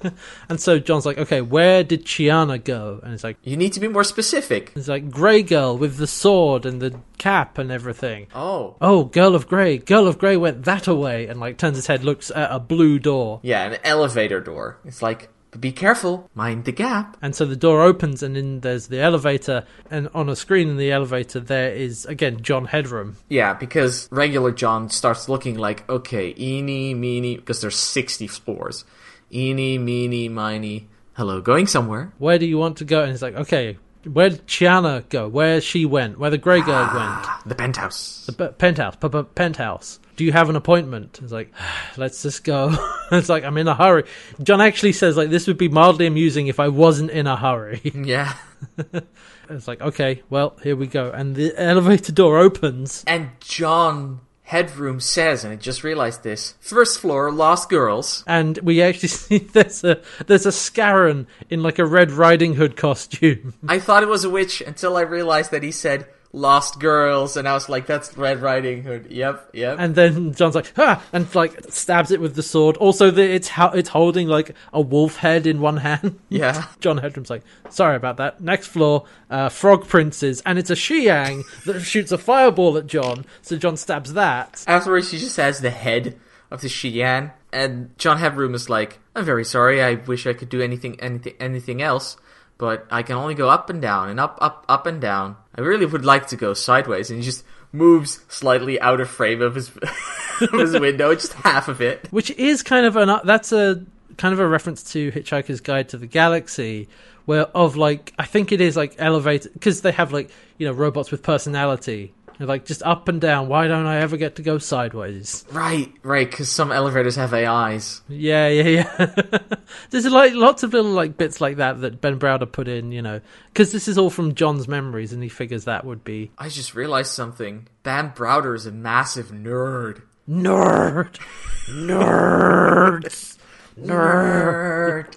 and 0.48 0.60
so 0.60 0.78
john's 0.78 1.04
like 1.04 1.18
okay 1.18 1.40
where 1.40 1.82
did 1.82 2.04
chiana 2.04 2.62
go 2.62 3.00
and 3.02 3.12
it's 3.14 3.24
like 3.24 3.36
You 3.42 3.56
need 3.56 3.72
to 3.72 3.80
be 3.80 3.88
more 3.88 4.04
specific. 4.04 4.72
it's 4.76 4.86
like 4.86 5.10
grey 5.10 5.42
girl 5.42 5.76
with 5.76 5.96
the 5.96 6.06
sword 6.06 6.64
and 6.66 6.80
the 6.80 7.00
cap 7.16 7.58
and 7.58 7.72
everything 7.72 8.28
Oh. 8.34 8.76
oh 8.80 9.04
girl 9.04 9.34
of 9.34 9.48
grey 9.48 9.78
girl 9.78 10.06
of 10.06 10.18
grey 10.18 10.36
went 10.36 10.64
that 10.66 10.86
away 10.86 11.26
and 11.26 11.40
like 11.40 11.56
turns 11.58 11.76
his 11.76 11.88
head 11.88 12.04
looks 12.04 12.30
at 12.30 12.52
a 12.52 12.60
blue 12.60 12.98
door 13.00 13.40
Yeah, 13.42 13.64
an 13.64 13.78
elevator 13.82 14.40
door. 14.40 14.78
It's 14.84 15.02
like, 15.02 15.30
but 15.50 15.60
be 15.60 15.72
careful, 15.72 16.28
mind 16.34 16.64
the 16.64 16.72
gap. 16.72 17.16
And 17.22 17.34
so 17.34 17.44
the 17.44 17.56
door 17.56 17.82
opens, 17.82 18.22
and 18.22 18.36
then 18.36 18.60
there's 18.60 18.88
the 18.88 19.00
elevator, 19.00 19.64
and 19.90 20.08
on 20.14 20.28
a 20.28 20.36
screen 20.36 20.68
in 20.68 20.76
the 20.76 20.92
elevator 20.92 21.40
there 21.40 21.72
is 21.72 22.04
again 22.06 22.42
John 22.42 22.66
Headroom. 22.66 23.16
Yeah, 23.28 23.54
because 23.54 24.08
regular 24.10 24.52
John 24.52 24.88
starts 24.90 25.28
looking 25.28 25.56
like, 25.58 25.88
okay, 25.88 26.34
eeny, 26.38 26.94
meeny, 26.94 27.36
because 27.36 27.60
there's 27.60 27.76
60 27.76 28.26
floors. 28.26 28.84
Eeny, 29.32 29.78
meeny, 29.78 30.28
miny. 30.28 30.88
Hello, 31.14 31.40
going 31.40 31.66
somewhere. 31.66 32.12
Where 32.18 32.38
do 32.38 32.46
you 32.46 32.58
want 32.58 32.76
to 32.78 32.84
go? 32.84 33.02
And 33.02 33.10
he's 33.10 33.22
like, 33.22 33.34
okay, 33.34 33.76
where 34.04 34.30
did 34.30 34.46
Chiana 34.46 35.06
go? 35.08 35.28
Where 35.28 35.60
she 35.60 35.84
went? 35.84 36.18
Where 36.18 36.30
the 36.30 36.38
Grey 36.38 36.60
Girl 36.60 36.80
went? 36.82 36.92
Ah, 36.94 37.42
the 37.44 37.54
penthouse. 37.54 38.24
The 38.26 38.32
p- 38.32 38.54
penthouse, 38.56 38.96
p- 38.96 39.08
p- 39.08 39.22
penthouse. 39.34 39.98
Do 40.18 40.24
you 40.24 40.32
have 40.32 40.50
an 40.50 40.56
appointment? 40.56 41.20
It's 41.22 41.30
like, 41.30 41.52
let's 41.96 42.22
just 42.22 42.42
go. 42.42 42.74
it's 43.12 43.28
like 43.28 43.44
I'm 43.44 43.56
in 43.56 43.68
a 43.68 43.74
hurry. 43.74 44.02
John 44.42 44.60
actually 44.60 44.92
says 44.92 45.16
like 45.16 45.30
this 45.30 45.46
would 45.46 45.56
be 45.56 45.68
mildly 45.68 46.06
amusing 46.06 46.48
if 46.48 46.58
I 46.58 46.68
wasn't 46.68 47.12
in 47.12 47.26
a 47.26 47.36
hurry. 47.36 47.80
Yeah. 47.94 48.34
it's 49.48 49.68
like 49.68 49.80
okay, 49.80 50.22
well 50.28 50.56
here 50.62 50.74
we 50.74 50.88
go, 50.88 51.12
and 51.12 51.36
the 51.36 51.54
elevator 51.56 52.10
door 52.10 52.38
opens. 52.38 53.04
And 53.06 53.30
John 53.40 54.20
Headroom 54.42 54.98
says, 54.98 55.44
and 55.44 55.52
I 55.52 55.56
just 55.56 55.84
realized 55.84 56.22
this, 56.24 56.54
first 56.58 56.98
floor, 57.00 57.30
Lost 57.30 57.68
Girls. 57.68 58.24
and 58.26 58.58
we 58.58 58.82
actually 58.82 59.08
see 59.10 59.38
there's 59.38 59.84
a 59.84 60.00
there's 60.26 60.46
a 60.46 60.50
Scarran 60.50 61.26
in 61.50 61.62
like 61.62 61.78
a 61.78 61.86
Red 61.86 62.10
Riding 62.10 62.54
Hood 62.54 62.76
costume. 62.76 63.54
I 63.68 63.78
thought 63.78 64.02
it 64.02 64.08
was 64.08 64.24
a 64.24 64.30
witch 64.30 64.60
until 64.62 64.96
I 64.96 65.02
realized 65.02 65.52
that 65.52 65.62
he 65.62 65.70
said 65.70 66.06
Lost 66.32 66.78
Girls, 66.78 67.38
and 67.38 67.48
I 67.48 67.54
was 67.54 67.68
like, 67.70 67.86
that's 67.86 68.16
Red 68.16 68.42
Riding 68.42 68.82
Hood. 68.82 69.06
Yep, 69.10 69.50
yep. 69.54 69.76
And 69.78 69.94
then 69.94 70.34
John's 70.34 70.54
like, 70.54 70.72
ah, 70.76 71.02
and 71.12 71.32
like 71.34 71.58
stabs 71.70 72.10
it 72.10 72.20
with 72.20 72.34
the 72.34 72.42
sword. 72.42 72.76
Also, 72.76 73.10
the, 73.10 73.22
it's 73.22 73.48
how 73.48 73.70
it's 73.70 73.88
holding 73.88 74.28
like 74.28 74.54
a 74.72 74.80
wolf 74.80 75.16
head 75.16 75.46
in 75.46 75.60
one 75.60 75.78
hand. 75.78 76.18
yeah. 76.28 76.66
John 76.80 76.98
Headroom's 76.98 77.30
like, 77.30 77.42
sorry 77.70 77.96
about 77.96 78.18
that. 78.18 78.42
Next 78.42 78.66
floor, 78.66 79.06
uh, 79.30 79.48
frog 79.48 79.88
princes, 79.88 80.42
and 80.44 80.58
it's 80.58 80.70
a 80.70 80.74
Xiang 80.74 81.44
that 81.64 81.80
shoots 81.82 82.12
a 82.12 82.18
fireball 82.18 82.76
at 82.76 82.86
John. 82.86 83.24
So 83.40 83.56
John 83.56 83.78
stabs 83.78 84.12
that. 84.12 84.64
Afterwards, 84.66 85.08
she 85.08 85.18
just 85.18 85.38
has 85.38 85.60
the 85.60 85.70
head 85.70 86.18
of 86.50 86.60
the 86.60 86.68
Xi'an, 86.68 87.32
and 87.54 87.96
John 87.98 88.18
Headroom 88.18 88.54
is 88.54 88.68
like, 88.68 88.98
"I'm 89.14 89.24
very 89.24 89.44
sorry. 89.44 89.82
I 89.82 89.94
wish 89.94 90.26
I 90.26 90.34
could 90.34 90.50
do 90.50 90.60
anything, 90.60 91.00
anything, 91.00 91.34
anything 91.40 91.80
else, 91.80 92.18
but 92.58 92.86
I 92.90 93.02
can 93.02 93.16
only 93.16 93.34
go 93.34 93.48
up 93.48 93.70
and 93.70 93.80
down 93.80 94.10
and 94.10 94.20
up, 94.20 94.36
up, 94.42 94.66
up 94.68 94.86
and 94.86 95.00
down. 95.00 95.36
I 95.58 95.60
really 95.60 95.84
would 95.84 96.04
like 96.04 96.28
to 96.28 96.36
go 96.36 96.54
sideways." 96.54 97.10
And 97.10 97.18
he 97.18 97.24
just 97.24 97.44
moves 97.72 98.20
slightly 98.28 98.80
out 98.80 99.00
of 99.00 99.10
frame 99.10 99.42
of 99.42 99.56
his 99.56 99.70
of 100.40 100.52
his 100.52 100.78
window, 100.78 101.14
just 101.14 101.34
half 101.34 101.68
of 101.68 101.82
it. 101.82 102.08
which 102.10 102.30
is 102.30 102.62
kind 102.62 102.86
of 102.86 102.96
an 102.96 103.20
that's 103.24 103.52
a 103.52 103.84
kind 104.16 104.32
of 104.32 104.40
a 104.40 104.48
reference 104.48 104.82
to 104.92 105.12
Hitchhiker's 105.12 105.60
Guide 105.60 105.88
to 105.90 105.98
the 105.98 106.06
Galaxy, 106.06 106.88
where 107.26 107.46
of 107.46 107.76
like 107.76 108.14
I 108.18 108.24
think 108.24 108.52
it 108.52 108.60
is 108.60 108.76
like 108.76 108.94
elevated 108.98 109.52
because 109.52 109.82
they 109.82 109.92
have 109.92 110.12
like 110.12 110.30
you 110.56 110.66
know 110.66 110.72
robots 110.72 111.10
with 111.10 111.22
personality. 111.22 112.14
They're 112.38 112.46
like 112.46 112.64
just 112.64 112.82
up 112.84 113.08
and 113.08 113.20
down. 113.20 113.48
Why 113.48 113.66
don't 113.66 113.86
I 113.86 113.98
ever 114.00 114.16
get 114.16 114.36
to 114.36 114.42
go 114.42 114.58
sideways? 114.58 115.44
Right, 115.50 115.92
right, 116.04 116.30
because 116.30 116.48
some 116.48 116.70
elevators 116.70 117.16
have 117.16 117.34
AIs. 117.34 118.00
Yeah, 118.08 118.46
yeah, 118.46 118.84
yeah. 118.98 119.26
There's 119.90 120.06
like 120.06 120.34
lots 120.34 120.62
of 120.62 120.72
little 120.72 120.92
like 120.92 121.16
bits 121.16 121.40
like 121.40 121.56
that 121.56 121.80
that 121.80 122.00
Ben 122.00 122.18
Browder 122.18 122.50
put 122.50 122.68
in, 122.68 122.92
you 122.92 123.02
know, 123.02 123.20
because 123.52 123.72
this 123.72 123.88
is 123.88 123.98
all 123.98 124.10
from 124.10 124.36
John's 124.36 124.68
memories, 124.68 125.12
and 125.12 125.20
he 125.22 125.28
figures 125.28 125.64
that 125.64 125.84
would 125.84 126.04
be 126.04 126.30
I 126.38 126.48
just 126.48 126.74
realized 126.76 127.10
something. 127.10 127.66
Ben 127.82 128.10
Browder 128.12 128.54
is 128.54 128.66
a 128.66 128.72
massive 128.72 129.32
nerd. 129.32 130.02
nerd, 130.28 131.18
nerds, 131.68 133.36
nerd. 133.80 135.16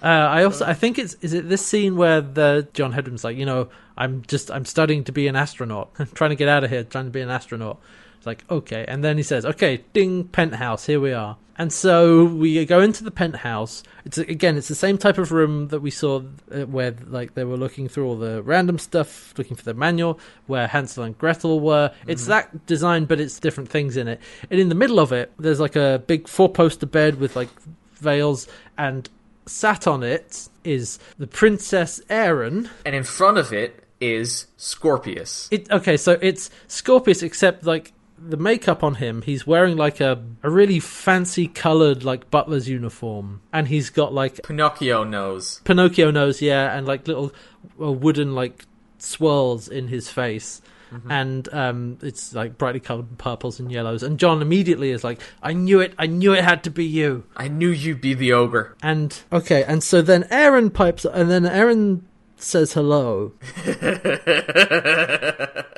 Uh, 0.06 0.28
I 0.28 0.44
also 0.44 0.64
I 0.64 0.72
think 0.72 1.00
it's 1.00 1.14
is 1.14 1.32
it 1.32 1.48
this 1.48 1.66
scene 1.66 1.96
where 1.96 2.20
the 2.20 2.68
John 2.74 2.92
Headroom's 2.92 3.24
like 3.24 3.36
you 3.36 3.44
know 3.44 3.70
I'm 3.98 4.22
just 4.28 4.52
I'm 4.52 4.64
studying 4.64 5.02
to 5.02 5.10
be 5.10 5.26
an 5.26 5.34
astronaut 5.34 5.90
I'm 5.98 6.06
trying 6.14 6.30
to 6.30 6.36
get 6.36 6.48
out 6.48 6.62
of 6.62 6.70
here 6.70 6.84
trying 6.84 7.06
to 7.06 7.10
be 7.10 7.22
an 7.22 7.28
astronaut. 7.28 7.80
It's 8.16 8.26
like 8.26 8.44
okay. 8.48 8.84
And 8.86 9.02
then 9.02 9.16
he 9.16 9.24
says 9.24 9.44
okay 9.44 9.82
ding 9.94 10.28
penthouse 10.28 10.86
here 10.86 11.00
we 11.00 11.12
are. 11.12 11.38
And 11.58 11.72
so 11.72 12.24
we 12.24 12.64
go 12.66 12.80
into 12.82 13.02
the 13.02 13.10
penthouse. 13.10 13.82
It's 14.04 14.16
again 14.16 14.56
it's 14.56 14.68
the 14.68 14.76
same 14.76 14.96
type 14.96 15.18
of 15.18 15.32
room 15.32 15.68
that 15.68 15.80
we 15.80 15.90
saw 15.90 16.22
uh, 16.52 16.66
where 16.66 16.94
like 17.08 17.34
they 17.34 17.42
were 17.42 17.56
looking 17.56 17.88
through 17.88 18.06
all 18.06 18.16
the 18.16 18.44
random 18.44 18.78
stuff 18.78 19.34
looking 19.36 19.56
for 19.56 19.64
the 19.64 19.74
manual 19.74 20.20
where 20.46 20.68
Hansel 20.68 21.02
and 21.02 21.18
Gretel 21.18 21.58
were. 21.58 21.92
It's 22.06 22.26
that 22.26 22.64
design 22.66 23.06
but 23.06 23.18
it's 23.18 23.40
different 23.40 23.70
things 23.70 23.96
in 23.96 24.06
it. 24.06 24.20
And 24.52 24.60
in 24.60 24.68
the 24.68 24.76
middle 24.76 25.00
of 25.00 25.10
it 25.10 25.32
there's 25.36 25.58
like 25.58 25.74
a 25.74 26.00
big 26.06 26.28
four 26.28 26.48
poster 26.48 26.86
bed 26.86 27.18
with 27.18 27.34
like 27.34 27.48
veils 27.96 28.46
and 28.78 29.08
sat 29.46 29.86
on 29.86 30.02
it 30.02 30.48
is 30.64 30.98
the 31.18 31.26
Princess 31.26 32.00
Aeryn. 32.10 32.68
And 32.84 32.94
in 32.94 33.04
front 33.04 33.38
of 33.38 33.52
it 33.52 33.84
is 34.00 34.46
Scorpius. 34.56 35.48
It 35.50 35.70
okay, 35.70 35.96
so 35.96 36.18
it's 36.20 36.50
Scorpius, 36.68 37.22
except 37.22 37.64
like 37.64 37.92
the 38.18 38.36
makeup 38.36 38.82
on 38.82 38.96
him, 38.96 39.22
he's 39.22 39.46
wearing 39.46 39.76
like 39.76 40.00
a 40.00 40.22
a 40.42 40.50
really 40.50 40.80
fancy 40.80 41.46
colored 41.48 42.04
like 42.04 42.30
butler's 42.30 42.68
uniform, 42.68 43.40
and 43.52 43.68
he's 43.68 43.90
got 43.90 44.12
like 44.12 44.42
Pinocchio 44.42 45.04
nose. 45.04 45.60
Pinocchio 45.64 46.10
nose, 46.10 46.42
yeah, 46.42 46.76
and 46.76 46.86
like 46.86 47.06
little 47.08 47.32
uh, 47.80 47.92
wooden 47.92 48.34
like 48.34 48.64
swirls 48.98 49.68
in 49.68 49.88
his 49.88 50.08
face. 50.10 50.60
And 51.08 51.52
um, 51.52 51.98
it's 52.02 52.34
like 52.34 52.58
brightly 52.58 52.80
colored 52.80 53.18
purples 53.18 53.60
and 53.60 53.70
yellows. 53.70 54.02
And 54.02 54.18
John 54.18 54.40
immediately 54.40 54.90
is 54.90 55.04
like, 55.04 55.20
"I 55.42 55.52
knew 55.52 55.80
it! 55.80 55.94
I 55.98 56.06
knew 56.06 56.32
it 56.32 56.44
had 56.44 56.64
to 56.64 56.70
be 56.70 56.84
you!" 56.84 57.24
I 57.36 57.48
knew 57.48 57.68
you'd 57.68 58.00
be 58.00 58.14
the 58.14 58.32
ogre. 58.32 58.76
And 58.82 59.18
okay, 59.32 59.64
and 59.64 59.82
so 59.82 60.02
then 60.02 60.24
Aeryn 60.24 60.72
pipes, 60.72 61.04
and 61.04 61.30
then 61.30 61.44
Aeryn 61.44 62.02
says 62.36 62.74
hello 62.74 63.32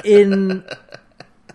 in 0.04 0.64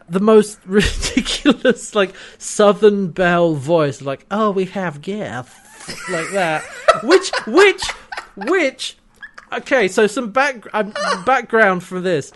the 0.10 0.20
most 0.20 0.60
ridiculous, 0.66 1.95
like 1.95 2.14
Southern 2.38 3.10
Belle 3.10 3.56
voice, 3.56 4.01
like 4.01 4.26
"Oh, 4.32 4.51
we 4.51 4.66
have 4.66 5.01
guests," 5.01 6.10
like 6.10 6.32
that. 6.32 6.64
which, 7.04 7.32
which, 7.47 7.84
which? 8.36 8.97
Okay, 9.51 9.88
so 9.88 10.08
some 10.08 10.32
back 10.32 10.66
um, 10.74 10.93
background 11.26 11.84
for 11.84 12.01
this. 12.01 12.32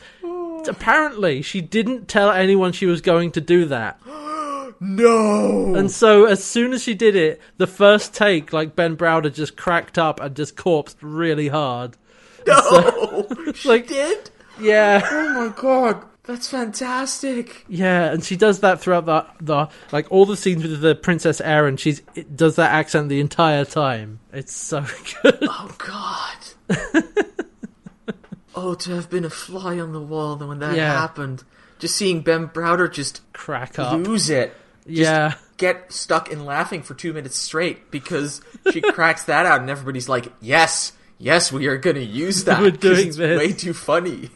Apparently, 0.67 1.41
she 1.41 1.61
didn't 1.61 2.07
tell 2.07 2.29
anyone 2.31 2.71
she 2.71 2.85
was 2.85 3.01
going 3.01 3.31
to 3.31 3.41
do 3.41 3.65
that. 3.65 3.99
No! 4.79 5.73
And 5.73 5.89
so 5.89 6.25
as 6.25 6.43
soon 6.43 6.71
as 6.71 6.83
she 6.83 6.93
did 6.93 7.15
it, 7.15 7.41
the 7.57 7.65
first 7.65 8.13
take, 8.13 8.53
like 8.53 8.75
Ben 8.75 8.95
Browder 8.95 9.33
just 9.33 9.57
cracked 9.57 9.97
up 9.97 10.19
and 10.19 10.35
just 10.35 10.55
corpsed 10.55 10.97
really 11.01 11.47
hard. 11.47 11.97
no! 12.45 13.27
she 13.55 13.67
like- 13.69 13.87
did? 13.87 14.29
Yeah. 14.59 15.01
Oh 15.03 15.33
my 15.47 15.53
god. 15.59 16.03
That's 16.25 16.49
fantastic. 16.49 17.65
Yeah, 17.69 18.11
and 18.11 18.23
she 18.23 18.35
does 18.35 18.59
that 18.59 18.79
throughout 18.81 19.05
the 19.07 19.25
the 19.41 19.67
like 19.91 20.11
all 20.11 20.25
the 20.27 20.35
scenes 20.37 20.61
with 20.61 20.81
the 20.81 20.93
Princess 20.93 21.39
Aeryn. 21.41 21.79
She's 21.79 22.01
it 22.15 22.35
does 22.35 22.57
that 22.57 22.71
accent 22.73 23.07
the 23.09 23.19
entire 23.21 23.63
time. 23.65 24.19
It's 24.33 24.53
so 24.53 24.81
good. 25.23 25.39
Oh 25.43 25.73
god. 25.79 27.23
oh, 28.57 28.73
to 28.73 28.91
have 28.95 29.09
been 29.09 29.23
a 29.25 29.29
fly 29.29 29.79
on 29.79 29.93
the 29.93 30.01
wall 30.01 30.35
when 30.37 30.59
that 30.59 30.75
Yeah. 30.75 30.91
happened. 30.99 31.43
Just 31.79 31.95
seeing 31.95 32.21
Ben 32.21 32.47
Browder 32.47 32.91
just 32.91 33.21
Crack 33.33 33.77
up. 33.77 33.93
lose 34.05 34.29
it. 34.29 34.55
Just 34.85 34.97
Yeah. 34.99 35.33
Get 35.57 35.91
stuck 35.93 36.31
in 36.31 36.45
laughing 36.45 36.81
for 36.83 36.93
two 36.95 37.13
minutes 37.13 37.35
straight 37.37 37.91
because 37.91 38.41
she 38.71 38.81
cracks 38.95 39.23
that 39.25 39.45
out 39.45 39.61
and 39.61 39.69
everybody's 39.69 40.09
like, 40.09 40.31
yes, 40.41 40.91
yes, 41.19 41.51
we 41.51 41.67
are 41.67 41.77
going 41.77 41.95
to 41.97 42.03
use 42.03 42.43
that. 42.45 42.61
We're 42.61 42.71
doing 42.71 43.07
it's 43.09 43.17
this." 43.17 43.37
way 43.37 43.53
too 43.53 43.73
funny. 43.73 44.29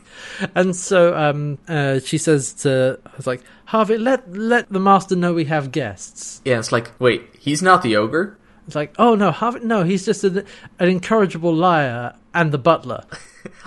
And 0.55 0.75
so 0.75 1.15
um 1.17 1.57
uh 1.67 1.99
she 1.99 2.17
says 2.19 2.53
to 2.61 2.99
I 3.05 3.11
was 3.17 3.25
like, 3.27 3.41
Harvey, 3.65 3.97
let 3.97 4.31
let 4.31 4.69
the 4.69 4.79
master 4.79 5.15
know 5.15 5.33
we 5.33 5.45
have 5.45 5.71
guests. 5.71 6.41
Yeah, 6.45 6.59
it's 6.59 6.71
like, 6.71 6.91
wait, 6.99 7.23
he's 7.39 7.61
not 7.63 7.81
the 7.81 7.95
ogre? 7.97 8.37
It's 8.67 8.75
like, 8.75 8.93
oh 8.99 9.15
no, 9.15 9.31
Harvey 9.31 9.61
no, 9.63 9.83
he's 9.83 10.05
just 10.05 10.23
an, 10.23 10.43
an 10.79 10.89
incorrigible 10.89 11.53
liar 11.55 12.13
and 12.35 12.51
the 12.51 12.59
butler. 12.59 13.03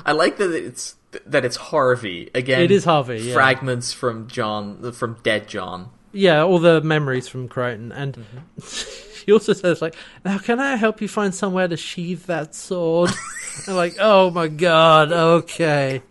I 0.05 0.12
like 0.12 0.36
that 0.38 0.53
it's 0.53 0.97
that 1.26 1.45
it's 1.45 1.57
Harvey 1.57 2.30
again. 2.34 2.62
It 2.62 2.70
is 2.70 2.84
Harvey, 2.84 3.18
yeah. 3.18 3.34
Fragments 3.34 3.92
from 3.92 4.28
John, 4.28 4.92
from 4.92 5.18
Dead 5.22 5.47
John. 5.49 5.90
Yeah, 6.12 6.42
all 6.42 6.59
the 6.59 6.80
memories 6.80 7.28
from 7.28 7.49
Crichton. 7.49 7.92
And 7.92 8.14
Mm-hmm. 8.14 9.01
she 9.24 9.32
also 9.32 9.53
says, 9.53 9.80
like, 9.80 9.97
now 10.24 10.38
can 10.38 10.61
I 10.61 10.76
help 10.76 11.01
you 11.01 11.09
find 11.09 11.34
somewhere 11.34 11.66
to 11.68 11.76
sheathe 11.76 12.24
that 12.24 12.55
sword? 12.55 13.11
and 13.66 13.76
like, 13.76 13.97
oh 13.99 14.30
my 14.30 14.49
god, 14.49 15.12
okay. 15.12 16.03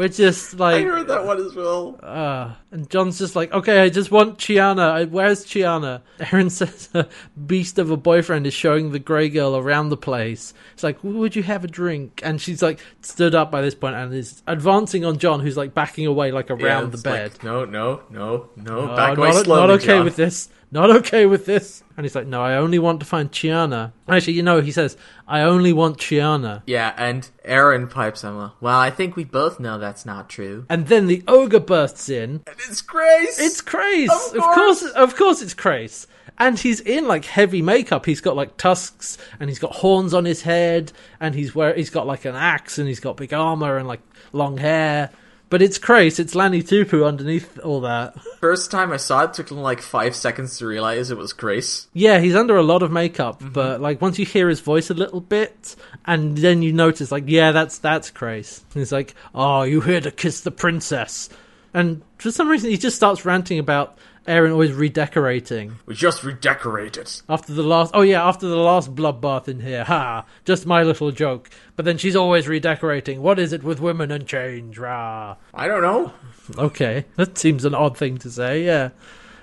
We're 0.00 0.08
just 0.08 0.58
like 0.58 0.76
I 0.76 0.88
heard 0.88 1.08
that 1.08 1.26
one 1.26 1.44
as 1.44 1.54
well. 1.54 1.98
uh, 2.02 2.54
and 2.70 2.88
John's 2.88 3.18
just 3.18 3.36
like, 3.36 3.52
okay, 3.52 3.80
I 3.82 3.90
just 3.90 4.10
want 4.10 4.38
Chiana. 4.38 4.90
I- 4.92 5.04
Where's 5.04 5.44
Chiana? 5.44 6.00
Aeryn 6.20 6.50
says 6.50 6.88
a 6.94 7.06
beast 7.46 7.78
of 7.78 7.90
a 7.90 7.98
boyfriend 7.98 8.46
is 8.46 8.54
showing 8.54 8.92
the 8.92 8.98
grey 8.98 9.28
girl 9.28 9.54
around 9.56 9.90
the 9.90 9.98
place. 9.98 10.54
It's 10.72 10.82
like, 10.82 10.96
would 11.04 11.36
you 11.36 11.42
have 11.42 11.64
a 11.64 11.68
drink? 11.68 12.22
And 12.24 12.40
she's 12.40 12.62
like, 12.62 12.80
stood 13.02 13.34
up 13.34 13.50
by 13.50 13.60
this 13.60 13.74
point 13.74 13.94
and 13.94 14.14
is 14.14 14.42
advancing 14.46 15.04
on 15.04 15.18
John, 15.18 15.40
who's 15.40 15.58
like 15.58 15.74
backing 15.74 16.06
away, 16.06 16.32
like 16.32 16.48
Yeah, 16.48 16.56
around 16.56 16.92
the 16.92 16.98
bed. 16.98 17.32
like, 17.32 17.44
no, 17.44 17.66
no, 17.66 18.02
no, 18.08 18.48
no. 18.56 18.90
Oh, 18.90 18.96
Back 18.96 19.18
away 19.18 19.32
not, 19.32 19.44
slowly, 19.44 19.60
not 19.60 19.70
okay 19.70 19.86
John. 19.86 20.04
with 20.06 20.16
this. 20.16 20.48
Not 20.72 20.90
okay 20.98 21.26
with 21.26 21.46
this. 21.46 21.82
And 21.96 22.04
he's 22.04 22.14
like, 22.14 22.26
no, 22.26 22.40
I 22.42 22.54
only 22.54 22.78
want 22.78 23.00
to 23.00 23.06
find 23.06 23.30
Chiana. 23.32 23.92
Actually, 24.08 24.34
you 24.34 24.42
know, 24.42 24.60
he 24.60 24.70
says, 24.70 24.96
I 25.26 25.40
only 25.42 25.72
want 25.72 25.98
Chiana. 25.98 26.62
Yeah, 26.66 26.94
and 26.96 27.28
Aeryn 27.44 27.90
pipes 27.90 28.22
him. 28.22 28.52
Well, 28.60 28.78
I 28.78 28.90
think 28.90 29.16
we 29.16 29.24
both 29.24 29.58
know 29.58 29.78
that's 29.78 30.06
not 30.06 30.28
true. 30.30 30.66
And 30.68 30.86
then 30.86 31.08
the 31.08 31.24
ogre 31.26 31.58
bursts 31.60 32.08
in. 32.08 32.42
And 32.46 32.56
it's 32.68 32.82
Crais. 32.82 33.38
It's 33.40 33.60
Crais. 33.60 34.08
Of 34.10 34.36
Of 34.36 34.42
course, 34.42 34.80
course. 34.80 34.92
of 34.92 35.16
course, 35.16 35.42
it's 35.42 35.54
Crais. 35.54 36.06
And 36.38 36.58
he's 36.58 36.80
in 36.80 37.06
like 37.06 37.24
heavy 37.26 37.60
makeup. 37.60 38.06
He's 38.06 38.20
got 38.22 38.36
like 38.36 38.56
tusks, 38.56 39.18
and 39.40 39.50
he's 39.50 39.58
got 39.58 39.72
horns 39.72 40.14
on 40.14 40.24
his 40.24 40.40
head, 40.42 40.90
and 41.18 41.34
he's 41.34 41.54
wear 41.54 41.74
he's 41.74 41.90
got 41.90 42.06
like 42.06 42.24
an 42.24 42.34
axe, 42.34 42.78
and 42.78 42.88
he's 42.88 43.00
got 43.00 43.18
big 43.18 43.34
armor 43.34 43.76
and 43.76 43.86
like 43.86 44.00
long 44.32 44.56
hair. 44.56 45.10
But 45.50 45.62
it's 45.62 45.78
Crais. 45.78 46.20
It's 46.20 46.36
Lani 46.36 46.62
Tupu 46.62 47.04
underneath 47.04 47.58
all 47.58 47.80
that. 47.80 48.18
First 48.38 48.70
time 48.70 48.92
I 48.92 48.98
saw 48.98 49.24
it, 49.24 49.34
took 49.34 49.50
him 49.50 49.58
like 49.58 49.82
five 49.82 50.14
seconds 50.14 50.56
to 50.58 50.66
realize 50.66 51.10
it 51.10 51.18
was 51.18 51.32
Crais. 51.32 51.88
Yeah, 51.92 52.20
he's 52.20 52.36
under 52.36 52.56
a 52.56 52.62
lot 52.62 52.84
of 52.84 52.92
makeup, 52.92 53.40
mm-hmm. 53.40 53.52
but 53.52 53.80
like 53.80 54.00
once 54.00 54.16
you 54.18 54.24
hear 54.24 54.48
his 54.48 54.60
voice 54.60 54.90
a 54.90 54.94
little 54.94 55.20
bit, 55.20 55.74
and 56.06 56.38
then 56.38 56.62
you 56.62 56.72
notice, 56.72 57.10
like, 57.10 57.24
yeah, 57.26 57.50
that's 57.50 57.78
that's 57.78 58.10
Crais. 58.10 58.64
And 58.72 58.80
he's 58.80 58.92
like, 58.92 59.14
"Oh, 59.34 59.62
you 59.62 59.80
here 59.80 60.00
to 60.00 60.12
kiss 60.12 60.40
the 60.42 60.52
princess?" 60.52 61.28
And 61.74 62.02
for 62.18 62.30
some 62.30 62.48
reason, 62.48 62.70
he 62.70 62.76
just 62.76 62.96
starts 62.96 63.24
ranting 63.24 63.58
about 63.58 63.98
Aeryn 64.30 64.52
always 64.52 64.72
redecorating 64.72 65.76
We 65.86 65.94
just 65.94 66.22
redecorated. 66.22 67.10
after 67.28 67.52
the 67.52 67.62
last. 67.62 67.90
Oh 67.94 68.02
yeah, 68.02 68.24
after 68.26 68.46
the 68.46 68.56
last 68.56 68.94
bloodbath 68.94 69.48
in 69.48 69.60
here. 69.60 69.84
Ha! 69.84 70.24
Just 70.44 70.66
my 70.66 70.82
little 70.82 71.10
joke. 71.10 71.50
But 71.76 71.84
then 71.84 71.98
she's 71.98 72.14
always 72.16 72.46
redecorating. 72.46 73.22
What 73.22 73.38
is 73.38 73.52
it 73.52 73.62
with 73.64 73.80
women 73.80 74.10
and 74.10 74.26
change? 74.26 74.78
Rah. 74.78 75.36
I 75.52 75.66
don't 75.66 75.82
know. 75.82 76.12
Okay, 76.56 77.04
that 77.16 77.36
seems 77.38 77.64
an 77.64 77.74
odd 77.74 77.96
thing 77.96 78.18
to 78.18 78.30
say, 78.30 78.64
yeah. 78.64 78.90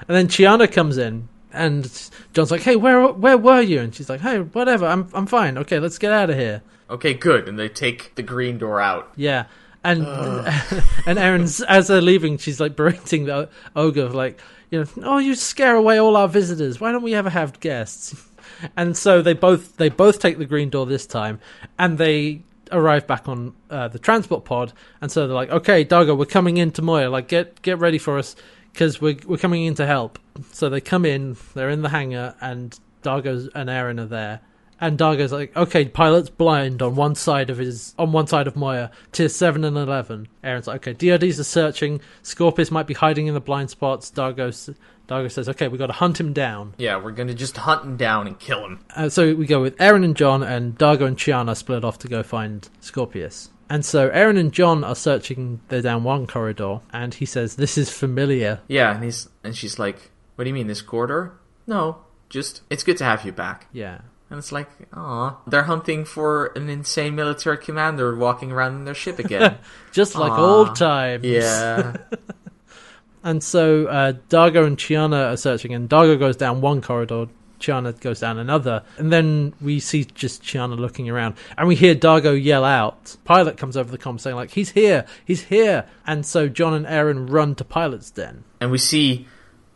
And 0.07 0.15
then 0.15 0.27
Chiana 0.27 0.71
comes 0.71 0.97
in, 0.97 1.27
and 1.51 1.83
John's 2.33 2.51
like, 2.51 2.61
"Hey, 2.61 2.75
where 2.75 3.07
where 3.07 3.37
were 3.37 3.61
you?" 3.61 3.79
And 3.81 3.93
she's 3.93 4.09
like, 4.09 4.21
"Hey, 4.21 4.39
whatever, 4.39 4.85
I'm 4.85 5.07
I'm 5.13 5.25
fine. 5.25 5.57
Okay, 5.57 5.79
let's 5.79 5.97
get 5.97 6.11
out 6.11 6.29
of 6.29 6.37
here." 6.37 6.61
Okay, 6.89 7.13
good. 7.13 7.49
And 7.49 7.57
they 7.59 7.67
take 7.67 8.15
the 8.15 8.23
green 8.23 8.57
door 8.57 8.79
out. 8.79 9.11
Yeah, 9.15 9.45
and 9.83 10.01
and 11.05 11.17
Aeryn's 11.17 11.61
as 11.61 11.87
they're 11.87 12.01
leaving, 12.01 12.37
she's 12.37 12.59
like 12.59 12.75
berating 12.75 13.25
the 13.25 13.49
ogre, 13.75 14.07
like, 14.09 14.39
you 14.69 14.79
know, 14.79 14.87
"Oh, 15.03 15.17
you 15.17 15.35
scare 15.35 15.75
away 15.75 15.99
all 15.99 16.15
our 16.15 16.27
visitors. 16.27 16.79
Why 16.79 16.91
don't 16.91 17.03
we 17.03 17.13
ever 17.15 17.29
have 17.29 17.59
guests?" 17.59 18.15
And 18.75 18.97
so 18.97 19.21
they 19.21 19.33
both 19.33 19.75
they 19.75 19.89
both 19.89 20.19
take 20.19 20.37
the 20.37 20.45
green 20.45 20.69
door 20.69 20.85
this 20.85 21.05
time, 21.05 21.39
and 21.77 21.97
they 21.97 22.41
arrive 22.71 23.05
back 23.05 23.27
on 23.27 23.53
uh, 23.69 23.87
the 23.89 23.99
transport 23.99 24.45
pod, 24.45 24.73
and 25.01 25.11
so 25.11 25.27
they're 25.27 25.35
like, 25.35 25.51
"Okay, 25.51 25.85
Dargo, 25.85 26.17
we're 26.17 26.25
coming 26.25 26.57
into 26.57 26.81
Moya. 26.81 27.09
Like, 27.09 27.27
get 27.27 27.61
get 27.61 27.77
ready 27.77 27.97
for 27.97 28.17
us 28.17 28.35
because 28.71 29.01
we're 29.01 29.17
we're 29.25 29.37
coming 29.37 29.65
in 29.65 29.75
to 29.75 29.85
help." 29.85 30.17
So 30.53 30.69
they 30.69 30.81
come 30.81 31.05
in. 31.05 31.35
They're 31.53 31.69
in 31.69 31.81
the 31.81 31.89
hangar, 31.89 32.35
and 32.41 32.79
Dargo 33.03 33.47
and 33.53 33.69
Aeryn 33.69 33.99
are 33.99 34.05
there. 34.05 34.39
And 34.79 34.97
Dargo's 34.97 35.31
like, 35.31 35.55
"Okay, 35.55 35.85
pilot's 35.85 36.29
blind 36.29 36.81
on 36.81 36.95
one 36.95 37.15
side 37.15 37.49
of 37.49 37.57
his 37.57 37.95
on 37.97 38.11
one 38.11 38.27
side 38.27 38.47
of 38.47 38.55
Moya, 38.55 38.91
tier 39.11 39.29
seven 39.29 39.63
and 39.63 39.75
eleven. 39.77 40.27
Aeryn's 40.43 40.67
like, 40.67 40.87
"Okay, 40.87 40.93
DRDs 40.93 41.39
are 41.39 41.43
searching. 41.43 41.99
Scorpius 42.21 42.69
might 42.69 42.87
be 42.87 42.93
hiding 42.93 43.27
in 43.27 43.33
the 43.33 43.39
blind 43.39 43.69
spots." 43.69 44.11
Dargo 44.11 44.51
Dargo 45.07 45.31
says, 45.31 45.49
"Okay, 45.49 45.67
we 45.67 45.77
got 45.77 45.87
to 45.87 45.93
hunt 45.93 46.19
him 46.19 46.33
down." 46.33 46.73
Yeah, 46.77 47.01
we're 47.01 47.11
gonna 47.11 47.33
just 47.33 47.57
hunt 47.57 47.83
him 47.83 47.97
down 47.97 48.27
and 48.27 48.37
kill 48.37 48.63
him. 48.65 48.79
Uh, 48.95 49.09
so 49.09 49.33
we 49.33 49.45
go 49.45 49.61
with 49.61 49.75
Aeryn 49.77 50.03
and 50.03 50.15
John, 50.15 50.43
and 50.43 50.77
Dargo 50.77 51.07
and 51.07 51.17
Chiana 51.17 51.55
split 51.55 51.83
off 51.83 51.97
to 51.99 52.07
go 52.07 52.21
find 52.23 52.69
Scorpius. 52.81 53.49
And 53.69 53.83
so 53.83 54.09
Aeryn 54.09 54.39
and 54.39 54.51
John 54.53 54.83
are 54.83 54.95
searching. 54.95 55.61
They're 55.69 55.81
down 55.81 56.03
one 56.03 56.27
corridor, 56.27 56.79
and 56.93 57.13
he 57.13 57.25
says, 57.25 57.55
"This 57.55 57.77
is 57.77 57.89
familiar." 57.89 58.59
Yeah, 58.67 58.93
and 58.95 59.03
he's 59.03 59.29
and 59.43 59.55
she's 59.55 59.79
like, 59.79 60.11
"What 60.35 60.43
do 60.43 60.49
you 60.49 60.53
mean 60.53 60.67
this 60.67 60.81
corridor? 60.81 61.33
No, 61.65 61.97
just 62.29 62.61
it's 62.69 62.83
good 62.83 62.97
to 62.97 63.03
have 63.03 63.25
you 63.25 63.31
back." 63.31 63.67
Yeah, 63.73 63.99
And 64.29 64.37
it's 64.39 64.51
like, 64.51 64.69
aw, 64.93 65.37
they're 65.47 65.63
hunting 65.63 66.03
for 66.03 66.47
an 66.47 66.69
insane 66.69 67.15
military 67.15 67.57
commander 67.57 68.15
walking 68.15 68.51
around 68.51 68.75
in 68.75 68.85
their 68.85 68.93
ship 68.93 69.19
again. 69.19 69.57
just 69.93 70.15
like 70.15 70.33
old 70.37 70.75
times. 70.75 71.23
yeah, 71.23 71.95
And 73.23 73.43
so 73.43 73.87
uh, 73.87 74.13
Dargo 74.29 74.65
and 74.65 74.77
Chiana 74.77 75.33
are 75.33 75.37
searching, 75.37 75.73
and 75.73 75.89
Dargo 75.89 76.17
goes 76.17 76.35
down 76.37 76.61
one 76.61 76.81
corridor, 76.81 77.27
Chiana 77.59 77.99
goes 77.99 78.19
down 78.19 78.37
another, 78.37 78.83
and 78.97 79.11
then 79.11 79.53
we 79.59 79.79
see 79.79 80.05
just 80.05 80.43
Chiana 80.43 80.77
looking 80.77 81.09
around, 81.09 81.35
and 81.57 81.67
we 81.67 81.75
hear 81.75 81.95
Dargo 81.95 82.41
yell 82.41 82.63
out. 82.63 83.17
Pilot 83.25 83.57
comes 83.57 83.75
over 83.75 83.89
the 83.91 83.97
comm 83.97 84.19
saying 84.19 84.35
like, 84.35 84.51
"He's 84.51 84.69
here, 84.71 85.05
he's 85.25 85.43
here!" 85.43 85.85
And 86.05 86.25
so 86.25 86.47
John 86.47 86.73
and 86.73 86.85
Aeryn 86.85 87.29
run 87.29 87.55
to 87.55 87.65
Pilot's 87.65 88.11
den. 88.11 88.43
and 88.61 88.71
we 88.71 88.77
see 88.77 89.27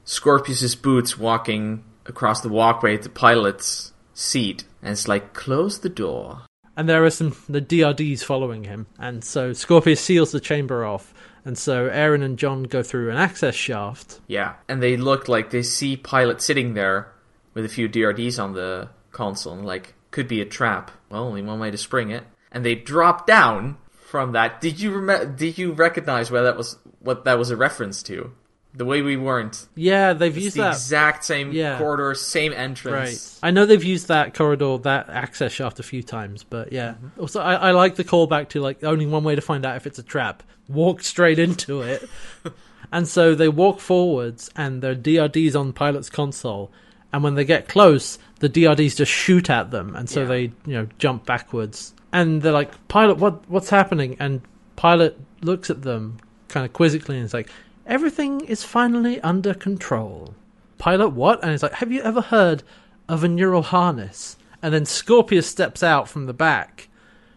Scorpius's 0.06 0.76
boots 0.76 1.18
walking 1.18 1.84
across 2.06 2.42
the 2.42 2.50
walkway 2.50 2.98
to 2.98 3.10
pilot's 3.10 3.91
seat, 4.14 4.66
and 4.82 4.92
it's 4.92 5.08
like, 5.08 5.34
close 5.34 5.80
the 5.80 5.90
door. 5.90 6.42
And 6.76 6.88
there 6.88 7.04
are 7.04 7.10
some 7.10 7.36
the 7.50 7.62
DRDs 7.62 8.24
following 8.24 8.64
him, 8.64 8.88
and 8.98 9.24
so 9.24 9.54
Scorpius 9.54 10.02
seals 10.02 10.32
the 10.32 10.40
chamber 10.40 10.86
off, 10.86 11.14
and 11.44 11.58
so 11.58 11.90
Aeryn 11.90 12.24
and 12.24 12.38
John 12.38 12.64
go 12.64 12.82
through 12.82 13.12
an 13.12 13.18
access 13.18 13.56
shaft. 13.56 14.22
Yeah, 14.28 14.56
and 14.68 14.82
they 14.82 14.98
look 14.98 15.28
like 15.28 15.50
they 15.50 15.64
see 15.64 15.98
pilot 15.98 16.42
sitting 16.42 16.74
there 16.74 17.12
with 17.54 17.66
a 17.66 17.70
few 17.70 17.90
DRDs 17.90 18.42
on 18.42 18.54
the 18.54 18.90
console, 19.12 19.54
and 19.54 19.66
like, 19.66 19.96
could 20.12 20.28
be 20.28 20.42
a 20.42 20.46
trap. 20.46 20.92
Well, 21.10 21.24
only 21.24 21.42
one 21.42 21.60
way 21.60 21.72
to 21.72 21.78
spring 21.78 22.12
it. 22.12 22.24
And 22.52 22.66
they 22.66 22.76
drop 22.76 23.26
down 23.26 23.78
from 23.92 24.34
that. 24.34 24.62
Did 24.62 24.80
you 24.80 24.98
rem- 24.98 25.36
Did 25.36 25.58
you 25.58 25.72
recognize 25.72 26.30
where 26.30 26.44
that 26.44 26.58
was? 26.58 26.78
What 27.00 27.26
that 27.26 27.40
was 27.40 27.50
a 27.50 27.58
reference 27.58 28.04
to? 28.04 28.32
The 28.74 28.86
way 28.86 29.02
we 29.02 29.18
weren't. 29.18 29.68
Yeah, 29.76 30.14
they've 30.14 30.36
It's 30.36 30.46
used 30.46 30.56
the 30.58 30.62
that. 30.62 30.74
exact 30.76 31.26
same 31.26 31.52
Yeah. 31.52 31.78
corridor, 31.78 32.16
same 32.16 32.54
entrance. 32.54 33.40
Right. 33.44 33.48
I 33.50 33.52
know 33.52 33.66
they've 33.66 33.84
used 33.84 34.08
that 34.08 34.34
corridor, 34.34 34.78
that 34.84 35.10
access 35.10 35.52
shaft 35.52 35.80
a 35.80 35.84
few 35.84 36.02
times, 36.02 36.44
but 36.44 36.72
yeah. 36.72 36.92
Mm-hmm. 36.92 37.20
Also, 37.20 37.42
I, 37.42 37.56
I 37.56 37.72
like 37.72 37.96
the 37.96 38.06
callback 38.06 38.48
to 38.50 38.62
like 38.62 38.82
only 38.84 39.06
one 39.06 39.26
way 39.26 39.36
to 39.36 39.42
find 39.42 39.66
out 39.66 39.76
if 39.76 39.86
it's 39.88 40.00
a 40.00 40.04
trap: 40.04 40.42
walk 40.70 41.04
straight 41.04 41.38
into 41.38 41.82
it. 41.82 42.10
and 42.94 43.08
so 43.08 43.36
they 43.36 43.50
walk 43.50 43.82
forwards, 43.82 44.50
and 44.56 44.82
there 44.82 44.92
are 44.92 44.96
DRDs 44.96 45.56
on 45.60 45.74
pilot's 45.74 46.10
console. 46.10 46.72
And 47.14 47.24
when 47.26 47.36
they 47.36 47.44
get 47.44 47.68
close, 47.68 48.20
the 48.40 48.48
DRDs 48.48 48.96
just 48.96 49.12
shoot 49.12 49.50
at 49.50 49.72
them, 49.72 49.98
and 49.98 50.10
so 50.10 50.22
Yeah. 50.22 50.28
they 50.28 50.42
you 50.44 50.52
know 50.78 50.88
jump 50.98 51.26
backwards. 51.26 51.94
And 52.14 52.42
they're 52.42 52.54
like, 52.54 52.88
"Pilot, 52.88 53.18
what 53.18 53.50
what's 53.50 53.70
happening?" 53.70 54.16
And 54.18 54.42
pilot 54.78 55.20
looks 55.42 55.70
at 55.70 55.82
them 55.82 56.20
kind 56.48 56.66
of 56.66 56.72
quizzically, 56.72 57.18
and 57.18 57.26
is 57.26 57.34
like, 57.34 57.50
"Everything 57.86 58.42
is 58.42 58.64
finally 58.64 59.20
under 59.22 59.54
control." 59.54 60.34
Pilot, 60.78 61.10
what? 61.10 61.42
And 61.44 61.52
he's 61.52 61.62
like, 61.62 61.74
Have 61.74 61.92
you 61.92 62.02
ever 62.02 62.22
heard 62.22 62.64
of 63.08 63.24
a 63.24 63.28
neural 63.28 63.62
harness? 63.62 64.36
And 64.64 64.74
then 64.74 64.86
Scorpius 64.86 65.48
steps 65.48 65.84
out 65.84 66.10
from 66.10 66.26
the 66.26 66.34
back 66.34 66.88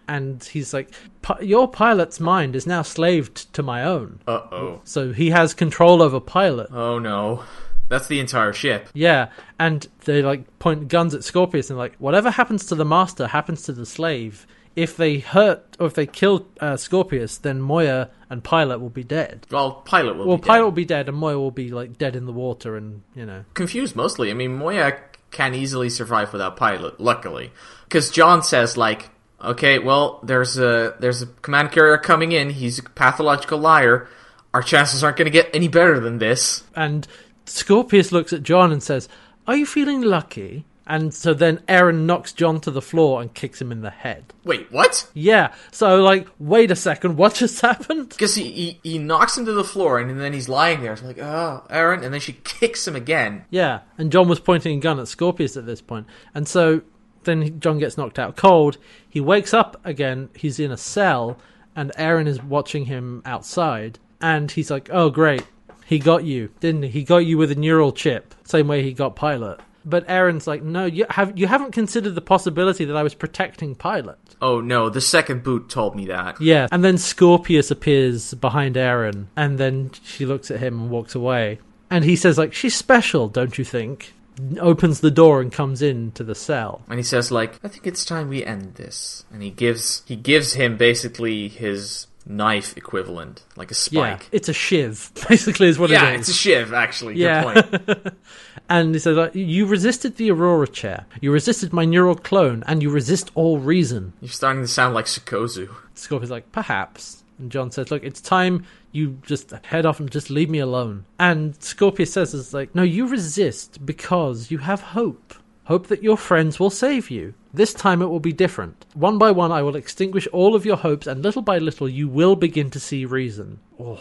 and 0.08 0.42
he's 0.44 0.72
like, 0.74 0.90
"Pi- 1.22 1.40
Your 1.40 1.68
pilot's 1.68 2.20
mind 2.20 2.56
is 2.56 2.66
now 2.66 2.82
slaved 2.82 3.52
to 3.54 3.62
my 3.62 3.82
own. 3.84 4.20
Uh 4.26 4.40
oh. 4.52 4.80
So 4.84 5.12
he 5.12 5.30
has 5.30 5.54
control 5.54 6.02
over 6.02 6.20
Pilot. 6.20 6.68
Oh 6.72 6.98
no. 6.98 7.44
That's 7.88 8.06
the 8.06 8.18
entire 8.18 8.52
ship. 8.54 8.88
Yeah. 8.94 9.28
And 9.58 9.86
they 10.04 10.22
like 10.22 10.58
point 10.58 10.88
guns 10.88 11.14
at 11.14 11.22
Scorpius 11.24 11.68
and 11.70 11.78
like, 11.78 11.96
Whatever 11.96 12.30
happens 12.30 12.66
to 12.66 12.74
the 12.74 12.84
master 12.84 13.26
happens 13.26 13.62
to 13.64 13.72
the 13.72 13.86
slave. 13.86 14.46
If 14.76 14.96
they 14.96 15.18
hurt 15.18 15.76
or 15.78 15.86
if 15.86 15.94
they 15.94 16.06
kill 16.06 16.46
uh, 16.60 16.76
Scorpius, 16.76 17.38
then 17.38 17.60
Moya 17.60 18.10
and 18.28 18.42
Pilot 18.42 18.80
will 18.80 18.90
be 18.90 19.04
dead. 19.04 19.46
Well, 19.50 19.72
pilot 19.84 20.16
will 20.16 20.26
Well, 20.26 20.36
be 20.36 20.42
dead. 20.42 20.46
Pilot 20.48 20.64
will 20.64 20.72
be 20.72 20.84
dead 20.84 21.08
and 21.08 21.16
Moya 21.16 21.38
will 21.38 21.50
be 21.52 21.70
like 21.70 21.96
dead 21.98 22.16
in 22.16 22.26
the 22.26 22.32
water 22.32 22.76
and, 22.76 23.02
you 23.14 23.24
know. 23.24 23.44
confused 23.54 23.94
mostly. 23.94 24.30
I 24.30 24.34
mean, 24.34 24.56
Moya 24.56 24.98
can 25.30 25.54
easily 25.54 25.88
survive 25.90 26.32
without 26.32 26.56
pilot, 26.56 27.00
luckily, 27.00 27.52
because 27.84 28.10
John 28.10 28.42
says 28.42 28.76
like, 28.76 29.10
okay, 29.40 29.78
well, 29.78 30.20
there's 30.22 30.58
a 30.58 30.94
there's 31.00 31.22
a 31.22 31.26
command 31.26 31.70
carrier 31.72 31.98
coming 31.98 32.32
in. 32.32 32.50
He's 32.50 32.78
a 32.78 32.82
pathological 32.82 33.58
liar. 33.58 34.08
Our 34.52 34.62
chances 34.62 35.02
aren't 35.04 35.16
going 35.16 35.26
to 35.26 35.30
get 35.32 35.50
any 35.52 35.66
better 35.68 35.98
than 36.00 36.18
this. 36.18 36.62
And 36.76 37.06
Scorpius 37.46 38.12
looks 38.12 38.32
at 38.32 38.42
John 38.44 38.70
and 38.72 38.82
says, 38.82 39.08
Are 39.48 39.56
you 39.56 39.66
feeling 39.66 40.02
lucky? 40.02 40.64
And 40.86 41.14
so 41.14 41.32
then 41.32 41.58
Aeryn 41.68 42.04
knocks 42.04 42.32
John 42.32 42.60
to 42.60 42.70
the 42.70 42.82
floor 42.82 43.22
and 43.22 43.32
kicks 43.32 43.60
him 43.60 43.72
in 43.72 43.80
the 43.80 43.90
head. 43.90 44.34
Wait, 44.44 44.70
what? 44.70 45.08
Yeah, 45.14 45.54
so 45.72 46.02
like, 46.02 46.28
wait 46.38 46.70
a 46.70 46.76
second, 46.76 47.16
what 47.16 47.34
just 47.34 47.60
happened? 47.60 48.10
Because 48.10 48.34
he, 48.34 48.50
he 48.52 48.80
he 48.82 48.98
knocks 48.98 49.38
him 49.38 49.46
to 49.46 49.52
the 49.52 49.64
floor, 49.64 49.98
and 49.98 50.20
then 50.20 50.32
he's 50.32 50.48
lying 50.48 50.82
there. 50.82 50.92
It's 50.92 51.02
like, 51.02 51.18
oh, 51.18 51.64
Aeryn, 51.70 52.04
and 52.04 52.12
then 52.12 52.20
she 52.20 52.34
kicks 52.44 52.86
him 52.86 52.96
again. 52.96 53.44
Yeah, 53.50 53.80
and 53.96 54.12
John 54.12 54.28
was 54.28 54.40
pointing 54.40 54.78
a 54.78 54.80
gun 54.80 55.00
at 55.00 55.08
Scorpius 55.08 55.56
at 55.56 55.66
this 55.66 55.80
point. 55.80 56.06
And 56.34 56.46
so 56.46 56.82
then 57.24 57.58
John 57.60 57.78
gets 57.78 57.96
knocked 57.96 58.18
out 58.18 58.36
cold. 58.36 58.76
He 59.08 59.20
wakes 59.20 59.54
up 59.54 59.80
again, 59.84 60.28
he's 60.34 60.60
in 60.60 60.70
a 60.70 60.76
cell, 60.76 61.38
and 61.74 61.92
Aeryn 61.92 62.26
is 62.26 62.42
watching 62.42 62.86
him 62.86 63.22
outside. 63.24 63.98
And 64.20 64.50
he's 64.50 64.70
like, 64.70 64.90
Oh, 64.92 65.08
great, 65.08 65.44
he 65.86 65.98
got 65.98 66.24
you, 66.24 66.50
didn't 66.60 66.82
he? 66.82 66.88
He 66.88 67.04
got 67.04 67.18
you 67.18 67.38
with 67.38 67.50
a 67.50 67.54
neural 67.54 67.92
chip, 67.92 68.34
same 68.44 68.68
way 68.68 68.82
he 68.82 68.92
got 68.92 69.16
Pilot. 69.16 69.60
But 69.84 70.06
Aeryn's 70.08 70.46
like, 70.46 70.62
No, 70.62 70.86
you, 70.86 71.06
have, 71.10 71.38
you 71.38 71.46
haven't 71.46 71.72
considered 71.72 72.14
the 72.14 72.20
possibility 72.20 72.84
that 72.84 72.96
I 72.96 73.02
was 73.02 73.14
protecting 73.14 73.74
Pilot. 73.74 74.18
Oh 74.40 74.60
no, 74.60 74.88
the 74.88 75.00
second 75.00 75.42
boot 75.42 75.68
told 75.68 75.94
me 75.94 76.06
that. 76.06 76.40
Yeah, 76.40 76.68
and 76.72 76.84
then 76.84 76.98
Scorpius 76.98 77.70
appears 77.70 78.34
behind 78.34 78.76
Aeryn, 78.76 79.26
and 79.36 79.58
then 79.58 79.90
she 80.02 80.26
looks 80.26 80.50
at 80.50 80.60
him 80.60 80.80
and 80.82 80.90
walks 80.90 81.14
away. 81.14 81.58
And 81.90 82.04
he 82.04 82.16
says, 82.16 82.38
like, 82.38 82.52
she's 82.52 82.74
special, 82.74 83.28
don't 83.28 83.56
you 83.56 83.64
think? 83.64 84.14
Opens 84.58 84.98
the 84.98 85.12
door 85.12 85.40
and 85.40 85.52
comes 85.52 85.80
in 85.80 86.10
to 86.12 86.24
the 86.24 86.34
cell. 86.34 86.82
And 86.88 86.98
he 86.98 87.04
says 87.04 87.30
like, 87.30 87.60
I 87.62 87.68
think 87.68 87.86
it's 87.86 88.04
time 88.04 88.28
we 88.28 88.44
end 88.44 88.74
this. 88.74 89.24
And 89.32 89.44
he 89.44 89.50
gives 89.50 90.02
he 90.06 90.16
gives 90.16 90.54
him 90.54 90.76
basically 90.76 91.46
his 91.46 92.08
knife 92.26 92.76
equivalent, 92.76 93.42
like 93.56 93.70
a 93.70 93.74
spike. 93.74 94.22
Yeah, 94.22 94.28
it's 94.32 94.48
a 94.48 94.52
shiv, 94.52 95.10
basically, 95.28 95.68
is 95.68 95.78
what 95.78 95.90
it 95.90 95.94
is. 95.94 96.02
Yeah, 96.02 96.10
it's 96.10 96.28
a 96.28 96.32
shiv, 96.34 96.72
actually. 96.72 97.14
Good 97.14 97.20
Yeah. 97.20 97.42
point. 97.62 98.14
and 98.68 98.94
he 98.94 98.98
says, 98.98 99.16
like, 99.16 99.34
you 99.34 99.66
resisted 99.66 100.16
the 100.16 100.30
Aurora 100.30 100.66
chair, 100.68 101.06
you 101.20 101.30
resisted 101.32 101.72
my 101.72 101.84
neural 101.84 102.14
clone, 102.14 102.64
and 102.66 102.82
you 102.82 102.90
resist 102.90 103.30
all 103.34 103.58
reason. 103.58 104.12
You're 104.20 104.30
starting 104.30 104.62
to 104.62 104.68
sound 104.68 104.94
like 104.94 105.06
Sikozu. 105.06 105.68
Scorpius 105.94 106.30
like, 106.30 106.50
perhaps. 106.52 107.22
And 107.38 107.50
John 107.50 107.70
says, 107.70 107.90
look, 107.90 108.04
it's 108.04 108.20
time 108.20 108.64
you 108.92 109.18
just 109.26 109.50
head 109.64 109.84
off 109.84 109.98
and 110.00 110.08
just 110.10 110.30
leave 110.30 110.48
me 110.48 110.60
alone. 110.60 111.04
And 111.18 111.60
Scorpius 111.60 112.12
says, 112.12 112.32
is 112.32 112.54
like, 112.54 112.74
no, 112.74 112.82
you 112.84 113.06
resist 113.08 113.84
because 113.84 114.50
you 114.50 114.58
have 114.58 114.80
hope. 114.80 115.34
Hope 115.64 115.86
that 115.86 116.02
your 116.02 116.16
friends 116.18 116.60
will 116.60 116.70
save 116.70 117.10
you. 117.10 117.34
This 117.52 117.72
time 117.72 118.02
it 118.02 118.06
will 118.06 118.20
be 118.20 118.32
different. 118.32 118.84
One 118.94 119.16
by 119.18 119.30
one 119.30 119.50
I 119.52 119.62
will 119.62 119.76
extinguish 119.76 120.26
all 120.28 120.54
of 120.54 120.66
your 120.66 120.76
hopes, 120.76 121.06
and 121.06 121.22
little 121.22 121.42
by 121.42 121.58
little 121.58 121.88
you 121.88 122.06
will 122.08 122.36
begin 122.36 122.70
to 122.70 122.80
see 122.80 123.04
reason. 123.06 123.60
Oh, 123.80 123.98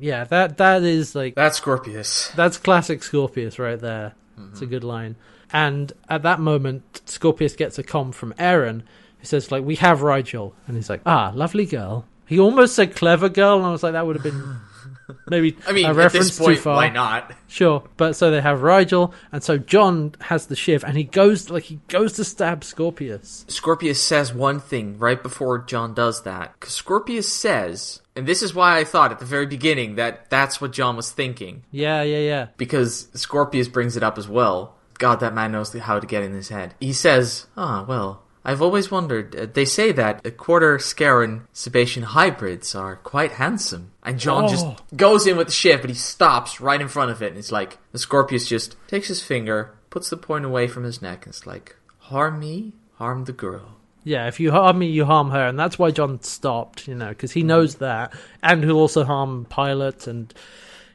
yeah, 0.00 0.24
that 0.24 0.56
that 0.58 0.82
is 0.82 1.14
like 1.14 1.34
That's 1.36 1.58
Scorpius. 1.58 2.30
that's 2.34 2.56
classic 2.56 3.02
Scorpius 3.02 3.58
right 3.58 3.78
there. 3.78 4.14
It's 4.50 4.60
a 4.62 4.66
good 4.66 4.82
line. 4.82 5.14
And 5.52 5.92
at 6.08 6.22
that 6.22 6.40
moment, 6.40 7.02
Scorpius 7.04 7.54
gets 7.54 7.78
a 7.78 7.84
com 7.84 8.10
from 8.10 8.32
Aeryn 8.34 8.82
who 9.18 9.24
says, 9.24 9.52
like, 9.52 9.62
we 9.64 9.76
have 9.76 10.00
Rygel. 10.00 10.52
And 10.66 10.76
he's 10.76 10.90
like, 10.90 11.02
ah, 11.06 11.30
lovely 11.34 11.64
girl. 11.66 12.06
He 12.26 12.40
almost 12.40 12.74
said 12.74 12.96
clever 12.96 13.28
girl, 13.28 13.58
and 13.58 13.66
I 13.66 13.70
was 13.70 13.84
like, 13.84 13.92
that 13.92 14.04
would 14.06 14.16
have 14.16 14.24
been 14.24 14.56
maybe 15.28 15.56
I 15.66 15.72
mean, 15.72 15.86
a 15.86 15.90
at 15.90 15.96
reference 15.96 16.28
this 16.28 16.38
point, 16.38 16.56
too 16.56 16.62
far. 16.62 16.76
why 16.76 16.88
not? 16.88 17.32
Sure. 17.48 17.84
But 17.96 18.14
so 18.16 18.30
they 18.30 18.40
have 18.40 18.60
Rygel, 18.60 19.12
and 19.32 19.42
so 19.42 19.58
John 19.58 20.14
has 20.20 20.46
the 20.46 20.56
shiv, 20.56 20.84
and 20.84 20.96
he 20.96 21.04
goes, 21.04 21.50
like, 21.50 21.64
he 21.64 21.80
goes 21.88 22.14
to 22.14 22.24
stab 22.24 22.64
Scorpius. 22.64 23.44
Scorpius 23.48 24.00
says 24.02 24.34
one 24.34 24.60
thing 24.60 24.98
right 24.98 25.22
before 25.22 25.58
John 25.58 25.94
does 25.94 26.22
that. 26.24 26.54
Scorpius 26.64 27.28
says, 27.32 28.00
and 28.16 28.26
this 28.26 28.42
is 28.42 28.54
why 28.54 28.78
I 28.78 28.84
thought 28.84 29.12
at 29.12 29.18
the 29.18 29.24
very 29.24 29.46
beginning 29.46 29.96
that 29.96 30.30
that's 30.30 30.60
what 30.60 30.72
John 30.72 30.96
was 30.96 31.10
thinking, 31.10 31.62
Yeah, 31.70 32.02
yeah, 32.02 32.18
yeah. 32.18 32.46
because 32.56 33.08
Scorpius 33.14 33.68
brings 33.68 33.96
it 33.96 34.02
up 34.02 34.18
as 34.18 34.28
well. 34.28 34.74
God, 34.98 35.20
that 35.20 35.34
man 35.34 35.50
knows 35.52 35.72
how 35.72 35.98
to 35.98 36.06
get 36.06 36.22
in 36.22 36.32
his 36.32 36.50
head. 36.50 36.74
He 36.80 36.92
says, 36.92 37.46
"Ah, 37.56 37.84
well, 37.86 38.22
I've 38.44 38.60
always 38.60 38.90
wondered. 38.90 39.34
Uh, 39.34 39.46
they 39.52 39.64
say 39.64 39.90
that 39.92 40.22
the 40.22 40.30
quarter 40.30 40.76
Scarran 40.78 41.42
Sebacean 41.54 42.02
hybrids 42.02 42.74
are 42.74 42.96
quite 42.96 43.32
handsome. 43.32 43.92
And 44.02 44.18
John 44.18 44.44
Oh. 44.44 44.48
just 44.48 44.66
goes 44.96 45.26
in 45.26 45.36
with 45.38 45.46
the 45.48 45.52
ship, 45.52 45.80
and 45.80 45.90
he 45.90 45.96
stops 45.96 46.60
right 46.60 46.80
in 46.80 46.88
front 46.88 47.10
of 47.10 47.22
it, 47.22 47.28
and 47.28 47.38
it's 47.38 47.50
like 47.52 47.78
the 47.92 47.98
Scorpius 47.98 48.46
just 48.46 48.76
takes 48.86 49.08
his 49.08 49.22
finger, 49.22 49.72
puts 49.88 50.10
the 50.10 50.16
point 50.18 50.44
away 50.44 50.66
from 50.66 50.84
his 50.84 51.00
neck, 51.00 51.24
and 51.24 51.32
it's 51.34 51.46
like, 51.46 51.76
harm 51.98 52.38
me, 52.38 52.74
harm 52.96 53.24
the 53.24 53.32
girl. 53.32 53.76
Yeah, 54.06 54.28
if 54.28 54.38
you 54.38 54.50
harm 54.50 54.78
me, 54.80 54.86
you 54.88 55.06
harm 55.06 55.30
her, 55.30 55.46
and 55.46 55.58
that's 55.58 55.78
why 55.78 55.90
John 55.90 56.20
stopped, 56.22 56.86
you 56.86 56.94
know, 56.94 57.08
because 57.08 57.32
he 57.32 57.42
knows 57.42 57.76
that, 57.76 58.12
and 58.42 58.62
he'll 58.62 58.76
also 58.78 59.04
harm 59.04 59.46
Pilot, 59.48 60.06
and 60.06 60.34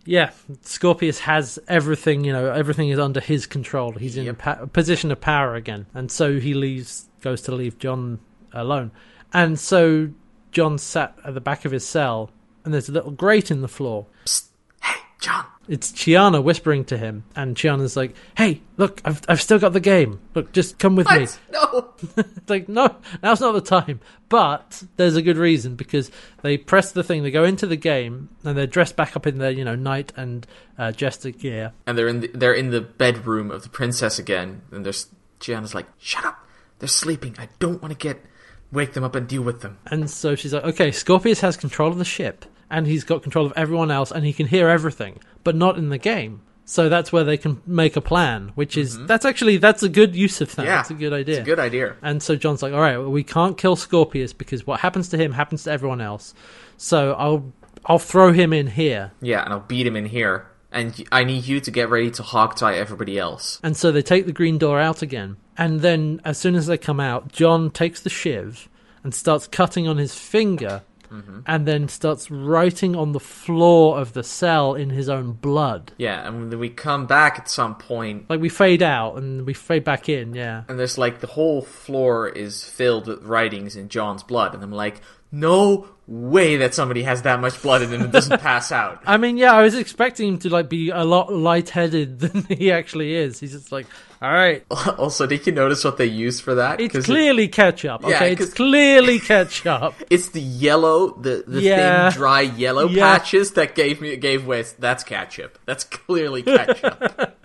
yeah, 0.06 0.30
Scorpius 0.62 1.18
has 1.22 1.58
everything, 1.68 2.24
you 2.24 2.32
know, 2.32 2.52
everything 2.52 2.90
is 2.90 3.00
under 3.00 3.20
his 3.20 3.48
control. 3.48 3.94
He's 3.94 4.18
in 4.18 4.28
a 4.28 4.36
pa- 4.36 4.66
position 4.68 5.12
of 5.12 5.20
power 5.20 5.56
again, 5.56 5.88
and 5.96 6.12
so 6.12 6.40
he 6.40 6.54
leaves, 6.54 7.06
goes 7.22 7.42
to 7.44 7.52
leave 7.54 7.78
John 7.80 8.20
alone, 8.54 8.92
and 9.34 9.60
so 9.60 10.10
John 10.52 10.78
sat 10.78 11.16
at 11.26 11.34
the 11.34 11.42
back 11.42 11.66
of 11.66 11.72
his 11.72 11.88
cell, 11.88 12.32
and 12.66 12.74
there's 12.74 12.90
a 12.90 12.94
little 12.94 13.12
grate 13.12 13.52
in 13.52 13.62
the 13.62 13.68
floor. 13.68 14.08
Psst, 14.26 14.48
hey, 14.82 15.00
John. 15.20 15.46
It's 15.68 15.92
Chiana 15.92 16.44
whispering 16.44 16.84
to 16.86 16.98
him, 16.98 17.26
and 17.36 17.56
Chiana's 17.56 17.96
like, 17.96 18.16
"Hey, 18.36 18.62
look, 18.78 19.02
I've 19.06 19.22
I've 19.30 19.42
still 19.42 19.60
got 19.60 19.74
the 19.74 19.80
game. 19.80 20.20
Look, 20.34 20.52
just 20.52 20.80
come 20.80 20.96
with 20.96 21.08
me." 21.12 21.28
No. 21.52 21.92
It's 22.18 22.28
like, 22.50 22.68
no, 22.68 22.96
now's 23.22 23.42
not 23.42 23.52
the 23.52 23.62
time. 23.62 24.00
But 24.30 24.82
there's 24.96 25.16
a 25.16 25.22
good 25.22 25.38
reason 25.38 25.76
because 25.76 26.10
they 26.42 26.58
press 26.58 26.92
the 26.92 27.04
thing, 27.04 27.22
they 27.22 27.30
go 27.30 27.44
into 27.44 27.68
the 27.68 27.76
game, 27.76 28.30
and 28.44 28.58
they're 28.58 28.66
dressed 28.66 28.96
back 28.96 29.16
up 29.16 29.28
in 29.28 29.38
their, 29.38 29.52
you 29.52 29.64
know, 29.64 29.76
knight 29.76 30.12
and 30.16 30.48
uh, 30.78 30.92
jester 30.92 31.30
gear. 31.30 31.74
and 31.86 31.98
they're 31.98 32.08
in 32.08 32.22
the, 32.22 32.28
they're 32.34 32.54
in 32.54 32.72
the 32.72 32.82
bedroom 32.82 33.52
of 33.52 33.62
the 33.62 33.70
princess 33.70 34.18
again, 34.18 34.62
and 34.72 34.84
there's 34.86 35.08
Chiana's 35.40 35.76
like, 35.76 35.86
"Shut 36.00 36.26
up! 36.26 36.48
They're 36.80 36.88
sleeping. 36.88 37.36
I 37.38 37.50
don't 37.60 37.82
want 37.82 37.92
to 37.92 37.98
get 37.98 38.24
wake 38.72 38.94
them 38.94 39.04
up 39.04 39.16
and 39.16 39.28
deal 39.28 39.42
with 39.42 39.62
them." 39.62 39.78
And 39.88 40.10
so 40.10 40.36
she's 40.36 40.54
like, 40.54 40.64
okay, 40.64 40.92
Scorpius 40.92 41.42
has 41.42 41.58
control 41.58 41.92
of 41.92 41.98
the 41.98 42.06
ship, 42.06 42.46
and 42.70 42.88
he's 42.88 43.04
got 43.04 43.24
control 43.24 43.46
of 43.46 43.54
everyone 43.56 43.92
else, 43.92 44.12
and 44.12 44.26
he 44.26 44.34
can 44.34 44.48
hear 44.48 44.68
everything, 44.70 45.20
but 45.44 45.56
not 45.56 45.78
in 45.78 45.90
the 45.90 45.98
game. 45.98 46.42
So 46.70 46.88
that's 46.88 47.12
where 47.12 47.24
they 47.24 47.38
can 47.38 47.64
make 47.66 47.96
a 47.96 48.02
plan, 48.02 48.52
which 48.54 48.78
is 48.78 49.04
that's 49.08 49.26
actually 49.26 49.58
that's 49.58 49.82
a 49.82 49.90
good 49.90 50.16
use 50.16 50.40
of 50.40 50.56
that. 50.56 50.62
Mm-hmm. 50.62 50.68
Yeah, 50.68 50.76
that's 50.76 50.92
a 50.92 50.94
good 50.94 51.14
idea. 51.14 51.36
It's 51.38 51.42
a 51.42 51.46
good 51.46 51.60
idea. 51.60 51.96
And 52.04 52.22
so 52.22 52.36
John's 52.36 52.62
like, 52.62 52.74
all 52.74 52.80
right, 52.80 52.98
well, 52.98 53.10
we 53.10 53.24
can't 53.24 53.58
kill 53.58 53.76
Scorpius 53.76 54.34
because 54.34 54.68
what 54.68 54.80
happens 54.80 55.10
to 55.10 55.18
him 55.18 55.32
happens 55.32 55.64
to 55.64 55.72
everyone 55.72 56.00
else. 56.00 56.36
So 56.78 57.14
I'll 57.14 57.52
I'll 57.86 57.98
throw 57.98 58.32
him 58.34 58.54
in 58.54 58.68
here. 58.68 59.12
Yeah, 59.20 59.44
and 59.44 59.52
I'll 59.52 59.62
beat 59.62 59.88
him 59.88 59.96
in 59.96 60.06
here, 60.06 60.46
and 60.72 61.04
I 61.12 61.24
need 61.24 61.46
you 61.46 61.60
to 61.60 61.72
get 61.72 61.90
ready 61.90 62.12
to 62.12 62.24
hog 62.24 62.56
tie 62.56 62.76
everybody 62.76 63.18
else. 63.18 63.60
And 63.64 63.76
so 63.76 63.92
they 63.92 64.02
take 64.02 64.26
the 64.26 64.32
green 64.32 64.58
door 64.58 64.80
out 64.80 65.02
again. 65.02 65.38
And 65.58 65.82
then, 65.82 66.22
as 66.24 66.38
soon 66.38 66.56
as 66.56 66.68
they 66.68 66.78
come 66.78 67.00
out, 67.00 67.32
John 67.32 67.70
takes 67.70 68.02
the 68.02 68.10
shiv 68.10 68.70
and 69.04 69.14
starts 69.14 69.48
cutting 69.48 69.88
on 69.88 69.98
his 69.98 70.16
finger, 70.16 70.84
mm-hmm. 71.12 71.40
and 71.46 71.66
then 71.66 71.88
starts 71.88 72.30
writing 72.32 72.96
on 72.96 73.12
the 73.12 73.20
floor 73.20 74.00
of 74.00 74.14
the 74.14 74.24
cell 74.24 74.74
in 74.74 74.90
his 74.90 75.10
own 75.10 75.34
blood. 75.34 75.92
Yeah, 75.98 76.28
and 76.28 76.52
then 76.52 76.60
we 76.60 76.70
come 76.70 77.08
back 77.08 77.40
at 77.40 77.50
some 77.50 77.76
point, 77.76 78.30
Like 78.30 78.40
we 78.40 78.50
fade 78.50 78.84
out 78.84 79.18
and 79.18 79.46
we 79.46 79.54
fade 79.54 79.84
back 79.84 80.08
in, 80.08 80.34
yeah. 80.34 80.64
and 80.68 80.80
there's 80.80 80.98
like 80.98 81.20
the 81.20 81.28
whole 81.28 81.62
floor 81.62 82.30
is 82.30 82.64
filled 82.64 83.08
with 83.08 83.24
writings 83.24 83.76
in 83.76 83.90
John's 83.90 84.24
blood, 84.24 84.54
and 84.54 84.64
I'm 84.64 84.72
like, 84.72 85.02
no 85.32 85.88
way 86.08 86.58
that 86.58 86.74
somebody 86.74 87.04
has 87.04 87.22
that 87.22 87.40
much 87.40 87.62
blood 87.62 87.84
in 87.84 87.90
him 87.94 88.02
and 88.02 88.12
doesn't 88.12 88.42
pass 88.42 88.72
out. 88.72 89.00
I 89.06 89.18
mean, 89.18 89.38
yeah, 89.38 89.54
I 89.54 89.62
was 89.62 89.76
expecting 89.76 90.28
him 90.30 90.38
to 90.40 90.50
like 90.50 90.68
be 90.70 90.90
a 90.90 91.04
lot 91.04 91.32
lightheaded 91.32 92.20
than 92.20 92.44
he 92.58 92.72
actually 92.72 93.14
is. 93.14 93.40
He's 93.40 93.52
just 93.52 93.72
like, 93.72 93.86
all 94.22 94.32
right, 94.34 94.66
also, 94.98 95.28
did 95.28 95.46
you 95.46 95.54
notice 95.54 95.84
what 95.84 95.98
they 95.98 96.08
use 96.08 96.40
for 96.42 96.56
that? 96.56 96.82
it's 96.82 96.94
'Cause 96.94 97.04
it- 97.06 97.08
clearly 97.14 97.48
ketchup. 97.48 98.02
Yeah, 98.02 98.08
Okay, 98.16 98.32
it's 98.32 98.42
'cause- 98.46 98.54
clearly 98.56 99.20
ketchup. 99.20 99.94
It's 100.10 100.30
the 100.30 100.42
yellow, 100.42 101.12
the 101.20 101.44
the 101.48 101.62
Yeah. 101.62 102.10
thin, 102.10 102.20
dry 102.20 102.42
yellow 102.42 102.88
Yeah. 102.90 103.18
patches 103.20 103.52
that 103.52 103.76
gave 103.76 104.02
me 104.02 104.16
gave 104.18 104.48
way. 104.48 104.66
That's 104.80 105.04
ketchup. 105.04 105.60
That's 105.66 105.84
clearly 105.84 106.42
ketchup. 106.44 107.38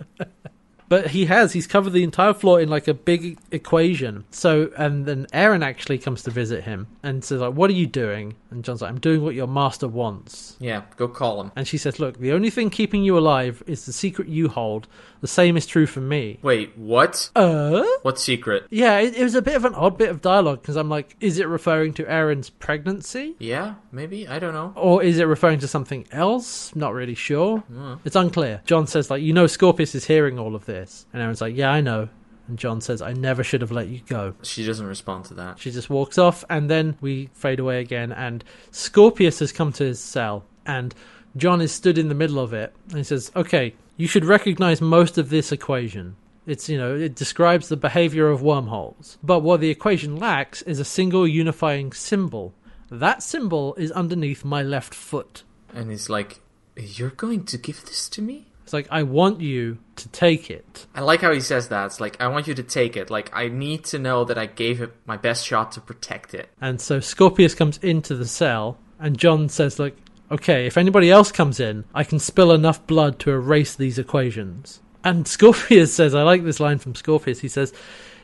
But 0.87 1.07
he 1.07 1.25
has. 1.25 1.53
He's 1.53 1.67
covered 1.67 1.91
the 1.91 2.03
entire 2.03 2.33
floor 2.33 2.61
in 2.61 2.69
like 2.69 2.87
a 2.87 2.93
big 2.93 3.39
equation. 3.51 4.23
So, 4.31 4.71
and 4.77 5.05
then 5.05 5.25
Aeryn 5.33 5.63
actually 5.63 5.97
comes 5.97 6.21
to 6.23 6.31
visit 6.31 6.63
him 6.63 6.87
and 7.03 7.23
says, 7.23 7.41
like, 7.41 7.53
what 7.53 7.69
are 7.69 7.73
you 7.73 7.87
doing? 7.87 8.35
And 8.51 8.63
John's 8.63 8.81
like, 8.81 8.89
I'm 8.91 8.99
doing 8.99 9.23
what 9.23 9.35
your 9.35 9.47
master 9.47 9.87
wants. 9.87 10.55
yeah, 10.59 10.83
go 10.95 11.07
call 11.07 11.41
him. 11.41 11.51
And 11.55 11.67
she 11.67 11.77
says, 11.77 11.99
look, 11.99 12.19
the 12.19 12.31
only 12.31 12.49
thing 12.49 12.69
keeping 12.69 13.03
you 13.03 13.17
alive 13.17 13.63
is 13.67 13.85
the 13.85 13.93
secret 13.93 14.27
you 14.27 14.47
hold. 14.47 14.87
The 15.21 15.27
same 15.27 15.57
is 15.57 15.65
true 15.65 15.87
for 15.87 16.01
me. 16.01 16.37
Wait, 16.43 16.77
what? 16.77 17.31
Uh? 17.35 17.83
What 18.03 18.19
secret? 18.19 18.65
Yeah, 18.69 18.99
it, 18.99 19.15
it 19.17 19.23
was 19.23 19.33
a 19.33 19.41
bit 19.41 19.55
of 19.55 19.65
an 19.65 19.73
odd 19.73 19.97
bit 19.97 20.09
of 20.09 20.21
dialogue 20.21 20.61
because 20.61 20.75
I'm 20.75 20.89
like, 20.89 21.15
is 21.19 21.39
it 21.39 21.47
referring 21.47 21.93
to 21.95 22.03
Aeryn's 22.03 22.51
pregnancy? 22.51 23.35
Yeah, 23.39 23.75
maybe 23.91 24.27
I 24.27 24.37
don't 24.37 24.53
know. 24.53 24.71
Or 24.75 25.01
is 25.01 25.17
it 25.17 25.23
referring 25.23 25.59
to 25.59 25.67
something 25.67 26.05
else? 26.11 26.75
Not 26.75 26.93
really 26.93 27.15
sure. 27.15 27.63
It's 28.05 28.15
unclear. 28.15 28.61
John 28.65 28.85
says, 28.85 29.09
like, 29.09 29.23
you 29.23 29.33
know, 29.33 29.47
Scorpius 29.47 29.95
is 29.95 30.05
hearing 30.05 30.37
all 30.37 30.53
of 30.53 30.65
this. 30.65 30.74
And 31.13 31.21
Aeryn's 31.21 31.41
like, 31.41 31.55
yeah, 31.55 31.71
I 31.71 31.81
know. 31.81 32.09
And 32.47 32.59
John 32.59 32.79
says, 32.79 33.01
I 33.01 33.13
never 33.13 33.43
should 33.43 33.61
have 33.61 33.71
let 33.71 33.87
you 33.87 34.01
go. 34.05 34.35
She 34.43 34.65
doesn't 34.65 34.85
respond 34.85 35.25
to 35.25 35.33
that. 35.35 35.59
She 35.59 35.71
just 35.71 35.89
walks 35.89 36.17
off, 36.17 36.43
and 36.49 36.69
then 36.69 36.95
we 37.01 37.29
fade 37.33 37.59
away 37.59 37.79
again. 37.79 38.11
And 38.11 38.43
Scorpius 38.71 39.39
has 39.39 39.51
come 39.51 39.71
to 39.73 39.83
his 39.83 39.99
cell, 39.99 40.45
and 40.65 40.93
John 41.35 41.59
is 41.59 41.71
stood 41.71 41.97
in 41.97 42.07
the 42.07 42.15
middle 42.15 42.39
of 42.39 42.53
it. 42.53 42.73
And 42.89 42.97
he 42.97 43.03
says, 43.03 43.31
okay, 43.35 43.73
you 43.97 44.07
should 44.07 44.25
recognize 44.25 44.79
most 44.79 45.17
of 45.17 45.29
this 45.29 45.51
equation. 45.51 46.17
It's, 46.45 46.69
you 46.69 46.77
know, 46.77 46.95
it 46.95 47.15
describes 47.15 47.69
the 47.69 47.77
behavior 47.77 48.29
of 48.29 48.43
wormholes. 48.43 49.17
But 49.23 49.39
what 49.39 49.59
the 49.59 49.71
equation 49.71 50.17
lacks 50.17 50.61
is 50.61 50.79
a 50.79 50.85
single 50.85 51.27
unifying 51.27 51.91
symbol. 51.93 52.53
That 52.91 53.23
symbol 53.23 53.73
is 53.75 53.91
underneath 53.91 54.45
my 54.45 54.61
left 54.61 54.93
foot. 54.93 55.43
And 55.73 55.89
he's 55.89 56.07
like, 56.07 56.41
"You're 56.77 57.09
going 57.09 57.45
to 57.45 57.57
give 57.57 57.83
this 57.85 58.07
to 58.09 58.21
me?" 58.21 58.45
It's 58.65 58.73
like, 58.73 58.87
I 58.89 59.03
want 59.03 59.41
you 59.41 59.77
to 59.97 60.09
take 60.09 60.49
it. 60.49 60.87
I 60.95 61.01
like 61.01 61.21
how 61.21 61.31
he 61.31 61.39
says 61.39 61.67
that. 61.67 61.85
It's 61.85 61.99
like, 61.99 62.19
"I 62.19 62.27
want 62.29 62.47
you 62.47 62.55
to 62.55 62.63
take 62.63 62.97
it." 62.97 63.11
Like, 63.11 63.29
I 63.31 63.47
need 63.47 63.83
to 63.85 63.99
know 63.99 64.25
that 64.25 64.39
I 64.39 64.47
gave 64.47 64.81
it 64.81 64.91
my 65.05 65.17
best 65.17 65.45
shot 65.45 65.71
to 65.73 65.81
protect 65.81 66.33
it. 66.33 66.49
And 66.59 66.81
so 66.81 66.99
Scorpius 66.99 67.53
comes 67.53 67.77
into 67.77 68.15
the 68.15 68.25
cell, 68.25 68.79
and 68.99 69.19
John 69.19 69.49
says, 69.49 69.77
like, 69.77 69.95
okay, 70.31 70.65
if 70.65 70.77
anybody 70.77 71.11
else 71.11 71.31
comes 71.31 71.59
in, 71.59 71.85
I 71.93 72.03
can 72.03 72.17
spill 72.17 72.51
enough 72.51 72.85
blood 72.87 73.19
to 73.19 73.31
erase 73.31 73.75
these 73.75 73.99
equations. 73.99 74.81
And 75.03 75.27
Scorpius 75.27 75.93
says, 75.93 76.15
I 76.15 76.23
like 76.23 76.43
this 76.43 76.59
line 76.59 76.79
from 76.79 76.95
Scorpius, 76.95 77.39
he 77.39 77.47
says, 77.47 77.71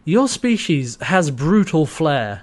your 0.06 0.28
species 0.28 0.98
has 1.02 1.30
brutal 1.30 1.86
flair. 1.86 2.42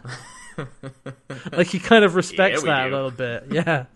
like, 1.52 1.66
he 1.66 1.80
kind 1.80 2.04
of 2.04 2.14
respects 2.14 2.62
Yeah, 2.62 2.84
that 2.84 2.92
a 2.92 2.94
little 2.94 3.10
bit, 3.10 3.46
yeah. 3.50 3.86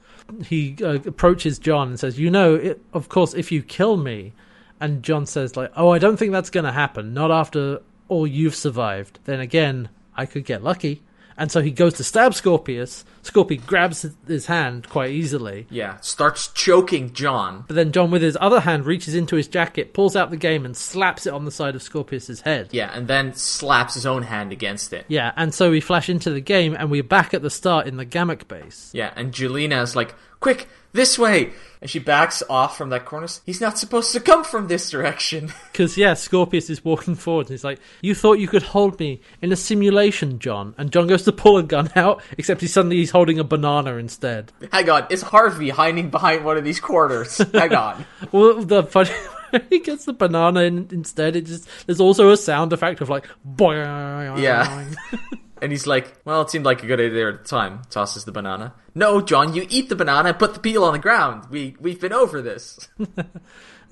He 0.46 0.76
uh, 0.82 0.94
approaches 1.06 1.58
John 1.58 1.88
and 1.88 2.00
says, 2.00 2.18
you 2.18 2.30
know, 2.30 2.54
it, 2.54 2.80
of 2.92 3.08
course, 3.08 3.34
if 3.34 3.52
you 3.52 3.62
kill 3.62 3.96
me, 3.96 4.32
and 4.80 5.02
John 5.02 5.26
says, 5.26 5.56
like, 5.56 5.72
oh, 5.76 5.90
I 5.90 5.98
don't 5.98 6.16
think 6.16 6.32
that's 6.32 6.50
going 6.50 6.64
to 6.64 6.72
happen, 6.72 7.14
not 7.14 7.30
after 7.30 7.80
all 8.08 8.26
you've 8.26 8.54
survived. 8.54 9.20
Then 9.24 9.40
again, 9.40 9.88
I 10.16 10.26
could 10.26 10.44
get 10.44 10.62
lucky. 10.62 11.02
And 11.36 11.50
so 11.50 11.60
he 11.60 11.70
goes 11.70 11.94
to 11.94 12.04
stab 12.04 12.34
Scorpius. 12.34 13.04
Scorpius 13.22 13.62
grabs 13.64 14.06
his- 14.26 14.46
hand 14.46 14.88
quite 14.88 15.10
easily. 15.10 15.66
Yeah, 15.70 15.98
starts 16.00 16.48
choking 16.48 17.12
John. 17.12 17.64
But 17.68 17.76
then 17.76 17.92
John, 17.92 18.10
with 18.10 18.22
his 18.22 18.36
other 18.40 18.60
hand, 18.60 18.84
reaches 18.86 19.14
into 19.14 19.36
his 19.36 19.46
jacket, 19.46 19.94
pulls 19.94 20.16
out 20.16 20.30
the 20.30 20.36
game, 20.36 20.64
and 20.64 20.76
slaps 20.76 21.26
it 21.26 21.32
on 21.32 21.44
the 21.44 21.50
side 21.52 21.74
of 21.76 21.82
Scorpius's 21.82 22.40
head. 22.40 22.68
Yeah, 22.72 22.90
and 22.92 23.06
then 23.06 23.34
slaps 23.34 23.94
his 23.94 24.04
own 24.06 24.24
hand 24.24 24.52
against 24.52 24.92
it. 24.92 25.04
Yeah, 25.08 25.32
and 25.36 25.54
so 25.54 25.70
we 25.70 25.80
flash 25.80 26.08
into 26.08 26.30
the 26.30 26.40
game, 26.40 26.74
and 26.78 26.90
we're 26.90 27.02
back 27.04 27.32
at 27.34 27.42
the 27.42 27.50
start 27.50 27.86
in 27.86 27.96
the 27.96 28.06
Gammak 28.06 28.48
base. 28.48 28.90
Yeah, 28.92 29.12
and 29.14 29.32
Gilina 29.32 29.82
is 29.82 29.94
like, 29.94 30.14
"Quick, 30.42 30.68
this 30.92 31.18
way!" 31.18 31.52
And 31.80 31.90
she 31.90 31.98
backs 31.98 32.42
off 32.48 32.76
from 32.78 32.90
that 32.90 33.04
corner. 33.06 33.26
He's 33.44 33.60
not 33.60 33.76
supposed 33.76 34.12
to 34.12 34.20
come 34.20 34.44
from 34.44 34.68
this 34.68 34.88
direction. 34.90 35.52
Because, 35.72 35.96
yeah, 35.96 36.14
Scorpius 36.14 36.68
is 36.70 36.84
walking 36.84 37.14
forward, 37.16 37.46
and 37.46 37.50
he's 37.54 37.64
like, 37.64 37.80
You 38.02 38.14
thought 38.14 38.34
you 38.38 38.46
could 38.46 38.62
hold 38.62 39.00
me 39.00 39.20
in 39.40 39.50
a 39.50 39.56
simulation, 39.56 40.38
John. 40.38 40.74
And 40.78 40.92
John 40.92 41.06
goes 41.08 41.24
to 41.24 41.32
pull 41.32 41.56
a 41.56 41.62
gun 41.64 41.90
out, 41.96 42.22
except 42.38 42.60
he 42.60 42.68
suddenly 42.68 42.96
he's 42.98 43.10
holding 43.10 43.38
a 43.40 43.44
banana 43.44 43.96
instead. 43.96 44.52
Hang 44.70 44.88
on, 44.90 45.06
it's 45.10 45.22
Harvey 45.22 45.70
hiding 45.70 46.10
behind 46.10 46.44
one 46.44 46.56
of 46.58 46.62
these 46.62 46.78
quarters. 46.78 47.38
Hang 47.52 47.74
on. 47.74 48.04
Well, 48.30 48.62
the 48.62 48.84
funny. 48.84 49.10
he 49.70 49.80
gets 49.80 50.04
the 50.04 50.12
banana 50.12 50.60
in, 50.60 50.88
instead. 50.92 51.34
It 51.34 51.46
just 51.46 51.66
there's 51.86 52.00
also 52.00 52.30
a 52.30 52.36
sound 52.36 52.72
effect 52.72 53.00
of 53.00 53.08
like 53.08 53.26
boing. 53.44 54.40
Yeah. 54.40 54.84
And 55.62 55.72
he's 55.72 55.86
like, 55.86 56.12
well, 56.24 56.42
it 56.42 56.50
seemed 56.50 56.66
like 56.66 56.82
a 56.82 56.86
good 56.86 57.00
idea 57.00 57.28
at 57.28 57.44
the 57.44 57.48
time. 57.48 57.82
Tosses 57.88 58.24
the 58.24 58.32
banana. 58.32 58.74
No, 58.94 59.22
John, 59.22 59.54
you 59.54 59.66
eat 59.70 59.88
the 59.88 59.96
banana 59.96 60.30
and 60.30 60.38
put 60.38 60.52
the 60.52 60.60
peel 60.60 60.84
on 60.84 60.92
the 60.92 60.98
ground. 60.98 61.46
We, 61.50 61.76
we've 61.80 62.00
been 62.00 62.12
over 62.12 62.42
this. 62.42 62.88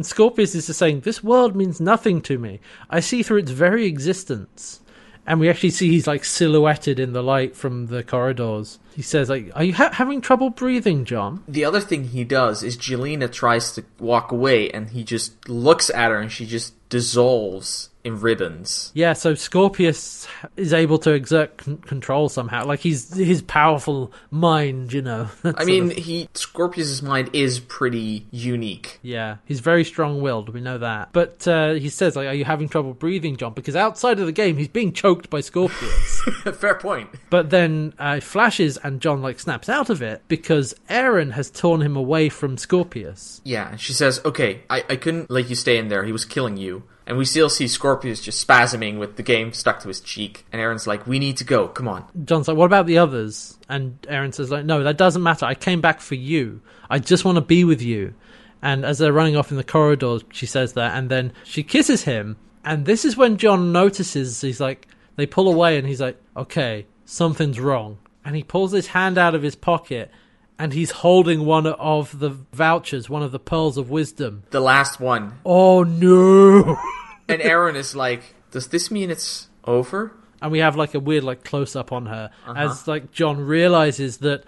And 0.00 0.06
Scorpius 0.06 0.54
is 0.54 0.66
just 0.66 0.78
saying, 0.78 1.00
This 1.00 1.22
world 1.22 1.54
means 1.54 1.78
nothing 1.78 2.22
to 2.22 2.38
me. 2.38 2.60
I 2.88 3.00
see 3.00 3.22
through 3.22 3.40
its 3.40 3.50
very 3.50 3.84
existence. 3.84 4.80
And 5.26 5.38
we 5.38 5.50
actually 5.50 5.72
see 5.72 5.90
he's 5.90 6.06
like 6.06 6.24
silhouetted 6.24 6.98
in 6.98 7.12
the 7.12 7.22
light 7.22 7.54
from 7.54 7.88
the 7.88 8.02
corridors. 8.02 8.78
He 8.96 9.02
says, 9.02 9.28
like, 9.28 9.52
Are 9.54 9.62
you 9.62 9.74
ha- 9.74 9.92
having 9.92 10.22
trouble 10.22 10.48
breathing, 10.48 11.04
John? 11.04 11.44
The 11.46 11.66
other 11.66 11.80
thing 11.80 12.04
he 12.04 12.24
does 12.24 12.62
is 12.62 12.78
Gilina 12.78 13.30
tries 13.30 13.72
to 13.72 13.84
walk 13.98 14.32
away 14.32 14.70
and 14.70 14.88
he 14.88 15.04
just 15.04 15.50
looks 15.50 15.90
at 15.90 16.10
her 16.10 16.16
and 16.16 16.32
she 16.32 16.46
just 16.46 16.72
dissolves 16.88 17.89
in 18.04 18.20
ribbons. 18.20 18.90
Yeah, 18.94 19.12
so 19.12 19.34
Scorpius 19.34 20.26
is 20.56 20.72
able 20.72 20.98
to 21.00 21.12
exert 21.12 21.60
c- 21.62 21.76
control 21.86 22.28
somehow. 22.28 22.64
Like 22.64 22.80
he's 22.80 23.14
his 23.14 23.42
powerful 23.42 24.12
mind, 24.30 24.92
you 24.92 25.02
know. 25.02 25.28
I 25.44 25.64
mean, 25.64 25.90
of- 25.90 25.96
he 25.96 26.28
Scorpius's 26.34 27.02
mind 27.02 27.30
is 27.32 27.60
pretty 27.60 28.26
unique. 28.30 28.98
yeah, 29.02 29.36
he's 29.44 29.60
very 29.60 29.84
strong-willed. 29.84 30.48
We 30.50 30.60
know 30.60 30.78
that. 30.78 31.10
But 31.12 31.46
uh, 31.46 31.74
he 31.74 31.88
says, 31.88 32.16
like, 32.16 32.28
"Are 32.28 32.34
you 32.34 32.44
having 32.44 32.68
trouble 32.68 32.94
breathing, 32.94 33.36
John?" 33.36 33.52
Because 33.54 33.76
outside 33.76 34.18
of 34.18 34.26
the 34.26 34.32
game, 34.32 34.56
he's 34.56 34.68
being 34.68 34.92
choked 34.92 35.28
by 35.30 35.40
Scorpius. 35.40 36.22
Fair 36.58 36.74
point. 36.76 37.10
but 37.30 37.50
then 37.50 37.92
uh, 37.98 38.14
it 38.18 38.22
flashes, 38.22 38.76
and 38.78 39.00
John 39.00 39.20
like 39.22 39.38
snaps 39.40 39.68
out 39.68 39.90
of 39.90 40.00
it 40.02 40.22
because 40.28 40.74
Aeryn 40.88 41.32
has 41.32 41.50
torn 41.50 41.82
him 41.82 41.96
away 41.96 42.28
from 42.28 42.56
Scorpius. 42.56 43.40
Yeah, 43.44 43.76
she 43.76 43.92
says, 43.92 44.20
"Okay, 44.24 44.62
I, 44.70 44.84
I 44.88 44.96
couldn't 44.96 45.30
let 45.30 45.48
you 45.50 45.54
stay 45.56 45.76
in 45.76 45.88
there. 45.88 46.04
He 46.04 46.12
was 46.12 46.24
killing 46.24 46.56
you." 46.56 46.84
And 47.10 47.18
we 47.18 47.24
still 47.24 47.48
see 47.48 47.66
Scorpius 47.66 48.20
just 48.20 48.46
spasming 48.46 49.00
with 49.00 49.16
the 49.16 49.24
game 49.24 49.52
stuck 49.52 49.80
to 49.80 49.88
his 49.88 49.98
cheek. 49.98 50.46
And 50.52 50.62
Aeryn's 50.62 50.86
like, 50.86 51.08
"We 51.08 51.18
need 51.18 51.36
to 51.38 51.44
go. 51.44 51.66
Come 51.66 51.88
on." 51.88 52.04
John's 52.24 52.46
like, 52.46 52.56
"What 52.56 52.66
about 52.66 52.86
the 52.86 52.98
others?" 52.98 53.58
And 53.68 54.00
Aeryn 54.02 54.32
says, 54.32 54.48
"Like, 54.48 54.64
no, 54.64 54.84
that 54.84 54.96
doesn't 54.96 55.20
matter. 55.20 55.44
I 55.44 55.56
came 55.56 55.80
back 55.80 56.00
for 56.00 56.14
you. 56.14 56.60
I 56.88 57.00
just 57.00 57.24
want 57.24 57.34
to 57.34 57.42
be 57.42 57.64
with 57.64 57.82
you." 57.82 58.14
And 58.62 58.84
as 58.84 58.98
they're 58.98 59.12
running 59.12 59.36
off 59.36 59.50
in 59.50 59.56
the 59.56 59.64
corridor, 59.64 60.18
she 60.30 60.46
says 60.46 60.74
that, 60.74 60.96
and 60.96 61.10
then 61.10 61.32
she 61.42 61.64
kisses 61.64 62.04
him. 62.04 62.36
And 62.64 62.86
this 62.86 63.04
is 63.04 63.16
when 63.16 63.38
John 63.38 63.72
notices 63.72 64.40
he's 64.40 64.60
like, 64.60 64.86
they 65.16 65.26
pull 65.26 65.48
away, 65.48 65.78
and 65.78 65.88
he's 65.88 66.00
like, 66.00 66.16
"Okay, 66.36 66.86
something's 67.04 67.58
wrong." 67.58 67.98
And 68.24 68.36
he 68.36 68.44
pulls 68.44 68.70
his 68.70 68.86
hand 68.86 69.18
out 69.18 69.34
of 69.34 69.42
his 69.42 69.56
pocket, 69.56 70.12
and 70.60 70.72
he's 70.72 70.92
holding 70.92 71.44
one 71.44 71.66
of 71.66 72.20
the 72.20 72.30
vouchers, 72.52 73.10
one 73.10 73.24
of 73.24 73.32
the 73.32 73.40
pearls 73.40 73.76
of 73.76 73.90
wisdom. 73.90 74.44
The 74.50 74.60
last 74.60 75.00
one. 75.00 75.40
Oh 75.44 75.82
no! 75.82 76.78
And 77.32 77.42
Aeryn 77.42 77.76
is 77.76 77.94
like, 77.96 78.34
"Does 78.50 78.68
this 78.68 78.90
mean 78.90 79.10
it's 79.10 79.48
over?" 79.64 80.12
and 80.42 80.50
we 80.50 80.60
have 80.60 80.74
like 80.74 80.94
a 80.94 81.00
weird 81.00 81.22
like 81.22 81.44
close 81.44 81.76
up 81.76 81.92
on 81.92 82.06
her 82.06 82.30
uh-huh. 82.46 82.54
as 82.58 82.88
like 82.88 83.12
John 83.12 83.40
realizes 83.46 84.18
that 84.18 84.44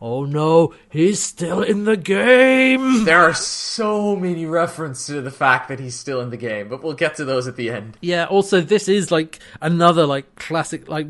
oh 0.00 0.24
no 0.24 0.74
he's 0.90 1.20
still 1.22 1.62
in 1.62 1.84
the 1.84 1.96
game 1.96 3.04
There 3.04 3.20
are 3.20 3.32
so 3.32 4.16
many 4.16 4.44
references 4.44 5.06
to 5.06 5.20
the 5.22 5.30
fact 5.30 5.68
that 5.68 5.78
he's 5.78 5.94
still 5.94 6.20
in 6.20 6.30
the 6.30 6.36
game, 6.36 6.68
but 6.68 6.82
we'll 6.82 6.94
get 6.94 7.14
to 7.16 7.24
those 7.24 7.46
at 7.46 7.54
the 7.54 7.70
end. 7.70 7.96
yeah 8.00 8.24
also 8.26 8.60
this 8.60 8.88
is 8.88 9.12
like 9.12 9.38
another 9.62 10.04
like 10.04 10.34
classic 10.34 10.88
like 10.88 11.06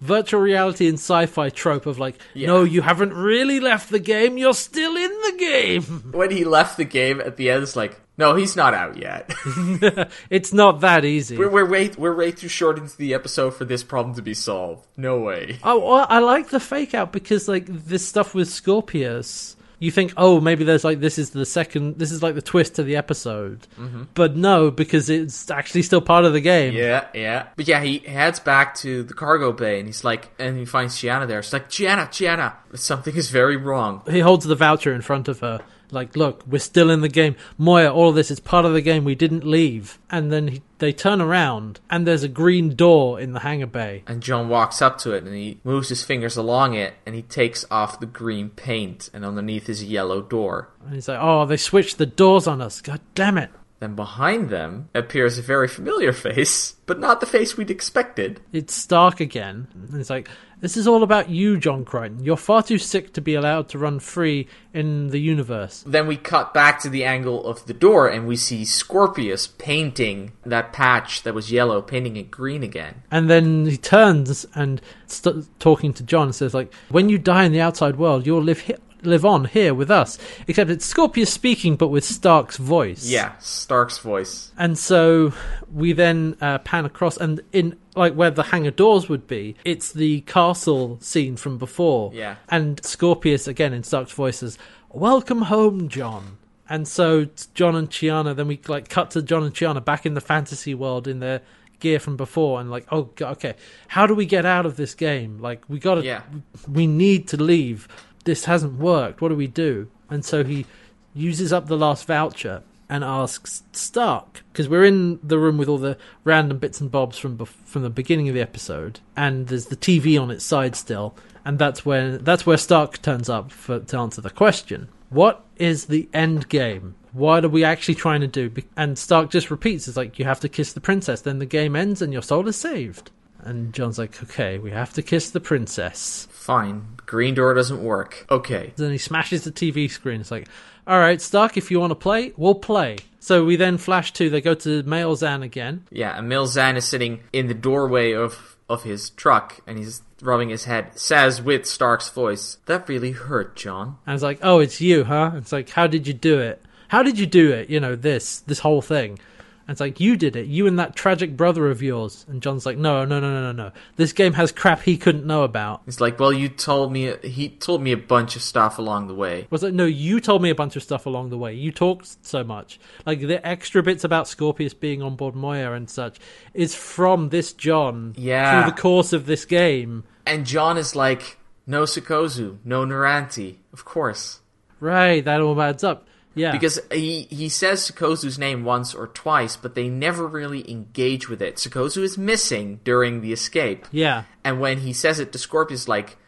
virtual 0.00 0.40
reality 0.40 0.88
and 0.88 0.98
sci-fi 0.98 1.50
trope 1.50 1.84
of 1.86 1.98
like 1.98 2.16
Yeah. 2.32 2.46
no 2.48 2.64
you 2.64 2.80
haven't 2.80 3.12
really 3.12 3.60
left 3.60 3.90
the 3.90 4.00
game 4.00 4.38
you're 4.38 4.54
still 4.54 4.96
in 4.96 5.10
the 5.10 5.36
game 5.38 5.82
When 6.12 6.30
he 6.30 6.44
left 6.44 6.78
the 6.78 6.84
game 6.84 7.20
at 7.20 7.36
the 7.36 7.50
end, 7.50 7.62
it's 7.62 7.76
like, 7.76 8.00
no, 8.16 8.34
he's 8.34 8.56
not 8.56 8.74
out 8.74 8.96
yet. 8.96 9.32
it's 10.30 10.52
not 10.52 10.80
that 10.80 11.04
easy 11.04 11.36
we're, 11.36 11.50
we're 11.50 11.68
way 11.68 11.90
we're 11.96 12.14
way 12.14 12.32
too 12.32 12.48
short 12.48 12.78
into 12.78 12.96
the 12.96 13.14
episode 13.14 13.50
for 13.50 13.64
this 13.64 13.82
problem 13.82 14.14
to 14.16 14.22
be 14.22 14.34
solved. 14.34 14.86
No 14.96 15.20
way. 15.20 15.58
Oh, 15.62 15.92
I 15.92 16.18
like 16.20 16.48
the 16.48 16.60
fake 16.60 16.94
out 16.94 17.12
because 17.12 17.48
like 17.48 17.66
this 17.66 18.06
stuff 18.06 18.34
with 18.34 18.48
Scorpius, 18.48 19.56
you 19.78 19.90
think, 19.90 20.12
oh, 20.16 20.40
maybe 20.40 20.64
there's 20.64 20.84
like 20.84 21.00
this 21.00 21.18
is 21.18 21.30
the 21.30 21.44
second, 21.44 21.98
this 21.98 22.12
is 22.12 22.22
like 22.22 22.34
the 22.34 22.42
twist 22.42 22.76
to 22.76 22.82
the 22.82 22.96
episode, 22.96 23.66
mm-hmm. 23.78 24.04
but 24.14 24.36
no, 24.36 24.70
because 24.70 25.10
it's 25.10 25.50
actually 25.50 25.82
still 25.82 26.00
part 26.00 26.24
of 26.24 26.32
the 26.32 26.40
game. 26.40 26.74
Yeah, 26.74 27.06
yeah. 27.14 27.48
But 27.56 27.68
yeah, 27.68 27.82
he 27.82 27.98
heads 27.98 28.40
back 28.40 28.76
to 28.76 29.02
the 29.02 29.14
cargo 29.14 29.52
bay 29.52 29.78
and 29.78 29.88
he's 29.88 30.04
like, 30.04 30.30
and 30.38 30.56
he 30.58 30.64
finds 30.64 30.96
Chiana 30.96 31.26
there. 31.26 31.42
She's 31.42 31.52
like, 31.52 31.68
Chiana, 31.68 32.08
Chiana, 32.08 32.54
something 32.78 33.14
is 33.14 33.30
very 33.30 33.56
wrong. 33.56 34.02
He 34.08 34.20
holds 34.20 34.44
the 34.44 34.54
voucher 34.54 34.92
in 34.94 35.02
front 35.02 35.28
of 35.28 35.40
her, 35.40 35.60
like, 35.94 36.16
look, 36.16 36.44
we're 36.46 36.58
still 36.58 36.90
in 36.90 37.00
the 37.00 37.08
game. 37.08 37.36
Moya, 37.56 37.92
all 37.92 38.10
of 38.10 38.14
this 38.14 38.30
is 38.30 38.40
part 38.40 38.64
of 38.64 38.72
the 38.72 38.80
game. 38.80 39.04
We 39.04 39.14
didn't 39.14 39.44
leave. 39.44 39.98
And 40.10 40.32
then 40.32 40.48
he, 40.48 40.62
they 40.78 40.92
turn 40.92 41.20
around, 41.20 41.80
and 41.88 42.06
there's 42.06 42.22
a 42.22 42.28
green 42.28 42.74
door 42.74 43.20
in 43.20 43.32
the 43.32 43.40
hangar 43.40 43.66
bay. 43.66 44.02
And 44.06 44.22
John 44.22 44.48
walks 44.48 44.82
up 44.82 44.98
to 44.98 45.12
it 45.12 45.24
and 45.24 45.34
he 45.34 45.58
moves 45.64 45.88
his 45.88 46.02
fingers 46.02 46.36
along 46.36 46.74
it 46.74 46.94
and 47.06 47.14
he 47.14 47.22
takes 47.22 47.64
off 47.70 48.00
the 48.00 48.06
green 48.06 48.50
paint 48.50 49.08
and 49.14 49.24
underneath 49.24 49.68
is 49.68 49.82
a 49.82 49.86
yellow 49.86 50.20
door. 50.20 50.70
And 50.84 50.94
he's 50.94 51.08
like, 51.08 51.20
oh, 51.20 51.46
they 51.46 51.56
switched 51.56 51.98
the 51.98 52.06
doors 52.06 52.46
on 52.46 52.60
us. 52.60 52.80
God 52.80 53.00
damn 53.14 53.38
it. 53.38 53.50
Then 53.80 53.94
behind 53.94 54.50
them 54.50 54.88
appears 54.94 55.36
a 55.36 55.42
very 55.42 55.68
familiar 55.68 56.12
face, 56.12 56.72
but 56.86 57.00
not 57.00 57.20
the 57.20 57.26
face 57.26 57.56
we'd 57.56 57.70
expected. 57.70 58.40
it's 58.52 58.74
Stark 58.74 59.20
again. 59.20 59.68
And 59.74 60.00
it's 60.00 60.10
like, 60.10 60.28
this 60.64 60.78
is 60.78 60.88
all 60.88 61.02
about 61.02 61.28
you, 61.28 61.58
John 61.58 61.84
Crichton. 61.84 62.24
You're 62.24 62.38
far 62.38 62.62
too 62.62 62.78
sick 62.78 63.12
to 63.12 63.20
be 63.20 63.34
allowed 63.34 63.68
to 63.68 63.78
run 63.78 64.00
free 64.00 64.48
in 64.72 65.08
the 65.08 65.18
universe. 65.18 65.84
Then 65.86 66.06
we 66.06 66.16
cut 66.16 66.54
back 66.54 66.80
to 66.80 66.88
the 66.88 67.04
angle 67.04 67.46
of 67.46 67.66
the 67.66 67.74
door 67.74 68.08
and 68.08 68.26
we 68.26 68.36
see 68.36 68.64
Scorpius 68.64 69.46
painting 69.46 70.32
that 70.46 70.72
patch 70.72 71.22
that 71.24 71.34
was 71.34 71.52
yellow, 71.52 71.82
painting 71.82 72.16
it 72.16 72.30
green 72.30 72.62
again. 72.62 73.02
And 73.10 73.28
then 73.28 73.66
he 73.66 73.76
turns 73.76 74.46
and 74.54 74.80
st- 75.06 75.46
talking 75.60 75.92
to 75.92 76.02
John 76.02 76.28
and 76.28 76.34
says, 76.34 76.54
like, 76.54 76.72
when 76.88 77.10
you 77.10 77.18
die 77.18 77.44
in 77.44 77.52
the 77.52 77.60
outside 77.60 77.96
world, 77.96 78.24
you'll 78.24 78.42
live 78.42 78.60
here. 78.60 78.78
Live 79.06 79.24
on 79.24 79.44
here 79.46 79.74
with 79.74 79.90
us, 79.90 80.18
except 80.48 80.70
it's 80.70 80.84
Scorpius 80.86 81.32
speaking, 81.32 81.76
but 81.76 81.88
with 81.88 82.04
Stark's 82.04 82.56
voice. 82.56 83.04
Yeah, 83.06 83.36
Stark's 83.38 83.98
voice. 83.98 84.50
And 84.58 84.78
so 84.78 85.32
we 85.72 85.92
then 85.92 86.36
uh, 86.40 86.58
pan 86.58 86.84
across, 86.84 87.16
and 87.16 87.40
in 87.52 87.76
like 87.94 88.14
where 88.14 88.30
the 88.30 88.44
hangar 88.44 88.70
doors 88.70 89.08
would 89.08 89.26
be, 89.26 89.56
it's 89.64 89.92
the 89.92 90.22
castle 90.22 90.98
scene 91.00 91.36
from 91.36 91.58
before. 91.58 92.10
Yeah. 92.14 92.36
And 92.48 92.84
Scorpius 92.84 93.46
again 93.46 93.72
in 93.72 93.82
Stark's 93.82 94.12
voice 94.12 94.38
says, 94.38 94.58
"Welcome 94.90 95.42
home, 95.42 95.88
John." 95.88 96.38
And 96.68 96.88
so 96.88 97.26
John 97.52 97.76
and 97.76 97.90
Chiana, 97.90 98.34
then 98.34 98.48
we 98.48 98.58
like 98.68 98.88
cut 98.88 99.10
to 99.12 99.22
John 99.22 99.42
and 99.44 99.54
Chiana 99.54 99.84
back 99.84 100.06
in 100.06 100.14
the 100.14 100.20
fantasy 100.22 100.74
world 100.74 101.06
in 101.06 101.20
their 101.20 101.42
gear 101.80 101.98
from 102.00 102.16
before, 102.16 102.58
and 102.60 102.70
like, 102.70 102.86
oh, 102.90 103.02
God, 103.16 103.32
okay, 103.32 103.54
how 103.88 104.06
do 104.06 104.14
we 104.14 104.24
get 104.24 104.46
out 104.46 104.64
of 104.64 104.76
this 104.76 104.94
game? 104.94 105.38
Like, 105.40 105.62
we 105.68 105.78
gotta, 105.78 106.02
Yeah. 106.02 106.22
we 106.66 106.86
need 106.86 107.28
to 107.28 107.36
leave. 107.36 107.86
This 108.24 108.46
hasn't 108.46 108.78
worked. 108.78 109.20
What 109.20 109.28
do 109.28 109.36
we 109.36 109.46
do? 109.46 109.88
And 110.10 110.24
so 110.24 110.44
he 110.44 110.66
uses 111.14 111.52
up 111.52 111.66
the 111.66 111.76
last 111.76 112.06
voucher 112.06 112.62
and 112.88 113.02
asks 113.02 113.62
Stark 113.72 114.44
because 114.52 114.68
we're 114.68 114.84
in 114.84 115.18
the 115.22 115.38
room 115.38 115.56
with 115.56 115.68
all 115.68 115.78
the 115.78 115.96
random 116.22 116.58
bits 116.58 116.80
and 116.80 116.90
bobs 116.90 117.18
from 117.18 117.38
bef- 117.38 117.48
from 117.64 117.82
the 117.82 117.90
beginning 117.90 118.28
of 118.28 118.34
the 118.34 118.40
episode, 118.40 119.00
and 119.16 119.48
there's 119.48 119.66
the 119.66 119.76
TV 119.76 120.20
on 120.20 120.30
its 120.30 120.44
side 120.44 120.76
still, 120.76 121.14
and 121.44 121.58
that's 121.58 121.86
where 121.86 122.18
that's 122.18 122.46
where 122.46 122.56
Stark 122.56 123.00
turns 123.00 123.28
up 123.28 123.50
for, 123.50 123.80
to 123.80 123.98
answer 123.98 124.20
the 124.20 124.30
question: 124.30 124.88
What 125.10 125.44
is 125.56 125.86
the 125.86 126.08
end 126.12 126.48
game? 126.48 126.94
What 127.12 127.44
are 127.44 127.48
we 127.48 127.64
actually 127.64 127.94
trying 127.94 128.20
to 128.20 128.26
do? 128.26 128.52
And 128.76 128.98
Stark 128.98 129.30
just 129.30 129.50
repeats: 129.50 129.88
"It's 129.88 129.96
like 129.96 130.18
you 130.18 130.24
have 130.24 130.40
to 130.40 130.48
kiss 130.48 130.72
the 130.72 130.80
princess, 130.80 131.20
then 131.20 131.38
the 131.38 131.46
game 131.46 131.76
ends 131.76 132.02
and 132.02 132.12
your 132.12 132.22
soul 132.22 132.46
is 132.48 132.56
saved." 132.56 133.10
And 133.44 133.72
John's 133.72 133.98
like, 133.98 134.22
"Okay, 134.22 134.58
we 134.58 134.70
have 134.70 134.92
to 134.94 135.02
kiss 135.02 135.30
the 135.30 135.40
princess." 135.40 136.28
Fine. 136.30 136.96
Green 137.06 137.34
door 137.34 137.54
doesn't 137.54 137.82
work. 137.82 138.26
Okay. 138.30 138.72
Then 138.76 138.90
he 138.90 138.98
smashes 138.98 139.44
the 139.44 139.52
TV 139.52 139.90
screen. 139.90 140.20
It's 140.20 140.30
like, 140.30 140.48
all 140.86 140.98
right, 140.98 141.20
Stark, 141.20 141.56
if 141.56 141.70
you 141.70 141.80
want 141.80 141.92
to 141.92 141.94
play, 141.94 142.32
we'll 142.36 142.54
play. 142.54 142.98
So 143.18 143.44
we 143.44 143.56
then 143.56 143.78
flash 143.78 144.12
to, 144.14 144.28
they 144.28 144.42
go 144.42 144.54
to 144.54 144.82
male 144.82 145.16
Zhaan 145.16 145.42
again. 145.42 145.84
Yeah, 145.90 146.18
and 146.18 146.28
male 146.28 146.46
Zhaan 146.46 146.76
is 146.76 146.84
sitting 146.84 147.20
in 147.32 147.46
the 147.46 147.54
doorway 147.54 148.12
of, 148.12 148.58
of 148.68 148.82
his 148.82 149.08
truck 149.10 149.60
and 149.66 149.78
he's 149.78 150.02
rubbing 150.20 150.50
his 150.50 150.64
head. 150.64 150.98
Says 150.98 151.40
with 151.40 151.64
Stark's 151.64 152.10
voice, 152.10 152.58
That 152.66 152.86
really 152.86 153.12
hurt, 153.12 153.56
John. 153.56 153.96
And 154.06 154.14
it's 154.14 154.22
like, 154.22 154.40
oh, 154.42 154.58
it's 154.58 154.82
you, 154.82 155.04
huh? 155.04 155.32
It's 155.36 155.52
like, 155.52 155.70
how 155.70 155.86
did 155.86 156.06
you 156.06 156.12
do 156.12 156.38
it? 156.38 156.62
How 156.88 157.02
did 157.02 157.18
you 157.18 157.24
do 157.26 157.50
it? 157.50 157.70
You 157.70 157.80
know, 157.80 157.96
this, 157.96 158.40
this 158.40 158.58
whole 158.58 158.82
thing. 158.82 159.18
And 159.66 159.74
it's 159.74 159.80
like, 159.80 159.98
you 159.98 160.16
did 160.16 160.36
it. 160.36 160.46
You 160.46 160.66
and 160.66 160.78
that 160.78 160.94
tragic 160.94 161.36
brother 161.36 161.70
of 161.70 161.82
yours. 161.82 162.26
And 162.28 162.42
John's 162.42 162.66
like, 162.66 162.76
no, 162.76 163.04
no, 163.04 163.18
no, 163.18 163.30
no, 163.32 163.40
no, 163.42 163.52
no. 163.52 163.72
This 163.96 164.12
game 164.12 164.34
has 164.34 164.52
crap 164.52 164.82
he 164.82 164.96
couldn't 164.98 165.24
know 165.24 165.42
about. 165.42 165.82
It's 165.86 166.00
like, 166.00 166.18
Well, 166.20 166.32
you 166.32 166.48
told 166.50 166.92
me, 166.92 167.14
he 167.22 167.48
told 167.48 167.80
me 167.82 167.92
a 167.92 167.96
bunch 167.96 168.36
of 168.36 168.42
stuff 168.42 168.78
along 168.78 169.06
the 169.08 169.14
way. 169.14 169.46
Was 169.50 169.62
like, 169.62 169.72
no, 169.74 169.86
you 169.86 170.20
told 170.20 170.42
me 170.42 170.50
a 170.50 170.54
bunch 170.54 170.76
of 170.76 170.82
stuff 170.82 171.06
along 171.06 171.30
the 171.30 171.38
way. 171.38 171.54
You 171.54 171.72
talked 171.72 172.24
so 172.26 172.44
much. 172.44 172.78
Like 173.06 173.20
the 173.20 173.44
extra 173.46 173.82
bits 173.82 174.04
about 174.04 174.28
Scorpius 174.28 174.74
being 174.74 175.02
on 175.02 175.16
board 175.16 175.34
Moya 175.34 175.72
and 175.72 175.88
such 175.88 176.18
is 176.52 176.74
from 176.74 177.30
this 177.30 177.52
John 177.54 178.14
Yeah. 178.18 178.62
through 178.64 178.70
the 178.74 178.80
course 178.80 179.12
of 179.14 179.24
this 179.26 179.44
game. 179.44 180.04
And 180.26 180.44
John 180.46 180.76
is 180.76 180.94
like, 180.94 181.38
No 181.66 181.84
Sikozu, 181.84 182.58
no 182.64 182.84
Noranti. 182.84 183.56
Of 183.72 183.84
course. 183.86 184.40
Right, 184.80 185.24
that 185.24 185.40
all 185.40 185.60
adds 185.62 185.82
up. 185.82 186.06
Yeah. 186.34 186.52
Because 186.52 186.80
he, 186.90 187.22
he 187.30 187.48
says 187.48 187.90
Sikozu's 187.90 188.38
name 188.38 188.64
once 188.64 188.94
or 188.94 189.06
twice, 189.06 189.56
but 189.56 189.74
they 189.74 189.88
never 189.88 190.26
really 190.26 190.68
engage 190.70 191.28
with 191.28 191.40
it. 191.40 191.56
Sikozu 191.56 192.02
is 192.02 192.18
missing 192.18 192.80
during 192.84 193.20
the 193.20 193.32
escape. 193.32 193.86
yeah. 193.92 194.24
And 194.42 194.60
when 194.60 194.78
he 194.78 194.92
says 194.92 195.20
it 195.20 195.32
to 195.32 195.38
Scorpius, 195.38 195.88
like, 195.88 196.18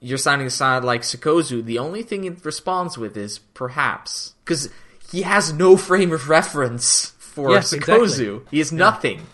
you're 0.00 0.18
sounding 0.18 0.50
sound 0.50 0.84
like 0.84 1.02
Sikozu, 1.02 1.64
the 1.64 1.78
only 1.78 2.02
thing 2.02 2.24
it 2.24 2.44
responds 2.44 2.98
with 2.98 3.16
is 3.16 3.38
perhaps. 3.38 4.34
Because 4.44 4.68
he 5.10 5.22
has 5.22 5.52
no 5.52 5.76
frame 5.76 6.10
of 6.12 6.28
reference 6.28 7.10
for 7.18 7.50
Yes, 7.50 7.72
exactly. 7.72 8.40
He 8.50 8.58
has 8.58 8.72
nothing. 8.72 9.26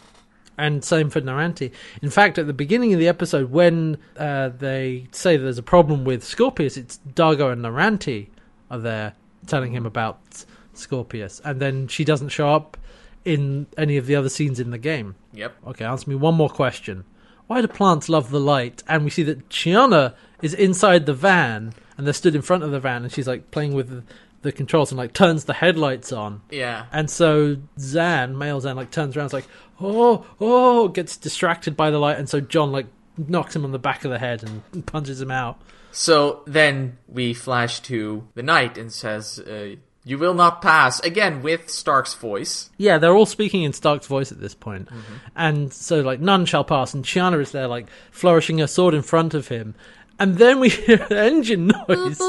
And 0.58 0.84
same 0.84 1.08
for 1.08 1.20
Noranti. 1.20 1.70
In 2.02 2.10
fact, 2.10 2.36
at 2.36 2.48
the 2.48 2.52
beginning 2.52 2.92
of 2.92 2.98
the 2.98 3.08
episode, 3.08 3.50
when 3.50 3.96
uh, 4.16 4.48
they 4.48 5.06
say 5.12 5.36
there's 5.36 5.56
a 5.56 5.62
problem 5.62 6.04
with 6.04 6.24
Scorpius, 6.24 6.76
it's 6.76 6.98
Dargo 7.14 7.52
and 7.52 7.64
Noranti 7.64 8.26
are 8.70 8.78
there 8.78 9.14
telling 9.48 9.72
him 9.72 9.84
mm. 9.84 9.88
about 9.88 10.44
Scorpius. 10.74 11.40
And 11.44 11.60
then 11.60 11.88
she 11.88 12.04
doesn't 12.04 12.28
show 12.28 12.48
up 12.48 12.76
in 13.24 13.66
any 13.76 13.96
of 13.96 14.06
the 14.06 14.16
other 14.16 14.28
scenes 14.28 14.60
in 14.60 14.70
the 14.70 14.78
game. 14.78 15.16
Yep. 15.32 15.54
Okay, 15.68 15.84
answer 15.84 16.08
me 16.08 16.16
one 16.16 16.34
more 16.34 16.48
question. 16.48 17.04
Why 17.46 17.60
do 17.60 17.68
plants 17.68 18.08
love 18.08 18.30
the 18.30 18.40
light? 18.40 18.82
And 18.88 19.04
we 19.04 19.10
see 19.10 19.22
that 19.24 19.48
Chiana 19.48 20.14
is 20.42 20.54
inside 20.54 21.06
the 21.06 21.14
van, 21.14 21.72
and 21.96 22.06
they're 22.06 22.14
stood 22.14 22.34
in 22.34 22.42
front 22.42 22.62
of 22.62 22.70
the 22.70 22.80
van, 22.80 23.02
and 23.02 23.12
she's 23.12 23.26
like 23.26 23.50
playing 23.50 23.74
with 23.74 23.88
the, 23.88 24.02
the 24.42 24.52
controls 24.52 24.90
and 24.90 24.98
like 24.98 25.14
turns 25.14 25.44
the 25.44 25.54
headlights 25.54 26.12
on. 26.12 26.42
Yeah. 26.50 26.86
And 26.92 27.10
so 27.10 27.56
Zhaan, 27.78 28.36
male 28.36 28.60
Zhaan, 28.60 28.76
like 28.76 28.90
turns 28.90 29.16
around, 29.16 29.26
is 29.26 29.32
like, 29.32 29.48
oh, 29.80 30.26
oh, 30.40 30.88
gets 30.88 31.16
distracted 31.16 31.76
by 31.76 31.90
the 31.90 31.98
light, 31.98 32.18
and 32.18 32.28
so 32.28 32.40
John 32.40 32.70
like 32.70 32.86
knocks 33.16 33.56
him 33.56 33.64
on 33.64 33.72
the 33.72 33.78
back 33.78 34.04
of 34.04 34.10
the 34.10 34.18
head 34.18 34.42
and 34.42 34.86
punches 34.86 35.20
him 35.20 35.30
out. 35.30 35.60
So 35.92 36.42
then 36.46 36.98
we 37.08 37.34
flash 37.34 37.80
to 37.80 38.26
the 38.34 38.42
knight 38.42 38.78
and 38.78 38.92
says, 38.92 39.38
uh, 39.40 39.76
"You 40.04 40.18
will 40.18 40.34
not 40.34 40.62
pass." 40.62 41.00
Again 41.00 41.42
with 41.42 41.70
Stark's 41.70 42.14
voice. 42.14 42.70
Yeah, 42.76 42.98
they're 42.98 43.14
all 43.14 43.26
speaking 43.26 43.62
in 43.62 43.72
Stark's 43.72 44.06
voice 44.06 44.30
at 44.30 44.40
this 44.40 44.54
point. 44.54 44.88
And 45.34 45.72
so, 45.72 46.00
like, 46.00 46.20
none 46.20 46.44
shall 46.46 46.64
pass. 46.64 46.94
And 46.94 47.04
Chiana 47.04 47.40
is 47.40 47.52
there, 47.52 47.66
like, 47.68 47.88
flourishing 48.10 48.58
her 48.58 48.66
sword 48.66 48.94
in 48.94 49.02
front 49.02 49.34
of 49.34 49.48
him. 49.48 49.74
And 50.18 50.36
then 50.36 50.60
we 50.60 50.68
hear 50.68 51.06
an 51.10 51.16
engine 51.16 51.72
noise. 51.88 52.20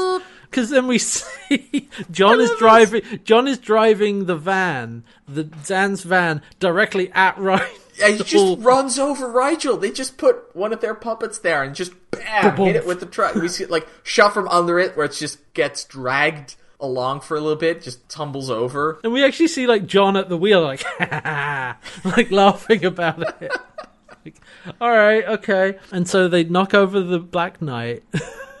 Because 0.44 0.70
then 0.70 0.88
we 0.88 0.98
see 1.14 1.88
John 2.10 2.40
is 2.40 2.50
driving. 2.58 3.02
John 3.24 3.46
is 3.46 3.58
driving 3.58 4.24
the 4.26 4.36
van, 4.36 5.04
the 5.28 5.44
Zhaan's 5.44 6.02
van, 6.02 6.42
directly 6.58 7.12
at 7.12 7.38
Ryan. 7.38 7.68
And 8.02 8.16
he 8.16 8.24
just 8.24 8.60
runs 8.60 8.98
over 8.98 9.30
Rigel. 9.30 9.76
They 9.76 9.90
just 9.90 10.16
put 10.18 10.54
one 10.54 10.72
of 10.72 10.80
their 10.80 10.94
puppets 10.94 11.38
there 11.38 11.62
and 11.62 11.74
just 11.74 11.92
bam, 12.10 12.56
hit 12.56 12.76
it 12.76 12.86
with 12.86 13.00
the 13.00 13.06
truck. 13.06 13.34
We 13.34 13.48
see 13.48 13.64
it 13.64 13.70
like 13.70 13.86
shot 14.02 14.34
from 14.34 14.48
under 14.48 14.78
it 14.78 14.96
where 14.96 15.06
it 15.06 15.12
just 15.12 15.38
gets 15.54 15.84
dragged 15.84 16.56
along 16.80 17.20
for 17.20 17.36
a 17.36 17.40
little 17.40 17.56
bit, 17.56 17.82
just 17.82 18.08
tumbles 18.08 18.50
over. 18.50 19.00
And 19.04 19.12
we 19.12 19.24
actually 19.24 19.48
see 19.48 19.66
like 19.66 19.86
John 19.86 20.16
at 20.16 20.28
the 20.28 20.36
wheel, 20.36 20.62
like 20.62 20.84
like 22.04 22.30
laughing 22.30 22.84
about 22.84 23.42
it. 23.42 23.52
like, 24.24 24.36
all 24.80 24.90
right, 24.90 25.24
okay. 25.24 25.78
And 25.92 26.08
so 26.08 26.28
they 26.28 26.44
knock 26.44 26.74
over 26.74 27.00
the 27.00 27.18
Black 27.18 27.60
Knight, 27.62 28.02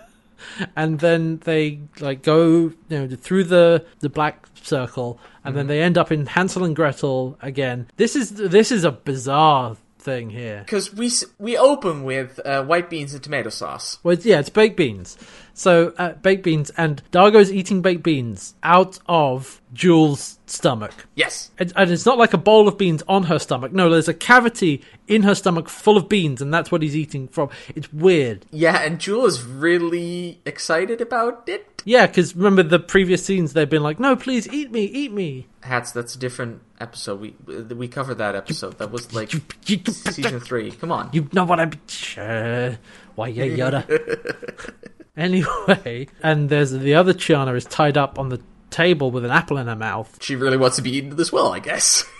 and 0.76 1.00
then 1.00 1.38
they 1.44 1.80
like 2.00 2.22
go 2.22 2.72
you 2.88 2.98
know 3.06 3.08
through 3.08 3.44
the 3.44 3.84
the 4.00 4.08
black 4.08 4.46
circle, 4.62 5.18
and 5.44 5.56
then 5.56 5.66
they 5.66 5.80
end 5.82 5.98
up 5.98 6.12
in 6.12 6.26
Hansel 6.26 6.64
and 6.64 6.76
Gretel 6.76 7.38
again. 7.42 7.88
This 7.96 8.16
is 8.16 8.30
this 8.30 8.72
is 8.72 8.84
a 8.84 8.92
bizarre 8.92 9.76
thing 10.00 10.30
here. 10.30 10.62
Because 10.64 10.92
we 10.94 11.10
we 11.38 11.56
open 11.56 12.04
with 12.04 12.40
uh, 12.44 12.64
white 12.64 12.90
beans 12.90 13.14
and 13.14 13.22
tomato 13.22 13.50
sauce. 13.50 13.98
Well, 14.02 14.16
yeah, 14.16 14.40
it's 14.40 14.48
baked 14.48 14.76
beans. 14.76 15.16
So 15.54 15.92
uh, 15.98 16.12
baked 16.14 16.42
beans, 16.42 16.70
and 16.70 17.02
Dargo's 17.12 17.52
eating 17.52 17.82
baked 17.82 18.02
beans 18.02 18.54
out 18.62 18.98
of 19.06 19.60
Jool's 19.74 20.38
stomach. 20.46 21.06
Yes. 21.14 21.50
And, 21.58 21.72
and 21.76 21.90
it's 21.90 22.06
not 22.06 22.18
like 22.18 22.32
a 22.32 22.38
bowl 22.38 22.66
of 22.66 22.78
beans 22.78 23.02
on 23.06 23.24
her 23.24 23.38
stomach. 23.38 23.72
No, 23.72 23.90
there's 23.90 24.08
a 24.08 24.14
cavity 24.14 24.82
in 25.06 25.22
her 25.22 25.34
stomach 25.34 25.68
full 25.68 25.96
of 25.96 26.08
beans, 26.08 26.40
and 26.40 26.52
that's 26.52 26.72
what 26.72 26.82
he's 26.82 26.96
eating 26.96 27.28
from. 27.28 27.50
It's 27.74 27.92
weird. 27.92 28.46
Yeah, 28.50 28.78
and 28.78 28.98
Jool 28.98 29.26
is 29.26 29.42
really 29.42 30.40
excited 30.46 31.00
about 31.00 31.46
it. 31.46 31.69
Yeah, 31.84 32.06
because 32.06 32.36
remember 32.36 32.62
the 32.62 32.78
previous 32.78 33.24
scenes, 33.24 33.52
they've 33.52 33.68
been 33.68 33.82
like, 33.82 33.98
no, 33.98 34.14
please 34.16 34.46
eat 34.48 34.70
me, 34.70 34.84
eat 34.84 35.12
me. 35.12 35.46
Hats, 35.62 35.92
that's 35.92 36.14
a 36.14 36.18
different 36.18 36.60
episode. 36.80 37.20
We 37.20 37.30
we 37.74 37.88
covered 37.88 38.16
that 38.18 38.34
episode. 38.34 38.78
That 38.78 38.90
was 38.90 39.12
like 39.12 39.30
season 39.64 40.40
three. 40.40 40.70
Come 40.72 40.92
on. 40.92 41.10
you 41.12 41.28
know 41.32 41.44
what 41.44 41.60
I'm. 41.60 41.72
Sure. 41.86 42.78
Why, 43.14 43.28
yeah, 43.28 43.44
Yoda. 43.44 44.72
anyway, 45.16 46.08
and 46.22 46.48
there's 46.48 46.70
the 46.70 46.94
other 46.94 47.12
Chiana 47.14 47.54
is 47.56 47.64
tied 47.64 47.96
up 47.98 48.18
on 48.18 48.28
the 48.28 48.40
table 48.70 49.10
with 49.10 49.24
an 49.24 49.30
apple 49.32 49.58
in 49.58 49.66
her 49.66 49.74
mouth. 49.76 50.16
She 50.22 50.36
really 50.36 50.56
wants 50.56 50.76
to 50.76 50.82
be 50.82 50.90
eaten 50.96 51.18
as 51.18 51.32
well, 51.32 51.52
I 51.52 51.58
guess. 51.58 52.04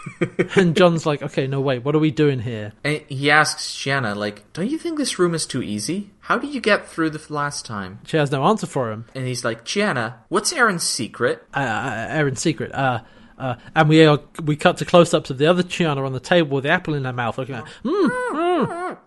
And 0.56 0.74
John's 0.76 1.06
like, 1.06 1.22
okay, 1.22 1.46
no, 1.46 1.60
wait, 1.60 1.84
what 1.84 1.94
are 1.94 1.98
we 2.00 2.10
doing 2.10 2.40
here? 2.40 2.72
and 2.82 3.02
he 3.08 3.30
asks 3.30 3.70
Chiana, 3.76 4.16
like, 4.16 4.50
"Don't 4.54 4.68
you 4.68 4.78
think 4.78 4.98
this 4.98 5.18
room 5.18 5.34
is 5.34 5.46
too 5.46 5.62
easy? 5.62 6.10
How 6.30 6.38
did 6.38 6.54
you 6.54 6.60
get 6.60 6.86
through 6.86 7.10
the 7.10 7.20
last 7.28 7.66
time?" 7.66 7.98
She 8.06 8.16
has 8.16 8.30
no 8.30 8.44
answer 8.44 8.68
for 8.68 8.92
him. 8.92 9.06
And 9.16 9.26
he's 9.26 9.44
like, 9.44 9.64
"Chiana, 9.64 10.14
what's 10.28 10.52
Aeryn's 10.52 10.84
secret?" 10.84 11.42
uh, 11.52 11.58
uh, 11.58 12.08
Aeryn's 12.08 12.40
secret. 12.40 12.72
Uh, 12.72 13.00
uh, 13.36 13.56
and 13.74 13.88
we 13.88 14.06
are, 14.06 14.20
we 14.44 14.54
cut 14.54 14.76
to 14.76 14.84
close-ups 14.84 15.30
of 15.30 15.38
the 15.38 15.46
other 15.46 15.64
Chiana 15.64 16.06
on 16.06 16.12
the 16.12 16.20
table 16.20 16.54
with 16.54 16.62
the 16.62 16.70
apple 16.70 16.94
in 16.94 17.04
her 17.04 17.12
mouth, 17.12 17.36
looking 17.36 17.56
at. 17.56 17.64
Mm, 17.82 18.10
mm. 18.32 18.98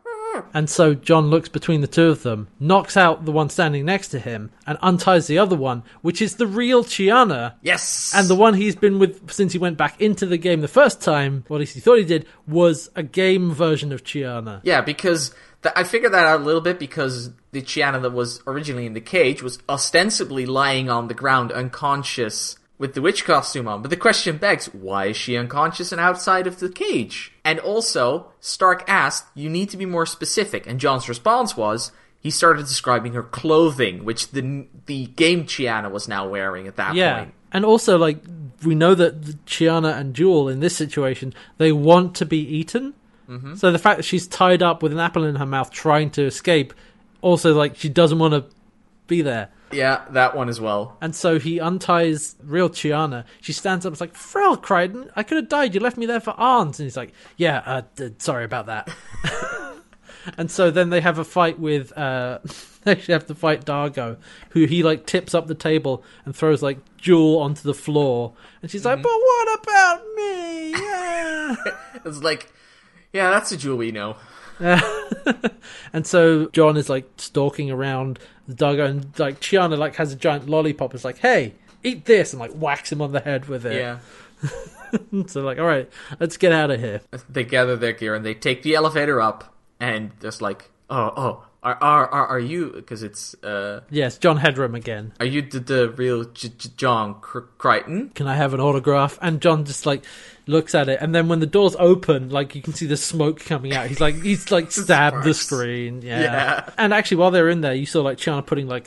And 0.54 0.70
so 0.70 0.94
John 0.96 1.28
looks 1.28 1.48
between 1.48 1.82
the 1.82 1.88
two 1.88 2.08
of 2.08 2.24
them, 2.24 2.48
knocks 2.60 2.98
out 2.98 3.24
the 3.24 3.32
one 3.32 3.50
standing 3.50 3.86
next 3.86 4.10
to 4.10 4.20
him, 4.20 4.52
and 4.66 4.78
unties 4.82 5.28
the 5.28 5.38
other 5.38 5.56
one, 5.56 5.84
which 6.02 6.22
is 6.22 6.36
the 6.36 6.48
real 6.48 6.84
Chiana. 6.84 7.54
Yes. 7.62 8.12
And 8.16 8.28
the 8.28 8.36
one 8.36 8.56
he's 8.56 8.76
been 8.76 9.00
with 9.00 9.32
since 9.32 9.54
he 9.54 9.60
went 9.60 9.78
back 9.78 10.02
into 10.02 10.26
the 10.26 10.38
game 10.38 10.62
the 10.62 10.68
first 10.68 11.02
time, 11.02 11.46
or 11.48 11.58
at 11.58 11.62
least 11.62 11.76
he 11.76 11.80
thought 11.80 12.00
he 12.00 12.04
did, 12.04 12.26
was 12.48 12.90
a 12.96 13.04
game 13.04 13.54
version 13.54 13.94
of 13.94 14.04
Chiana. 14.04 14.60
Yeah, 14.64 14.82
because 14.82 15.34
th- 15.64 15.74
I 15.76 15.84
figured 15.84 16.14
that 16.14 16.26
out 16.26 16.42
a 16.42 16.44
little 16.44 16.62
bit 16.62 16.78
because 16.80 17.32
the 17.52 17.62
Chiana 17.62 18.02
that 18.02 18.12
was 18.14 18.42
originally 18.46 18.86
in 18.86 18.94
the 18.94 19.02
cage 19.02 19.42
was 19.42 19.60
ostensibly 19.68 20.46
lying 20.46 20.90
on 20.90 21.08
the 21.08 21.14
ground 21.14 21.52
unconscious 21.52 22.58
with 22.78 22.94
the 22.96 23.02
witch 23.02 23.24
costume 23.26 23.68
on. 23.68 23.82
But 23.82 23.92
the 23.92 23.98
question 23.98 24.38
begs, 24.38 24.66
why 24.74 25.08
is 25.08 25.18
she 25.18 25.38
unconscious 25.38 25.92
and 25.92 26.02
outside 26.02 26.48
of 26.48 26.60
the 26.60 26.70
cage? 26.70 27.32
And 27.46 27.60
also, 27.60 28.32
Stark 28.40 28.84
asked, 28.88 29.26
you 29.36 29.50
need 29.50 29.70
to 29.70 29.78
be 29.78 29.86
more 29.86 30.06
specific. 30.06 30.66
And 30.68 30.80
John's 30.80 31.08
response 31.08 31.56
was, 31.56 31.92
he 32.20 32.32
started 32.32 32.66
describing 32.66 33.14
her 33.14 33.24
clothing, 33.24 34.06
which 34.06 34.32
the 34.32 34.68
the 34.86 35.08
game 35.08 35.46
Chiana 35.46 35.92
was 35.92 36.08
now 36.08 36.28
wearing 36.28 36.68
at 36.68 36.78
that 36.78 36.96
Yeah. 36.96 37.20
point. 37.20 37.34
And 37.52 37.64
also, 37.66 37.98
like, 37.98 38.18
we 38.66 38.76
know 38.76 38.96
that 38.96 39.46
Chiana 39.46 39.96
and 39.98 40.14
Jool 40.16 40.50
in 40.50 40.60
this 40.60 40.76
situation, 40.76 41.34
they 41.58 41.72
want 41.72 42.16
to 42.16 42.26
be 42.26 42.40
eaten. 42.40 42.94
Mm-hmm. 43.34 43.56
So 43.56 43.72
the 43.72 43.80
fact 43.80 43.98
that 43.98 44.04
she's 44.04 44.28
tied 44.28 44.62
up 44.62 44.84
with 44.84 44.92
an 44.92 45.00
apple 45.00 45.24
in 45.24 45.36
her 45.36 45.46
mouth 45.46 45.72
trying 45.72 46.10
to 46.12 46.24
escape, 46.24 46.74
also, 47.22 47.54
like, 47.54 47.76
she 47.76 47.90
doesn't 47.90 48.20
want 48.20 48.34
to 48.34 48.46
be 49.08 49.22
there. 49.22 49.50
Yeah, 49.72 50.06
that 50.12 50.36
one 50.36 50.50
as 50.50 50.62
well. 50.62 50.98
And 51.02 51.16
so 51.16 51.40
he 51.40 51.60
unties 51.60 52.36
real 52.44 52.70
Chiana. 52.70 53.26
She 53.42 53.54
stands 53.54 53.86
up 53.86 53.90
and 53.92 53.98
is 53.98 54.02
like, 54.02 54.14
Frell 54.14 54.62
Crichton, 54.62 55.10
I 55.16 55.24
could 55.24 55.38
have 55.38 55.50
died. 55.50 55.74
You 55.74 55.80
left 55.80 55.98
me 55.98 56.06
there 56.06 56.20
for 56.20 56.40
aunts. 56.40 56.80
And 56.80 56.86
he's 56.86 56.98
like, 56.98 57.14
yeah, 57.38 57.64
uh, 57.66 57.82
d- 57.96 58.14
sorry 58.20 58.46
about 58.46 58.68
that. 58.68 58.90
and 60.38 60.50
so 60.50 60.70
then 60.72 60.90
they 60.90 61.02
have 61.02 61.18
a 61.18 61.24
fight 61.24 61.60
with, 61.60 61.96
uh, 61.98 62.40
they 62.84 62.92
actually 62.92 63.14
have 63.14 63.26
to 63.28 63.36
fight 63.36 63.66
Dargo, 63.66 64.18
who 64.50 64.66
he 64.66 64.84
like 64.84 65.06
tips 65.06 65.34
up 65.34 65.48
the 65.48 65.56
table 65.56 66.04
and 66.26 66.36
throws 66.36 66.62
like 66.62 66.78
Jool 66.98 67.40
onto 67.40 67.64
the 67.64 67.74
floor. 67.74 68.34
And 68.62 68.70
she's 68.70 68.86
like, 68.86 69.02
but 69.02 69.12
what 69.12 69.60
about 69.62 70.02
me? 70.16 70.72
Yeah. 70.72 71.56
It's 72.06 72.22
like, 72.22 72.52
yeah, 73.14 73.30
that's 73.30 73.52
a 73.52 73.58
jewel 73.58 73.78
we 73.78 73.92
know. 73.92 74.18
and 75.94 76.06
so 76.06 76.48
John 76.50 76.78
is 76.78 76.90
like 76.90 77.10
stalking 77.18 77.72
around 77.72 78.20
Dargo 78.50 78.90
and 78.90 79.20
like 79.20 79.40
Chiana 79.40 79.78
like 79.78 79.96
has 79.96 80.14
a 80.14 80.16
giant 80.16 80.50
lollipop. 80.50 80.94
It's 80.94 81.06
like, 81.06 81.20
hey, 81.20 81.54
eat 81.84 82.06
this 82.06 82.34
and 82.34 82.40
like 82.40 82.52
whacks 82.52 82.92
him 82.92 83.02
on 83.02 83.12
the 83.12 83.20
head 83.20 83.48
with 83.48 83.66
it. 83.66 83.76
Yeah. 83.76 84.00
So 85.26 85.42
like, 85.42 85.58
all 85.58 85.66
right, 85.66 85.90
let's 86.20 86.38
get 86.38 86.52
out 86.52 86.70
of 86.70 86.80
here. 86.80 87.02
they 87.28 87.44
gather 87.44 87.76
their 87.76 87.94
gear 87.94 88.14
and 88.14 88.24
they 88.24 88.36
take 88.36 88.62
the 88.62 88.76
elevator 88.76 89.20
up 89.20 89.52
and 89.80 90.12
just 90.22 90.40
like 90.40 90.70
oh 90.88 91.12
oh 91.18 91.46
are 91.64 91.78
are 91.82 92.08
are, 92.10 92.28
are 92.28 92.40
you 92.40 92.72
because 92.76 93.02
it's 93.04 93.34
uh 93.44 93.82
Yes, 93.90 94.18
John 94.18 94.38
Headroom 94.38 94.76
again. 94.76 95.14
are 95.20 95.26
you 95.26 95.42
the, 95.42 95.60
the 95.60 95.90
real 95.92 96.26
J- 96.26 96.50
J- 96.58 96.70
John 96.78 97.16
Cr- 97.22 97.40
Crichton 97.58 98.10
Can 98.16 98.28
I 98.28 98.36
have 98.36 98.54
an 98.54 98.60
autograph? 98.60 99.18
And 99.22 99.42
John 99.42 99.64
just 99.66 99.86
like 99.86 100.04
looks 100.46 100.76
at 100.76 100.90
it, 100.90 101.00
and 101.02 101.16
then 101.16 101.30
when 101.30 101.40
the 101.40 101.46
doors 101.46 101.76
open, 101.80 102.30
like 102.30 102.54
you 102.54 102.62
can 102.62 102.74
see 102.74 102.86
the 102.86 102.98
smoke 102.98 103.40
coming 103.40 103.74
out. 103.74 103.88
He's 103.88 104.02
like 104.02 104.22
he's 104.22 104.52
like 104.52 104.72
stabbed 104.84 105.24
the 105.24 105.34
screen. 105.34 106.02
Yeah. 106.02 106.22
Yeah. 106.22 106.70
And 106.78 106.94
actually, 106.94 107.18
while 107.18 107.32
they're 107.32 107.50
in 107.50 107.62
there, 107.62 107.74
you 107.74 107.86
saw 107.86 108.02
like 108.02 108.18
Chiana 108.18 108.46
putting 108.46 108.68
like 108.68 108.86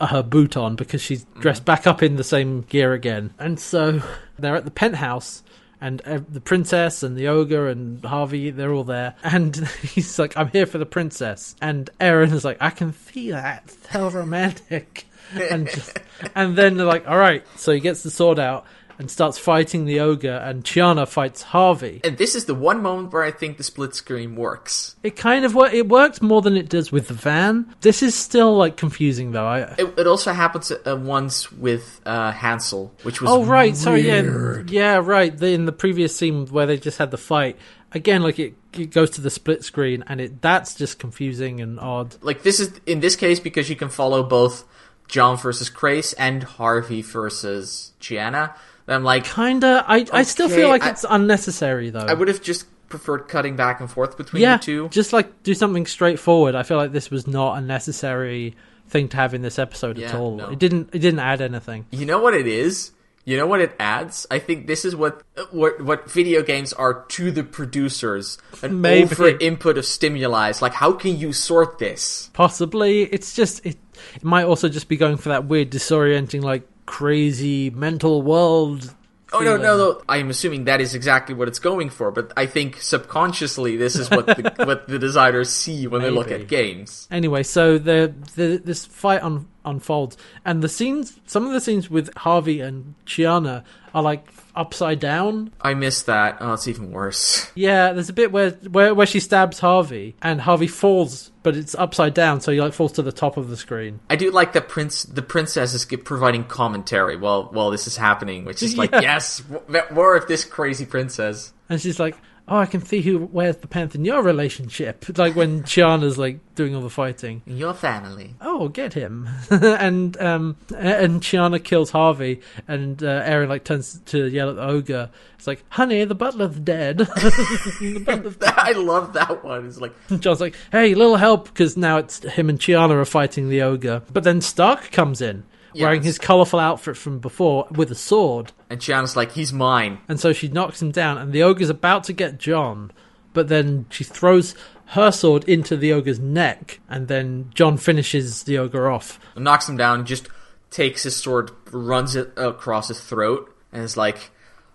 her 0.00 0.22
boot 0.22 0.56
on 0.56 0.76
because 0.76 1.00
she's 1.02 1.24
dressed 1.40 1.64
back 1.64 1.86
up 1.86 2.02
in 2.02 2.16
the 2.16 2.24
same 2.24 2.62
gear 2.62 2.92
again. 2.92 3.32
And 3.38 3.60
so 3.60 4.02
they're 4.38 4.56
at 4.56 4.64
the 4.64 4.70
penthouse. 4.70 5.42
And 5.80 6.02
uh, 6.02 6.20
the 6.28 6.40
princess 6.40 7.02
and 7.02 7.16
the 7.16 7.28
ogre 7.28 7.68
and 7.68 8.04
Harvey, 8.04 8.50
they're 8.50 8.72
all 8.72 8.84
there. 8.84 9.14
And 9.22 9.56
he's 9.82 10.18
like, 10.18 10.36
I'm 10.36 10.48
here 10.48 10.66
for 10.66 10.78
the 10.78 10.86
princess. 10.86 11.56
And 11.60 11.88
Aeryn 12.00 12.32
is 12.32 12.44
like, 12.44 12.58
I 12.60 12.70
can 12.70 12.92
feel 12.92 13.36
that. 13.36 13.74
Hell 13.88 14.10
romantic. 14.10 15.06
and 15.34 15.68
just, 15.68 15.98
and 16.34 16.56
then 16.56 16.76
they're 16.76 16.86
like, 16.86 17.08
all 17.08 17.18
right. 17.18 17.44
So 17.56 17.72
he 17.72 17.80
gets 17.80 18.02
the 18.02 18.10
sword 18.10 18.38
out 18.38 18.66
and 19.00 19.10
starts 19.10 19.38
fighting 19.38 19.86
the 19.86 19.98
ogre, 19.98 20.36
and 20.44 20.62
Chiana 20.62 21.08
fights 21.08 21.40
Harvey. 21.40 22.02
and 22.04 22.18
this 22.18 22.34
is 22.34 22.44
the 22.44 22.54
one 22.54 22.82
moment 22.82 23.12
where 23.12 23.22
I 23.22 23.30
think 23.30 23.56
the 23.56 23.64
split 23.64 23.94
screen 23.94 24.36
works 24.36 24.94
It 25.02 25.16
kind 25.16 25.46
of 25.46 25.54
wor- 25.54 25.70
it 25.70 25.88
works 25.88 26.20
more 26.20 26.42
than 26.42 26.54
it 26.54 26.68
does 26.68 26.92
with 26.92 27.08
the 27.08 27.14
van. 27.14 27.74
This 27.80 28.02
is 28.02 28.14
still 28.14 28.54
like 28.56 28.76
confusing 28.76 29.32
though. 29.32 29.46
I, 29.46 29.60
it, 29.78 29.98
it 29.98 30.06
also 30.06 30.34
happens 30.34 30.70
uh, 30.70 30.96
once 30.96 31.50
with 31.50 32.00
uh, 32.04 32.30
Hansel 32.32 32.92
which 33.02 33.22
was 33.22 33.30
oh 33.30 33.42
right, 33.44 33.74
sorry, 33.74 34.06
yeah, 34.06 34.62
yeah, 34.66 34.96
right. 35.02 35.36
The, 35.36 35.48
in 35.52 35.64
the 35.64 35.72
previous 35.72 36.14
scene 36.14 36.46
where 36.48 36.66
they 36.66 36.76
just 36.76 36.98
had 36.98 37.10
the 37.10 37.18
fight 37.18 37.56
again, 37.92 38.22
like 38.22 38.38
it, 38.38 38.54
it 38.74 38.90
goes 38.90 39.10
to 39.10 39.22
the 39.22 39.30
split 39.30 39.64
screen, 39.64 40.04
and 40.08 40.20
it 40.20 40.42
that's 40.42 40.74
just 40.74 40.98
confusing 40.98 41.60
and 41.60 41.80
odd. 41.80 42.16
like 42.22 42.42
this 42.42 42.60
is 42.60 42.78
in 42.84 43.00
this 43.00 43.16
case 43.16 43.40
because 43.40 43.70
you 43.70 43.76
can 43.76 43.88
follow 43.88 44.22
both 44.22 44.64
John 45.08 45.36
versus 45.38 45.70
Crais 45.70 46.12
and 46.14 46.42
Harvey 46.42 47.02
versus 47.02 47.92
Chiana. 48.00 48.54
I'm 48.92 49.04
like, 49.04 49.24
Kinda. 49.24 49.84
I 49.86 50.06
I 50.12 50.22
still 50.22 50.48
feel 50.48 50.68
like 50.68 50.82
I- 50.82 50.90
it's 50.90 51.04
unnecessary 51.08 51.90
though. 51.90 52.00
I 52.00 52.14
would 52.14 52.28
have 52.28 52.42
just 52.42 52.66
preferred 52.88 53.28
cutting 53.28 53.54
back 53.56 53.80
and 53.80 53.88
forth 53.90 54.16
between 54.16 54.42
yeah, 54.42 54.56
the 54.56 54.62
two. 54.64 54.88
just 54.88 55.12
like 55.12 55.42
do 55.44 55.54
something 55.54 55.86
straightforward. 55.86 56.54
I 56.54 56.62
feel 56.64 56.76
like 56.76 56.92
this 56.92 57.10
was 57.10 57.26
not 57.26 57.58
a 57.58 57.60
necessary 57.60 58.56
thing 58.88 59.08
to 59.10 59.16
have 59.16 59.32
in 59.34 59.42
this 59.42 59.58
episode 59.58 59.98
at 60.00 60.14
all. 60.14 60.36
no. 60.36 60.48
It 60.50 60.58
didn't. 60.58 60.90
It 60.92 60.98
didn't 60.98 61.20
add 61.20 61.40
anything. 61.40 61.86
You 61.92 62.04
know 62.06 62.18
what 62.20 62.34
it 62.34 62.46
is? 62.48 62.90
You 63.24 63.36
know 63.36 63.46
what 63.46 63.60
it 63.60 63.76
adds? 63.78 64.26
I 64.30 64.38
think 64.40 64.66
this 64.66 64.84
is 64.84 64.96
what 64.96 65.22
what 65.52 65.80
what 65.82 66.10
video 66.10 66.42
games 66.42 66.72
are 66.72 67.04
to 67.10 67.30
the 67.30 67.44
producers. 67.44 68.38
An 68.62 68.80
Maybe. 68.82 69.04
over 69.04 69.28
input 69.28 69.78
of 69.78 69.84
stimuli. 69.84 70.52
Like 70.60 70.72
how 70.72 70.92
can 70.92 71.16
you 71.16 71.32
sort 71.32 71.78
this? 71.78 72.30
Possibly, 72.32 73.02
it's 73.02 73.34
just 73.34 73.64
it. 73.64 73.76
It 74.16 74.24
might 74.24 74.44
also 74.44 74.68
just 74.70 74.88
be 74.88 74.96
going 74.96 75.18
for 75.18 75.28
that 75.28 75.44
weird, 75.44 75.70
disorienting, 75.70 76.42
like 76.42 76.66
crazy 76.90 77.70
mental 77.70 78.20
world. 78.20 78.92
Oh 79.32 79.38
no, 79.38 79.44
feeling. 79.44 79.62
no, 79.62 79.76
no! 79.76 80.02
I'm 80.08 80.28
assuming 80.28 80.64
that 80.64 80.80
is 80.80 80.96
exactly 80.96 81.36
what 81.36 81.46
it's 81.46 81.60
going 81.60 81.88
for, 81.88 82.10
but 82.10 82.32
I 82.36 82.46
think 82.46 82.80
subconsciously 82.80 83.76
this 83.76 83.94
is 83.94 84.10
what 84.10 84.26
the, 84.26 84.52
what 84.64 84.88
the 84.88 84.98
designers 84.98 85.50
see 85.50 85.86
when 85.86 86.02
they 86.02 86.10
look 86.10 86.32
at 86.32 86.48
games. 86.48 87.06
Anyway, 87.12 87.44
so 87.44 87.78
the, 87.78 88.12
the 88.34 88.60
this 88.62 88.84
fight 88.86 89.22
un, 89.22 89.46
unfolds, 89.64 90.16
and 90.44 90.62
the 90.62 90.68
scenes, 90.68 91.18
some 91.26 91.46
of 91.46 91.52
the 91.52 91.60
scenes 91.60 91.90
with 91.90 92.10
Harvey 92.16 92.60
and 92.60 92.94
Chiana 93.06 93.64
are 93.94 94.02
like 94.02 94.26
upside 94.54 95.00
down. 95.00 95.52
I 95.60 95.74
missed 95.74 96.06
that. 96.06 96.38
Oh, 96.40 96.52
it's 96.54 96.68
even 96.68 96.92
worse. 96.92 97.50
Yeah, 97.54 97.92
there's 97.92 98.08
a 98.08 98.12
bit 98.12 98.30
where 98.32 98.50
where 98.70 98.94
where 98.94 99.06
she 99.06 99.20
stabs 99.20 99.58
Harvey, 99.60 100.14
and 100.22 100.40
Harvey 100.40 100.66
falls, 100.68 101.30
but 101.42 101.56
it's 101.56 101.74
upside 101.74 102.14
down, 102.14 102.40
so 102.40 102.52
he 102.52 102.60
like 102.60 102.72
falls 102.72 102.92
to 102.92 103.02
the 103.02 103.12
top 103.12 103.36
of 103.36 103.48
the 103.48 103.56
screen. 103.56 104.00
I 104.08 104.16
do 104.16 104.30
like 104.30 104.52
the 104.52 104.60
prince. 104.60 105.02
The 105.02 105.22
princess 105.22 105.74
is 105.74 105.84
providing 105.84 106.44
commentary 106.44 107.16
while 107.16 107.44
while 107.50 107.70
this 107.70 107.86
is 107.86 107.96
happening, 107.96 108.44
which 108.44 108.62
is 108.62 108.76
like, 108.76 108.90
Yeah. 108.94 109.00
yes, 109.00 109.40
w- 109.40 109.82
more 109.92 110.16
of 110.16 110.26
this 110.28 110.44
crazy 110.44 110.86
princess. 110.86 111.52
And 111.68 111.80
she's 111.80 112.00
like, 112.00 112.16
"Oh, 112.50 112.58
I 112.58 112.66
can 112.66 112.84
see 112.84 113.00
who 113.00 113.18
wears 113.18 113.56
the 113.58 113.68
pants 113.68 113.94
in 113.94 114.04
your 114.04 114.22
relationship." 114.22 115.06
Like 115.20 115.36
when 115.36 115.62
Chiana's 115.64 116.16
like 116.18 116.38
doing 116.54 116.74
all 116.74 116.80
the 116.80 116.90
fighting. 116.90 117.42
In 117.46 117.56
your 117.58 117.74
family. 117.74 118.34
Oh, 118.40 118.68
get 118.68 118.94
him! 118.94 119.28
and 119.50 120.18
um, 120.20 120.56
and 120.76 121.20
Chiana 121.20 121.62
kills 121.62 121.90
Harvey, 121.90 122.40
and 122.66 123.02
uh, 123.02 123.22
Aeryn 123.22 123.48
like 123.48 123.64
turns 123.64 124.00
to 124.06 124.26
yell 124.26 124.50
at 124.50 124.56
the 124.56 124.62
ogre. 124.66 125.10
It's 125.36 125.46
like, 125.46 125.62
"Honey, 125.70 126.04
the 126.04 126.14
butler's 126.14 126.56
dead." 126.58 126.98
the 126.98 128.02
butler's 128.04 128.36
dead. 128.36 128.54
I 128.56 128.72
love 128.72 129.12
that 129.14 129.44
one. 129.44 129.66
It's 129.66 129.80
like, 129.80 129.92
John's 130.20 130.40
like, 130.40 130.54
"Hey, 130.72 130.94
little 130.94 131.16
help," 131.16 131.46
because 131.46 131.76
now 131.76 131.98
it's 131.98 132.22
him 132.24 132.48
and 132.48 132.58
Chiana 132.58 132.92
are 132.92 133.04
fighting 133.04 133.48
the 133.48 133.62
ogre. 133.62 134.02
But 134.12 134.24
then 134.24 134.40
Stark 134.40 134.90
comes 134.90 135.20
in, 135.20 135.44
wearing 135.74 136.02
his 136.02 136.18
colourful 136.18 136.58
outfit 136.58 136.96
from 136.96 137.18
before 137.18 137.66
with 137.70 137.90
a 137.90 137.94
sword. 137.94 138.52
and 138.68 138.80
Chiana's 138.80 139.16
like, 139.16 139.32
he's 139.32 139.52
mine. 139.52 139.98
And 140.08 140.18
so 140.18 140.32
she 140.32 140.48
knocks 140.48 140.80
him 140.80 140.90
down, 140.90 141.18
and 141.18 141.32
the 141.32 141.42
ogre's 141.42 141.70
about 141.70 142.04
to 142.04 142.12
get 142.12 142.38
John, 142.38 142.92
but 143.32 143.48
then 143.48 143.86
she 143.90 144.04
throws 144.04 144.54
her 144.86 145.12
sword 145.12 145.44
into 145.44 145.76
the 145.76 145.92
ogre's 145.92 146.18
neck, 146.18 146.80
and 146.88 147.06
then 147.08 147.50
John 147.54 147.76
finishes 147.76 148.42
the 148.42 148.58
ogre 148.58 148.90
off. 148.90 149.20
knocks 149.36 149.68
him 149.68 149.76
down, 149.76 150.04
just 150.04 150.28
takes 150.70 151.04
his 151.04 151.16
sword, 151.16 151.50
runs 151.70 152.16
it 152.16 152.32
across 152.36 152.88
his 152.88 153.00
throat, 153.00 153.56
and 153.72 153.82
is 153.82 153.96
like, 153.96 154.30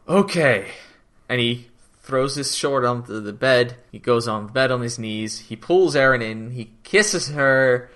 okay. 0.08 0.68
And 1.28 1.42
he 1.42 1.68
throws 2.02 2.36
his 2.36 2.50
sword 2.52 2.86
onto 2.86 3.20
the 3.20 3.34
bed. 3.34 3.76
He 3.92 4.00
goes 4.00 4.28
on 4.28 4.48
the 4.48 4.52
bed 4.54 4.72
on 4.72 4.82
his 4.82 5.00
knees. 5.00 5.40
He 5.40 5.56
pulls 5.56 5.96
Aeryn 5.96 6.22
in. 6.22 6.52
He 6.52 6.72
kisses 6.84 7.30
her, 7.30 7.90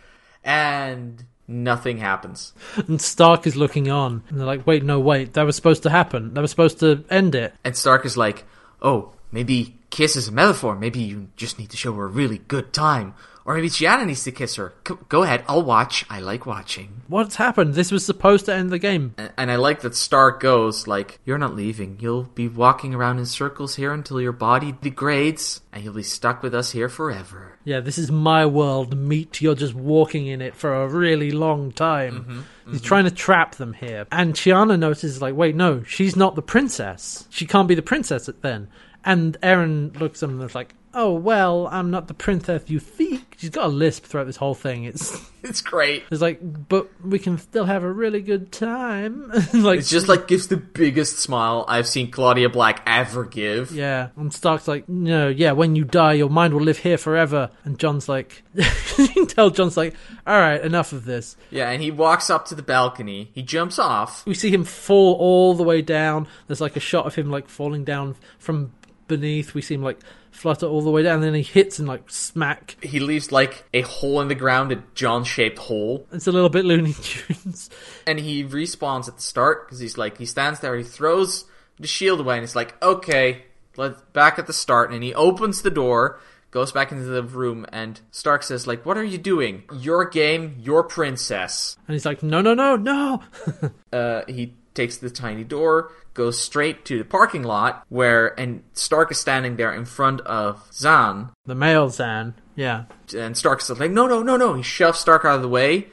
and 0.44 1.24
nothing 1.50 1.98
happens. 1.98 2.54
And 2.88 3.02
Stark 3.02 3.48
is 3.48 3.56
looking 3.56 3.90
on, 3.90 4.24
and 4.30 4.40
they're 4.40 4.46
like, 4.48 4.66
"Wait, 4.66 4.84
no, 4.84 5.00
wait, 5.00 5.34
that 5.34 5.44
was 5.44 5.56
supposed 5.56 5.84
to 5.84 5.90
happen. 5.90 6.34
That 6.34 6.42
was 6.42 6.52
supposed 6.52 6.80
to 6.80 7.04
end 7.10 7.36
it." 7.36 7.54
And 7.64 7.76
Stark 7.76 8.06
is 8.06 8.16
like, 8.16 8.46
oh, 8.82 9.14
maybe 9.32 9.78
kiss 9.90 10.16
is 10.16 10.28
a 10.28 10.32
metaphor. 10.32 10.76
Maybe 10.76 11.00
you 11.00 11.30
just 11.36 11.60
need 11.60 11.70
to 11.72 11.78
show 11.78 11.94
her 11.94 12.06
a 12.06 12.08
really 12.08 12.40
good 12.48 12.74
time. 12.74 13.14
Or 13.50 13.56
maybe 13.56 13.70
Chiana 13.70 14.06
needs 14.06 14.24
to 14.26 14.32
kiss 14.32 14.58
her. 14.58 14.76
Go, 14.84 15.00
go 15.10 15.24
ahead, 15.24 15.44
I'll 15.48 15.64
watch. 15.64 16.06
I 16.08 16.20
like 16.20 16.46
watching. 16.46 17.02
What's 17.08 17.38
happened? 17.38 17.74
This 17.74 17.92
was 17.92 18.06
supposed 18.06 18.46
to 18.46 18.54
end 18.54 18.70
the 18.70 18.78
game. 18.78 19.16
And, 19.18 19.32
and 19.40 19.52
I 19.52 19.56
like 19.56 19.82
that 19.82 19.96
Stark 19.96 20.40
goes, 20.40 20.86
like, 20.86 21.20
you're 21.26 21.40
not 21.40 21.56
leaving. 21.56 21.98
You'll 22.00 22.26
be 22.26 22.48
walking 22.48 22.94
around 22.94 23.18
in 23.18 23.26
circles 23.26 23.74
here 23.74 23.92
until 23.92 24.22
your 24.22 24.34
body 24.34 24.76
degrades, 24.80 25.62
and 25.74 25.84
you'll 25.84 25.96
be 25.96 26.04
stuck 26.04 26.44
with 26.44 26.54
us 26.54 26.74
here 26.74 26.90
forever. 26.90 27.58
Yeah, 27.64 27.80
this 27.80 27.98
is 27.98 28.12
my 28.12 28.46
world. 28.46 28.96
Meet 28.96 29.42
you're 29.42 29.56
just 29.56 29.74
walking 29.74 30.28
in 30.28 30.42
it 30.42 30.54
for 30.54 30.84
a 30.84 30.88
really 30.88 31.32
long 31.32 31.72
time. 31.72 32.20
Mm-hmm, 32.20 32.42
He's 32.68 32.82
mm-hmm. 32.82 32.86
trying 32.86 33.06
to 33.06 33.12
trap 33.12 33.56
them 33.56 33.74
here. 33.74 34.06
And 34.12 34.36
Chiana 34.36 34.78
notices, 34.78 35.24
like, 35.24 35.34
wait, 35.34 35.56
no, 35.56 35.82
she's 35.82 36.16
not 36.16 36.36
the 36.36 36.44
princess. 36.44 37.26
She 37.32 37.48
can't 37.48 37.68
be 37.68 37.74
the 37.74 37.82
princess 37.82 38.30
then. 38.42 38.68
And 39.04 39.40
Aeryn 39.42 40.00
looks 40.00 40.22
at 40.22 40.30
him 40.30 40.40
and 40.40 40.48
is 40.48 40.54
like, 40.54 40.76
oh, 40.94 41.14
well, 41.14 41.68
I'm 41.68 41.92
not 41.92 42.08
the 42.08 42.14
princess 42.14 42.64
you 42.68 42.80
think. 42.80 43.36
She's 43.38 43.50
got 43.52 43.66
a 43.66 43.70
lisp 43.70 44.06
throughout 44.06 44.26
this 44.26 44.36
whole 44.38 44.56
thing. 44.56 44.84
It's, 44.86 45.18
It's 45.42 45.62
great. 45.62 46.04
it's 46.12 46.22
like, 46.22 46.40
but 46.42 46.90
we 47.02 47.18
can 47.18 47.38
still 47.38 47.64
have 47.64 47.82
a 47.84 47.90
really 47.92 48.22
good 48.22 48.52
time. 48.52 49.30
like, 49.54 49.80
It's 49.80 49.90
just 49.90 50.10
like 50.10 50.28
gives 50.28 50.48
the 50.48 50.58
biggest 50.58 51.20
smile 51.20 51.64
I've 51.66 51.88
seen 51.88 52.12
Claudia 52.12 52.50
Black 52.50 52.82
ever 52.86 53.24
give. 53.24 53.72
Yeah, 53.72 54.10
and 54.18 54.34
Stark's 54.34 54.68
like, 54.68 54.90
no, 54.90 55.30
yeah, 55.30 55.54
when 55.54 55.78
you 55.78 55.86
die, 55.86 56.14
your 56.14 56.30
mind 56.30 56.54
will 56.54 56.62
live 56.64 56.80
here 56.80 56.98
forever. 56.98 57.52
And 57.64 57.80
John's 57.80 58.10
like, 58.10 58.44
you 58.54 59.08
can 59.08 59.28
tell 59.28 59.50
John's 59.50 59.78
like, 59.78 59.96
all 60.28 60.38
right, 60.38 60.62
enough 60.62 60.92
of 60.92 61.06
this. 61.06 61.38
Yeah, 61.52 61.70
and 61.70 61.82
he 61.82 61.90
walks 61.90 62.30
up 62.30 62.46
to 62.48 62.56
the 62.56 62.62
balcony. 62.62 63.32
He 63.34 63.42
jumps 63.42 63.80
off. 63.80 64.26
We 64.26 64.34
see 64.34 64.50
him 64.52 64.66
fall 64.66 65.14
all 65.16 65.54
the 65.54 65.64
way 65.64 65.82
down. 65.82 66.28
There's 66.48 66.60
like 66.62 66.76
a 66.76 66.82
shot 66.82 67.06
of 67.06 67.16
him 67.16 67.32
like 67.32 67.48
falling 67.48 67.86
down 67.86 68.18
from 68.40 68.74
beneath. 69.08 69.54
We 69.54 69.62
see 69.62 69.76
him 69.76 69.84
like 69.84 70.00
flutter 70.40 70.66
all 70.66 70.82
the 70.82 70.90
way 70.90 71.04
down. 71.04 71.16
And 71.16 71.24
then 71.24 71.34
he 71.34 71.44
hits 71.44 71.80
and 71.80 71.88
like 71.88 72.10
smack. 72.10 72.78
He 72.82 73.00
leaves 73.00 73.32
like 73.32 73.66
a 73.74 73.82
hole 73.82 74.22
in 74.22 74.28
the 74.28 74.36
ground, 74.36 74.72
a 74.72 74.82
John-shaped 74.96 75.60
hole. 75.60 76.08
It's 76.12 76.28
a 76.28 76.32
little 76.32 76.50
bit 76.50 76.66
Looney 76.66 76.94
Tunes. 76.94 77.70
and 78.08 78.20
he 78.20 78.44
respawns 78.44 79.08
at 79.08 79.18
the 79.18 79.22
start 79.22 79.68
because 79.68 79.80
he's 79.80 79.98
like 79.98 80.18
he 80.18 80.26
stands 80.26 80.60
there 80.60 80.76
he 80.76 80.84
throws 80.84 81.46
the 81.80 81.88
shield 81.88 82.20
away 82.20 82.36
and 82.36 82.44
it's 82.44 82.56
like 82.56 82.82
okay 82.84 83.44
let's 83.78 84.02
back 84.14 84.40
at 84.40 84.48
the 84.48 84.54
start 84.54 84.92
and 84.92 85.04
he 85.04 85.14
opens 85.14 85.62
the 85.62 85.72
door 85.72 86.20
goes 86.52 86.72
back 86.72 86.92
into 86.92 87.06
the 87.06 87.24
room 87.24 87.66
and 87.72 88.02
stark 88.12 88.44
says 88.44 88.66
like 88.68 88.86
what 88.86 88.98
are 88.98 89.04
you 89.04 89.18
doing 89.18 89.64
your 89.74 90.06
game 90.06 90.56
your 90.60 90.84
princess 90.84 91.78
And 91.88 91.94
he's 91.94 92.06
like, 92.06 92.22
no, 92.22 92.42
no, 92.42 92.54
no, 92.54 92.76
no. 92.76 93.24
uh, 93.94 94.22
he 94.28 94.54
takes 94.74 94.98
the 94.98 95.10
tiny 95.10 95.44
door 95.44 95.92
goes 96.14 96.40
straight 96.40 96.86
to 96.86 96.98
the 96.98 97.06
parking 97.06 97.44
lot 97.44 97.84
where 97.90 98.40
and 98.40 98.64
stark 98.74 99.12
is 99.12 99.20
standing 99.20 99.56
there 99.56 99.74
in 99.74 99.86
front 99.86 100.22
of 100.22 100.70
Zhaan 100.72 101.32
the 101.46 101.56
male 101.56 101.90
Zhaan. 101.90 102.34
Yeah. 102.56 102.86
and 103.16 103.38
stark 103.38 103.62
is 103.62 103.70
like 103.80 103.92
no 103.92 104.08
no 104.08 104.22
no 104.22 104.36
no 104.38 104.54
he 104.56 104.64
shoves 104.64 105.00
stark 105.00 105.24
out 105.26 105.38
of 105.38 105.42
the 105.42 105.50
way 105.50 105.88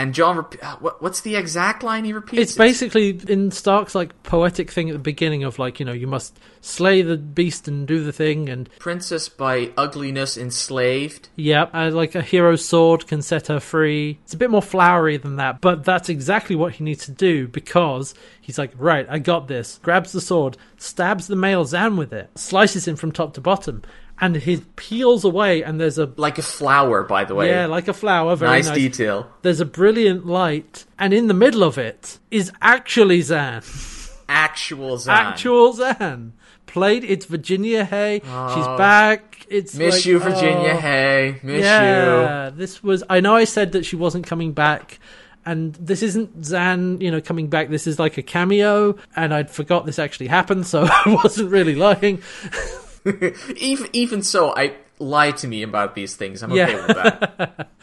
and 0.00 0.14
john 0.14 0.36
rep- 0.36 0.54
uh, 0.62 0.76
what, 0.76 1.02
what's 1.02 1.20
the 1.20 1.36
exact 1.36 1.82
line 1.82 2.04
he 2.04 2.12
repeats 2.12 2.42
It's 2.42 2.56
basically 2.56 3.20
in 3.28 3.50
Stark's 3.50 3.94
like 3.94 4.22
poetic 4.22 4.70
thing 4.70 4.88
at 4.88 4.92
the 4.94 4.98
beginning 4.98 5.44
of 5.44 5.58
like, 5.58 5.80
you 5.80 5.86
know, 5.86 5.92
you 5.92 6.06
must 6.06 6.38
slay 6.60 7.02
the 7.02 7.16
beast 7.16 7.68
and 7.68 7.86
do 7.86 8.02
the 8.02 8.12
thing 8.12 8.48
and 8.48 8.68
princess 8.78 9.28
by 9.28 9.72
ugliness 9.76 10.36
enslaved. 10.36 11.28
Yep, 11.36 11.70
uh, 11.74 11.90
like 11.92 12.14
a 12.14 12.22
hero's 12.22 12.64
sword 12.64 13.06
can 13.06 13.22
set 13.22 13.48
her 13.48 13.60
free. 13.60 14.18
It's 14.24 14.34
a 14.34 14.38
bit 14.38 14.50
more 14.50 14.62
flowery 14.62 15.16
than 15.16 15.36
that, 15.36 15.60
but 15.60 15.84
that's 15.84 16.08
exactly 16.08 16.56
what 16.56 16.74
he 16.74 16.84
needs 16.84 17.04
to 17.06 17.12
do 17.12 17.48
because 17.48 18.14
he's 18.40 18.58
like, 18.58 18.72
right, 18.76 19.06
I 19.08 19.18
got 19.18 19.48
this. 19.48 19.78
Grabs 19.82 20.12
the 20.12 20.20
sword, 20.20 20.56
stabs 20.78 21.26
the 21.26 21.36
male 21.36 21.64
Zhaan 21.64 21.96
with 21.96 22.12
it, 22.12 22.30
slices 22.36 22.86
him 22.86 22.96
from 22.96 23.12
top 23.12 23.34
to 23.34 23.40
bottom, 23.40 23.82
and 24.20 24.36
he 24.36 24.58
peels 24.76 25.24
away. 25.24 25.62
And 25.62 25.80
there's 25.80 25.98
a 25.98 26.12
Like 26.16 26.38
a 26.38 26.42
flower, 26.42 27.02
by 27.02 27.24
the 27.24 27.34
way. 27.34 27.48
yeah, 27.48 27.66
like 27.66 27.88
a 27.88 27.92
flower, 27.94 28.36
very 28.36 28.50
nice, 28.50 28.66
nice. 28.68 28.74
detail. 28.76 29.26
There's 29.42 29.60
a 29.60 29.64
brilliant 29.64 30.26
light, 30.26 30.84
and 30.98 31.12
in 31.14 31.26
the 31.28 31.34
middle 31.34 31.62
of 31.64 31.78
it 31.78 32.18
is 32.30 32.52
actually 32.60 33.20
Zhaan, 33.20 33.62
Actual 34.28 34.96
Zhaan. 34.96 35.08
actual 35.08 35.74
Zhaan. 35.74 36.32
Played, 36.66 37.02
it's 37.04 37.26
Virginia 37.26 37.84
Hey. 37.84 38.20
She's 38.22 38.30
Oh. 38.32 38.76
back. 38.78 39.44
It's 39.48 39.74
Miss 39.74 39.96
like, 39.96 40.06
you, 40.06 40.20
Virginia. 40.20 40.74
oh. 40.74 40.80
Hey, 40.80 41.40
miss 41.42 41.56
you. 41.56 41.60
yeah, 41.64 42.50
this 42.54 42.80
was. 42.84 43.02
I 43.10 43.18
know 43.18 43.34
I 43.34 43.42
said 43.42 43.72
that 43.72 43.84
she 43.84 43.96
wasn't 43.96 44.24
coming 44.24 44.52
back, 44.52 45.00
and 45.44 45.74
this 45.74 46.04
isn't 46.04 46.42
Zhaan, 46.42 47.02
you 47.02 47.10
know, 47.10 47.20
coming 47.20 47.48
back. 47.48 47.70
This 47.70 47.88
is 47.88 47.98
like 47.98 48.16
a 48.18 48.22
cameo, 48.22 48.94
and 49.16 49.34
I'd 49.34 49.50
forgot 49.50 49.86
this 49.86 49.98
actually 49.98 50.28
happened, 50.28 50.64
so 50.68 50.86
I 51.04 51.18
wasn't 51.24 51.50
really 51.50 51.74
lying. 51.74 52.22
even 53.56 53.88
even 53.92 54.22
so, 54.22 54.54
I 54.54 54.74
lie 54.98 55.30
to 55.32 55.48
me 55.48 55.62
about 55.62 55.94
these 55.94 56.16
things. 56.16 56.42
I'm 56.42 56.50
Yeah. 56.52 56.64
okay 56.68 56.74
with 56.76 56.96
that. 56.96 57.68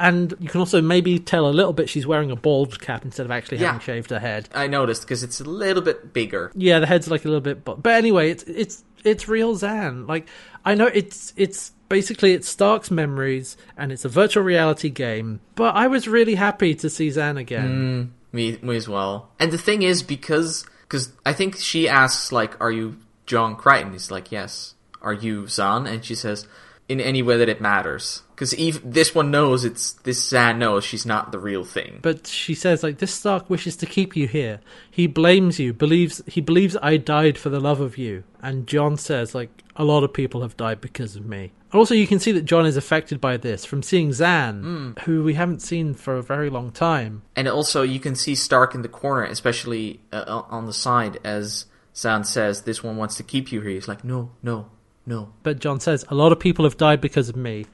And 0.00 0.34
you 0.40 0.48
can 0.48 0.58
also 0.58 0.82
maybe 0.82 1.20
tell 1.20 1.46
a 1.46 1.52
little 1.52 1.72
bit 1.72 1.88
she's 1.88 2.06
wearing 2.08 2.32
a 2.32 2.36
bald 2.36 2.80
cap 2.80 3.04
instead 3.04 3.24
of 3.24 3.30
actually 3.30 3.58
Yeah. 3.58 3.66
having 3.72 3.80
shaved 3.82 4.10
her 4.10 4.18
head. 4.18 4.48
I 4.52 4.66
noticed 4.66 5.02
because 5.02 5.22
it's 5.22 5.40
a 5.40 5.44
little 5.44 5.82
bit 5.82 6.12
bigger. 6.12 6.50
Yeah, 6.56 6.80
the 6.80 6.86
head's 6.86 7.08
like 7.08 7.24
a 7.24 7.28
little 7.28 7.42
bit, 7.42 7.64
but 7.64 7.82
but 7.82 7.92
anyway, 7.92 8.30
it's 8.30 8.42
it's 8.44 8.82
it's 9.04 9.28
real 9.28 9.54
Zhaan. 9.54 10.08
Like 10.08 10.26
I 10.64 10.74
know 10.74 10.86
it's 10.86 11.32
it's 11.36 11.70
basically 11.88 12.32
it's 12.32 12.48
Stark's 12.48 12.90
memories, 12.90 13.56
and 13.76 13.92
it's 13.92 14.04
a 14.04 14.08
virtual 14.08 14.42
reality 14.42 14.88
game. 14.88 15.38
But 15.54 15.76
I 15.76 15.86
was 15.86 16.08
really 16.08 16.34
happy 16.34 16.74
to 16.76 16.90
see 16.90 17.08
Zhaan 17.08 17.38
again. 17.38 18.10
Mm, 18.32 18.34
me, 18.34 18.58
me 18.60 18.74
as 18.76 18.88
well. 18.88 19.30
And 19.38 19.52
the 19.52 19.58
thing 19.58 19.82
is, 19.82 20.02
because 20.02 20.64
because 20.82 21.12
I 21.24 21.32
think 21.32 21.58
she 21.58 21.88
asks 21.88 22.32
like, 22.32 22.60
"Are 22.60 22.72
you 22.72 22.96
John 23.32 23.56
Crichton?" 23.56 23.92
He's 23.92 24.10
like, 24.10 24.30
"Yes." 24.30 24.74
Are 25.00 25.12
you 25.26 25.44
Zhaan? 25.56 25.88
And 25.90 26.04
she 26.04 26.14
says, 26.14 26.46
"In 26.88 27.00
any 27.00 27.22
way 27.22 27.36
that 27.38 27.48
it 27.48 27.60
matters." 27.60 28.22
Because 28.34 28.54
this 28.84 29.14
one 29.14 29.30
knows 29.30 29.64
it's 29.64 29.92
this 30.08 30.20
Zhaan 30.32 30.58
knows 30.58 30.84
she's 30.84 31.06
not 31.06 31.32
the 31.32 31.38
real 31.38 31.64
thing. 31.64 32.00
But 32.02 32.26
she 32.26 32.54
says 32.54 32.82
like 32.82 32.98
this 32.98 33.14
Stark 33.14 33.48
wishes 33.48 33.76
to 33.76 33.86
keep 33.86 34.16
you 34.16 34.26
here. 34.28 34.60
He 34.90 35.06
blames 35.06 35.58
you, 35.58 35.72
believes 35.72 36.22
he 36.26 36.40
believes 36.40 36.76
I 36.82 36.96
died 36.96 37.38
for 37.38 37.50
the 37.50 37.60
love 37.68 37.80
of 37.80 37.98
you. 37.98 38.24
And 38.40 38.66
John 38.66 38.96
says 38.96 39.34
like 39.34 39.62
a 39.76 39.84
lot 39.84 40.04
of 40.04 40.12
people 40.12 40.42
have 40.42 40.56
died 40.56 40.80
because 40.80 41.16
of 41.16 41.24
me. 41.24 41.52
Also, 41.72 41.94
you 41.94 42.06
can 42.06 42.18
see 42.18 42.32
that 42.32 42.44
John 42.44 42.66
is 42.66 42.76
affected 42.76 43.18
by 43.20 43.38
this 43.38 43.64
from 43.64 43.82
seeing 43.82 44.10
Zhaan, 44.10 44.98
who 45.04 45.24
we 45.24 45.34
haven't 45.34 45.62
seen 45.62 45.94
for 45.94 46.16
a 46.16 46.22
very 46.22 46.50
long 46.50 46.70
time. 46.70 47.22
And 47.34 47.48
also, 47.48 47.80
you 47.80 47.98
can 47.98 48.14
see 48.14 48.34
Stark 48.34 48.74
in 48.74 48.82
the 48.82 48.88
corner, 48.88 49.24
especially 49.24 50.00
uh, 50.12 50.42
on 50.50 50.66
the 50.66 50.74
side, 50.74 51.18
as 51.24 51.64
Zhaan 51.94 52.24
says, 52.24 52.62
"This 52.62 52.82
one 52.82 52.96
wants 52.96 53.16
to 53.16 53.22
keep 53.22 53.52
you 53.52 53.60
here." 53.60 53.70
He's 53.72 53.88
like, 53.88 54.04
"No, 54.04 54.30
no, 54.42 54.70
no." 55.06 55.32
But 55.42 55.60
John 55.60 55.80
says 55.80 56.04
a 56.08 56.14
lot 56.14 56.32
of 56.32 56.40
people 56.40 56.64
have 56.64 56.76
died 56.76 57.00
because 57.00 57.28
of 57.28 57.36
me. 57.36 57.66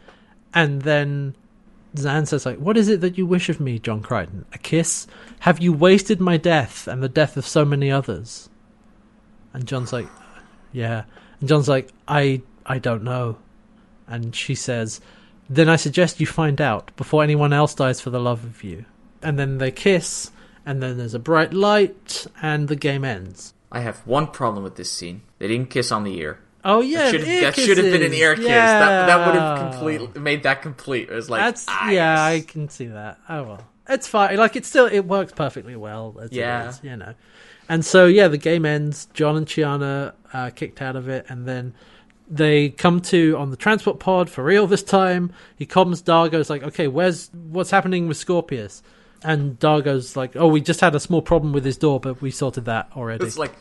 And 0.53 0.83
then 0.83 1.37
Zhaan 1.95 2.27
says 2.27 2.45
like, 2.45 2.59
"What 2.59 2.77
is 2.77 2.89
it 2.89 3.01
that 3.01 3.17
you 3.17 3.27
wish 3.27 3.49
of 3.49 3.61
me, 3.61 3.79
John 3.79 4.03
Crichton? 4.03 4.45
A 4.53 4.59
kiss? 4.59 5.07
Have 5.41 5.61
you 5.61 5.73
wasted 5.73 6.21
my 6.21 6.37
death 6.37 6.89
and 6.89 7.03
the 7.03 7.09
death 7.09 7.37
of 7.37 7.47
so 7.47 7.65
many 7.65 7.91
others?" 7.91 8.49
And 9.53 9.67
John's 9.67 9.93
like, 9.93 10.09
"Yeah." 10.73 11.05
And 11.41 11.49
John's 11.49 11.69
like, 11.69 11.93
"I 12.07 12.43
I 12.67 12.79
don't 12.79 13.05
know." 13.05 13.39
And 14.07 14.35
she 14.35 14.55
says, 14.55 15.01
"Then 15.49 15.69
I 15.69 15.77
suggest 15.77 16.21
you 16.21 16.27
find 16.27 16.61
out 16.61 16.91
before 16.97 17.23
anyone 17.23 17.53
else 17.53 17.75
dies 17.75 18.01
for 18.01 18.11
the 18.11 18.21
love 18.21 18.45
of 18.45 18.65
you." 18.65 18.85
And 19.23 19.39
then 19.39 19.59
they 19.59 19.71
kiss, 19.71 20.31
and 20.67 20.83
then 20.83 20.99
there's 20.99 21.15
a 21.15 21.19
bright 21.19 21.55
light, 21.55 22.27
and 22.43 22.69
the 22.69 22.77
game 22.77 23.05
ends. 23.05 23.55
I 23.71 23.81
have 23.81 23.99
one 24.07 24.29
problem 24.29 24.65
with 24.65 24.77
this 24.77 24.91
scene. 24.91 25.23
They 25.39 25.49
didn't 25.49 25.71
kiss 25.71 25.93
on 25.93 26.05
the 26.05 26.19
ear. 26.19 26.39
Oh 26.65 26.81
yeah, 26.81 26.99
that 27.05 27.11
should 27.13 27.21
have, 27.25 27.41
that 27.55 27.57
should 27.63 27.79
have 27.79 27.93
been 27.93 28.03
an 28.03 28.13
ear 28.15 28.35
kiss. 28.35 28.47
That 28.47 29.07
that 29.07 29.27
would 29.27 29.35
have 29.41 29.59
Yeah. 29.59 29.71
complete 29.71 30.17
made 30.17 30.43
that 30.43 30.63
complete. 30.63 31.09
It 31.09 31.15
was 31.15 31.31
like 31.31 31.41
That's 31.41 31.65
ah, 31.69 31.91
yeah, 31.91 32.23
I 32.23 32.41
can 32.41 32.69
see 32.69 32.87
that. 32.87 33.19
Oh 33.29 33.43
well, 33.45 33.65
it's 33.89 34.09
fine. 34.09 34.37
Like 34.37 34.57
it 34.57 34.67
still 34.67 34.87
it 34.87 35.01
works 35.01 35.33
perfectly 35.33 35.77
well. 35.77 36.17
As 36.21 36.33
Yeah. 36.33 36.65
it 36.65 36.69
is, 36.71 36.81
you 36.83 36.97
know. 36.97 37.15
And 37.69 37.85
so 37.85 38.07
yeah, 38.07 38.29
the 38.29 38.39
game 38.39 38.65
ends. 38.67 39.07
John 39.15 39.37
and 39.37 39.47
Chiana 39.47 40.15
are 40.33 40.51
kicked 40.51 40.83
out 40.83 40.97
of 40.97 41.09
it, 41.09 41.27
and 41.29 41.47
then 41.47 41.75
they 42.29 42.71
come 42.71 43.01
to 43.03 43.37
on 43.39 43.51
the 43.51 43.57
transport 43.57 44.01
pod 44.01 44.29
for 44.29 44.43
real 44.43 44.67
this 44.67 44.83
time. 44.83 45.33
He 45.57 45.65
comes. 45.65 46.03
Dargo's 46.03 46.51
like, 46.51 46.63
okay, 46.63 46.89
where's 46.89 47.31
what's 47.33 47.71
happening 47.71 48.09
with 48.09 48.17
Scorpius? 48.17 48.83
And 49.23 49.59
Dargo's 49.59 50.17
like, 50.17 50.37
oh, 50.37 50.47
we 50.47 50.61
just 50.61 50.81
had 50.81 50.95
a 50.95 51.01
small 51.01 51.23
problem 51.23 51.53
with 51.53 51.65
his 51.65 51.77
door, 51.77 51.99
but 51.99 52.23
we 52.23 52.31
sorted 52.31 52.67
that 52.67 52.91
already. 52.95 53.27
It's 53.27 53.39
like 53.39 53.53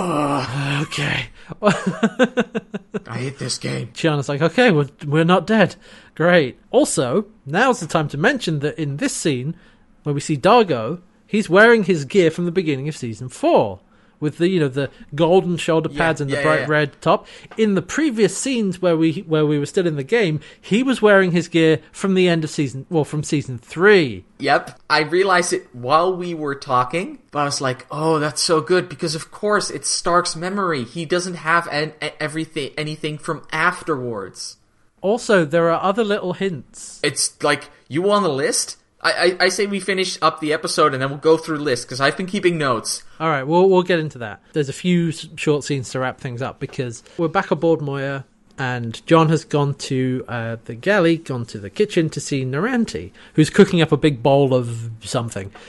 okay. 0.00 1.26
I 1.62 3.18
hate 3.18 3.38
this 3.38 3.58
game. 3.58 3.88
Chiana's 3.88 4.28
like, 4.28 4.42
okay, 4.42 4.70
we're, 4.70 4.88
we're 5.06 5.24
not 5.24 5.46
dead. 5.46 5.76
Great. 6.14 6.58
Also, 6.70 7.26
now's 7.46 7.80
the 7.80 7.86
time 7.86 8.08
to 8.08 8.18
mention 8.18 8.60
that 8.60 8.78
in 8.78 8.98
this 8.98 9.14
scene, 9.14 9.56
where 10.02 10.14
we 10.14 10.20
see 10.20 10.36
Dargo, 10.36 11.00
he's 11.26 11.50
wearing 11.50 11.84
his 11.84 12.04
gear 12.04 12.30
from 12.30 12.44
the 12.44 12.52
beginning 12.52 12.88
of 12.88 12.96
season 12.96 13.28
four. 13.28 13.80
With 14.20 14.36
the 14.38 14.48
you 14.48 14.60
know 14.60 14.68
the 14.68 14.90
golden 15.14 15.56
shoulder 15.56 15.88
Yeah, 15.90 15.98
pads 15.98 16.20
and 16.20 16.30
the 16.30 16.36
yeah, 16.36 16.42
bright 16.42 16.60
yeah. 16.60 16.66
red 16.68 17.00
top. 17.00 17.26
In 17.56 17.74
the 17.74 17.82
previous 17.82 18.36
scenes 18.36 18.80
where 18.82 18.96
we 18.96 19.24
where 19.26 19.46
we 19.46 19.58
were 19.58 19.66
still 19.66 19.86
in 19.86 19.96
the 19.96 20.04
game, 20.04 20.40
he 20.60 20.82
was 20.82 21.00
wearing 21.00 21.32
his 21.32 21.48
gear 21.48 21.80
from 21.90 22.14
the 22.14 22.28
end 22.28 22.44
of 22.44 22.50
season 22.50 22.84
well 22.90 23.04
from 23.04 23.22
season 23.24 23.58
three. 23.58 24.24
Yep, 24.38 24.78
I 24.90 25.00
realized 25.00 25.52
it 25.52 25.74
while 25.74 26.14
we 26.14 26.34
were 26.34 26.54
talking, 26.54 27.18
but 27.30 27.40
I 27.40 27.44
was 27.44 27.60
like, 27.60 27.86
"Oh, 27.90 28.18
that's 28.18 28.42
so 28.42 28.60
good!" 28.60 28.88
Because 28.88 29.14
of 29.14 29.30
course 29.30 29.70
it's 29.70 29.88
Stark's 29.88 30.36
memory. 30.36 30.84
He 30.84 31.04
doesn't 31.06 31.34
have 31.34 31.66
an, 31.68 31.94
everything, 32.18 32.72
anything 32.76 33.16
from 33.18 33.46
afterwards. 33.52 34.56
Also, 35.02 35.46
there 35.46 35.70
are 35.70 35.82
other 35.82 36.04
little 36.04 36.34
hints. 36.34 37.00
It's 37.02 37.42
like 37.42 37.70
you 37.88 38.10
on 38.10 38.22
the 38.22 38.28
list. 38.28 38.76
I, 39.02 39.36
I, 39.40 39.48
say 39.48 39.66
we 39.66 39.80
finish 39.80 40.18
up 40.20 40.40
the 40.40 40.52
episode 40.52 40.92
and 40.92 41.02
then 41.02 41.08
we'll 41.08 41.18
go 41.18 41.38
through 41.38 41.56
lists 41.58 41.86
because 41.86 42.00
I've 42.00 42.18
been 42.18 42.26
keeping 42.26 42.58
notes. 42.58 43.02
All 43.18 43.28
right, 43.28 43.44
we'll 43.44 43.68
we'll 43.68 43.82
get 43.82 43.98
into 43.98 44.18
that. 44.18 44.42
There's 44.52 44.68
a 44.68 44.74
few 44.74 45.10
short 45.10 45.64
scenes 45.64 45.90
to 45.90 46.00
wrap 46.00 46.20
things 46.20 46.42
up 46.42 46.60
because 46.60 47.02
we're 47.16 47.28
back 47.28 47.50
aboard 47.50 47.80
Moya, 47.80 48.26
and 48.60 49.04
John 49.06 49.30
has 49.30 49.44
gone 49.44 49.74
to 49.90 50.24
uh, 50.28 50.56
the 50.66 50.74
galley, 50.74 51.16
gone 51.16 51.46
to 51.46 51.58
the 51.58 51.70
kitchen 51.70 52.10
to 52.10 52.20
see 52.20 52.44
Noranti, 52.44 53.10
who's 53.34 53.48
cooking 53.50 53.80
up 53.80 53.90
a 53.90 53.96
big 53.96 54.22
bowl 54.22 54.52
of 54.54 54.90
something. 55.02 55.50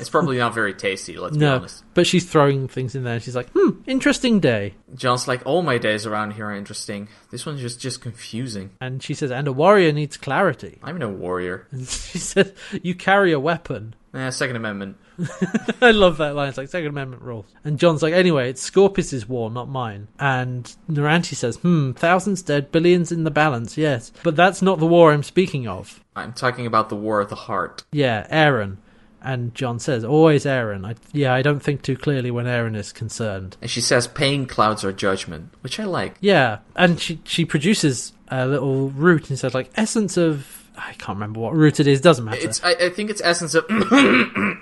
It's 0.00 0.08
probably 0.08 0.38
not 0.38 0.54
very 0.54 0.72
tasty. 0.72 1.16
Let's 1.18 1.36
be 1.36 1.40
No, 1.40 1.56
honest. 1.56 1.82
but 1.94 2.06
she's 2.06 2.24
throwing 2.30 2.68
things 2.68 2.94
in 2.94 3.02
there. 3.04 3.14
and 3.14 3.22
She's 3.22 3.34
like, 3.36 3.50
"Hmm, 3.54 3.80
interesting 3.86 4.38
day." 4.40 4.74
John's 4.94 5.26
like, 5.26 5.42
"All 5.44 5.62
my 5.62 5.76
days 5.78 6.06
around 6.06 6.32
here 6.32 6.46
are 6.46 6.54
interesting. 6.54 7.08
This 7.32 7.44
one's 7.44 7.60
just 7.60 7.80
just 7.80 8.00
confusing." 8.00 8.70
And 8.80 9.02
she 9.02 9.14
says, 9.14 9.30
"And 9.32 9.48
a 9.48 9.52
warrior 9.52 9.92
needs 9.92 10.16
clarity." 10.16 10.78
I'm 10.82 10.98
no 10.98 11.08
warrior. 11.10 11.66
And 11.72 11.86
she 12.10 12.18
says, 12.18 12.52
"You 12.82 12.94
carry 12.94 13.32
a 13.32 13.40
weapon." 13.40 13.94
Eh, 14.14 14.30
Second 14.30 14.56
Amendment. 14.56 14.96
I 15.82 15.90
love 15.90 16.18
that 16.18 16.34
line. 16.34 16.48
It's 16.48 16.58
like 16.58 16.68
Second 16.68 16.88
Amendment 16.88 17.22
rules. 17.22 17.46
And 17.64 17.78
John's 17.78 18.02
like, 18.02 18.14
anyway, 18.14 18.50
it's 18.50 18.62
Scorpius's 18.62 19.28
war, 19.28 19.50
not 19.50 19.68
mine. 19.68 20.08
And 20.18 20.74
Noranti 20.90 21.34
says, 21.34 21.56
hmm, 21.56 21.92
thousands 21.92 22.42
dead, 22.42 22.70
billions 22.70 23.10
in 23.12 23.24
the 23.24 23.30
balance, 23.30 23.76
yes. 23.76 24.12
But 24.22 24.36
that's 24.36 24.62
not 24.62 24.78
the 24.78 24.86
war 24.86 25.12
I'm 25.12 25.22
speaking 25.22 25.66
of. 25.66 26.02
I'm 26.14 26.32
talking 26.32 26.66
about 26.66 26.88
the 26.88 26.96
War 26.96 27.20
of 27.20 27.28
the 27.28 27.36
Heart. 27.36 27.84
Yeah, 27.92 28.26
Aeryn. 28.30 28.78
And 29.20 29.54
John 29.54 29.80
says, 29.80 30.04
always 30.04 30.44
Aeryn. 30.44 30.86
I, 30.86 30.94
yeah, 31.12 31.34
I 31.34 31.42
don't 31.42 31.60
think 31.60 31.82
too 31.82 31.96
clearly 31.96 32.30
when 32.30 32.46
Aeryn 32.46 32.76
is 32.76 32.92
concerned. 32.92 33.56
And 33.60 33.70
she 33.70 33.80
says, 33.80 34.06
"Pain 34.06 34.46
clouds 34.46 34.84
our 34.84 34.92
judgment," 34.92 35.52
which 35.60 35.80
I 35.80 35.84
like. 35.84 36.14
Yeah, 36.20 36.58
and 36.76 37.00
she 37.00 37.20
she 37.24 37.44
produces 37.44 38.12
a 38.28 38.46
little 38.46 38.90
root 38.90 39.28
and 39.28 39.38
says, 39.38 39.54
like, 39.54 39.70
essence 39.74 40.16
of. 40.16 40.67
I 40.78 40.92
can't 40.94 41.16
remember 41.16 41.40
what 41.40 41.54
root 41.54 41.80
it 41.80 41.86
is, 41.86 42.00
doesn't 42.00 42.24
matter. 42.24 42.38
It's 42.40 42.62
I, 42.62 42.70
I 42.72 42.90
think 42.90 43.10
it's 43.10 43.20
essence 43.22 43.54
of 43.54 43.64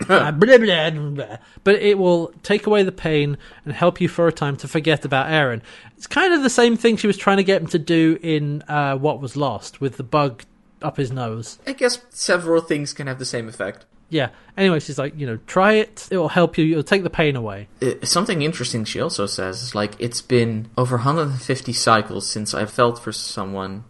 Uh, 0.08 0.30
blah, 0.32 0.58
blah, 0.58 0.90
blah. 0.90 1.36
But 1.64 1.76
it 1.76 1.98
will 1.98 2.32
take 2.42 2.66
away 2.66 2.82
the 2.84 2.92
pain 2.92 3.38
and 3.64 3.74
help 3.74 4.00
you 4.00 4.08
for 4.08 4.28
a 4.28 4.32
time 4.32 4.56
to 4.58 4.68
forget 4.68 5.04
about 5.04 5.26
Aeryn. 5.26 5.62
It's 5.96 6.06
kind 6.06 6.32
of 6.32 6.42
the 6.42 6.50
same 6.50 6.76
thing 6.76 6.96
she 6.96 7.06
was 7.06 7.16
trying 7.16 7.38
to 7.38 7.44
get 7.44 7.60
him 7.60 7.68
to 7.68 7.78
do 7.78 8.18
in 8.22 8.62
uh, 8.68 8.96
What 8.96 9.20
Was 9.20 9.36
Lost 9.36 9.80
with 9.80 9.96
the 9.96 10.02
bug 10.04 10.44
up 10.82 10.96
his 10.96 11.10
nose. 11.10 11.58
I 11.66 11.72
guess 11.72 12.00
several 12.10 12.60
things 12.60 12.92
can 12.92 13.06
have 13.06 13.18
the 13.18 13.24
same 13.24 13.48
effect. 13.48 13.84
Yeah. 14.08 14.28
Anyway, 14.56 14.78
she's 14.80 14.98
like, 14.98 15.18
you 15.18 15.26
know, 15.26 15.38
try 15.46 15.74
it. 15.74 16.06
It 16.10 16.16
will 16.16 16.28
help 16.28 16.56
you. 16.58 16.70
It'll 16.70 16.82
take 16.84 17.02
the 17.02 17.10
pain 17.10 17.34
away. 17.34 17.68
Uh, 17.82 17.92
something 18.04 18.42
interesting 18.42 18.84
she 18.84 19.00
also 19.00 19.26
says 19.26 19.62
is 19.62 19.74
like 19.74 19.94
it's 19.98 20.22
been 20.22 20.70
over 20.78 20.96
150 20.96 21.72
cycles 21.72 22.28
since 22.28 22.54
I 22.54 22.66
felt 22.66 23.00
for 23.00 23.10
someone 23.12 23.84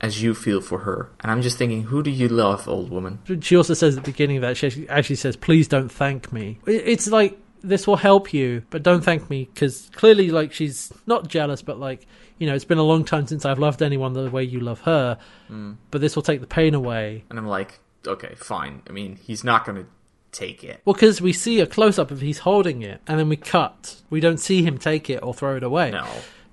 as 0.00 0.22
you 0.22 0.34
feel 0.34 0.60
for 0.60 0.80
her, 0.80 1.10
and 1.20 1.30
I'm 1.30 1.42
just 1.42 1.58
thinking, 1.58 1.84
who 1.84 2.02
do 2.02 2.10
you 2.10 2.28
love, 2.28 2.68
old 2.68 2.90
woman? 2.90 3.18
She 3.40 3.56
also 3.56 3.74
says 3.74 3.96
at 3.96 4.04
the 4.04 4.10
beginning 4.10 4.38
of 4.38 4.42
that 4.42 4.56
she 4.56 4.88
actually 4.88 5.16
says, 5.16 5.36
"Please 5.36 5.68
don't 5.68 5.90
thank 5.90 6.32
me." 6.32 6.58
It's 6.66 7.06
like 7.06 7.38
this 7.62 7.86
will 7.86 7.96
help 7.96 8.32
you, 8.32 8.62
but 8.70 8.82
don't 8.82 9.02
thank 9.02 9.28
me 9.28 9.48
because 9.52 9.90
clearly, 9.94 10.30
like 10.30 10.52
she's 10.52 10.92
not 11.06 11.28
jealous, 11.28 11.62
but 11.62 11.78
like 11.78 12.06
you 12.40 12.46
know, 12.46 12.54
it's 12.54 12.64
been 12.64 12.78
a 12.78 12.82
long 12.82 13.04
time 13.04 13.26
since 13.26 13.44
I've 13.44 13.58
loved 13.58 13.82
anyone 13.82 14.14
the 14.14 14.30
way 14.30 14.42
you 14.42 14.60
love 14.60 14.80
her. 14.80 15.18
Mm. 15.50 15.76
But 15.90 16.00
this 16.00 16.16
will 16.16 16.22
take 16.22 16.40
the 16.40 16.46
pain 16.46 16.74
away. 16.74 17.22
And 17.28 17.38
I'm 17.38 17.46
like, 17.46 17.80
okay, 18.06 18.34
fine. 18.34 18.82
I 18.88 18.92
mean, 18.92 19.16
he's 19.16 19.44
not 19.44 19.66
going 19.66 19.84
to 19.84 19.86
take 20.32 20.64
it. 20.64 20.80
Well, 20.86 20.94
because 20.94 21.20
we 21.20 21.34
see 21.34 21.60
a 21.60 21.66
close 21.66 21.98
up 21.98 22.10
of 22.10 22.22
he's 22.22 22.38
holding 22.38 22.80
it, 22.80 23.02
and 23.06 23.18
then 23.18 23.28
we 23.28 23.36
cut. 23.36 24.00
We 24.08 24.20
don't 24.20 24.38
see 24.38 24.62
him 24.62 24.78
take 24.78 25.10
it 25.10 25.22
or 25.22 25.34
throw 25.34 25.56
it 25.56 25.62
away. 25.62 25.90
No. 25.90 26.08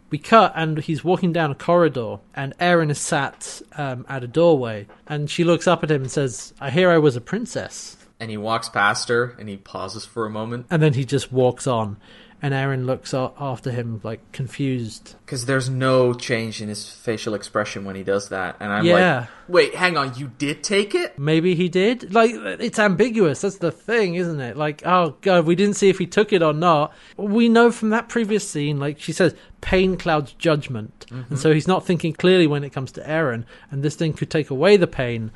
We 0.09 0.17
cut, 0.17 0.53
and 0.55 0.77
he's 0.79 1.03
walking 1.03 1.33
down 1.33 1.51
a 1.51 1.55
corridor, 1.55 2.19
and 2.33 2.57
Aeryn 2.59 2.89
is 2.89 2.99
sat 2.99 3.61
um, 3.77 4.05
at 4.07 4.23
a 4.23 4.27
doorway, 4.27 4.87
and 5.05 5.29
she 5.29 5.43
looks 5.43 5.67
up 5.67 5.83
at 5.83 5.91
him 5.91 6.03
and 6.03 6.11
says, 6.11 6.53
"I 6.61 6.69
hear 6.69 6.89
I 6.89 6.97
was 6.97 7.15
a 7.15 7.21
princess." 7.21 7.97
And 8.19 8.31
he 8.31 8.37
walks 8.37 8.69
past 8.69 9.09
her, 9.09 9.35
and 9.37 9.47
he 9.47 9.57
pauses 9.57 10.05
for 10.05 10.25
a 10.25 10.29
moment 10.29 10.65
And 10.71 10.81
then 10.81 10.93
he 10.93 11.05
just 11.05 11.31
walks 11.31 11.67
on, 11.67 11.97
and 12.41 12.53
Aeryn 12.53 12.85
looks 12.85 13.13
a- 13.13 13.31
after 13.39 13.71
him 13.71 13.99
like 14.03 14.19
confused. 14.31 15.15
because 15.25 15.45
there's 15.47 15.69
no 15.69 16.13
change 16.13 16.61
in 16.61 16.69
his 16.69 16.87
facial 16.89 17.33
expression 17.33 17.83
when 17.83 17.95
he 17.95 18.03
does 18.03 18.29
that, 18.29 18.55
and 18.59 18.71
I'm 18.71 18.85
Yeah. 18.85 19.19
like, 19.21 19.27
wait, 19.47 19.75
hang 19.75 19.97
on, 19.97 20.13
you 20.17 20.31
did 20.37 20.63
take 20.63 20.93
it? 20.93 21.17
Maybe 21.17 21.55
he 21.55 21.67
did. 21.67 22.13
Like 22.13 22.31
it's 22.35 22.77
ambiguous. 22.79 23.41
That's 23.41 23.57
the 23.57 23.71
thing, 23.71 24.15
isn't 24.15 24.39
it? 24.39 24.55
Like, 24.55 24.83
oh 24.85 25.15
god, 25.21 25.45
we 25.45 25.55
didn't 25.55 25.75
see 25.75 25.89
if 25.89 25.97
he 25.97 26.05
took 26.05 26.31
it 26.31 26.43
or 26.43 26.53
not. 26.53 26.93
We 27.17 27.49
know 27.49 27.71
from 27.71 27.89
that 27.89 28.07
previous 28.07 28.47
scene, 28.47 28.79
like 28.79 28.99
she 28.99 29.11
says, 29.13 29.33
pain 29.61 29.97
clouds 29.97 30.33
judgment, 30.33 31.07
mm-hmm. 31.09 31.23
and 31.31 31.39
so 31.39 31.51
he's 31.53 31.67
not 31.67 31.85
thinking 31.85 32.13
clearly 32.13 32.45
when 32.45 32.63
it 32.63 32.69
comes 32.71 32.91
to 32.93 33.01
Aeryn, 33.01 33.45
and 33.71 33.81
this 33.81 33.95
thing 33.95 34.13
could 34.13 34.29
take 34.29 34.49
away 34.51 34.77
the 34.77 34.85
pain. 34.87 35.31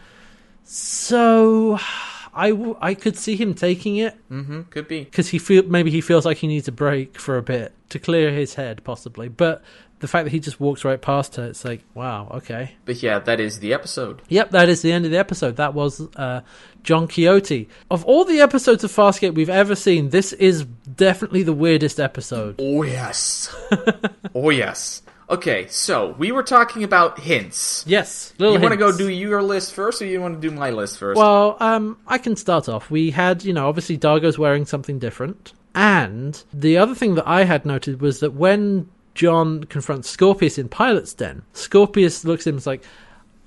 So, 0.63 1.79
I, 2.33 2.49
w- 2.51 2.77
I 2.81 2.93
could 2.93 3.17
see 3.17 3.35
him 3.35 3.53
taking 3.53 3.97
it 3.97 4.15
Mm-hmm. 4.31 4.61
Could 4.69 4.87
be. 4.87 5.03
because 5.03 5.29
he 5.29 5.37
feel 5.39 5.63
maybe 5.63 5.91
he 5.91 6.01
feels 6.01 6.25
like 6.25 6.37
he 6.37 6.47
needs 6.47 6.67
a 6.67 6.71
break 6.71 7.19
for 7.19 7.37
a 7.37 7.41
bit 7.43 7.73
to 7.89 7.99
clear 7.99 8.31
his 8.31 8.53
head, 8.53 8.83
possibly. 8.83 9.27
But 9.27 9.61
the 9.99 10.07
fact 10.07 10.23
that 10.25 10.31
he 10.31 10.39
just 10.39 10.59
walks 10.59 10.83
right 10.85 10.99
past 11.01 11.35
her, 11.35 11.45
it's 11.45 11.63
like, 11.65 11.83
wow, 11.93 12.27
okay. 12.35 12.71
But 12.85 13.03
yeah, 13.03 13.19
that 13.19 13.39
is 13.39 13.59
the 13.59 13.73
episode. 13.73 14.21
Yep, 14.29 14.51
that 14.51 14.69
is 14.69 14.81
the 14.81 14.91
end 14.91 15.05
of 15.05 15.11
the 15.11 15.17
episode. 15.19 15.57
That 15.57 15.73
was 15.73 16.01
uh, 16.15 16.41
John 16.83 17.07
Quixote. 17.07 17.67
Of 17.91 18.03
all 18.05 18.25
the 18.25 18.39
episodes 18.39 18.83
of 18.83 18.91
Farscape 18.91 19.35
we've 19.35 19.49
ever 19.49 19.75
seen, 19.75 20.09
this 20.09 20.33
is 20.33 20.63
definitely 20.65 21.43
the 21.43 21.53
weirdest 21.53 21.99
episode. 21.99 22.55
Oh 22.59 22.83
yes. 22.83 23.53
oh 24.35 24.49
yes. 24.49 25.03
Okay, 25.31 25.67
so 25.69 26.09
we 26.17 26.31
were 26.33 26.43
talking 26.43 26.83
about 26.83 27.19
hints. 27.19 27.85
Yes, 27.87 28.33
little 28.37 28.53
You 28.55 28.59
want 28.59 28.73
to 28.73 28.77
go 28.77 28.87
hints. 28.87 28.97
do 28.97 29.09
your 29.09 29.41
list 29.41 29.73
first, 29.73 30.01
or 30.01 30.05
you 30.05 30.19
want 30.19 30.41
to 30.41 30.47
do 30.49 30.53
my 30.53 30.71
list 30.71 30.97
first? 30.97 31.17
Well, 31.17 31.55
um, 31.61 31.97
I 32.05 32.17
can 32.17 32.35
start 32.35 32.67
off. 32.67 32.91
We 32.91 33.11
had, 33.11 33.45
you 33.45 33.53
know, 33.53 33.69
obviously 33.69 33.97
Dargo's 33.97 34.37
wearing 34.37 34.65
something 34.65 34.99
different. 34.99 35.53
And 35.73 36.43
the 36.53 36.77
other 36.77 36.93
thing 36.93 37.15
that 37.15 37.25
I 37.25 37.45
had 37.45 37.65
noted 37.65 38.01
was 38.01 38.19
that 38.19 38.33
when 38.33 38.89
John 39.15 39.63
confronts 39.63 40.09
Scorpius 40.09 40.57
in 40.57 40.67
Pilot's 40.67 41.13
Den, 41.13 41.43
Scorpius 41.53 42.25
looks 42.25 42.45
at 42.45 42.49
him 42.49 42.55
and 42.55 42.59
is 42.59 42.67
like, 42.67 42.83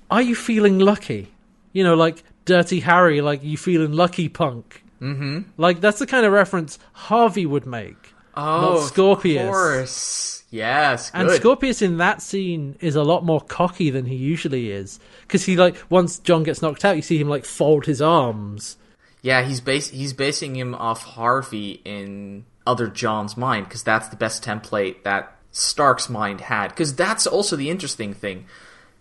Are 0.09 0.23
you 0.23 0.33
feeling 0.35 0.79
lucky? 0.79 1.31
You 1.71 1.83
know, 1.83 1.93
like 1.93 2.23
Dirty 2.45 2.79
Harry, 2.79 3.21
like, 3.21 3.43
you 3.43 3.57
feeling 3.57 3.91
lucky, 3.93 4.27
punk? 4.27 4.83
mm-hmm. 4.99 5.41
Like, 5.57 5.81
that's 5.81 5.99
the 5.99 6.07
kind 6.07 6.25
of 6.25 6.31
reference 6.31 6.79
Harvey 6.93 7.45
would 7.45 7.67
make. 7.67 8.14
Oh, 8.35 8.85
Scorpius. 8.87 9.43
Of 9.43 9.49
course. 9.49 10.43
Yes. 10.51 11.09
Good. 11.09 11.21
And 11.21 11.31
Scorpius 11.31 11.81
in 11.81 11.97
that 11.97 12.21
scene 12.21 12.77
is 12.79 12.95
a 12.95 13.03
lot 13.03 13.25
more 13.25 13.41
cocky 13.41 13.89
than 13.89 14.05
he 14.05 14.15
usually 14.15 14.71
is. 14.71 14.99
Because 15.23 15.45
he, 15.45 15.55
like, 15.55 15.75
once 15.89 16.19
John 16.19 16.43
gets 16.43 16.61
knocked 16.61 16.85
out, 16.85 16.95
you 16.95 17.01
see 17.01 17.17
him, 17.17 17.27
like, 17.29 17.45
fold 17.45 17.85
his 17.85 18.01
arms. 18.01 18.77
Yeah, 19.21 19.43
he's 19.43 19.59
bas- 19.59 19.89
he's 19.89 20.13
basing 20.13 20.55
him 20.55 20.75
off 20.75 21.03
Harvey 21.03 21.81
in 21.83 22.45
Other 22.67 22.87
John's 22.87 23.35
mind 23.35 23.65
because 23.65 23.83
that's 23.83 24.07
the 24.09 24.15
best 24.15 24.43
template 24.43 25.03
that 25.03 25.35
Stark's 25.51 26.09
mind 26.09 26.41
had. 26.41 26.69
Because 26.69 26.95
that's 26.95 27.25
also 27.25 27.55
the 27.55 27.69
interesting 27.69 28.13
thing. 28.13 28.45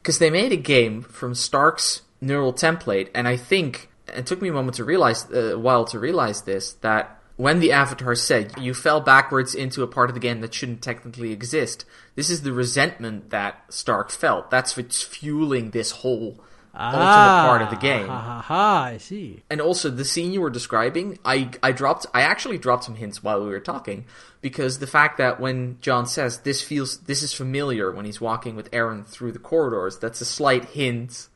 Because 0.02 0.18
they 0.18 0.30
made 0.30 0.52
a 0.52 0.56
game 0.56 1.02
from 1.02 1.34
Stark's 1.34 2.02
neural 2.20 2.52
template, 2.52 3.08
and 3.14 3.28
I 3.28 3.36
think 3.36 3.90
it 4.08 4.26
took 4.26 4.40
me 4.40 4.48
a 4.48 4.52
moment 4.52 4.76
to 4.76 4.84
realize, 4.84 5.26
uh, 5.30 5.54
a 5.54 5.58
while 5.58 5.84
to 5.86 5.98
realize 5.98 6.42
this, 6.42 6.72
that 6.80 7.20
when 7.36 7.60
the 7.60 7.72
Avatar 7.72 8.14
said 8.14 8.52
you 8.58 8.74
fell 8.74 9.00
backwards 9.00 9.54
into 9.54 9.82
a 9.82 9.86
part 9.88 10.10
of 10.10 10.14
the 10.14 10.20
game 10.20 10.40
that 10.40 10.54
shouldn't 10.54 10.82
technically 10.82 11.32
exist, 11.32 11.84
this 12.14 12.30
is 12.30 12.42
the 12.42 12.52
resentment 12.52 13.30
that 13.30 13.64
Stark 13.70 14.10
felt. 14.10 14.50
That's 14.50 14.76
what's 14.76 15.02
fueling 15.02 15.70
this 15.70 15.90
whole 15.90 16.38
ultimate 16.74 17.46
part 17.48 17.62
of 17.62 17.70
the 17.70 17.76
game. 17.76 18.08
Ah, 18.10 18.20
Ha 18.20 18.20
ha 18.20 18.40
ha! 18.40 18.82
I 18.84 18.96
see. 18.98 19.42
And 19.48 19.60
also 19.60 19.90
the 19.90 20.04
scene 20.04 20.32
you 20.32 20.40
were 20.40 20.50
describing, 20.50 21.18
I 21.24 21.50
I 21.62 21.72
dropped 21.72 22.06
I 22.12 22.22
actually 22.22 22.58
dropped 22.58 22.84
some 22.84 22.96
hints 22.96 23.22
while 23.22 23.40
we 23.42 23.48
were 23.50 23.60
talking 23.60 24.04
because 24.40 24.78
the 24.78 24.86
fact 24.86 25.18
that 25.18 25.38
when 25.40 25.78
John 25.80 26.06
says 26.06 26.38
this 26.40 26.62
feels 26.62 26.98
this 27.00 27.22
is 27.22 27.32
familiar 27.32 27.92
when 27.92 28.04
he's 28.04 28.20
walking 28.20 28.56
with 28.56 28.70
Aeryn 28.72 29.04
through 29.06 29.32
the 29.32 29.38
corridors, 29.38 29.98
that's 29.98 30.20
a 30.20 30.24
slight 30.24 30.64
hint, 30.66 31.28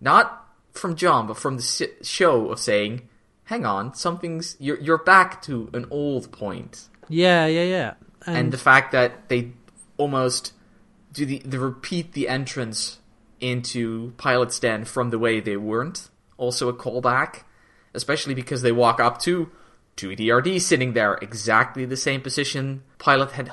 not 0.00 0.46
from 0.72 0.94
John 0.96 1.26
but 1.26 1.36
from 1.38 1.56
the 1.56 1.90
show 2.02 2.50
of 2.50 2.58
saying, 2.58 3.08
"Hang 3.52 3.66
on, 3.66 3.92
something's 3.92 4.56
you're 4.58 4.80
you're 4.80 4.96
back 4.96 5.42
to 5.42 5.68
an 5.74 5.84
old 5.90 6.32
point." 6.32 6.88
Yeah, 7.10 7.44
yeah, 7.44 7.64
yeah. 7.64 7.94
And, 8.24 8.50
the 8.50 8.56
fact 8.56 8.92
that 8.92 9.28
they 9.28 9.52
almost 9.98 10.54
do 11.12 11.26
the 11.26 11.42
they 11.44 11.58
repeat 11.58 12.14
the 12.14 12.28
entrance 12.28 13.00
into 13.40 14.14
Pilot's 14.16 14.58
Den 14.58 14.86
from 14.86 15.10
the 15.10 15.18
way 15.18 15.38
they 15.38 15.58
weren't 15.58 16.08
also 16.38 16.70
a 16.70 16.72
callback, 16.72 17.42
especially 17.92 18.32
because 18.32 18.62
they 18.62 18.72
walk 18.72 18.98
up 19.00 19.20
to 19.20 19.50
to 19.96 20.16
DRD 20.16 20.58
sitting 20.58 20.94
there 20.94 21.18
exactly 21.20 21.84
the 21.84 21.98
same 21.98 22.22
position 22.22 22.82
Pilot 22.96 23.32
had 23.32 23.50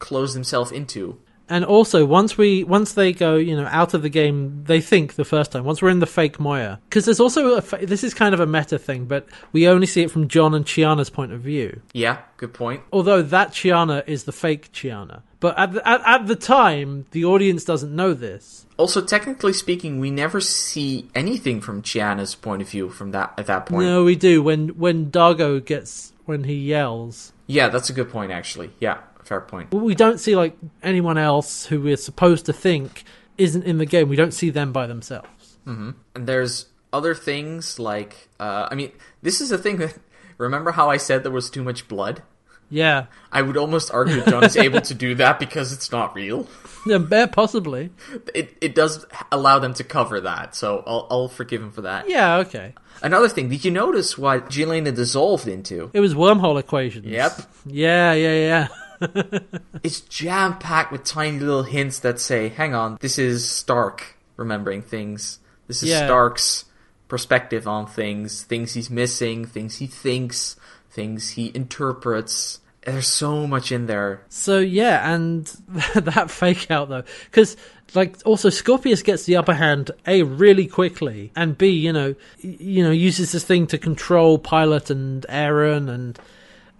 closed 0.00 0.34
himself 0.34 0.72
into. 0.72 1.20
And 1.50 1.64
also 1.64 2.06
once 2.06 2.38
we 2.38 2.64
once 2.64 2.92
they 2.94 3.12
go, 3.12 3.36
you 3.36 3.56
know, 3.56 3.66
out 3.66 3.92
of 3.92 4.02
the 4.02 4.08
game, 4.08 4.64
they 4.64 4.80
think 4.80 5.14
the 5.14 5.24
first 5.24 5.52
time. 5.52 5.64
Once 5.64 5.82
we're 5.82 5.90
in 5.90 5.98
the 5.98 6.06
fake 6.06 6.40
Moya, 6.40 6.80
because 6.88 7.04
there's 7.04 7.20
also 7.20 7.56
a, 7.56 7.60
fa- 7.60 7.84
this 7.84 8.04
is 8.04 8.14
kind 8.14 8.32
of 8.32 8.40
a 8.40 8.46
meta 8.46 8.78
thing, 8.78 9.06
but 9.06 9.26
we 9.52 9.68
only 9.68 9.86
see 9.86 10.02
it 10.02 10.10
from 10.10 10.28
John 10.28 10.54
and 10.54 10.64
Chiana's 10.64 11.10
point 11.10 11.32
of 11.32 11.40
view. 11.40 11.82
Yeah, 11.92 12.18
good 12.36 12.54
point. 12.54 12.82
Although 12.92 13.22
that 13.22 13.50
Chiana 13.50 14.06
is 14.06 14.24
the 14.24 14.32
fake 14.32 14.72
Chiana, 14.72 15.22
but 15.40 15.58
at 15.58 15.72
the, 15.72 15.88
at, 15.88 16.00
at 16.06 16.26
the 16.26 16.36
time, 16.36 17.06
the 17.10 17.24
audience 17.24 17.64
doesn't 17.64 17.94
know 17.94 18.14
this. 18.14 18.66
Also, 18.76 19.02
technically 19.02 19.52
speaking, 19.52 19.98
we 19.98 20.10
never 20.10 20.40
see 20.40 21.10
anything 21.14 21.60
from 21.60 21.82
Chiana's 21.82 22.34
point 22.34 22.62
of 22.62 22.68
view 22.68 22.88
from 22.88 23.10
that 23.10 23.34
at 23.36 23.46
that 23.46 23.66
point. 23.66 23.84
No, 23.84 24.04
we 24.04 24.16
do 24.16 24.42
when 24.42 24.68
when 24.78 25.10
Dargo 25.10 25.64
gets 25.64 26.12
when 26.26 26.44
he 26.44 26.54
yells. 26.54 27.32
Yeah, 27.46 27.68
that's 27.68 27.90
a 27.90 27.92
good 27.92 28.10
point 28.10 28.30
actually. 28.30 28.70
Yeah, 28.78 28.98
fair 29.30 29.40
point. 29.40 29.72
we 29.72 29.94
don't 29.94 30.18
see 30.18 30.34
like 30.34 30.56
anyone 30.82 31.16
else 31.16 31.64
who 31.66 31.80
we're 31.80 31.96
supposed 31.96 32.46
to 32.46 32.52
think 32.52 33.04
isn't 33.38 33.62
in 33.62 33.78
the 33.78 33.86
game. 33.86 34.08
We 34.08 34.16
don't 34.16 34.34
see 34.34 34.50
them 34.50 34.72
by 34.72 34.86
themselves. 34.88 35.56
And 35.66 35.94
there's 36.14 36.66
other 36.92 37.14
things 37.14 37.78
like, 37.78 38.28
uh, 38.40 38.66
I 38.68 38.74
mean, 38.74 38.90
this 39.22 39.40
is 39.40 39.52
a 39.52 39.58
thing 39.58 39.76
that. 39.78 39.96
Remember 40.36 40.72
how 40.72 40.88
I 40.90 40.96
said 40.96 41.22
there 41.22 41.30
was 41.30 41.50
too 41.50 41.62
much 41.62 41.86
blood? 41.86 42.22
Yeah, 42.70 43.06
I 43.30 43.42
would 43.42 43.56
almost 43.56 43.92
argue 43.92 44.24
John 44.24 44.42
is 44.44 44.56
able 44.56 44.80
to 44.80 44.94
do 44.94 45.14
that 45.16 45.38
because 45.38 45.72
it's 45.72 45.92
not 45.92 46.14
real. 46.14 46.48
yeah, 46.86 47.26
possibly. 47.26 47.90
It 48.34 48.56
it 48.60 48.74
does 48.74 49.04
allow 49.30 49.58
them 49.58 49.74
to 49.74 49.84
cover 49.84 50.20
that, 50.22 50.54
so 50.54 50.82
I'll 50.86 51.06
I'll 51.10 51.28
forgive 51.28 51.60
him 51.60 51.72
for 51.72 51.82
that. 51.82 52.08
Yeah, 52.08 52.38
okay. 52.38 52.74
Another 53.02 53.28
thing, 53.28 53.48
did 53.48 53.64
you 53.64 53.70
notice 53.70 54.16
what 54.16 54.50
Gilina 54.50 54.94
dissolved 54.94 55.48
into? 55.48 55.90
It 55.92 56.00
was 56.00 56.14
wormhole 56.14 56.58
equations. 56.58 57.06
Yep. 57.06 57.40
Yeah, 57.66 58.12
yeah, 58.12 58.34
yeah. 58.34 58.68
It's 59.82 60.00
jam 60.00 60.58
packed 60.58 60.92
with 60.92 61.04
tiny 61.04 61.38
little 61.38 61.62
hints 61.62 62.00
that 62.00 62.20
say, 62.20 62.48
"Hang 62.48 62.74
on, 62.74 62.98
this 63.00 63.18
is 63.18 63.48
Stark 63.48 64.16
remembering 64.36 64.82
things. 64.82 65.38
This 65.68 65.82
is 65.82 65.90
Yeah. 65.90 66.06
Stark's 66.06 66.66
perspective 67.08 67.66
on 67.66 67.86
things, 67.86 68.42
things 68.42 68.74
he's 68.74 68.90
missing, 68.90 69.44
things 69.46 69.78
he 69.78 69.86
thinks, 69.86 70.56
things 70.90 71.30
he 71.30 71.50
interprets." 71.54 72.60
There's 72.84 73.08
so 73.08 73.46
much 73.46 73.72
in 73.72 73.86
there. 73.86 74.22
So 74.28 74.58
yeah, 74.58 75.12
and 75.14 75.46
that 75.94 76.30
fake 76.30 76.70
out 76.70 76.88
though, 76.88 77.04
because 77.26 77.56
like 77.94 78.16
also 78.24 78.48
Scorpius 78.50 79.02
gets 79.02 79.24
the 79.24 79.36
upper 79.36 79.54
hand 79.54 79.90
a 80.06 80.22
really 80.22 80.66
quickly, 80.66 81.30
and 81.36 81.56
b 81.56 81.68
you 81.68 81.92
know 81.92 82.14
you 82.38 82.82
know 82.82 82.90
uses 82.90 83.32
this 83.32 83.44
thing 83.44 83.66
to 83.68 83.78
control 83.78 84.38
Pilot 84.38 84.90
and 84.90 85.26
Aeryn, 85.28 85.88
and 85.90 86.18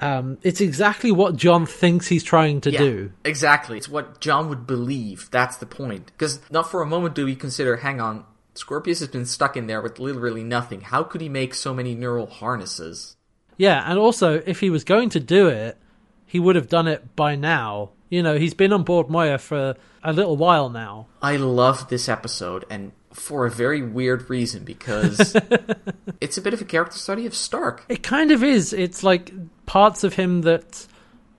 um, 0.00 0.38
it's 0.42 0.60
exactly 0.60 1.12
what 1.12 1.36
John 1.36 1.66
thinks 1.66 2.08
he's 2.08 2.24
trying 2.24 2.60
to 2.62 2.70
Yeah, 2.70 2.78
do. 2.78 3.12
Exactly. 3.24 3.76
It's 3.76 3.88
what 3.88 4.20
John 4.20 4.48
would 4.48 4.66
believe. 4.66 5.28
That's 5.30 5.58
the 5.58 5.66
point. 5.66 6.06
Because 6.06 6.40
not 6.50 6.70
for 6.70 6.82
a 6.82 6.86
moment 6.86 7.14
do 7.14 7.24
we 7.26 7.36
consider, 7.36 7.76
hang 7.76 8.00
on, 8.00 8.24
Scorpius 8.54 9.00
has 9.00 9.08
been 9.08 9.26
stuck 9.26 9.56
in 9.56 9.66
there 9.66 9.80
with 9.80 9.98
literally 9.98 10.42
nothing. 10.42 10.80
How 10.80 11.02
could 11.02 11.20
he 11.20 11.28
make 11.28 11.54
so 11.54 11.72
many 11.72 11.94
neural 11.94 12.26
harnesses? 12.26 13.16
Yeah, 13.56 13.84
and 13.86 13.98
also 13.98 14.42
if 14.46 14.60
he 14.60 14.70
was 14.70 14.84
going 14.84 15.10
to 15.10 15.20
do 15.20 15.48
it, 15.48 15.76
he 16.26 16.40
would 16.40 16.56
have 16.56 16.68
done 16.68 16.88
it 16.88 17.14
by 17.14 17.36
now. 17.36 17.90
You 18.08 18.22
know, 18.22 18.38
he's 18.38 18.54
been 18.54 18.72
on 18.72 18.82
board 18.82 19.08
Moya 19.10 19.38
for 19.38 19.76
a 20.02 20.12
little 20.12 20.36
while 20.36 20.68
now. 20.70 21.06
I 21.22 21.36
love 21.36 21.88
this 21.88 22.08
episode, 22.08 22.64
and 22.70 22.92
for 23.12 23.46
a 23.46 23.50
very 23.50 23.82
weird 23.82 24.28
reason, 24.30 24.64
because 24.64 25.36
it's 26.20 26.38
a 26.38 26.42
bit 26.42 26.54
of 26.54 26.60
a 26.60 26.64
character 26.64 26.98
study 26.98 27.26
of 27.26 27.34
Stark. 27.34 27.84
It 27.88 28.02
kind 28.02 28.30
of 28.30 28.42
is. 28.42 28.72
It's 28.72 29.02
like 29.02 29.32
parts 29.66 30.04
of 30.04 30.14
him 30.14 30.42
that, 30.42 30.86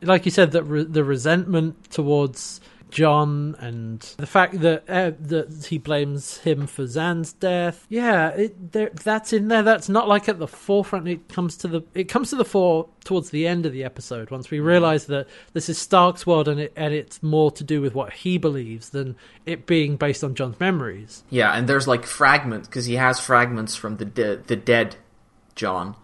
like 0.01 0.25
you 0.25 0.31
said, 0.31 0.51
that 0.51 0.63
re- 0.63 0.83
the 0.83 1.03
resentment 1.03 1.91
towards 1.91 2.60
John 2.91 3.55
and 3.59 4.01
the 4.17 4.27
fact 4.27 4.59
that 4.59 4.83
uh, 4.89 5.11
that 5.19 5.65
he 5.65 5.77
blames 5.77 6.37
him 6.39 6.67
for 6.67 6.83
Zhaan's 6.83 7.33
death. 7.33 7.85
Yeah, 7.89 8.29
it, 8.29 8.73
there, 8.73 8.89
that's 8.89 9.33
in 9.33 9.47
there. 9.47 9.63
That's 9.63 9.89
not 9.89 10.07
like 10.07 10.29
at 10.29 10.37
the 10.37 10.47
forefront. 10.47 11.07
It 11.07 11.29
comes 11.29 11.57
to 11.57 11.67
the 11.67 11.81
it 11.93 12.05
comes 12.05 12.29
to 12.29 12.35
the 12.35 12.45
fore 12.45 12.87
towards 13.03 13.31
the 13.31 13.47
end 13.47 13.65
of 13.65 13.73
the 13.73 13.83
episode 13.83 14.29
once 14.29 14.51
we 14.51 14.59
realize 14.59 15.07
that 15.07 15.27
this 15.53 15.69
is 15.69 15.77
Stark's 15.77 16.27
world 16.27 16.47
and 16.47 16.59
it 16.59 16.73
and 16.75 16.93
it's 16.93 17.23
more 17.23 17.49
to 17.51 17.63
do 17.63 17.81
with 17.81 17.95
what 17.95 18.13
he 18.13 18.37
believes 18.37 18.89
than 18.89 19.15
it 19.45 19.65
being 19.65 19.95
based 19.95 20.23
on 20.23 20.35
John's 20.35 20.59
memories. 20.59 21.23
Yeah, 21.29 21.51
and 21.51 21.67
there's 21.67 21.87
like 21.87 22.05
fragments, 22.05 22.67
because 22.67 22.85
he 22.85 22.95
has 22.95 23.19
fragments 23.19 23.75
from 23.75 23.97
the, 23.97 24.05
de- 24.05 24.37
the 24.37 24.55
dead 24.55 24.97
John 25.55 25.95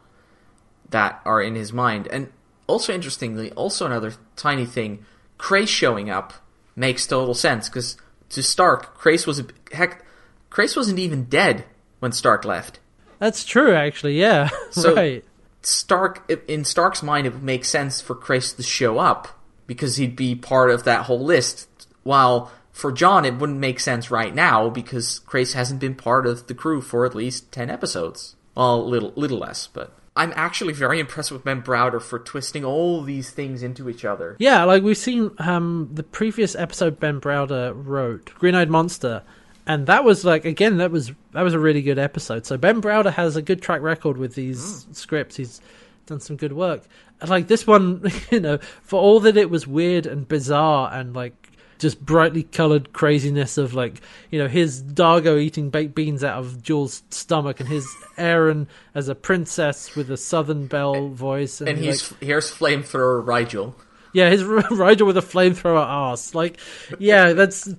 that 0.89 1.21
are 1.25 1.41
in 1.41 1.55
his 1.55 1.73
mind. 1.73 2.07
And 2.07 2.31
also 2.65 2.93
interestingly, 2.93 3.51
also 3.51 3.85
another 3.85 4.13
tiny 4.35 4.65
thing, 4.65 5.05
Crais 5.37 5.69
showing 5.69 6.09
up 6.09 6.33
makes 6.77 7.05
total 7.05 7.33
sense 7.33 7.67
because 7.67 7.97
to 8.29 8.41
Stark, 8.41 8.97
Crais 8.97 9.25
was 9.27 9.39
a, 9.39 9.45
heck, 9.73 10.05
Crais 10.49 10.75
wasn't 10.77 10.99
even 10.99 11.25
dead 11.25 11.65
when 11.99 12.11
Stark 12.13 12.45
left. 12.45 12.79
That's 13.19 13.43
true, 13.43 13.73
actually. 13.73 14.19
Yeah, 14.19 14.49
So- 14.71 14.95
right. 14.95 15.25
Stark, 15.63 16.31
in 16.47 16.63
Stark's 16.63 17.03
mind, 17.03 17.27
it 17.27 17.33
would 17.33 17.43
make 17.43 17.65
sense 17.65 17.99
for 17.99 18.15
Crais 18.15 18.53
to 18.53 18.63
show 18.63 18.99
up 18.99 19.27
because 19.65 19.97
he'd 19.97 20.15
be 20.15 20.33
part 20.33 20.69
of 20.69 20.83
that 20.85 21.05
whole 21.07 21.19
list. 21.19 21.67
While 22.03 22.51
for 22.71 22.91
John, 22.93 23.25
it 23.25 23.33
wouldn't 23.35 23.59
make 23.59 23.81
sense 23.81 24.09
right 24.09 24.33
now 24.33 24.69
because 24.69 25.19
Crais 25.19 25.53
hasn't 25.53 25.81
been 25.81 25.95
part 25.95 26.25
of 26.25 26.47
the 26.47 26.53
crew 26.53 26.79
for 26.79 27.05
at 27.05 27.15
least 27.15 27.51
ten 27.51 27.69
episodes. 27.69 28.35
Well, 28.55 28.87
little 28.87 29.11
little 29.17 29.39
less, 29.39 29.67
but 29.67 29.91
I'm 30.17 30.33
actually 30.35 30.73
very 30.73 30.99
impressed 30.99 31.31
with 31.31 31.43
Ben 31.43 31.61
Browder 31.61 32.01
for 32.01 32.19
twisting 32.19 32.65
all 32.65 33.01
these 33.01 33.29
things 33.29 33.63
into 33.63 33.87
each 33.89 34.03
other. 34.03 34.35
Yeah, 34.39 34.63
like 34.65 34.83
we've 34.83 34.97
seen 34.97 35.31
um, 35.39 35.89
the 35.93 36.03
previous 36.03 36.55
episode 36.55 36.99
Ben 36.99 37.21
Browder 37.21 37.71
wrote, 37.75 38.33
Green 38.35 38.55
Eyed 38.55 38.69
Monster, 38.69 39.23
and 39.65 39.87
that 39.87 40.03
was 40.03 40.25
like 40.25 40.43
again 40.45 40.77
that 40.77 40.91
was 40.91 41.11
that 41.33 41.41
was 41.43 41.53
a 41.53 41.59
really 41.59 41.81
good 41.81 41.99
episode. 41.99 42.45
So 42.45 42.57
Ben 42.57 42.81
Browder 42.81 43.13
has 43.13 43.35
a 43.35 43.41
good 43.41 43.61
track 43.61 43.81
record 43.81 44.17
with 44.17 44.35
these 44.35 44.83
Hmm. 44.85 44.91
scripts. 44.93 45.35
He's 45.37 45.61
done 46.05 46.19
some 46.19 46.35
good 46.37 46.53
work. 46.53 46.83
And, 47.21 47.29
Like 47.29 47.47
this 47.47 47.67
one, 47.67 48.03
you 48.31 48.39
know, 48.39 48.57
for 48.81 48.99
all 48.99 49.19
that 49.21 49.37
it 49.37 49.49
was 49.49 49.67
weird 49.67 50.05
and 50.05 50.27
bizarre 50.27 50.91
and 50.93 51.13
like 51.15 51.46
just 51.79 52.03
brightly 52.03 52.43
colored 52.43 52.93
craziness 52.93 53.57
of 53.57 53.73
like 53.73 54.01
you 54.31 54.39
know 54.39 54.47
his 54.47 54.81
Dargo 54.83 55.39
eating 55.39 55.69
baked 55.69 55.95
beans 55.95 56.23
out 56.23 56.39
of 56.39 56.61
Jool's 56.63 57.03
stomach 57.09 57.59
and 57.59 57.69
his 57.69 57.85
Aeryn 58.17 58.67
as 58.95 59.09
a 59.09 59.15
princess 59.15 59.95
with 59.95 60.09
a 60.11 60.17
Southern 60.17 60.67
Belle 60.67 61.09
voice 61.09 61.61
and, 61.61 61.69
And 61.69 61.77
like, 61.79 61.87
he's 61.87 62.13
here's 62.19 62.51
flamethrower 62.51 63.23
Rygel. 63.23 63.73
yeah, 64.13 64.29
his 64.29 64.43
Rygel 64.43 65.05
with 65.05 65.17
a 65.17 65.21
flamethrower 65.21 65.85
ass. 65.85 66.33
Like, 66.33 66.59
yeah, 66.99 67.33
that's 67.33 67.69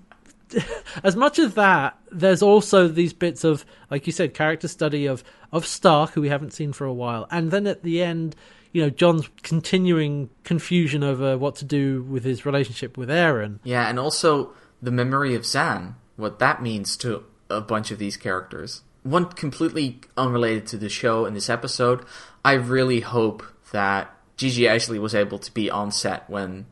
as 1.05 1.16
much 1.16 1.39
as 1.39 1.55
that. 1.55 1.99
There's 2.11 2.41
also 2.43 2.89
these 2.89 3.12
bits 3.12 3.45
of, 3.45 3.66
like 3.91 4.07
you 4.07 4.12
said, 4.12 4.33
character 4.35 4.69
study 4.69 5.07
of 5.07 5.23
of 5.53 5.66
Stark, 5.66 6.11
who 6.12 6.20
we 6.20 6.29
haven't 6.29 6.53
seen 6.53 6.73
for 6.73 6.85
a 6.87 6.93
while, 6.93 7.27
and 7.31 7.51
then 7.51 7.66
at 7.66 7.83
the 7.83 8.03
end, 8.03 8.37
you 8.73 8.82
know, 8.82 8.90
John's 8.90 9.28
continuing 9.43 10.31
confusion 10.45 11.03
over 11.03 11.36
what 11.39 11.57
to 11.57 11.65
do 11.65 12.03
with 12.03 12.24
his 12.24 12.45
relationship 12.47 12.97
with 12.97 13.09
Aeryn. 13.09 13.59
Yeah, 13.65 13.89
and 13.89 13.99
also 13.99 14.51
the 14.82 14.90
memory 14.90 15.35
of 15.35 15.43
Zhaan, 15.43 15.95
what 16.16 16.39
that 16.39 16.62
means 16.62 16.97
to 16.99 17.24
a 17.51 17.61
bunch 17.61 17.90
of 17.90 17.99
these 17.99 18.16
characters. 18.16 18.82
One 19.03 19.27
completely 19.27 20.01
unrelated 20.16 20.66
to 20.69 20.77
the 20.77 20.89
show 20.89 21.24
in 21.24 21.35
this 21.35 21.49
episode, 21.49 22.05
I 22.45 22.53
really 22.55 23.01
hope 23.01 23.43
that 23.73 24.15
Gigi 24.36 24.62
Edgley 24.65 24.99
was 25.01 25.15
able 25.15 25.39
to 25.39 25.53
be 25.53 25.70
on 25.70 25.90
set 25.90 26.28
when 26.28 26.66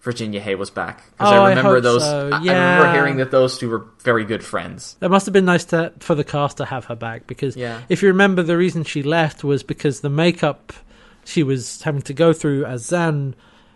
Virginia 0.00 0.40
Hey 0.40 0.54
was 0.54 0.70
back. 0.70 1.04
Because 1.12 1.32
Oh, 1.32 1.36
I 1.42 1.46
I 1.46 1.48
remember 1.50 1.74
hope 1.74 1.82
those. 1.82 2.02
so, 2.04 2.30
I- 2.32 2.36
I 2.36 2.38
remember 2.40 2.92
hearing 2.92 3.16
that 3.16 3.30
those 3.30 3.58
two 3.58 3.68
were 3.68 3.86
very 4.04 4.24
good 4.24 4.44
friends. 4.44 4.96
That 5.00 5.10
must 5.10 5.26
have 5.26 5.32
been 5.32 5.44
nice 5.44 5.64
to, 5.66 5.92
for 6.00 6.14
the 6.14 6.24
cast 6.24 6.58
to 6.58 6.64
have 6.64 6.84
her 6.86 6.94
back 6.96 7.26
because 7.26 7.56
Yeah. 7.56 7.80
if 7.88 8.02
you 8.02 8.08
remember, 8.08 8.42
the 8.42 8.56
reason 8.56 8.84
she 8.84 9.02
left 9.02 9.42
was 9.42 9.62
because 9.62 10.00
the 10.00 10.10
makeup 10.10 10.72
she 11.26 11.42
was 11.42 11.82
having 11.82 12.02
to 12.02 12.14
go 12.14 12.32
through 12.32 12.64
as 12.64 12.88
Zhaan, 12.88 13.34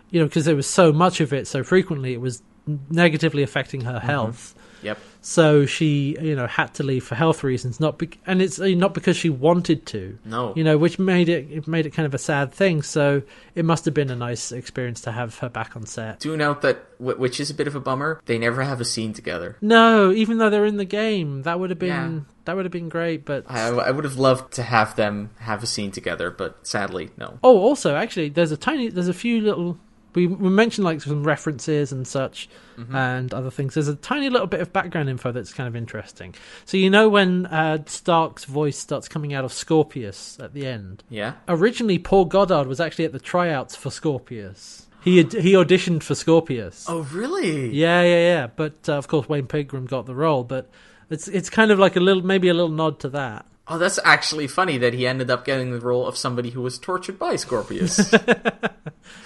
you 0.09 0.19
know, 0.19 0.25
because 0.25 0.45
there 0.45 0.55
was 0.55 0.67
so 0.67 0.91
much 0.91 1.19
of 1.19 1.33
it 1.33 1.47
so 1.47 1.63
frequently, 1.63 2.13
it 2.13 2.21
was 2.21 2.41
negatively 2.89 3.43
affecting 3.43 3.81
her 3.81 3.97
mm-hmm. 3.97 4.07
health. 4.07 4.55
Yep. 4.81 4.97
So 5.23 5.65
she, 5.67 6.17
you 6.19 6.35
know, 6.35 6.47
had 6.47 6.73
to 6.75 6.83
leave 6.83 7.03
for 7.03 7.13
health 7.13 7.43
reasons, 7.43 7.79
not 7.79 7.99
be- 7.99 8.09
and 8.25 8.41
it's 8.41 8.59
uh, 8.59 8.65
not 8.69 8.95
because 8.95 9.15
she 9.15 9.29
wanted 9.29 9.85
to, 9.87 10.17
No. 10.25 10.53
you 10.55 10.63
know, 10.63 10.77
which 10.79 10.97
made 10.97 11.29
it 11.29 11.47
it 11.51 11.67
made 11.67 11.85
it 11.85 11.91
kind 11.91 12.07
of 12.07 12.13
a 12.15 12.17
sad 12.17 12.51
thing. 12.51 12.81
So 12.81 13.21
it 13.53 13.63
must 13.63 13.85
have 13.85 13.93
been 13.93 14.09
a 14.09 14.15
nice 14.15 14.51
experience 14.51 15.01
to 15.01 15.11
have 15.11 15.37
her 15.39 15.49
back 15.49 15.75
on 15.75 15.85
set. 15.85 16.19
Do 16.21 16.35
note 16.35 16.61
that, 16.63 16.83
which 16.99 17.39
is 17.39 17.51
a 17.51 17.53
bit 17.53 17.67
of 17.67 17.75
a 17.75 17.79
bummer, 17.79 18.19
they 18.25 18.39
never 18.39 18.63
have 18.63 18.81
a 18.81 18.85
scene 18.85 19.13
together. 19.13 19.57
No, 19.61 20.11
even 20.11 20.39
though 20.39 20.49
they're 20.49 20.65
in 20.65 20.77
the 20.77 20.85
game, 20.85 21.43
that 21.43 21.59
would 21.59 21.69
have 21.69 21.79
been 21.79 21.89
Yeah. 21.89 22.19
that 22.45 22.55
would 22.55 22.65
have 22.65 22.71
been 22.71 22.89
great, 22.89 23.23
but 23.23 23.43
I, 23.47 23.67
I 23.67 23.91
would 23.91 24.03
have 24.05 24.17
loved 24.17 24.53
to 24.55 24.63
have 24.63 24.95
them 24.95 25.29
have 25.41 25.61
a 25.61 25.67
scene 25.67 25.91
together, 25.91 26.31
but 26.31 26.65
sadly, 26.65 27.11
no. 27.17 27.37
Oh, 27.43 27.59
also, 27.59 27.95
actually, 27.95 28.29
there's 28.29 28.51
a 28.51 28.57
tiny, 28.57 28.89
there's 28.89 29.07
a 29.07 29.13
few 29.13 29.39
little. 29.41 29.77
We, 30.13 30.27
we 30.27 30.49
mentioned 30.49 30.85
like 30.85 31.01
some 31.01 31.23
references 31.23 31.91
and 31.91 32.07
such, 32.07 32.49
and 32.93 33.33
other 33.33 33.51
things. 33.51 33.75
There's 33.75 33.87
a 33.87 33.95
tiny 33.95 34.29
little 34.29 34.47
bit 34.47 34.59
of 34.59 34.73
background 34.73 35.09
info 35.09 35.31
that's 35.31 35.53
kind 35.53 35.67
of 35.67 35.75
interesting. 35.75 36.33
So 36.65 36.77
you 36.77 36.89
know 36.89 37.09
when 37.09 37.45
uh, 37.45 37.83
Stark's 37.85 38.45
voice 38.45 38.77
starts 38.77 39.07
coming 39.07 39.33
out 39.33 39.45
of 39.45 39.53
Scorpius 39.53 40.39
at 40.39 40.53
the 40.53 40.65
end. 40.65 41.03
Yeah? 41.09 41.33
Originally, 41.47 41.99
Paul 41.99 42.25
Goddard 42.25 42.67
was 42.67 42.79
actually 42.79 43.05
at 43.05 43.11
the 43.11 43.19
tryouts 43.19 43.75
for 43.75 43.91
Scorpius. 43.91 44.87
He 45.03 45.17
had, 45.17 45.33
he 45.33 45.53
auditioned 45.53 46.03
for 46.03 46.15
Scorpius. 46.15 46.85
Oh, 46.87 47.01
really? 47.11 47.71
Yeah, 47.71 48.01
yeah, 48.03 48.19
yeah. 48.19 48.47
But 48.47 48.87
uh, 48.87 48.93
of 48.93 49.07
course, 49.07 49.27
Wayne 49.27 49.47
Pygram 49.47 49.87
got 49.87 50.05
the 50.05 50.15
role. 50.15 50.43
But 50.43 50.69
it's 51.09 51.27
it's 51.27 51.49
kind 51.49 51.71
of 51.71 51.79
like 51.79 51.95
a 51.95 51.99
little, 51.99 52.23
maybe 52.23 52.49
a 52.49 52.53
little 52.53 52.69
nod 52.69 52.99
to 52.99 53.09
that. 53.09 53.45
Oh, 53.71 53.77
that's 53.77 53.99
actually 54.03 54.47
funny 54.47 54.77
that 54.79 54.93
he 54.93 55.07
ended 55.07 55.31
up 55.31 55.45
getting 55.45 55.71
the 55.71 55.79
role 55.79 56.05
of 56.05 56.17
somebody 56.17 56.49
who 56.49 56.61
was 56.61 56.77
tortured 56.77 57.17
by 57.17 57.37
Scorpius. 57.37 58.13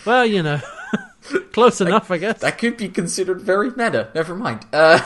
Well, 0.06 0.26
you 0.26 0.44
know, 0.44 0.62
close 1.52 1.82
enough, 1.82 2.12
I 2.12 2.18
guess. 2.18 2.42
that 2.42 2.58
could 2.60 2.78
be 2.78 2.90
considered 2.90 3.42
very 3.42 3.72
meta. 3.72 4.10
Never 4.14 4.36
mind. 4.36 4.66
Uh, 4.72 5.00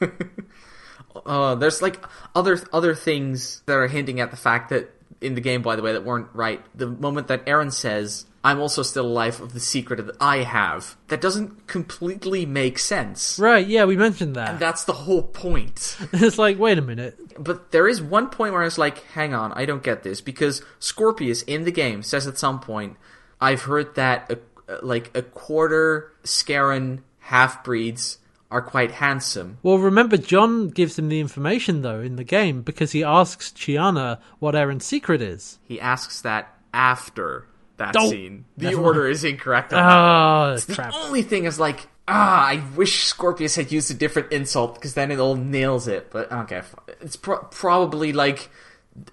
uh, 1.26 1.54
there's 1.54 1.80
like 1.80 2.04
other 2.34 2.58
other 2.72 2.94
things 2.94 3.62
that 3.66 3.74
are 3.74 3.86
hinting 3.86 4.20
at 4.20 4.30
the 4.30 4.36
fact 4.36 4.70
that 4.70 4.90
in 5.20 5.34
the 5.34 5.40
game, 5.40 5.62
by 5.62 5.76
the 5.76 5.82
way, 5.82 5.92
that 5.92 6.04
weren't 6.04 6.28
right. 6.34 6.60
The 6.76 6.88
moment 6.88 7.28
that 7.28 7.46
Aeryn 7.46 7.72
says, 7.72 8.26
"I'm 8.42 8.60
also 8.60 8.82
still 8.82 9.06
alive 9.06 9.40
of 9.40 9.52
the 9.54 9.60
secret 9.60 10.04
that 10.04 10.16
I 10.20 10.38
have," 10.38 10.96
that 11.06 11.20
doesn't 11.20 11.68
completely 11.68 12.44
make 12.44 12.78
sense. 12.78 13.38
Right? 13.38 13.66
Yeah, 13.66 13.84
we 13.84 13.96
mentioned 13.96 14.34
that. 14.34 14.50
And 14.50 14.58
that's 14.58 14.84
the 14.84 14.92
whole 14.92 15.22
point. 15.22 15.96
It's 16.12 16.38
like, 16.38 16.58
wait 16.58 16.78
a 16.78 16.82
minute. 16.82 17.16
But 17.38 17.70
there 17.72 17.88
is 17.88 18.00
one 18.02 18.28
point 18.28 18.52
where 18.52 18.62
I 18.62 18.66
was 18.66 18.78
like, 18.78 19.04
hang 19.12 19.34
on, 19.34 19.52
I 19.52 19.64
don't 19.66 19.82
get 19.82 20.02
this. 20.02 20.20
Because 20.20 20.62
Scorpius 20.78 21.42
in 21.42 21.64
the 21.64 21.72
game 21.72 22.02
says 22.02 22.26
at 22.26 22.38
some 22.38 22.60
point, 22.60 22.96
I've 23.40 23.62
heard 23.62 23.94
that 23.96 24.30
a, 24.68 24.84
like 24.84 25.16
a 25.16 25.22
quarter 25.22 26.12
Scarran 26.24 27.00
half 27.18 27.62
breeds 27.64 28.18
are 28.50 28.62
quite 28.62 28.90
handsome. 28.92 29.56
Well, 29.62 29.78
remember, 29.78 30.16
John 30.18 30.68
gives 30.68 30.98
him 30.98 31.08
the 31.08 31.20
information 31.20 31.82
though 31.82 32.00
in 32.00 32.16
the 32.16 32.24
game 32.24 32.62
because 32.62 32.92
he 32.92 33.02
asks 33.02 33.50
Chiana 33.50 34.18
what 34.40 34.54
Aeryn's 34.54 34.84
secret 34.84 35.22
is. 35.22 35.58
He 35.64 35.80
asks 35.80 36.20
that 36.20 36.54
after 36.74 37.46
that 37.78 37.94
Don't- 37.94 38.10
scene. 38.10 38.44
The 38.58 38.70
Never 38.70 38.82
order 38.82 39.08
is 39.08 39.24
incorrect. 39.24 39.72
on 39.72 39.78
that. 39.78 39.88
Ah, 39.88 40.54
the 40.56 40.92
only 41.06 41.22
thing 41.22 41.44
is 41.46 41.58
like, 41.58 41.88
ah, 42.08 42.46
I 42.48 42.62
wish 42.76 43.04
Scorpius 43.04 43.56
had 43.56 43.72
used 43.72 43.90
a 43.90 43.94
different 43.94 44.32
insult 44.32 44.74
because 44.74 44.94
then 44.94 45.10
it 45.10 45.18
all 45.18 45.36
nails 45.36 45.88
it. 45.88 46.10
But 46.10 46.30
okay, 46.32 46.62
it's 47.00 47.16
pro- 47.16 47.44
probably 47.44 48.12
like 48.12 48.50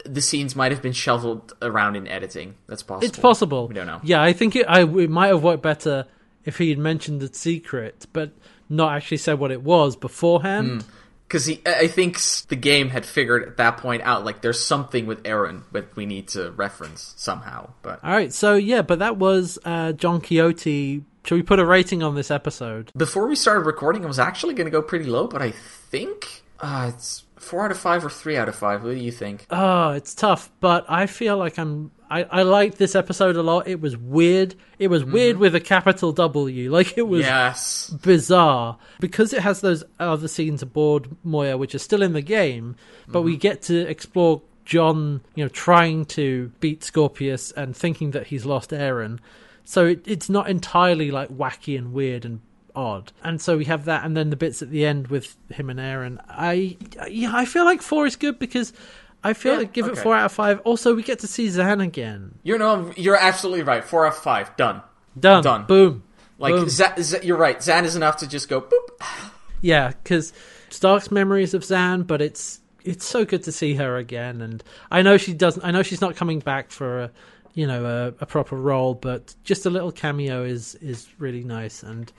the 0.06 0.22
scenes 0.22 0.56
might 0.56 0.72
have 0.72 0.82
been 0.82 0.94
shuffled 0.94 1.54
around 1.62 1.96
in 1.96 2.08
editing. 2.08 2.56
That's 2.68 2.84
possible. 2.84 3.08
It's 3.08 3.20
possible. 3.20 3.68
We 3.68 3.74
don't 3.74 3.88
know. 3.88 4.02
Yeah, 4.04 4.22
I 4.22 4.34
think 4.34 4.56
it, 4.56 4.66
I, 4.68 4.82
it 4.82 5.10
might 5.10 5.28
have 5.28 5.44
worked 5.44 5.64
better 5.64 6.06
if 6.46 6.58
he 6.58 6.70
had 6.70 6.78
mentioned 6.78 7.22
the 7.22 7.34
secret, 7.34 8.06
but 8.12 8.32
not 8.68 8.94
actually 8.94 9.18
said 9.18 9.40
what 9.40 9.52
it 9.52 9.62
was 9.64 9.96
beforehand. 9.96 10.84
Because 11.28 11.46
he, 11.46 11.62
I 11.66 11.82
I 11.82 11.88
think 11.88 12.20
the 12.48 12.56
game 12.56 12.90
had 12.90 13.06
figured 13.06 13.48
at 13.48 13.58
that 13.58 13.78
point 13.78 14.02
out 14.02 14.26
like 14.26 14.42
there's 14.42 14.64
something 14.64 15.06
with 15.06 15.24
Aeryn 15.24 15.62
that 15.72 15.96
we 15.96 16.06
need 16.06 16.30
to 16.30 16.52
reference 16.52 17.14
somehow. 17.18 17.70
But 17.84 18.04
All 18.04 18.12
right, 18.12 18.34
so 18.34 18.56
yeah, 18.56 18.82
but 18.82 19.00
that 19.00 19.18
was 19.18 19.60
uh, 19.64 19.94
John 19.94 20.22
Quixote. 20.22 21.04
Should 21.30 21.36
we 21.36 21.44
put 21.44 21.60
a 21.60 21.66
rating 21.66 22.02
on 22.02 22.16
this 22.16 22.32
episode? 22.32 22.92
before 22.98 23.28
we 23.28 23.36
started 23.36 23.68
recording, 23.68 24.04
I 24.04 24.08
was 24.08 24.18
actually 24.18 24.56
going 24.56 24.66
to 24.66 24.72
go 24.72 24.82
pretty 24.82 25.06
low, 25.06 25.28
but 25.28 25.44
I 25.44 25.52
think 25.52 26.42
uh, 26.60 26.90
it's 26.92 27.22
four 27.36 27.66
out 27.66 27.70
of 27.70 27.78
five 27.78 28.04
or 28.04 28.10
three 28.10 28.36
out 28.36 28.50
of 28.50 28.56
five. 28.56 28.84
What 28.84 28.96
do 28.96 28.98
you 28.98 29.12
think? 29.12 29.46
Oh, 29.52 29.92
it's 29.92 30.16
tough, 30.16 30.50
but 30.60 30.88
I 30.90 31.06
feel 31.06 31.38
like 31.38 31.60
I'm. 31.60 31.92
I, 32.10 32.24
I 32.24 32.42
liked 32.42 32.80
this 32.80 32.96
episode 32.96 33.36
a 33.36 33.44
lot. 33.44 33.68
It 33.68 33.80
was 33.80 33.96
weird. 33.96 34.56
It 34.80 34.88
was 34.88 35.04
weird 35.04 35.36
mm-hmm. 35.36 35.42
with 35.42 35.54
a 35.54 35.60
capital 35.60 36.12
W. 36.14 36.72
Like 36.74 36.98
it 36.98 37.08
was 37.08 37.22
yes. 37.22 37.92
bizarre 37.92 38.80
because 39.00 39.32
it 39.32 39.42
has 39.42 39.62
those 39.62 39.84
other 40.00 40.28
scenes 40.28 40.64
aboard 40.64 41.16
Moya, 41.24 41.58
which 41.58 41.76
are 41.76 41.78
still 41.78 42.02
in 42.02 42.14
the 42.14 42.24
game, 42.24 42.76
but 43.08 43.22
we 43.22 43.34
mm-hmm. 43.34 43.42
get 43.42 43.62
to 43.64 43.88
explore 43.88 44.42
John, 44.66 45.22
you 45.36 45.44
know, 45.44 45.50
trying 45.50 46.06
to 46.06 46.52
beat 46.60 46.84
Scorpius 46.84 47.52
and 47.52 47.78
thinking 47.78 48.10
that 48.12 48.26
he's 48.26 48.48
lost 48.48 48.72
Aeryn. 48.72 49.20
So 49.66 49.86
it, 49.86 50.04
it's 50.08 50.30
not 50.30 50.50
entirely 50.50 51.12
like 51.12 51.30
wacky 51.30 51.78
and 51.78 51.94
weird 51.94 52.26
and 52.26 52.42
odd. 52.76 53.12
And 53.24 53.42
so 53.42 53.58
we 53.58 53.66
have 53.66 53.86
that, 53.86 54.04
and 54.06 54.16
then 54.18 54.30
the 54.30 54.36
bits 54.36 54.62
at 54.62 54.70
the 54.72 54.86
end 54.86 55.08
with 55.08 55.36
him 55.52 55.70
and 55.70 55.80
Aeryn. 55.80 56.20
I 56.30 56.78
yeah, 57.10 57.32
I 57.34 57.46
feel 57.46 57.66
like 57.66 57.82
four 57.82 58.06
is 58.06 58.16
good 58.16 58.40
because. 58.40 58.74
I 59.22 59.34
feel 59.34 59.52
Yeah, 59.52 59.60
like 59.60 59.74
give 59.74 59.88
it 59.88 59.98
four 59.98 60.16
out 60.16 60.28
of 60.28 60.32
five. 60.32 60.62
Also, 60.62 60.96
we 60.96 61.04
get 61.04 61.20
to 61.20 61.28
see 61.28 61.48
Zhaan 61.48 61.84
again. 61.84 62.36
You're 62.44 62.94
you're 62.94 63.18
absolutely 63.18 63.64
right. 63.64 63.84
Four 63.84 64.06
out 64.06 64.14
of 64.14 64.20
five. 64.20 64.56
Done. 64.56 64.82
Done. 65.20 65.44
Done. 65.44 65.66
Boom. 65.66 66.04
Like 66.38 66.54
Boom. 66.56 66.70
Z- 66.70 66.86
Z- 67.02 67.18
you're 67.24 67.36
right. 67.36 67.60
Zhaan 67.60 67.84
is 67.84 67.98
enough 67.98 68.16
to 68.18 68.28
just 68.30 68.48
go 68.48 68.62
boop. 68.62 69.02
Yeah, 69.62 69.90
because 69.90 70.32
Stark's 70.70 71.12
memories 71.12 71.54
of 71.54 71.64
Zhaan, 71.64 72.08
but 72.08 72.22
it's 72.22 72.62
it's 72.86 73.06
so 73.06 73.26
good 73.26 73.44
to 73.44 73.52
see 73.52 73.74
her 73.76 73.98
again. 73.98 74.40
And 74.40 74.64
I 74.90 75.02
know 75.02 75.18
she 75.18 75.34
doesn't. 75.34 75.66
I 75.66 75.72
know 75.72 75.84
she's 75.84 76.00
not 76.00 76.16
coming 76.16 76.40
back 76.40 76.72
for 76.72 77.02
a 77.02 77.12
you 77.54 77.68
know 77.68 77.86
a, 77.86 78.08
a 78.24 78.26
proper 78.26 78.56
role, 78.56 78.94
but 78.94 79.36
just 79.44 79.66
a 79.66 79.70
little 79.70 79.92
cameo 79.92 80.44
is 80.44 80.76
is 80.76 81.08
really 81.18 81.44
nice. 81.44 81.84
And 81.84 82.12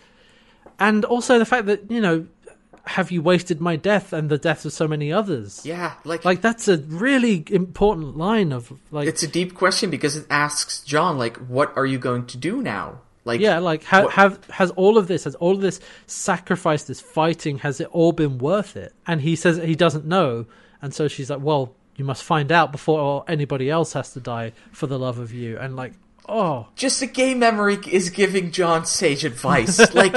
and 0.78 1.04
also 1.04 1.38
the 1.38 1.44
fact 1.44 1.66
that 1.66 1.90
you 1.90 2.00
know, 2.00 2.26
have 2.84 3.10
you 3.10 3.22
wasted 3.22 3.60
my 3.60 3.76
death 3.76 4.12
and 4.12 4.28
the 4.30 4.38
death 4.38 4.64
of 4.64 4.72
so 4.72 4.88
many 4.88 5.12
others? 5.12 5.64
Yeah, 5.64 5.94
like, 6.04 6.24
Like 6.24 6.40
that's 6.40 6.68
a 6.68 6.78
really 6.78 7.44
important 7.50 8.16
line 8.16 8.52
of 8.52 8.72
like 8.90 9.08
it's 9.08 9.22
a 9.22 9.28
deep 9.28 9.54
question 9.54 9.90
because 9.90 10.16
it 10.16 10.26
asks 10.30 10.80
John, 10.80 11.18
like, 11.18 11.36
what 11.36 11.76
are 11.76 11.86
you 11.86 11.98
going 11.98 12.26
to 12.26 12.36
do 12.36 12.62
now? 12.62 13.00
Like, 13.24 13.40
yeah, 13.40 13.58
like 13.58 13.84
ha- 13.84 14.04
what- 14.04 14.12
have 14.14 14.44
has 14.46 14.70
all 14.72 14.96
of 14.96 15.06
this, 15.06 15.24
has 15.24 15.34
all 15.36 15.54
of 15.54 15.60
this 15.60 15.78
sacrifice, 16.06 16.84
this 16.84 17.00
fighting, 17.02 17.58
has 17.58 17.80
it 17.80 17.88
all 17.92 18.12
been 18.12 18.38
worth 18.38 18.76
it? 18.76 18.94
And 19.06 19.20
he 19.20 19.36
says 19.36 19.58
he 19.58 19.74
doesn't 19.74 20.06
know, 20.06 20.46
and 20.80 20.94
so 20.94 21.06
she's 21.06 21.28
like, 21.28 21.40
"Well, 21.42 21.74
You 22.00 22.04
must 22.06 22.24
find 22.24 22.50
out 22.50 22.72
before 22.72 23.26
anybody 23.28 23.68
else 23.68 23.92
has 23.92 24.14
to 24.14 24.20
die 24.20 24.54
for 24.72 24.86
the 24.86 24.98
love 24.98 25.18
of 25.18 25.34
you. 25.34 25.58
And 25.58 25.76
like, 25.76 25.92
oh, 26.26 26.68
Just 26.74 27.02
a 27.02 27.06
gay 27.06 27.34
memory 27.34 27.76
is 27.90 28.08
giving 28.08 28.52
John 28.52 28.86
sage 28.86 29.22
advice. 29.22 29.92
like, 29.94 30.16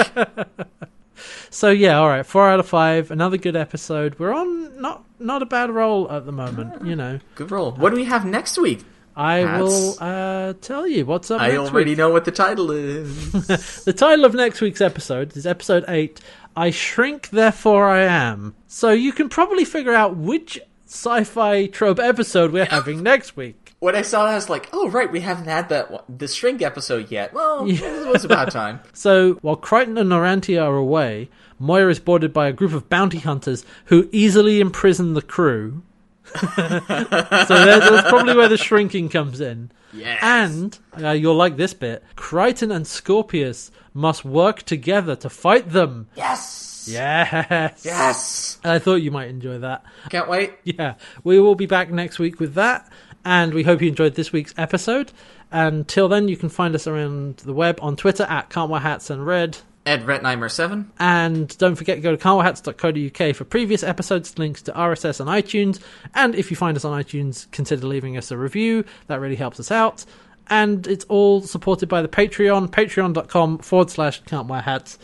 so 1.49 1.69
yeah, 1.71 1.97
all 1.99 2.07
right, 2.07 2.25
four 2.25 2.47
out 2.49 2.61
of 2.61 2.69
five. 2.69 3.11
Another 3.11 3.35
good 3.35 3.57
episode. 3.57 4.17
We're 4.17 4.33
on 4.33 4.79
not 4.81 5.03
not 5.19 5.41
a 5.41 5.45
bad 5.45 5.71
roll 5.71 6.09
at 6.09 6.25
the 6.25 6.31
moment. 6.31 6.85
You 6.87 6.95
know, 6.95 7.19
good 7.35 7.51
roll. 7.51 7.73
What 7.73 7.89
do 7.89 7.97
we 7.97 8.05
have 8.05 8.25
next 8.25 8.57
week? 8.57 8.85
I 9.13 9.43
That's- 9.43 9.59
will 9.61 9.97
uh, 9.99 10.53
tell 10.61 10.87
you 10.87 11.05
what's 11.05 11.29
up 11.31 11.41
I 11.41 11.49
next 11.49 11.57
already 11.59 11.91
week. 11.91 11.97
know 11.97 12.11
what 12.11 12.23
the 12.23 12.31
title 12.31 12.71
is. 12.71 13.33
The 13.83 13.91
title 13.91 14.23
of 14.23 14.33
next 14.35 14.61
week's 14.61 14.79
episode 14.79 15.35
is 15.35 15.45
episode 15.45 15.83
eight. 15.89 16.21
I 16.55 16.69
shrink, 16.71 17.29
therefore 17.31 17.89
I 17.89 18.03
am. 18.03 18.55
So 18.67 18.91
you 18.91 19.11
can 19.11 19.27
probably 19.27 19.65
figure 19.65 19.93
out 19.93 20.15
which 20.15 20.61
sci-fi 20.93 21.65
trope 21.67 21.99
episode 21.99 22.51
we're 22.51 22.65
having 22.65 23.01
next 23.03 23.35
week. 23.35 23.73
when 23.79 23.95
I 23.95 24.01
saw 24.03 24.25
that, 24.25 24.31
I 24.31 24.35
was 24.35 24.49
like, 24.49 24.69
"Oh, 24.71 24.89
right, 24.89 25.11
we 25.11 25.19
haven't 25.21 25.45
had 25.47 25.69
that 25.69 25.89
one, 25.91 26.03
the 26.07 26.27
shrink 26.27 26.61
episode 26.61 27.09
yet." 27.11 27.33
Well, 27.33 27.65
it 27.67 28.07
was 28.07 28.23
about 28.23 28.51
time. 28.61 28.79
So 28.93 29.33
while 29.41 29.55
Crichton 29.55 29.97
and 29.97 30.09
Noranti 30.11 30.61
are 30.61 30.75
away, 30.75 31.29
Moya 31.59 31.89
is 31.89 31.99
boarded 31.99 32.31
by 32.31 32.47
a 32.47 32.53
group 32.53 32.73
of 32.73 32.89
bounty 32.89 33.19
hunters 33.19 33.65
who 33.85 34.07
easily 34.11 34.59
imprison 34.59 35.13
the 35.15 35.21
crew. 35.21 35.81
so 36.33 36.39
that- 36.47 37.87
that's 37.89 38.07
probably 38.09 38.35
where 38.35 38.47
the 38.49 38.57
shrinking 38.57 39.09
comes 39.09 39.41
in. 39.41 39.71
Yes. 39.93 40.19
And 40.21 40.79
uh, 41.03 41.11
you'll 41.11 41.35
like 41.35 41.57
this 41.57 41.73
bit: 41.73 42.03
Crichton 42.15 42.71
and 42.71 42.87
Scorpius 42.87 43.71
must 43.93 44.23
work 44.25 44.63
together 44.63 45.15
to 45.17 45.29
fight 45.29 45.69
them. 45.69 46.07
Yes. 46.15 46.69
Yes. 46.87 47.83
Yes. 47.85 48.59
I 48.63 48.79
thought 48.79 48.95
you 48.95 49.11
might 49.11 49.29
enjoy 49.29 49.59
that. 49.59 49.83
Can't 50.09 50.29
wait. 50.29 50.53
Yeah, 50.63 50.95
we 51.23 51.39
will 51.39 51.55
be 51.55 51.65
back 51.65 51.91
next 51.91 52.19
week 52.19 52.39
with 52.39 52.53
that, 52.55 52.89
and 53.25 53.53
we 53.53 53.63
hope 53.63 53.81
you 53.81 53.87
enjoyed 53.89 54.15
this 54.15 54.31
week's 54.31 54.53
episode. 54.57 55.11
Until 55.51 56.07
then, 56.07 56.27
you 56.27 56.37
can 56.37 56.49
find 56.49 56.73
us 56.73 56.87
around 56.87 57.37
the 57.37 57.53
web 57.53 57.79
on 57.81 57.95
Twitter 57.95 58.23
at 58.23 58.49
Can't 58.49 58.69
Wear 58.69 58.81
Hats 58.81 59.09
and 59.09 59.25
Red. 59.25 59.57
Ed 59.85 60.05
Retnheimer 60.05 60.49
seven. 60.49 60.91
And 60.97 61.55
don't 61.57 61.75
forget 61.75 61.97
to 61.97 62.01
go 62.01 62.15
to 62.15 62.17
carwellhats.co.uk 62.17 63.35
for 63.35 63.43
previous 63.43 63.83
episodes, 63.83 64.39
links 64.39 64.61
to 64.63 64.71
RSS 64.71 65.19
and 65.19 65.29
iTunes. 65.29 65.81
And 66.15 66.35
if 66.35 66.49
you 66.49 66.57
find 66.57 66.77
us 66.77 66.85
on 66.85 67.01
iTunes, 67.01 67.51
consider 67.51 67.85
leaving 67.85 68.17
us 68.17 68.31
a 68.31 68.37
review. 68.37 68.85
That 69.07 69.19
really 69.19 69.35
helps 69.35 69.59
us 69.59 69.71
out. 69.71 70.05
And 70.47 70.87
it's 70.87 71.05
all 71.05 71.41
supported 71.41 71.89
by 71.89 72.01
the 72.01 72.07
Patreon, 72.07 72.69
patreon.com 72.69 73.59
forward 73.59 73.89
slash 73.89 74.21
can't 74.23 74.47
wear 74.47 74.61
hats. 74.61 74.97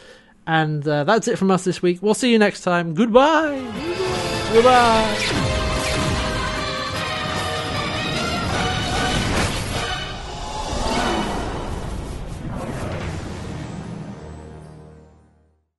And 0.49 0.85
uh, 0.87 1.03
that's 1.03 1.27
it 1.27 1.37
from 1.37 1.51
us 1.51 1.63
this 1.63 1.79
week. 1.83 1.99
We'll 2.01 2.15
see 2.15 2.31
you 2.31 2.39
next 2.39 2.61
time. 2.61 2.95
Goodbye. 2.95 3.59
Goodbye. 4.51 5.15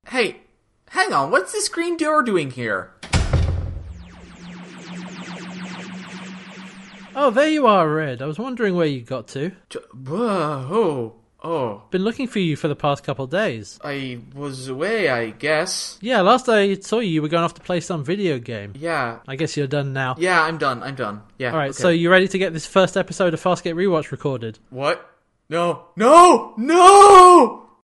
Hey, 0.06 0.42
hang 0.90 1.12
on. 1.12 1.30
What's 1.30 1.52
this 1.52 1.68
green 1.68 1.96
door 1.96 2.22
doing 2.22 2.50
here? 2.50 2.92
Oh, 7.14 7.30
there 7.32 7.48
you 7.48 7.66
are, 7.66 7.88
Red. 7.92 8.22
I 8.22 8.26
was 8.26 8.38
wondering 8.38 8.76
where 8.76 8.86
you 8.86 9.02
got 9.02 9.28
to. 9.28 9.50
J- 9.68 9.80
Whoa. 10.06 11.19
Oh. 11.42 11.82
Been 11.90 12.04
looking 12.04 12.26
for 12.26 12.38
you 12.38 12.56
for 12.56 12.68
the 12.68 12.76
past 12.76 13.02
couple 13.02 13.24
of 13.24 13.30
days. 13.30 13.78
I 13.82 14.20
was 14.34 14.68
away. 14.68 15.08
I 15.08 15.30
guess. 15.30 15.98
Yeah, 16.00 16.20
last 16.20 16.48
I 16.48 16.74
saw 16.74 16.98
you, 16.98 17.10
you 17.10 17.22
were 17.22 17.28
going 17.28 17.44
off 17.44 17.54
to 17.54 17.60
play 17.60 17.80
some 17.80 18.04
video 18.04 18.38
game. 18.38 18.74
Yeah. 18.76 19.20
I 19.26 19.36
guess 19.36 19.56
you're 19.56 19.66
done 19.66 19.92
now. 19.92 20.16
Yeah. 20.18 20.42
I'm 20.42 20.58
done. 20.58 20.82
I'm 20.82 20.94
done. 20.94 21.22
Yeah. 21.38 21.52
All 21.52 21.58
right, 21.58 21.70
okay. 21.70 21.78
so 21.78 21.88
you 21.88 22.10
ready 22.10 22.28
to 22.28 22.38
get 22.38 22.52
this 22.52 22.66
first 22.66 22.96
episode 22.96 23.34
of 23.34 23.42
Fastgate 23.42 23.74
Rewatch 23.74 24.10
recorded? 24.10 24.58
What? 24.70 25.06
No. 25.48 25.86
No. 25.96 26.54
No. 26.56 27.69